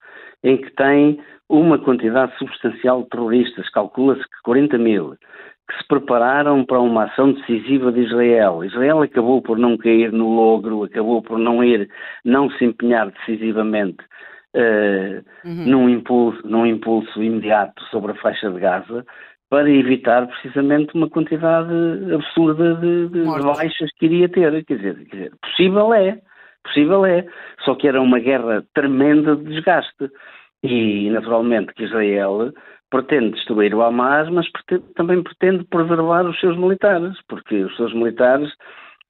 em 0.43 0.57
que 0.57 0.71
tem 0.75 1.21
uma 1.49 1.79
quantidade 1.79 2.37
substancial 2.39 3.03
de 3.03 3.11
terroristas, 3.11 3.69
calcula-se 3.71 4.23
que 4.23 4.43
40 4.45 4.79
mil, 4.79 5.15
que 5.69 5.79
se 5.79 5.87
prepararam 5.87 6.65
para 6.65 6.81
uma 6.81 7.05
ação 7.05 7.33
decisiva 7.33 7.93
de 7.93 8.01
Israel. 8.01 8.65
Israel 8.65 9.03
acabou 9.03 9.41
por 9.43 9.59
não 9.59 9.77
cair 9.77 10.13
no 10.13 10.35
logro, 10.35 10.85
acabou 10.85 11.23
por 11.23 11.39
não 11.39 11.63
ir, 11.63 11.89
não 12.25 12.51
se 12.51 12.65
empenhar 12.65 13.11
decisivamente 13.11 13.99
uh, 14.55 15.49
uhum. 15.49 15.67
num, 15.67 15.89
impulso, 15.89 16.41
num 16.47 16.67
impulso 16.67 17.23
imediato 17.23 17.83
sobre 17.91 18.13
a 18.13 18.17
faixa 18.17 18.51
de 18.51 18.61
Gaza, 18.61 19.05
para 19.51 19.71
evitar 19.71 20.27
precisamente 20.27 20.95
uma 20.95 21.09
quantidade 21.09 21.73
absurda 22.13 22.75
de, 22.77 23.09
de 23.09 23.25
baixas 23.25 23.91
que 23.99 24.07
iria 24.07 24.29
ter. 24.29 24.65
Quer 24.65 24.77
dizer, 24.77 25.07
quer 25.07 25.17
dizer, 25.17 25.33
possível 25.43 25.95
é, 25.95 26.19
possível 26.65 27.07
é, 27.07 27.25
só 27.65 27.75
que 27.75 27.87
era 27.87 28.01
uma 28.01 28.19
guerra 28.19 28.65
tremenda 28.75 29.37
de 29.37 29.45
desgaste. 29.45 30.11
E, 30.63 31.11
naturalmente, 31.11 31.75
que 31.75 31.85
Israel 31.85 32.51
pretende 32.91 33.33
destruir 33.33 33.75
o 33.75 33.83
Hamas, 33.83 34.31
mas 34.31 34.51
pretende, 34.51 34.85
também 34.95 35.23
pretende 35.23 35.65
preservar 35.65 36.25
os 36.25 36.41
seus 36.41 36.57
militares, 36.57 37.15
porque 37.29 37.65
os 37.65 37.77
seus 37.77 37.93
militares 37.93 38.51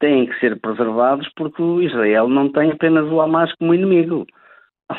têm 0.00 0.26
que 0.26 0.38
ser 0.40 0.60
preservados 0.60 1.28
porque 1.36 1.62
o 1.62 1.80
Israel 1.80 2.28
não 2.28 2.50
tem 2.50 2.72
apenas 2.72 3.04
o 3.06 3.20
Hamas 3.20 3.52
como 3.54 3.72
inimigo. 3.72 4.26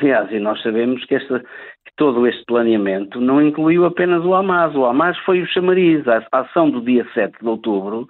Aliás, 0.02 0.32
e 0.32 0.40
nós 0.40 0.62
sabemos 0.62 1.04
que, 1.06 1.16
esta, 1.16 1.40
que 1.40 1.96
todo 1.96 2.28
este 2.28 2.44
planeamento 2.46 3.22
não 3.22 3.42
incluiu 3.42 3.86
apenas 3.86 4.24
o 4.26 4.34
Hamas. 4.34 4.76
O 4.76 4.86
Hamas 4.86 5.18
foi 5.20 5.42
o 5.42 5.48
chamariz. 5.48 6.06
A, 6.08 6.22
ação 6.32 6.70
do 6.70 6.82
dia 6.82 7.06
7 7.14 7.40
de 7.42 7.48
outubro 7.48 8.08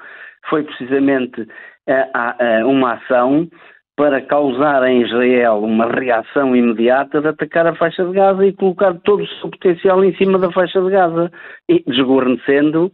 foi 0.50 0.64
precisamente 0.64 1.48
a, 1.88 2.66
uma 2.66 2.94
ação 2.94 3.48
para 3.96 4.22
causar 4.22 4.84
em 4.88 5.04
Israel 5.04 5.64
uma 5.64 5.86
reação 5.86 6.56
imediata 6.56 7.22
de 7.22 7.28
atacar 7.28 7.66
a 7.66 7.76
faixa 7.76 8.04
de 8.04 8.12
Gaza 8.12 8.46
e 8.46 8.54
colocar 8.54 8.94
todo 9.06 9.24
o 9.24 9.28
seu 9.28 9.50
potencial 9.50 10.04
em 10.04 10.14
cima 10.16 10.38
da 10.38 10.52
faixa 10.52 10.82
de 10.82 10.90
Gaza, 10.90 11.32
desguarnecendo 11.88 12.92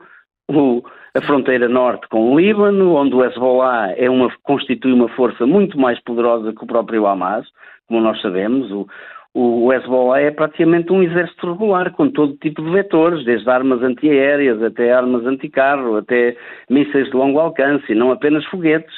a 1.15 1.21
fronteira 1.21 1.67
norte 1.67 2.07
com 2.09 2.31
o 2.31 2.39
Líbano, 2.39 2.93
onde 2.93 3.15
o 3.15 3.23
Hezbollah 3.23 3.93
é 3.97 4.09
uma, 4.09 4.29
constitui 4.43 4.93
uma 4.93 5.09
força 5.09 5.45
muito 5.47 5.79
mais 5.79 5.99
poderosa 6.03 6.53
que 6.53 6.63
o 6.63 6.67
próprio 6.67 7.07
Hamas, 7.07 7.47
como 7.91 8.01
nós 8.01 8.21
sabemos. 8.21 8.71
O, 8.71 8.87
o 9.33 9.73
Hezbollah 9.73 10.21
é 10.21 10.31
praticamente 10.31 10.91
um 10.91 11.03
exército 11.03 11.51
regular, 11.51 11.91
com 11.91 12.09
todo 12.09 12.37
tipo 12.37 12.61
de 12.61 12.71
vetores, 12.71 13.25
desde 13.25 13.49
armas 13.49 13.83
antiaéreas 13.83 14.63
até 14.63 14.93
armas 14.93 15.25
anticarro, 15.25 15.97
até 15.97 16.35
mísseis 16.69 17.09
de 17.09 17.15
longo 17.15 17.39
alcance, 17.39 17.91
e 17.91 17.95
não 17.95 18.11
apenas 18.11 18.45
foguetes 18.45 18.93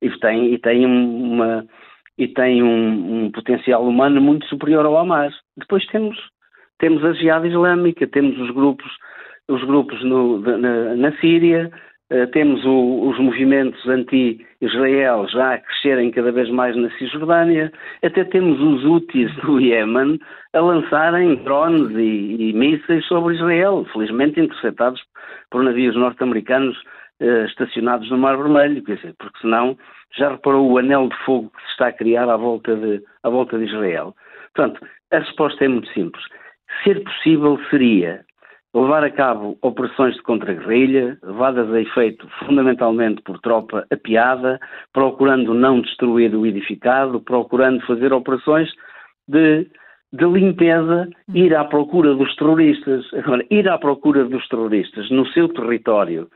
e 0.00 0.10
tem, 0.18 0.54
e 0.54 0.58
tem 0.58 0.86
uma 0.86 1.66
e 2.16 2.26
tem 2.26 2.62
um, 2.64 3.26
um, 3.26 3.30
potencial 3.30 3.86
humano 3.86 4.20
muito 4.20 4.44
superior 4.46 4.84
ao 4.84 4.96
Hamas. 4.96 5.34
Depois 5.56 5.84
temos 5.86 6.16
temos 6.78 7.04
a 7.04 7.12
Jihad 7.12 7.44
Islâmica, 7.46 8.06
temos 8.06 8.38
os 8.38 8.50
grupos 8.50 8.90
os 9.48 9.64
grupos 9.64 10.04
no, 10.04 10.38
na, 10.40 10.94
na, 10.94 11.12
Síria, 11.20 11.70
temos 12.32 12.64
o, 12.64 13.08
os 13.08 13.18
movimentos 13.18 13.86
anti-Israel 13.86 15.28
já 15.28 15.54
a 15.54 15.58
crescerem 15.58 16.10
cada 16.10 16.32
vez 16.32 16.48
mais 16.48 16.74
na 16.74 16.90
Cisjordânia, 16.92 17.70
até 18.02 18.24
temos 18.24 18.58
os 18.60 18.84
Houthis 18.84 19.34
do 19.36 19.60
Iémen 19.60 20.18
a 20.54 20.60
lançarem 20.60 21.36
drones 21.44 21.90
e, 21.90 22.48
e 22.48 22.52
mísseis 22.54 23.04
sobre 23.06 23.34
Israel, 23.34 23.86
felizmente 23.92 24.40
interceptados 24.40 25.02
por 25.50 25.62
navios 25.62 25.94
norte-americanos 25.96 26.76
uh, 27.20 27.44
estacionados 27.46 28.10
no 28.10 28.16
Mar 28.16 28.36
Vermelho, 28.38 28.82
quer 28.82 28.96
dizer, 28.96 29.14
porque 29.18 29.38
senão 29.40 29.76
já 30.16 30.30
reparou 30.30 30.70
o 30.70 30.78
anel 30.78 31.08
de 31.08 31.16
fogo 31.24 31.50
que 31.50 31.62
se 31.62 31.70
está 31.72 31.88
a 31.88 31.92
criar 31.92 32.28
à 32.30 32.36
volta 32.36 32.74
de, 32.74 33.02
à 33.22 33.28
volta 33.28 33.58
de 33.58 33.64
Israel. 33.64 34.14
Portanto, 34.54 34.80
a 35.12 35.18
resposta 35.18 35.64
é 35.64 35.68
muito 35.68 35.88
simples. 35.92 36.24
Ser 36.82 37.02
possível 37.04 37.58
seria 37.70 38.24
levar 38.74 39.02
a 39.02 39.10
cabo 39.10 39.58
operações 39.62 40.14
de 40.14 40.22
contra-guerrilha, 40.22 41.18
levadas 41.22 41.72
a 41.72 41.80
efeito 41.80 42.28
fundamentalmente 42.40 43.22
por 43.22 43.40
tropa 43.40 43.86
apiada, 43.90 44.60
procurando 44.92 45.54
não 45.54 45.80
destruir 45.80 46.34
o 46.34 46.46
edificado, 46.46 47.20
procurando 47.20 47.84
fazer 47.86 48.12
operações 48.12 48.70
de, 49.26 49.66
de 50.12 50.24
limpeza, 50.24 51.08
ir 51.34 51.54
à 51.54 51.64
procura 51.64 52.14
dos 52.14 52.34
terroristas. 52.36 53.04
Agora, 53.14 53.44
ir 53.50 53.68
à 53.68 53.78
procura 53.78 54.24
dos 54.24 54.46
terroristas 54.48 55.10
no 55.10 55.26
seu 55.28 55.48
território, 55.48 56.28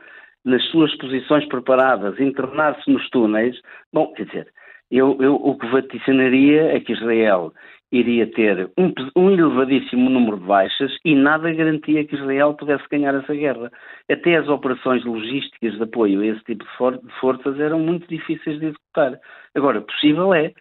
nas 0.43 0.63
suas 0.71 0.93
posições 0.97 1.45
preparadas, 1.47 2.19
internar-se 2.19 2.91
nos 2.91 3.07
túneis, 3.09 3.55
bom, 3.93 4.11
quer 4.13 4.25
dizer, 4.25 4.47
eu, 4.91 5.17
eu, 5.21 5.35
o 5.35 5.57
que 5.57 5.67
vaticinaria 5.67 6.75
é 6.75 6.79
que 6.79 6.93
Israel 6.93 7.53
iria 7.93 8.25
ter 8.25 8.69
um, 8.77 8.91
um, 9.15 9.29
elevadíssimo 9.29 10.09
número 10.09 10.39
de 10.39 10.45
baixas 10.45 10.91
e 11.05 11.15
nada 11.15 11.53
garantia 11.53 12.03
que 12.03 12.15
Israel 12.15 12.55
pudesse 12.55 12.83
ganhar 12.89 13.13
essa 13.13 13.33
guerra. 13.33 13.71
Até 14.09 14.35
as 14.35 14.49
operações 14.49 15.05
logísticas 15.05 15.75
de 15.75 15.83
apoio 15.83 16.21
a 16.21 16.25
esse 16.25 16.43
tipo 16.43 16.65
de, 16.65 16.69
for 16.75 16.97
de 16.97 17.13
forças 17.19 17.59
eram 17.59 17.79
muito 17.79 18.07
difíceis 18.07 18.59
de 18.59 18.65
executar. 18.65 19.19
Agora, 19.55 19.81
possível 19.81 20.33
é, 20.33 20.51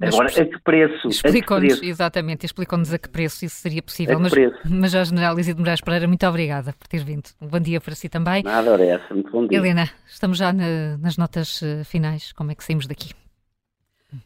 Agora, 0.00 0.28
a 0.28 0.44
que 0.44 0.60
preço? 0.62 1.08
Explicou-nos, 1.08 1.82
exatamente, 1.82 2.46
explicou-nos 2.46 2.92
a 2.94 2.98
que 2.98 3.08
preço 3.08 3.44
isso 3.44 3.56
seria 3.56 3.82
possível. 3.82 4.20
Mas, 4.20 4.32
mas 4.64 4.92
já, 4.92 5.02
General 5.02 5.36
Isidro 5.36 5.62
Moraes 5.62 5.80
Pereira, 5.80 6.06
muito 6.06 6.24
obrigada 6.24 6.72
por 6.72 6.86
ter 6.86 7.02
vindo. 7.02 7.24
Um 7.42 7.48
bom 7.48 7.58
dia 7.58 7.80
para 7.80 7.94
si 7.96 8.08
também. 8.08 8.44
Nada, 8.44 8.70
ora 8.70 8.84
essa, 8.84 9.12
muito 9.12 9.30
bom 9.32 9.44
dia. 9.44 9.58
Helena, 9.58 9.88
estamos 10.06 10.38
já 10.38 10.52
na, 10.52 10.96
nas 10.98 11.16
notas 11.16 11.62
uh, 11.62 11.84
finais. 11.84 12.32
Como 12.32 12.52
é 12.52 12.54
que 12.54 12.62
saímos 12.62 12.86
daqui? 12.86 13.25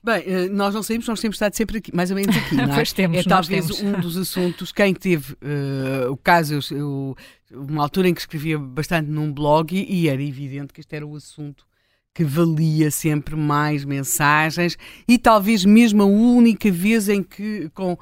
Bem, 0.03 0.23
uh, 0.23 0.53
nós 0.53 0.75
não 0.75 0.83
saímos, 0.83 1.07
nós 1.07 1.21
temos 1.21 1.37
estado 1.37 1.55
sempre 1.55 1.79
aqui, 1.79 1.95
mais 1.95 2.11
ou 2.11 2.17
menos 2.17 2.37
aqui, 2.37 2.55
não 2.57 2.65
é? 2.65 2.75
pois 2.75 2.93
temos, 2.93 3.19
é 3.19 3.23
talvez 3.23 3.67
temos. 3.67 3.83
um 3.83 4.01
dos 4.01 4.17
assuntos, 4.17 4.73
quem 4.73 4.95
teve 4.95 5.35
uh, 5.35 6.11
o 6.11 6.17
caso, 6.17 6.61
eu, 6.75 7.17
uma 7.53 7.83
altura 7.83 8.09
em 8.09 8.15
que 8.15 8.21
escrevia 8.21 8.59
bastante 8.59 9.11
num 9.11 9.33
blog 9.33 9.75
e, 9.75 10.03
e 10.03 10.09
era 10.09 10.23
evidente 10.23 10.73
que 10.73 10.81
este 10.81 10.97
era 10.97 11.07
o 11.07 11.17
assunto 11.17 11.65
que 12.13 12.25
valia 12.25 12.91
sempre 12.91 13.37
mais 13.37 13.85
mensagens 13.85 14.77
e 15.07 15.17
talvez 15.17 15.65
mesmo 15.65 16.03
a 16.03 16.07
única 16.07 16.71
vez 16.71 17.09
em 17.09 17.23
que 17.23 17.71
com 17.71 17.93
uh, 17.93 17.99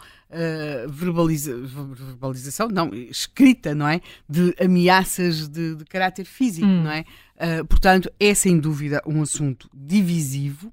verbaliza, 0.89 1.55
verbalização, 1.57 2.69
não, 2.69 2.93
escrita, 2.95 3.75
não 3.75 3.87
é? 3.87 4.01
De 4.29 4.55
ameaças 4.61 5.49
de, 5.49 5.77
de 5.77 5.85
caráter 5.85 6.25
físico, 6.25 6.67
hum. 6.67 6.85
não 6.85 6.91
é? 6.91 7.05
Uh, 7.37 7.67
portanto, 7.67 8.11
é 8.19 8.33
sem 8.35 8.59
dúvida 8.59 9.03
um 9.07 9.23
assunto 9.23 9.69
divisivo. 9.75 10.73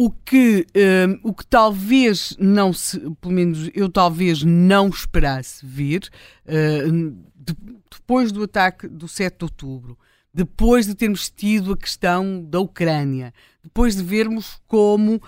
O 0.00 0.10
que, 0.10 0.64
uh, 0.76 1.28
o 1.28 1.34
que 1.34 1.44
talvez 1.44 2.36
não 2.38 2.72
se, 2.72 3.00
pelo 3.20 3.34
menos 3.34 3.68
eu 3.74 3.88
talvez 3.88 4.44
não 4.44 4.88
esperasse 4.88 5.66
ver, 5.66 6.08
de, 6.46 7.56
depois 7.90 8.30
do 8.30 8.44
ataque 8.44 8.86
do 8.86 9.08
7 9.08 9.38
de 9.38 9.44
outubro, 9.44 9.98
depois 10.32 10.86
de 10.86 10.94
termos 10.94 11.28
tido 11.28 11.72
a 11.72 11.76
questão 11.76 12.44
da 12.44 12.60
Ucrânia, 12.60 13.32
depois 13.62 13.96
de 13.96 14.02
vermos 14.02 14.60
como 14.66 15.16
uh, 15.16 15.20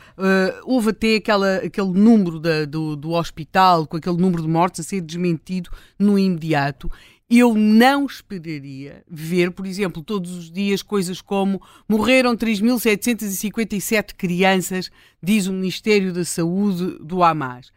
houve 0.64 0.90
até 0.90 1.16
aquela, 1.16 1.56
aquele 1.56 1.90
número 1.90 2.38
da, 2.38 2.64
do, 2.64 2.96
do 2.96 3.10
hospital, 3.10 3.86
com 3.86 3.96
aquele 3.96 4.16
número 4.16 4.42
de 4.42 4.48
mortes 4.48 4.80
a 4.80 4.82
ser 4.82 5.00
desmentido 5.00 5.70
no 5.98 6.18
imediato, 6.18 6.90
eu 7.30 7.54
não 7.54 8.06
esperaria 8.06 9.04
ver, 9.08 9.52
por 9.52 9.64
exemplo, 9.64 10.02
todos 10.02 10.32
os 10.32 10.50
dias 10.50 10.82
coisas 10.82 11.20
como 11.20 11.62
morreram 11.88 12.36
3.757 12.36 14.14
crianças, 14.16 14.90
diz 15.22 15.46
o 15.46 15.52
Ministério 15.52 16.12
da 16.12 16.24
Saúde 16.24 16.98
do 16.98 17.22
Hamas. 17.22 17.70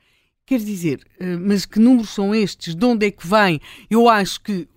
Quer 0.45 0.59
dizer, 0.59 1.05
uh, 1.21 1.39
mas 1.39 1.65
que 1.65 1.79
números 1.79 2.09
são 2.09 2.33
estes? 2.33 2.73
De 2.73 2.83
onde 2.83 3.05
é 3.05 3.11
que 3.11 3.27
vêm? 3.27 3.61
Eu 3.89 4.09
acho 4.09 4.41
que 4.41 4.67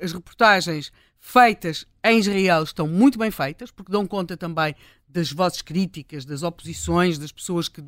as 0.00 0.12
reportagens 0.12 0.92
feitas 1.18 1.86
em 2.04 2.18
Israel 2.18 2.62
estão 2.62 2.86
muito 2.86 3.18
bem 3.18 3.30
feitas, 3.30 3.70
porque 3.70 3.90
dão 3.90 4.06
conta 4.06 4.36
também 4.36 4.74
das 5.08 5.32
vozes 5.32 5.62
críticas, 5.62 6.24
das 6.24 6.42
oposições, 6.42 7.18
das 7.18 7.32
pessoas 7.32 7.68
que, 7.68 7.82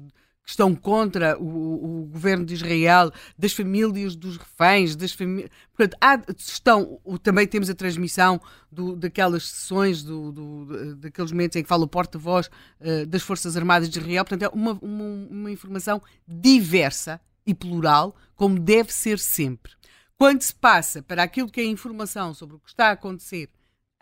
que 0.44 0.51
estão 0.51 0.74
contra 0.74 1.39
o, 1.39 2.02
o, 2.02 2.06
governo 2.06 2.44
de 2.44 2.55
Israel, 2.55 3.12
das 3.39 3.52
famílias 3.52 4.16
dos 4.16 4.36
reféns, 4.36 4.97
das 4.97 5.12
famílias. 5.12 5.51
Portanto, 5.74 5.97
há, 6.01 6.20
estão, 6.36 7.01
também 7.23 7.47
temos 7.47 7.70
a 7.70 7.74
transmissão 7.74 8.40
do, 8.70 8.97
daquelas 8.97 9.48
sessões, 9.48 10.02
do, 10.02 10.32
do, 10.32 10.97
daqueles 10.97 11.31
momentos 11.31 11.56
em 11.56 11.62
que 11.62 11.69
fala 11.69 11.85
o 11.85 11.89
porta-voz 11.89 12.51
uh, 12.81 13.06
das 13.06 13.23
Forças 13.23 13.56
Armadas 13.56 13.89
de 13.89 13.98
Israel. 14.01 14.24
Portanto, 14.24 14.43
é 14.43 14.48
uma, 14.48 14.73
uma, 14.82 15.05
uma 15.31 15.51
informação 15.51 16.02
diversa 16.27 17.20
e 17.47 17.55
plural, 17.55 18.16
como 18.35 18.59
deve 18.59 18.93
ser 18.93 19.19
sempre. 19.19 19.73
Quando 20.19 20.43
se 20.43 20.55
passa 20.55 21.02
para 21.02 21.23
aquilo 21.23 21.51
que 21.51 21.60
é 21.60 21.64
informação 21.64 22.35
sobre 22.35 22.56
o 22.56 22.59
que 22.59 22.69
está 22.69 22.89
a 22.89 22.93
acontecer 22.93 23.48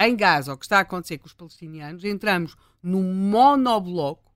em 0.00 0.16
Gaza 0.16 0.54
o 0.54 0.56
que 0.56 0.64
está 0.64 0.78
a 0.78 0.80
acontecer 0.80 1.18
com 1.18 1.26
os 1.26 1.34
palestinianos, 1.34 2.04
entramos 2.04 2.56
num 2.82 3.12
monobloco. 3.12 4.29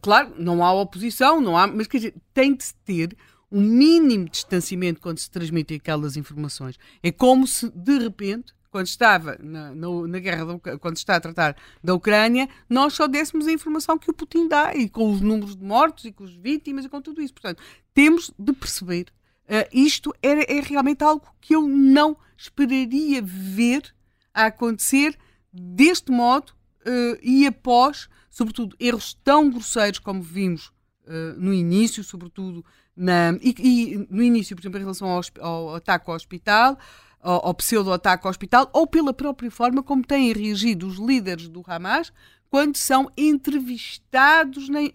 Claro, 0.00 0.34
não 0.38 0.64
há 0.64 0.72
oposição, 0.72 1.40
não 1.40 1.56
há, 1.56 1.66
mas 1.66 1.86
quer 1.86 1.98
dizer, 1.98 2.14
tem 2.34 2.54
de 2.54 2.64
se 2.64 2.74
ter 2.84 3.16
um 3.50 3.60
mínimo 3.60 4.28
distanciamento 4.28 5.00
quando 5.00 5.18
se 5.18 5.30
transmitem 5.30 5.76
aquelas 5.76 6.16
informações. 6.16 6.78
É 7.02 7.10
como 7.10 7.46
se, 7.46 7.70
de 7.70 7.98
repente, 7.98 8.54
quando 8.70 8.86
estava 8.86 9.36
na, 9.40 9.74
na, 9.74 9.88
na 10.06 10.18
guerra, 10.18 10.44
da, 10.44 10.78
quando 10.78 10.96
está 10.96 11.16
a 11.16 11.20
tratar 11.20 11.56
da 11.82 11.94
Ucrânia, 11.94 12.48
nós 12.68 12.94
só 12.94 13.08
dessemos 13.08 13.46
a 13.46 13.52
informação 13.52 13.98
que 13.98 14.10
o 14.10 14.14
Putin 14.14 14.48
dá, 14.48 14.74
e 14.74 14.88
com 14.88 15.10
os 15.10 15.20
números 15.20 15.56
de 15.56 15.64
mortos, 15.64 16.04
e 16.04 16.12
com 16.12 16.24
as 16.24 16.34
vítimas, 16.34 16.84
e 16.84 16.88
com 16.88 17.02
tudo 17.02 17.20
isso. 17.20 17.34
Portanto, 17.34 17.62
temos 17.92 18.32
de 18.38 18.52
perceber. 18.52 19.06
Uh, 19.48 19.66
isto 19.72 20.14
é, 20.22 20.58
é 20.58 20.60
realmente 20.60 21.02
algo 21.02 21.26
que 21.40 21.56
eu 21.56 21.66
não 21.66 22.16
esperaria 22.36 23.20
ver 23.20 23.92
a 24.32 24.46
acontecer 24.46 25.18
deste 25.52 26.12
modo 26.12 26.52
uh, 26.86 27.18
e 27.20 27.46
após, 27.46 28.08
sobretudo, 28.30 28.76
erros 28.78 29.14
tão 29.24 29.50
grosseiros 29.50 29.98
como 29.98 30.22
vimos 30.22 30.68
uh, 31.06 31.34
no 31.36 31.52
início, 31.52 32.04
sobretudo 32.04 32.64
na, 32.96 33.36
e, 33.42 33.54
e, 33.58 34.06
no 34.08 34.22
início, 34.22 34.54
por 34.54 34.62
exemplo, 34.62 34.78
em 34.78 34.82
relação 34.82 35.08
ao, 35.08 35.20
ao 35.40 35.74
ataque 35.74 36.08
ao 36.08 36.16
hospital, 36.16 36.78
ao, 37.20 37.46
ao 37.46 37.54
pseudo-ataque 37.54 38.26
ao 38.26 38.30
hospital, 38.30 38.70
ou 38.72 38.86
pela 38.86 39.12
própria 39.12 39.50
forma 39.50 39.82
como 39.82 40.04
têm 40.04 40.32
reagido 40.32 40.86
os 40.86 40.96
líderes 40.96 41.48
do 41.48 41.62
Hamas 41.66 42.12
quando 42.48 42.76
são 42.76 43.08
entrevistados 43.16 44.68
em, 44.68 44.90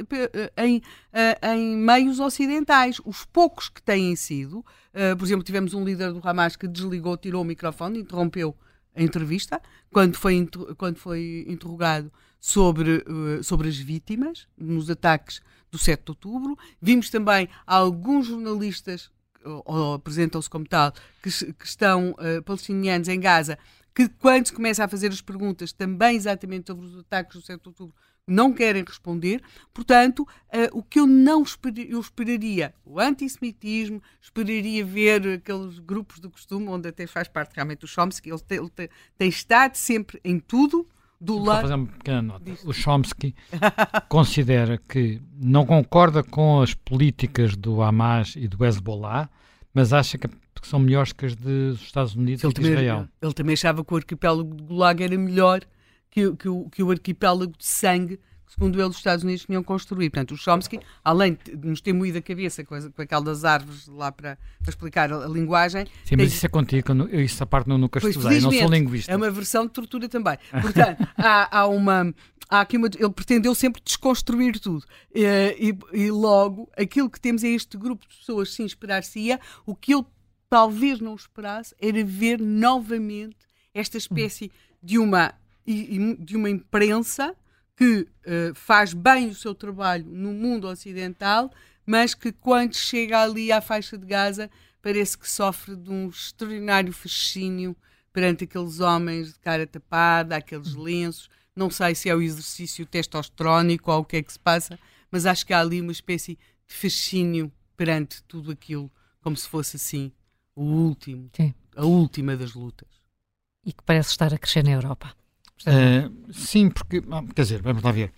em, 0.57 0.81
em, 1.41 1.77
meios 1.77 2.19
ocidentais. 2.19 2.99
Os 3.05 3.23
poucos 3.23 3.69
que 3.69 3.81
têm 3.81 4.13
sido, 4.17 4.63
por 5.17 5.25
exemplo, 5.25 5.41
tivemos 5.41 5.73
um 5.73 5.85
líder 5.85 6.11
do 6.11 6.19
Hamas 6.21 6.57
que 6.57 6.67
desligou, 6.67 7.15
tirou 7.15 7.43
o 7.43 7.45
microfone, 7.45 7.99
interrompeu 7.99 8.53
a 8.93 9.01
entrevista, 9.01 9.61
quando 9.91 10.15
foi, 10.15 10.47
quando 10.77 10.97
foi 10.97 11.45
interrogado 11.47 12.11
sobre, 12.45 13.03
uh, 13.07 13.43
sobre 13.43 13.67
as 13.67 13.75
vítimas 13.75 14.47
nos 14.55 14.87
ataques 14.87 15.41
do 15.71 15.79
7 15.79 16.03
de 16.05 16.11
outubro. 16.11 16.55
Vimos 16.79 17.09
também 17.09 17.49
alguns 17.65 18.27
jornalistas, 18.27 19.09
ou, 19.43 19.63
ou 19.65 19.93
apresentam-se 19.95 20.47
como 20.47 20.63
tal, 20.67 20.93
que, 21.23 21.31
que 21.31 21.65
estão 21.65 22.11
uh, 22.11 22.43
palestinianos 22.43 23.07
em 23.07 23.19
Gaza, 23.19 23.57
que 23.95 24.07
quando 24.07 24.45
se 24.45 24.53
começa 24.53 24.83
a 24.83 24.87
fazer 24.87 25.07
as 25.07 25.21
perguntas 25.21 25.73
também 25.73 26.15
exatamente 26.15 26.67
sobre 26.67 26.85
os 26.85 26.99
ataques 26.99 27.35
do 27.35 27.43
7 27.43 27.59
de 27.59 27.67
outubro, 27.69 27.95
não 28.27 28.53
querem 28.53 28.83
responder. 28.83 29.41
Portanto, 29.73 30.19
uh, 30.19 30.69
o 30.71 30.83
que 30.83 30.99
eu 30.99 31.07
não 31.07 31.41
esperaria, 31.41 31.89
eu 31.89 31.99
esperaria 31.99 32.75
o 32.85 32.99
antissemitismo, 32.99 34.03
esperaria 34.21 34.85
ver 34.85 35.27
aqueles 35.29 35.79
grupos 35.79 36.19
do 36.19 36.29
costume, 36.29 36.67
onde 36.67 36.89
até 36.89 37.07
faz 37.07 37.27
parte 37.27 37.55
realmente 37.55 37.85
o 37.85 37.87
Chomsky, 37.87 38.29
ele, 38.29 38.39
tem, 38.39 38.59
ele 38.59 38.69
tem, 38.69 38.89
tem 39.17 39.29
estado 39.29 39.75
sempre 39.77 40.21
em 40.23 40.39
tudo 40.39 40.87
do 41.19 41.43
fazer 41.45 41.73
uma 41.73 41.87
pequena 41.87 42.21
nota. 42.21 42.51
O 42.65 42.73
Chomsky 42.73 43.35
considera 44.09 44.77
que 44.77 45.21
não 45.35 45.65
concorda 45.65 46.23
com 46.23 46.61
as 46.61 46.73
políticas 46.73 47.55
do 47.55 47.81
Hamas 47.81 48.35
e 48.35 48.47
do 48.47 48.63
Hezbollah, 48.63 49.29
mas 49.73 49.93
acha 49.93 50.17
que 50.17 50.27
são 50.63 50.79
melhores 50.79 51.13
que 51.13 51.25
as 51.25 51.35
dos 51.35 51.81
Estados 51.81 52.15
Unidos 52.15 52.43
ele 52.43 52.51
e 52.51 52.53
de 52.53 52.61
também, 52.61 52.71
Israel. 52.71 53.07
Ele 53.21 53.33
também 53.33 53.53
achava 53.53 53.83
que 53.83 53.93
o 53.93 53.97
arquipélago 53.97 54.55
de 54.55 54.63
Gulag 54.63 55.03
era 55.03 55.17
melhor 55.17 55.61
que, 56.09 56.35
que, 56.35 56.49
o, 56.49 56.69
que 56.69 56.81
o 56.81 56.91
arquipélago 56.91 57.53
de 57.57 57.65
sangue 57.65 58.19
segundo 58.47 58.79
ele, 58.79 58.89
os 58.89 58.97
Estados 58.97 59.23
Unidos 59.23 59.45
tinham 59.45 59.63
construído. 59.63 60.11
Portanto, 60.11 60.31
o 60.33 60.37
Chomsky, 60.37 60.79
além 61.03 61.37
de 61.43 61.67
nos 61.67 61.81
ter 61.81 61.93
moído 61.93 62.17
a 62.17 62.21
cabeça 62.21 62.63
com, 62.63 62.79
com 62.91 63.01
aquela 63.01 63.23
das 63.23 63.43
árvores 63.43 63.87
lá 63.87 64.11
para, 64.11 64.37
para 64.61 64.69
explicar 64.69 65.11
a, 65.11 65.25
a, 65.25 65.27
linguagem. 65.27 65.85
Sim, 66.03 66.15
mas 66.17 66.33
isso 66.33 66.45
é 66.45 66.49
contigo, 66.49 66.93
eu, 66.93 67.19
essa 67.21 67.45
parte 67.45 67.67
não, 67.67 67.77
nunca 67.77 67.99
estudei, 67.99 68.37
eu 68.37 68.41
não 68.41 68.51
sou 68.51 68.69
linguista. 68.69 69.11
É 69.11 69.15
uma 69.15 69.29
versão 69.29 69.65
de 69.65 69.71
tortura 69.71 70.07
também. 70.07 70.37
Portanto, 70.61 71.07
há, 71.17 71.59
há 71.59 71.67
uma. 71.67 72.13
Há 72.47 72.61
aqui 72.61 72.77
uma, 72.77 72.87
ele 72.87 73.09
pretendeu 73.09 73.55
sempre 73.55 73.81
desconstruir 73.83 74.59
tudo. 74.59 74.85
E, 75.13 75.23
e, 75.93 75.99
e, 75.99 76.11
logo, 76.11 76.69
aquilo 76.77 77.09
que 77.09 77.19
temos 77.19 77.43
é 77.43 77.47
este 77.47 77.75
grupo 77.75 78.07
de 78.07 78.15
pessoas, 78.15 78.53
sim, 78.53 78.65
esperar-se-ia. 78.65 79.39
O 79.65 79.75
que 79.75 79.95
eu 79.95 80.05
talvez 80.47 80.99
não 80.99 81.15
esperasse 81.15 81.73
era 81.81 82.03
ver 82.03 82.39
novamente 82.39 83.37
esta 83.73 83.97
espécie 83.97 84.51
de 84.81 84.99
uma 84.99 85.33
de 85.67 86.37
uma 86.37 86.49
imprensa 86.49 87.35
que 87.75 88.07
uh, 88.25 88.55
faz 88.55 88.93
bem 88.93 89.29
o 89.29 89.35
seu 89.35 89.53
trabalho 89.53 90.05
no 90.05 90.31
mundo 90.31 90.67
ocidental, 90.67 91.51
mas 91.85 92.13
que 92.13 92.31
quando 92.31 92.75
chega 92.75 93.21
ali 93.21 93.51
à 93.51 93.61
faixa 93.61 93.97
de 93.97 94.05
Gaza 94.05 94.49
parece 94.81 95.17
que 95.17 95.29
sofre 95.29 95.75
de 95.75 95.89
um 95.89 96.09
extraordinário 96.09 96.93
fascínio 96.93 97.75
perante 98.13 98.45
aqueles 98.45 98.79
homens 98.79 99.33
de 99.33 99.39
cara 99.39 99.67
tapada, 99.67 100.37
aqueles 100.37 100.73
lenços. 100.73 101.29
Não 101.55 101.69
sei 101.69 101.95
se 101.95 102.09
é 102.09 102.15
o 102.15 102.21
exercício 102.21 102.85
testostrónico 102.85 103.91
ou 103.91 104.01
o 104.01 104.05
que 104.05 104.17
é 104.17 104.23
que 104.23 104.31
se 104.31 104.39
passa, 104.39 104.79
mas 105.11 105.25
acho 105.25 105.45
que 105.45 105.53
há 105.53 105.59
ali 105.59 105.81
uma 105.81 105.91
espécie 105.91 106.37
de 106.67 106.73
fascínio 106.73 107.51
perante 107.75 108.23
tudo 108.23 108.51
aquilo, 108.51 108.91
como 109.21 109.35
se 109.35 109.47
fosse 109.47 109.75
assim 109.75 110.11
o 110.55 110.63
último, 110.63 111.29
Sim. 111.35 111.53
a 111.75 111.85
última 111.85 112.37
das 112.37 112.53
lutas. 112.53 112.87
E 113.65 113.73
que 113.73 113.83
parece 113.83 114.11
estar 114.11 114.33
a 114.33 114.37
crescer 114.37 114.63
na 114.63 114.71
Europa. 114.71 115.13
Uh, 115.61 116.33
sim, 116.33 116.69
porque, 116.69 117.01
ah, 117.09 117.23
quer 117.33 117.41
dizer, 117.43 117.61
vamos 117.61 117.81
lá 117.81 117.91
ver. 117.91 118.11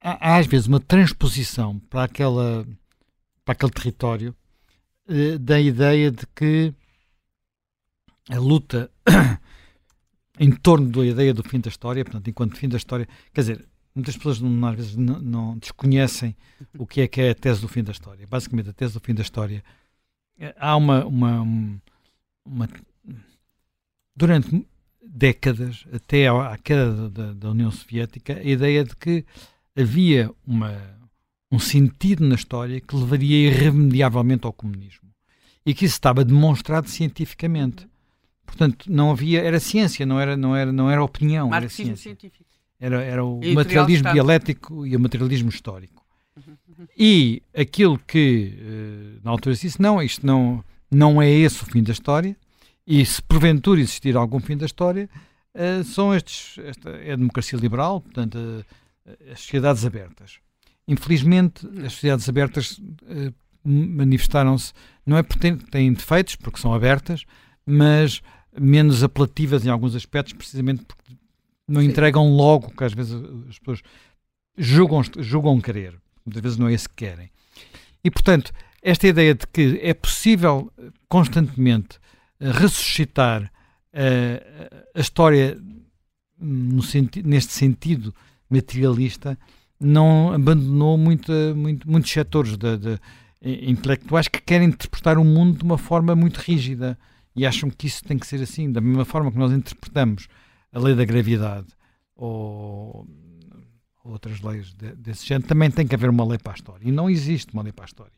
Há, 0.00 0.32
há, 0.32 0.36
às 0.38 0.46
vezes 0.46 0.66
uma 0.66 0.80
transposição 0.80 1.78
para, 1.78 2.04
aquela, 2.04 2.66
para 3.44 3.52
aquele 3.52 3.72
território 3.72 4.34
uh, 5.08 5.38
da 5.38 5.60
ideia 5.60 6.10
de 6.10 6.26
que 6.34 6.74
a 8.28 8.38
luta 8.38 8.90
em 10.38 10.50
torno 10.50 10.90
da 10.90 11.04
ideia 11.04 11.32
do 11.32 11.42
fim 11.42 11.60
da 11.60 11.68
história, 11.68 12.04
portanto, 12.04 12.28
enquanto 12.28 12.56
fim 12.56 12.68
da 12.68 12.76
história, 12.76 13.08
quer 13.32 13.40
dizer, 13.40 13.68
muitas 13.94 14.16
pessoas 14.16 14.40
não, 14.40 14.68
às 14.68 14.76
vezes 14.76 14.96
não, 14.96 15.20
não, 15.20 15.58
desconhecem 15.58 16.36
o 16.76 16.86
que 16.86 17.00
é 17.00 17.08
que 17.08 17.20
é 17.20 17.30
a 17.30 17.34
tese 17.34 17.60
do 17.60 17.68
fim 17.68 17.82
da 17.82 17.92
história. 17.92 18.26
Basicamente, 18.26 18.70
a 18.70 18.72
tese 18.72 18.94
do 18.94 19.00
fim 19.00 19.14
da 19.14 19.22
história 19.22 19.64
eh, 20.38 20.54
há 20.58 20.76
uma, 20.76 21.04
uma, 21.04 21.42
uma 22.44 22.68
durante 24.14 24.66
décadas, 25.10 25.86
até 25.92 26.28
à 26.28 26.56
queda 26.62 27.08
da, 27.08 27.32
da, 27.32 27.50
União 27.50 27.70
Soviética, 27.70 28.34
a 28.34 28.44
ideia 28.44 28.84
de 28.84 28.94
que 28.94 29.24
havia 29.76 30.30
uma, 30.46 30.76
um 31.50 31.58
sentido 31.58 32.26
na 32.26 32.34
história 32.34 32.80
que 32.80 32.94
levaria 32.94 33.48
irremediavelmente 33.48 34.46
ao 34.46 34.52
comunismo. 34.52 35.08
E 35.64 35.74
que 35.74 35.84
isso 35.84 35.94
estava 35.94 36.24
demonstrado 36.24 36.88
cientificamente. 36.88 37.88
Portanto, 38.44 38.90
não 38.90 39.10
havia, 39.10 39.42
era 39.42 39.60
ciência, 39.60 40.06
não 40.06 40.18
era, 40.18 40.36
não 40.36 40.56
era, 40.56 40.72
não 40.72 40.90
era 40.90 41.02
opinião, 41.02 41.54
era 41.54 41.68
ciência. 41.68 41.96
científico. 41.96 42.44
Era, 42.80 43.02
era 43.02 43.24
o 43.24 43.42
e 43.42 43.54
materialismo 43.54 44.12
dialético 44.12 44.86
e 44.86 44.96
o 44.96 45.00
materialismo 45.00 45.48
histórico. 45.48 46.06
E 46.96 47.42
aquilo 47.54 47.98
que 47.98 48.54
eh, 48.56 49.20
na 49.24 49.32
altura 49.32 49.56
se 49.56 49.66
disse, 49.66 49.82
não, 49.82 50.00
isto 50.00 50.24
não, 50.24 50.64
não 50.90 51.20
é 51.20 51.28
esse 51.28 51.62
o 51.62 51.66
fim 51.66 51.82
da 51.82 51.92
história, 51.92 52.36
e 52.90 53.04
se 53.04 53.20
porventura 53.20 53.82
existir 53.82 54.16
algum 54.16 54.40
fim 54.40 54.56
da 54.56 54.64
história, 54.64 55.10
uh, 55.54 55.84
são 55.84 56.14
estes, 56.14 56.56
esta 56.64 56.88
é 56.88 57.12
a 57.12 57.16
democracia 57.16 57.58
liberal, 57.58 58.00
portanto, 58.00 58.38
uh, 58.38 58.64
as 59.30 59.40
sociedades 59.40 59.84
abertas. 59.84 60.38
Infelizmente, 60.88 61.68
as 61.84 61.92
sociedades 61.92 62.26
abertas 62.26 62.78
uh, 62.78 63.34
manifestaram-se, 63.62 64.72
não 65.04 65.18
é 65.18 65.22
porque 65.22 65.54
têm, 65.70 65.92
defeitos, 65.92 66.34
porque 66.34 66.58
são 66.58 66.72
abertas, 66.72 67.26
mas 67.66 68.22
menos 68.58 69.04
apelativas 69.04 69.66
em 69.66 69.68
alguns 69.68 69.94
aspectos, 69.94 70.32
precisamente 70.32 70.82
porque 70.86 71.12
não 71.68 71.82
Sim. 71.82 71.88
entregam 71.88 72.34
logo 72.34 72.70
que 72.70 72.84
às 72.84 72.94
vezes 72.94 73.12
as 73.50 73.58
pessoas 73.58 73.82
julgam, 74.56 75.02
julgam 75.18 75.60
querer. 75.60 75.94
Muitas 76.24 76.42
vezes 76.42 76.56
não 76.56 76.68
é 76.68 76.72
isso 76.72 76.88
que 76.88 77.04
querem. 77.04 77.30
E, 78.02 78.10
portanto, 78.10 78.50
esta 78.80 79.06
ideia 79.06 79.34
de 79.34 79.46
que 79.46 79.78
é 79.82 79.92
possível 79.92 80.72
constantemente 81.06 81.98
ressuscitar 82.40 83.50
a 84.94 85.00
história 85.00 85.58
senti 86.82 87.22
neste 87.22 87.52
sentido 87.52 88.14
materialista, 88.48 89.38
não 89.80 90.32
abandonou 90.32 90.96
muito, 90.96 91.32
muito, 91.54 91.88
muitos 91.88 92.10
setores 92.10 92.56
de, 92.56 92.76
de, 92.76 93.00
intelectuais 93.42 94.28
que 94.28 94.40
querem 94.40 94.68
interpretar 94.68 95.18
o 95.18 95.24
mundo 95.24 95.58
de 95.58 95.64
uma 95.64 95.78
forma 95.78 96.14
muito 96.16 96.38
rígida 96.38 96.98
e 97.34 97.46
acham 97.46 97.70
que 97.70 97.86
isso 97.86 98.02
tem 98.04 98.18
que 98.18 98.26
ser 98.26 98.42
assim, 98.42 98.70
da 98.72 98.80
mesma 98.80 99.04
forma 99.04 99.30
que 99.30 99.38
nós 99.38 99.52
interpretamos 99.52 100.26
a 100.72 100.78
lei 100.78 100.94
da 100.94 101.04
gravidade 101.04 101.68
ou 102.16 103.06
outras 104.02 104.40
leis 104.40 104.72
de, 104.72 104.94
desse 104.96 105.26
género, 105.26 105.46
também 105.46 105.70
tem 105.70 105.86
que 105.86 105.94
haver 105.94 106.10
uma 106.10 106.26
lei 106.26 106.38
para 106.38 106.52
a 106.52 106.56
história. 106.56 106.88
E 106.88 106.90
não 106.90 107.08
existe 107.08 107.52
uma 107.52 107.62
lei 107.62 107.72
para 107.72 107.84
a 107.84 107.86
história. 107.86 108.12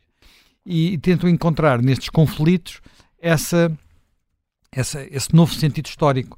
E, 0.65 0.93
e 0.93 0.97
tento 0.97 1.27
encontrar 1.27 1.81
nestes 1.81 2.09
conflitos 2.09 2.81
essa, 3.19 3.71
essa, 4.71 5.03
esse 5.03 5.35
novo 5.35 5.53
sentido 5.53 5.85
histórico. 5.85 6.37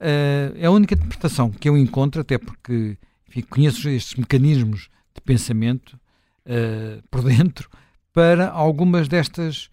Uh, 0.00 0.56
é 0.56 0.66
a 0.66 0.70
única 0.70 0.94
interpretação 0.94 1.50
que 1.50 1.68
eu 1.68 1.78
encontro, 1.78 2.20
até 2.20 2.36
porque 2.36 2.98
enfim, 3.28 3.42
conheço 3.42 3.88
estes 3.88 4.14
mecanismos 4.14 4.90
de 5.14 5.20
pensamento 5.22 5.98
uh, 6.46 7.02
por 7.10 7.22
dentro, 7.22 7.70
para 8.12 8.50
algumas 8.50 9.08
destas 9.08 9.70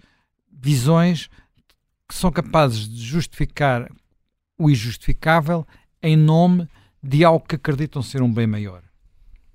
visões 0.50 1.30
que 2.08 2.16
são 2.16 2.32
capazes 2.32 2.88
de 2.88 3.02
justificar 3.04 3.92
o 4.58 4.70
injustificável 4.70 5.68
em 6.02 6.16
nome 6.16 6.68
de 7.04 7.24
algo 7.24 7.46
que 7.46 7.56
acreditam 7.56 8.02
ser 8.02 8.22
um 8.22 8.34
bem 8.34 8.48
maior. 8.48 8.84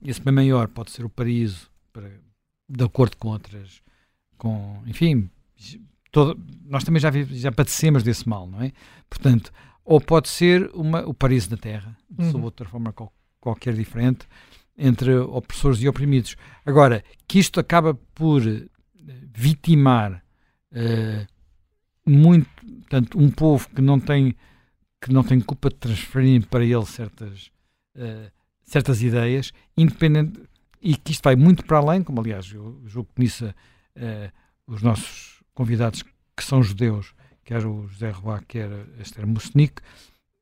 Esse 0.03 0.21
bem 0.21 0.35
maior 0.35 0.69
pode 0.69 0.91
ser 0.91 1.05
o 1.05 1.11
paraíso, 1.11 1.71
para, 1.93 2.11
de 2.69 2.85
acordo 2.85 3.17
com 3.17 3.29
outras, 3.29 3.83
com, 4.37 4.83
enfim, 4.87 5.31
todo, 6.15 6.41
nós 6.65 6.85
também 6.85 7.01
já, 7.01 7.11
já 7.11 7.51
padecemos 7.51 8.05
desse 8.05 8.29
mal, 8.29 8.47
não 8.47 8.63
é? 8.63 8.71
Portanto, 9.11 9.53
ou 9.85 10.01
pode 10.01 10.29
ser 10.29 10.71
uma, 10.73 11.01
o 11.05 11.13
paraíso 11.13 11.51
na 11.51 11.57
Terra, 11.57 11.99
uhum. 12.17 12.31
sob 12.31 12.45
outra 12.45 12.69
forma 12.69 12.93
qual, 12.93 13.13
qualquer 13.41 13.75
diferente, 13.75 14.29
entre 14.79 15.13
opressores 15.17 15.83
e 15.83 15.89
oprimidos. 15.89 16.37
Agora, 16.65 17.03
que 17.27 17.41
isto 17.41 17.59
acaba 17.59 17.95
por 18.15 18.47
eh, 18.47 18.67
vitimar 19.37 20.25
uh, 20.73 21.27
muito, 22.09 22.49
tanto 22.89 23.19
um 23.19 23.31
povo 23.31 23.69
que 23.71 23.83
não 23.83 23.99
tem 23.99 24.35
que 25.01 25.13
não 25.13 25.23
tem 25.23 25.39
culpa 25.39 25.69
de 25.69 25.75
transferirem 25.75 26.41
para 26.41 26.65
ele 26.65 26.87
certas 26.87 27.51
uh, 27.97 28.31
certas 28.63 29.03
ideias, 29.03 29.53
independente, 29.77 30.41
e 30.81 30.97
que 30.97 31.13
isto 31.13 31.23
vai 31.23 31.37
muito 31.37 31.65
para 31.65 31.79
além, 31.79 32.03
como 32.03 32.21
aliás 32.21 32.51
eu 32.51 32.81
julgo 32.87 33.11
que 33.15 33.21
nisso 33.21 33.45
uh, 33.47 34.33
os 34.67 34.81
nossos 34.81 35.34
convidados 35.55 36.03
que 36.37 36.45
são 36.45 36.63
judeus, 36.63 37.15
quer 37.45 37.65
o 37.65 37.87
José 37.87 38.11
Roá, 38.11 38.41
quer 38.47 38.71
Esther 38.99 39.27
Musnik, 39.27 39.81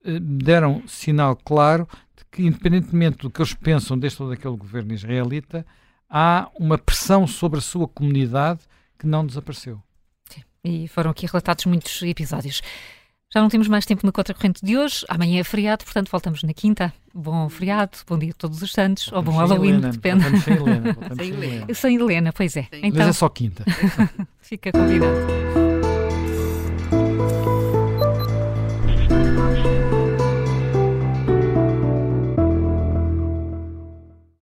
uh, 0.05 0.21
deram 0.21 0.87
sinal 0.89 1.37
claro 1.37 1.89
de 2.17 2.25
que, 2.31 2.43
independentemente 2.43 3.19
do 3.19 3.31
que 3.31 3.41
eles 3.41 3.55
pensam 3.55 3.99
deste 3.99 4.23
ou 4.23 4.29
daquele 4.29 4.57
governo 4.57 4.93
israelita, 4.93 5.67
há 6.09 6.51
uma 6.59 6.79
pressão 6.79 7.27
sobre 7.27 7.59
a 7.59 7.63
sua 7.63 7.87
comunidade 7.87 8.61
que 8.99 9.07
não 9.07 9.27
desapareceu. 9.27 9.83
Sim, 10.29 10.43
e 10.65 10.89
foram 10.89 11.11
aqui 11.11 11.27
relatados 11.27 11.65
muitos 11.67 12.03
episódios. 12.03 12.63
Já 13.33 13.41
não 13.41 13.49
temos 13.49 13.67
mais 13.67 13.87
tempo 13.87 14.05
no 14.05 14.13
Contracorrente 14.13 14.65
de 14.65 14.77
hoje. 14.77 15.07
Amanhã 15.09 15.41
é 15.41 15.45
feriado, 15.45 15.85
portanto 15.85 16.11
voltamos 16.11 16.43
na 16.43 16.53
quinta. 16.53 16.93
Bom 17.15 17.49
feriado, 17.49 17.97
bom 18.07 18.19
dia 18.19 18.31
a 18.31 18.35
todos 18.35 18.61
os 18.61 18.73
santos, 18.73 19.11
ou 19.11 19.23
bom 19.23 19.33
Halloween, 19.33 19.71
Helena, 19.71 19.91
depende. 19.91 20.41
Sem 20.41 20.55
Helena, 20.55 20.97
sem 21.17 21.29
Helena. 21.29 21.75
Sem 21.75 21.95
Helena, 21.97 22.33
pois 22.33 22.57
é. 22.57 22.69
Então, 22.73 22.99
Mas 22.99 23.09
é 23.09 23.13
só 23.13 23.29
quinta. 23.31 23.65
Fica 24.41 24.71
convidado. 24.71 25.82